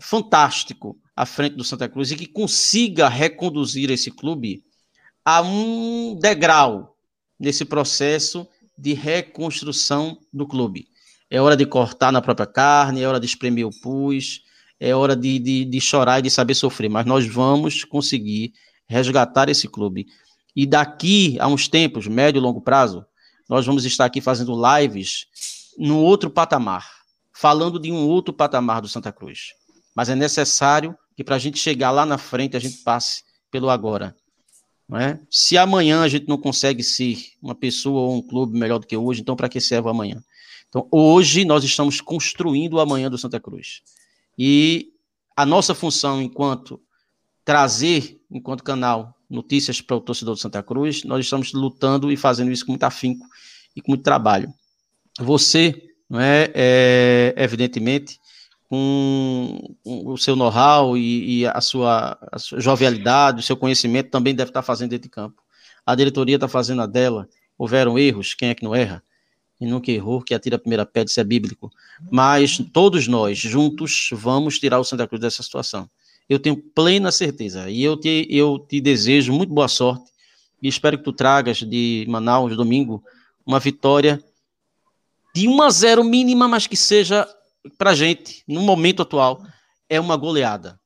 fantástico 0.01 0.97
à 1.15 1.27
frente 1.27 1.56
do 1.56 1.65
Santa 1.65 1.89
Cruz 1.89 2.10
e 2.10 2.16
que 2.16 2.27
consiga 2.27 3.09
reconduzir 3.09 3.90
esse 3.90 4.10
clube 4.10 4.62
a 5.24 5.43
um 5.43 6.16
degrau 6.20 6.97
nesse 7.39 7.65
processo 7.65 8.48
de 8.77 8.94
reconstrução 8.94 10.19
do 10.32 10.47
clube. 10.47 10.89
É 11.31 11.40
hora 11.40 11.56
de 11.56 11.66
cortar 11.66 12.10
na 12.10 12.23
própria 12.23 12.47
carne, 12.47 13.02
é 13.02 13.09
hora 13.09 13.20
de 13.20 13.27
espremer 13.27 13.66
o 13.66 13.81
pus, 13.82 14.43
é 14.81 14.94
hora 14.94 15.15
de, 15.15 15.39
de, 15.39 15.65
de 15.65 15.81
chorar 15.81 16.20
e 16.20 16.23
de 16.23 16.31
saber 16.31 16.55
sofrer, 16.55 16.89
mas 16.89 17.05
nós 17.05 17.27
vamos 17.27 17.85
conseguir 17.85 18.52
resgatar 18.86 19.48
esse 19.48 19.69
clube. 19.69 20.06
E 20.55 20.65
daqui 20.65 21.36
a 21.40 21.47
uns 21.48 21.69
tempos, 21.69 22.06
médio 22.06 22.39
e 22.39 22.43
longo 22.43 22.60
prazo, 22.60 23.05
nós 23.48 23.66
vamos 23.66 23.85
estar 23.85 24.05
aqui 24.05 24.20
fazendo 24.20 24.55
lives 24.77 25.27
no 25.79 25.99
outro 25.99 26.29
patamar, 26.29 26.91
falando 27.33 27.79
de 27.79 27.93
um 27.93 28.07
outro 28.07 28.35
patamar 28.35 28.83
do 28.83 28.89
Santa 28.89 29.13
Cruz. 29.13 29.55
Mas 29.95 30.09
é 30.09 30.15
necessário 30.15 30.97
que 31.17 31.23
para 31.23 31.37
a 31.37 31.39
gente 31.39 31.59
chegar 31.59 31.91
lá 31.91 32.05
na 32.05 32.19
frente, 32.19 32.57
a 32.57 32.61
gente 32.61 32.79
passe 32.79 33.23
pelo 33.51 33.71
agora. 33.71 34.15
É? 34.95 35.19
Se 35.31 35.59
amanhã 35.59 36.03
a 36.03 36.09
gente 36.09 36.27
não 36.27 36.39
consegue 36.39 36.83
ser 36.83 37.19
uma 37.43 37.55
pessoa 37.55 38.01
ou 38.01 38.17
um 38.17 38.23
clube 38.23 38.59
melhor 38.59 38.79
do 38.79 38.87
que 38.87 38.97
hoje, 38.97 39.21
então 39.21 39.37
para 39.37 39.49
que 39.49 39.61
serve 39.61 39.89
amanhã? 39.89 40.23
Então, 40.69 40.87
hoje 40.91 41.45
nós 41.45 41.63
estamos 41.63 42.01
construindo 42.01 42.75
o 42.75 42.81
amanhã 42.81 43.11
do 43.11 43.19
Santa 43.19 43.39
Cruz. 43.39 43.83
E 44.39 44.93
a 45.37 45.45
nossa 45.45 45.75
função 45.75 46.23
enquanto 46.23 46.81
trazer, 47.45 48.21
enquanto 48.31 48.65
canal, 48.65 49.15
notícias 49.29 49.81
para 49.81 49.97
o 49.97 50.01
torcedor 50.01 50.35
do 50.35 50.41
Santa 50.41 50.63
Cruz, 50.63 51.05
nós 51.05 51.25
estamos 51.25 51.53
lutando 51.53 52.11
e 52.11 52.17
fazendo 52.17 52.51
isso 52.51 52.65
com 52.65 52.73
muito 52.73 52.85
afinco 52.85 53.27
e 53.75 53.81
com 53.81 53.93
muito 53.93 54.05
trabalho. 54.05 54.53
Você, 55.19 55.90
não 56.09 56.20
é, 56.20 56.51
é 56.55 57.35
evidentemente, 57.36 58.19
com, 58.69 59.74
o 59.85 60.16
seu 60.16 60.36
know-how 60.36 60.97
e, 60.97 61.40
e 61.40 61.47
a, 61.47 61.61
sua, 61.61 62.19
a, 62.31 62.39
sua, 62.39 62.61
jovialidade, 62.61 63.40
o 63.40 63.43
seu 63.43 63.57
conhecimento 63.57 64.11
também 64.11 64.35
deve 64.35 64.51
estar 64.51 64.62
fazendo 64.62 64.90
dentro 64.90 65.05
de 65.05 65.11
campo. 65.11 65.43
A 65.85 65.95
diretoria 65.95 66.36
está 66.36 66.49
fazendo 66.49 66.82
a 66.82 66.86
dela. 66.86 67.28
Houveram 67.57 67.99
erros, 67.99 68.35
quem 68.35 68.51
é 68.51 68.55
que 68.55 68.62
não 68.62 68.74
erra? 68.74 69.03
e 69.61 69.66
nunca 69.66 69.90
errou, 69.90 70.23
que 70.23 70.35
atira 70.35 70.57
a 70.57 70.59
primeira 70.59 70.86
pedra, 70.86 71.11
isso 71.11 71.20
é 71.20 71.24
bíblico. 71.24 71.70
Mas 72.11 72.59
todos 72.73 73.09
nós, 73.09 73.39
juntos, 73.39 74.11
vamos 74.12 74.59
tirar 74.59 74.78
o 74.78 74.85
Santa 74.85 75.07
Cruz 75.07 75.20
dessa 75.20 75.43
situação. 75.43 75.90
Eu 76.28 76.39
tenho 76.39 76.57
plena 76.57 77.11
certeza. 77.11 77.69
E 77.69 77.82
eu 77.82 77.97
te, 77.97 78.27
eu 78.31 78.59
te 78.59 78.81
desejo 78.81 79.32
muito 79.32 79.53
boa 79.53 79.69
sorte. 79.69 80.11
E 80.62 80.69
espero 80.69 80.99
que 80.99 81.05
tu 81.05 81.12
tragas 81.12 81.59
de 81.59 82.05
Manaus, 82.09 82.57
domingo, 82.57 83.03
uma 83.45 83.59
vitória 83.59 84.23
de 85.39 85.47
1 85.47 85.62
a 85.62 85.70
0 85.70 86.02
mínima, 86.02 86.48
mas 86.48 86.66
que 86.66 86.77
seja, 86.77 87.24
pra 87.78 87.94
gente, 87.94 88.43
no 88.48 88.60
momento 88.60 89.02
atual, 89.02 89.40
é 89.89 90.01
uma 90.01 90.16
goleada. 90.16 90.81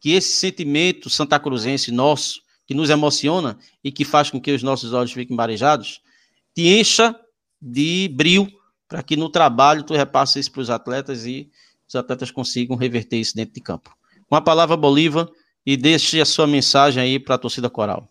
Que 0.00 0.10
esse 0.10 0.32
sentimento 0.32 1.08
santa 1.08 1.38
cruzense 1.38 1.92
nosso, 1.92 2.40
que 2.66 2.74
nos 2.74 2.90
emociona 2.90 3.56
e 3.84 3.92
que 3.92 4.04
faz 4.04 4.28
com 4.28 4.40
que 4.40 4.50
os 4.50 4.60
nossos 4.60 4.92
olhos 4.92 5.12
fiquem 5.12 5.36
marejados, 5.36 6.00
te 6.52 6.66
encha 6.66 7.14
de 7.60 8.10
brilho 8.12 8.48
para 8.88 9.04
que 9.04 9.16
no 9.16 9.28
trabalho 9.28 9.84
tu 9.84 9.94
repasse 9.94 10.40
isso 10.40 10.50
para 10.50 10.62
os 10.62 10.70
atletas 10.70 11.24
e 11.24 11.48
os 11.88 11.94
atletas 11.94 12.32
consigam 12.32 12.76
reverter 12.76 13.18
isso 13.18 13.36
dentro 13.36 13.54
de 13.54 13.60
campo. 13.60 13.96
Com 14.26 14.34
a 14.34 14.40
palavra, 14.40 14.76
Bolívar, 14.76 15.28
e 15.64 15.76
deixe 15.76 16.20
a 16.20 16.24
sua 16.24 16.48
mensagem 16.48 17.00
aí 17.00 17.20
para 17.20 17.36
a 17.36 17.38
torcida 17.38 17.70
coral. 17.70 18.10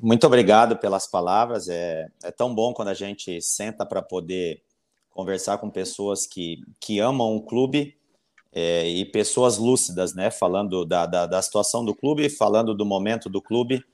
Muito 0.00 0.26
obrigado 0.26 0.76
pelas 0.76 1.06
palavras. 1.06 1.68
É, 1.68 2.08
é 2.22 2.30
tão 2.30 2.54
bom 2.54 2.72
quando 2.72 2.88
a 2.88 2.94
gente 2.94 3.40
senta 3.40 3.84
para 3.84 4.02
poder 4.02 4.62
conversar 5.10 5.58
com 5.58 5.68
pessoas 5.70 6.26
que, 6.26 6.62
que 6.80 6.98
amam 6.98 7.36
o 7.36 7.42
clube 7.42 7.96
é, 8.52 8.88
e 8.88 9.04
pessoas 9.04 9.58
lúcidas, 9.58 10.14
né? 10.14 10.30
Falando 10.30 10.84
da, 10.84 11.06
da, 11.06 11.26
da 11.26 11.42
situação 11.42 11.84
do 11.84 11.94
clube, 11.94 12.28
falando 12.28 12.74
do 12.74 12.84
momento 12.84 13.28
do 13.28 13.42
clube 13.42 13.84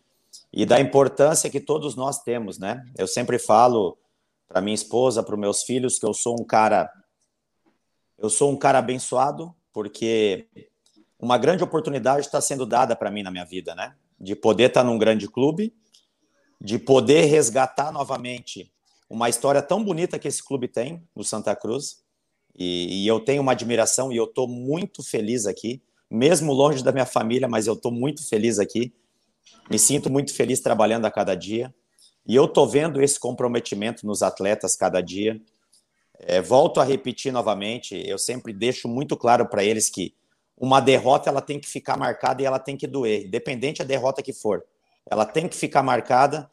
e 0.52 0.66
da 0.66 0.80
importância 0.80 1.50
que 1.50 1.60
todos 1.60 1.94
nós 1.96 2.22
temos, 2.22 2.58
né? 2.58 2.84
Eu 2.96 3.06
sempre 3.06 3.38
falo 3.38 3.96
para 4.46 4.60
minha 4.60 4.74
esposa, 4.74 5.22
para 5.22 5.34
os 5.34 5.40
meus 5.40 5.62
filhos, 5.62 5.98
que 5.98 6.06
eu 6.06 6.14
sou 6.14 6.40
um 6.40 6.44
cara 6.44 6.90
eu 8.18 8.28
sou 8.28 8.50
um 8.50 8.56
cara 8.56 8.78
abençoado, 8.78 9.54
porque 9.72 10.48
uma 11.18 11.36
grande 11.36 11.64
oportunidade 11.64 12.26
está 12.26 12.40
sendo 12.40 12.64
dada 12.64 12.94
para 12.94 13.10
mim 13.10 13.22
na 13.22 13.30
minha 13.30 13.44
vida, 13.44 13.74
né? 13.74 13.94
De 14.20 14.36
poder 14.36 14.64
estar 14.64 14.82
tá 14.82 14.86
num 14.86 14.98
grande 14.98 15.28
clube, 15.28 15.74
de 16.60 16.78
poder 16.78 17.24
resgatar 17.24 17.92
novamente 17.92 18.72
uma 19.10 19.28
história 19.28 19.62
tão 19.62 19.82
bonita 19.82 20.18
que 20.18 20.28
esse 20.28 20.42
clube 20.42 20.68
tem 20.68 21.02
no 21.14 21.24
Santa 21.24 21.56
Cruz. 21.56 22.02
E, 22.54 23.02
e 23.02 23.06
eu 23.06 23.20
tenho 23.20 23.42
uma 23.42 23.52
admiração 23.52 24.12
e 24.12 24.16
eu 24.16 24.24
estou 24.24 24.46
muito 24.46 25.02
feliz 25.02 25.46
aqui, 25.46 25.82
mesmo 26.10 26.52
longe 26.52 26.82
da 26.82 26.92
minha 26.92 27.06
família, 27.06 27.48
mas 27.48 27.66
eu 27.66 27.74
estou 27.74 27.92
muito 27.92 28.26
feliz 28.28 28.58
aqui. 28.58 28.92
Me 29.70 29.78
sinto 29.78 30.10
muito 30.10 30.34
feliz 30.34 30.60
trabalhando 30.60 31.04
a 31.06 31.10
cada 31.10 31.34
dia. 31.34 31.74
E 32.26 32.34
eu 32.34 32.44
estou 32.44 32.68
vendo 32.68 33.00
esse 33.00 33.18
comprometimento 33.18 34.06
nos 34.06 34.22
atletas 34.22 34.76
cada 34.76 35.00
dia. 35.00 35.40
É, 36.18 36.42
volto 36.42 36.80
a 36.80 36.84
repetir 36.84 37.32
novamente, 37.32 37.94
eu 38.06 38.18
sempre 38.18 38.52
deixo 38.52 38.88
muito 38.88 39.16
claro 39.16 39.48
para 39.48 39.62
eles 39.62 39.88
que 39.88 40.14
uma 40.60 40.80
derrota 40.80 41.30
ela 41.30 41.40
tem 41.40 41.60
que 41.60 41.68
ficar 41.68 41.96
marcada 41.96 42.42
e 42.42 42.44
ela 42.44 42.58
tem 42.58 42.76
que 42.76 42.86
doer, 42.86 43.26
independente 43.26 43.78
da 43.78 43.84
derrota 43.84 44.22
que 44.22 44.32
for. 44.32 44.64
Ela 45.10 45.24
tem 45.24 45.48
que 45.48 45.56
ficar 45.56 45.82
marcada 45.82 46.50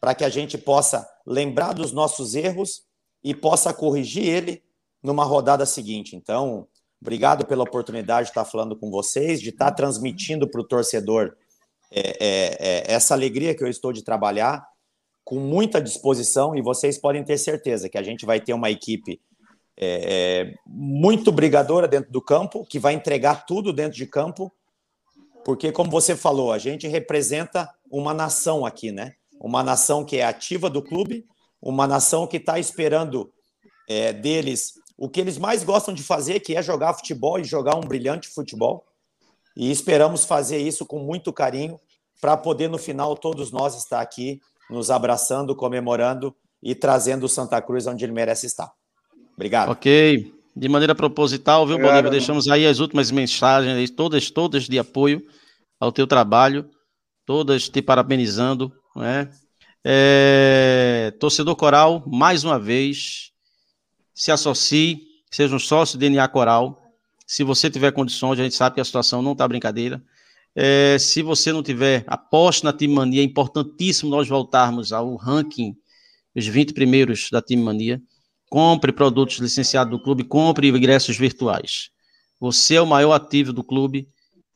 para 0.00 0.14
que 0.14 0.24
a 0.24 0.28
gente 0.28 0.58
possa 0.58 1.08
lembrar 1.26 1.72
dos 1.72 1.92
nossos 1.92 2.34
erros 2.34 2.84
e 3.22 3.34
possa 3.34 3.72
corrigir 3.72 4.24
ele 4.24 4.62
numa 5.02 5.24
rodada 5.24 5.64
seguinte. 5.66 6.16
Então, 6.16 6.66
obrigado 7.00 7.46
pela 7.46 7.62
oportunidade 7.62 8.26
de 8.26 8.30
estar 8.30 8.44
falando 8.44 8.76
com 8.76 8.90
vocês, 8.90 9.40
de 9.40 9.50
estar 9.50 9.70
transmitindo 9.72 10.48
para 10.48 10.60
o 10.60 10.64
torcedor 10.64 11.36
é, 11.90 12.00
é, 12.00 12.56
é, 12.58 12.92
essa 12.94 13.12
alegria 13.12 13.54
que 13.54 13.62
eu 13.62 13.68
estou 13.68 13.92
de 13.92 14.02
trabalhar 14.02 14.66
com 15.24 15.38
muita 15.38 15.80
disposição 15.80 16.56
e 16.56 16.62
vocês 16.62 16.98
podem 16.98 17.22
ter 17.22 17.36
certeza 17.38 17.88
que 17.88 17.98
a 17.98 18.02
gente 18.02 18.24
vai 18.24 18.40
ter 18.40 18.54
uma 18.54 18.70
equipe 18.70 19.20
é, 19.76 20.50
é, 20.50 20.54
muito 20.66 21.32
brigadora 21.32 21.88
dentro 21.88 22.12
do 22.12 22.20
campo, 22.20 22.64
que 22.64 22.78
vai 22.78 22.94
entregar 22.94 23.46
tudo 23.46 23.72
dentro 23.72 23.96
de 23.96 24.06
campo, 24.06 24.52
porque, 25.44 25.72
como 25.72 25.90
você 25.90 26.14
falou, 26.14 26.52
a 26.52 26.58
gente 26.58 26.86
representa 26.86 27.68
uma 27.90 28.14
nação 28.14 28.64
aqui, 28.64 28.92
né? 28.92 29.14
Uma 29.40 29.62
nação 29.62 30.04
que 30.04 30.18
é 30.18 30.24
ativa 30.24 30.70
do 30.70 30.82
clube, 30.82 31.26
uma 31.60 31.86
nação 31.86 32.26
que 32.26 32.36
está 32.36 32.58
esperando 32.58 33.32
é, 33.88 34.12
deles 34.12 34.74
o 34.96 35.08
que 35.08 35.20
eles 35.20 35.36
mais 35.36 35.64
gostam 35.64 35.92
de 35.92 36.00
fazer, 36.00 36.38
que 36.38 36.54
é 36.54 36.62
jogar 36.62 36.94
futebol 36.94 37.36
e 37.36 37.42
jogar 37.42 37.74
um 37.74 37.80
brilhante 37.80 38.28
futebol. 38.28 38.86
E 39.56 39.68
esperamos 39.68 40.24
fazer 40.24 40.58
isso 40.58 40.86
com 40.86 41.00
muito 41.00 41.32
carinho 41.32 41.76
para 42.20 42.36
poder, 42.36 42.68
no 42.68 42.78
final, 42.78 43.16
todos 43.16 43.50
nós 43.50 43.76
estar 43.76 44.00
aqui 44.00 44.40
nos 44.70 44.92
abraçando, 44.92 45.56
comemorando 45.56 46.32
e 46.62 46.72
trazendo 46.72 47.24
o 47.24 47.28
Santa 47.28 47.60
Cruz 47.60 47.84
onde 47.88 48.04
ele 48.04 48.12
merece 48.12 48.46
estar. 48.46 48.72
Obrigado. 49.34 49.70
Ok. 49.70 50.32
De 50.54 50.68
maneira 50.68 50.94
proposital, 50.94 51.66
viu, 51.66 51.78
Bolívar? 51.78 52.10
Deixamos 52.10 52.46
aí 52.48 52.66
as 52.66 52.78
últimas 52.78 53.10
mensagens, 53.10 53.90
todas, 53.90 54.30
todas 54.30 54.68
de 54.68 54.78
apoio 54.78 55.22
ao 55.80 55.90
teu 55.90 56.06
trabalho, 56.06 56.68
todas 57.24 57.68
te 57.68 57.80
parabenizando, 57.80 58.72
né? 58.94 59.30
É, 59.84 61.12
torcedor 61.18 61.56
Coral, 61.56 62.04
mais 62.06 62.44
uma 62.44 62.58
vez, 62.58 63.32
se 64.14 64.30
associe, 64.30 65.00
seja 65.30 65.56
um 65.56 65.58
sócio 65.58 65.98
do 65.98 66.00
DNA 66.00 66.28
Coral. 66.28 66.80
Se 67.26 67.42
você 67.42 67.70
tiver 67.70 67.90
condições, 67.92 68.38
a 68.38 68.42
gente 68.42 68.54
sabe 68.54 68.74
que 68.74 68.80
a 68.80 68.84
situação 68.84 69.22
não 69.22 69.32
está 69.32 69.48
brincadeira. 69.48 70.02
É, 70.54 70.98
se 70.98 71.22
você 71.22 71.50
não 71.52 71.62
tiver, 71.62 72.04
aposte 72.06 72.62
na 72.62 72.72
Team 72.72 72.92
Mania. 72.92 73.22
É 73.22 73.24
importantíssimo 73.24 74.10
nós 74.10 74.28
voltarmos 74.28 74.92
ao 74.92 75.16
ranking, 75.16 75.74
os 76.36 76.46
20 76.46 76.74
primeiros 76.74 77.28
da 77.30 77.40
Team 77.40 77.62
Mania. 77.62 78.00
Compre 78.52 78.92
produtos 78.92 79.38
licenciados 79.38 79.90
do 79.90 79.98
clube, 79.98 80.24
compre 80.24 80.68
ingressos 80.68 81.16
virtuais. 81.16 81.88
Você 82.38 82.74
é 82.74 82.82
o 82.82 82.86
maior 82.86 83.14
ativo 83.14 83.50
do 83.50 83.64
clube 83.64 84.06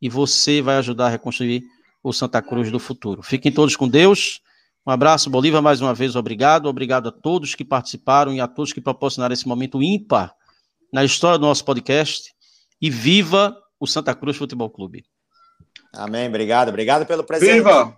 e 0.03 0.11
você 0.11 0.61
vai 0.61 0.77
ajudar 0.77 1.07
a 1.07 1.09
reconstruir 1.09 1.63
o 2.03 2.13
Santa 2.13 2.43
Cruz 2.43 2.71
do 2.71 2.79
futuro. 2.79 3.23
Fiquem 3.23 3.51
todos 3.51 3.75
com 3.75 3.89
Deus. 3.89 4.43
Um 4.87 4.91
abraço, 4.91 5.31
Bolívar, 5.31 5.63
mais 5.63 5.81
uma 5.81 5.95
vez, 5.95 6.15
obrigado. 6.15 6.67
Obrigado 6.67 7.09
a 7.09 7.11
todos 7.11 7.55
que 7.55 7.65
participaram 7.65 8.35
e 8.35 8.39
a 8.39 8.47
todos 8.47 8.71
que 8.71 8.83
proporcionaram 8.83 9.33
esse 9.33 9.49
momento 9.49 9.83
ímpar 9.83 10.35
na 10.93 11.03
história 11.03 11.39
do 11.39 11.47
nosso 11.47 11.65
podcast. 11.65 12.35
E 12.79 12.91
viva 12.91 13.57
o 13.81 13.87
Santa 13.87 14.15
Cruz 14.15 14.37
Futebol 14.37 14.69
Clube. 14.69 15.07
Amém, 15.95 16.29
obrigado. 16.29 16.69
Obrigado 16.69 17.07
pelo 17.07 17.25
presente. 17.25 17.55
Viva! 17.55 17.97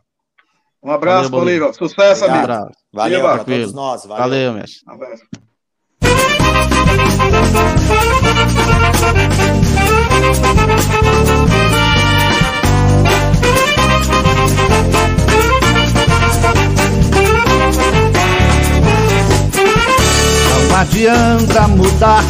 Um 0.81 0.93
abraço, 0.93 1.29
Valeu, 1.29 1.45
Bolívar. 1.45 1.75
Sucesso, 1.75 2.25
obrigado. 2.25 2.51
amigo. 2.53 2.73
Valeu 2.93 3.21
para 3.21 3.45
todos 3.45 3.73
nós. 3.73 4.07
Valeu, 4.07 4.23
Valeu 4.23 4.53
mestre. 4.53 4.85
Um 4.87 4.93
abraço. 4.93 5.25
Adianta 20.81 21.67
mudar 21.69 22.23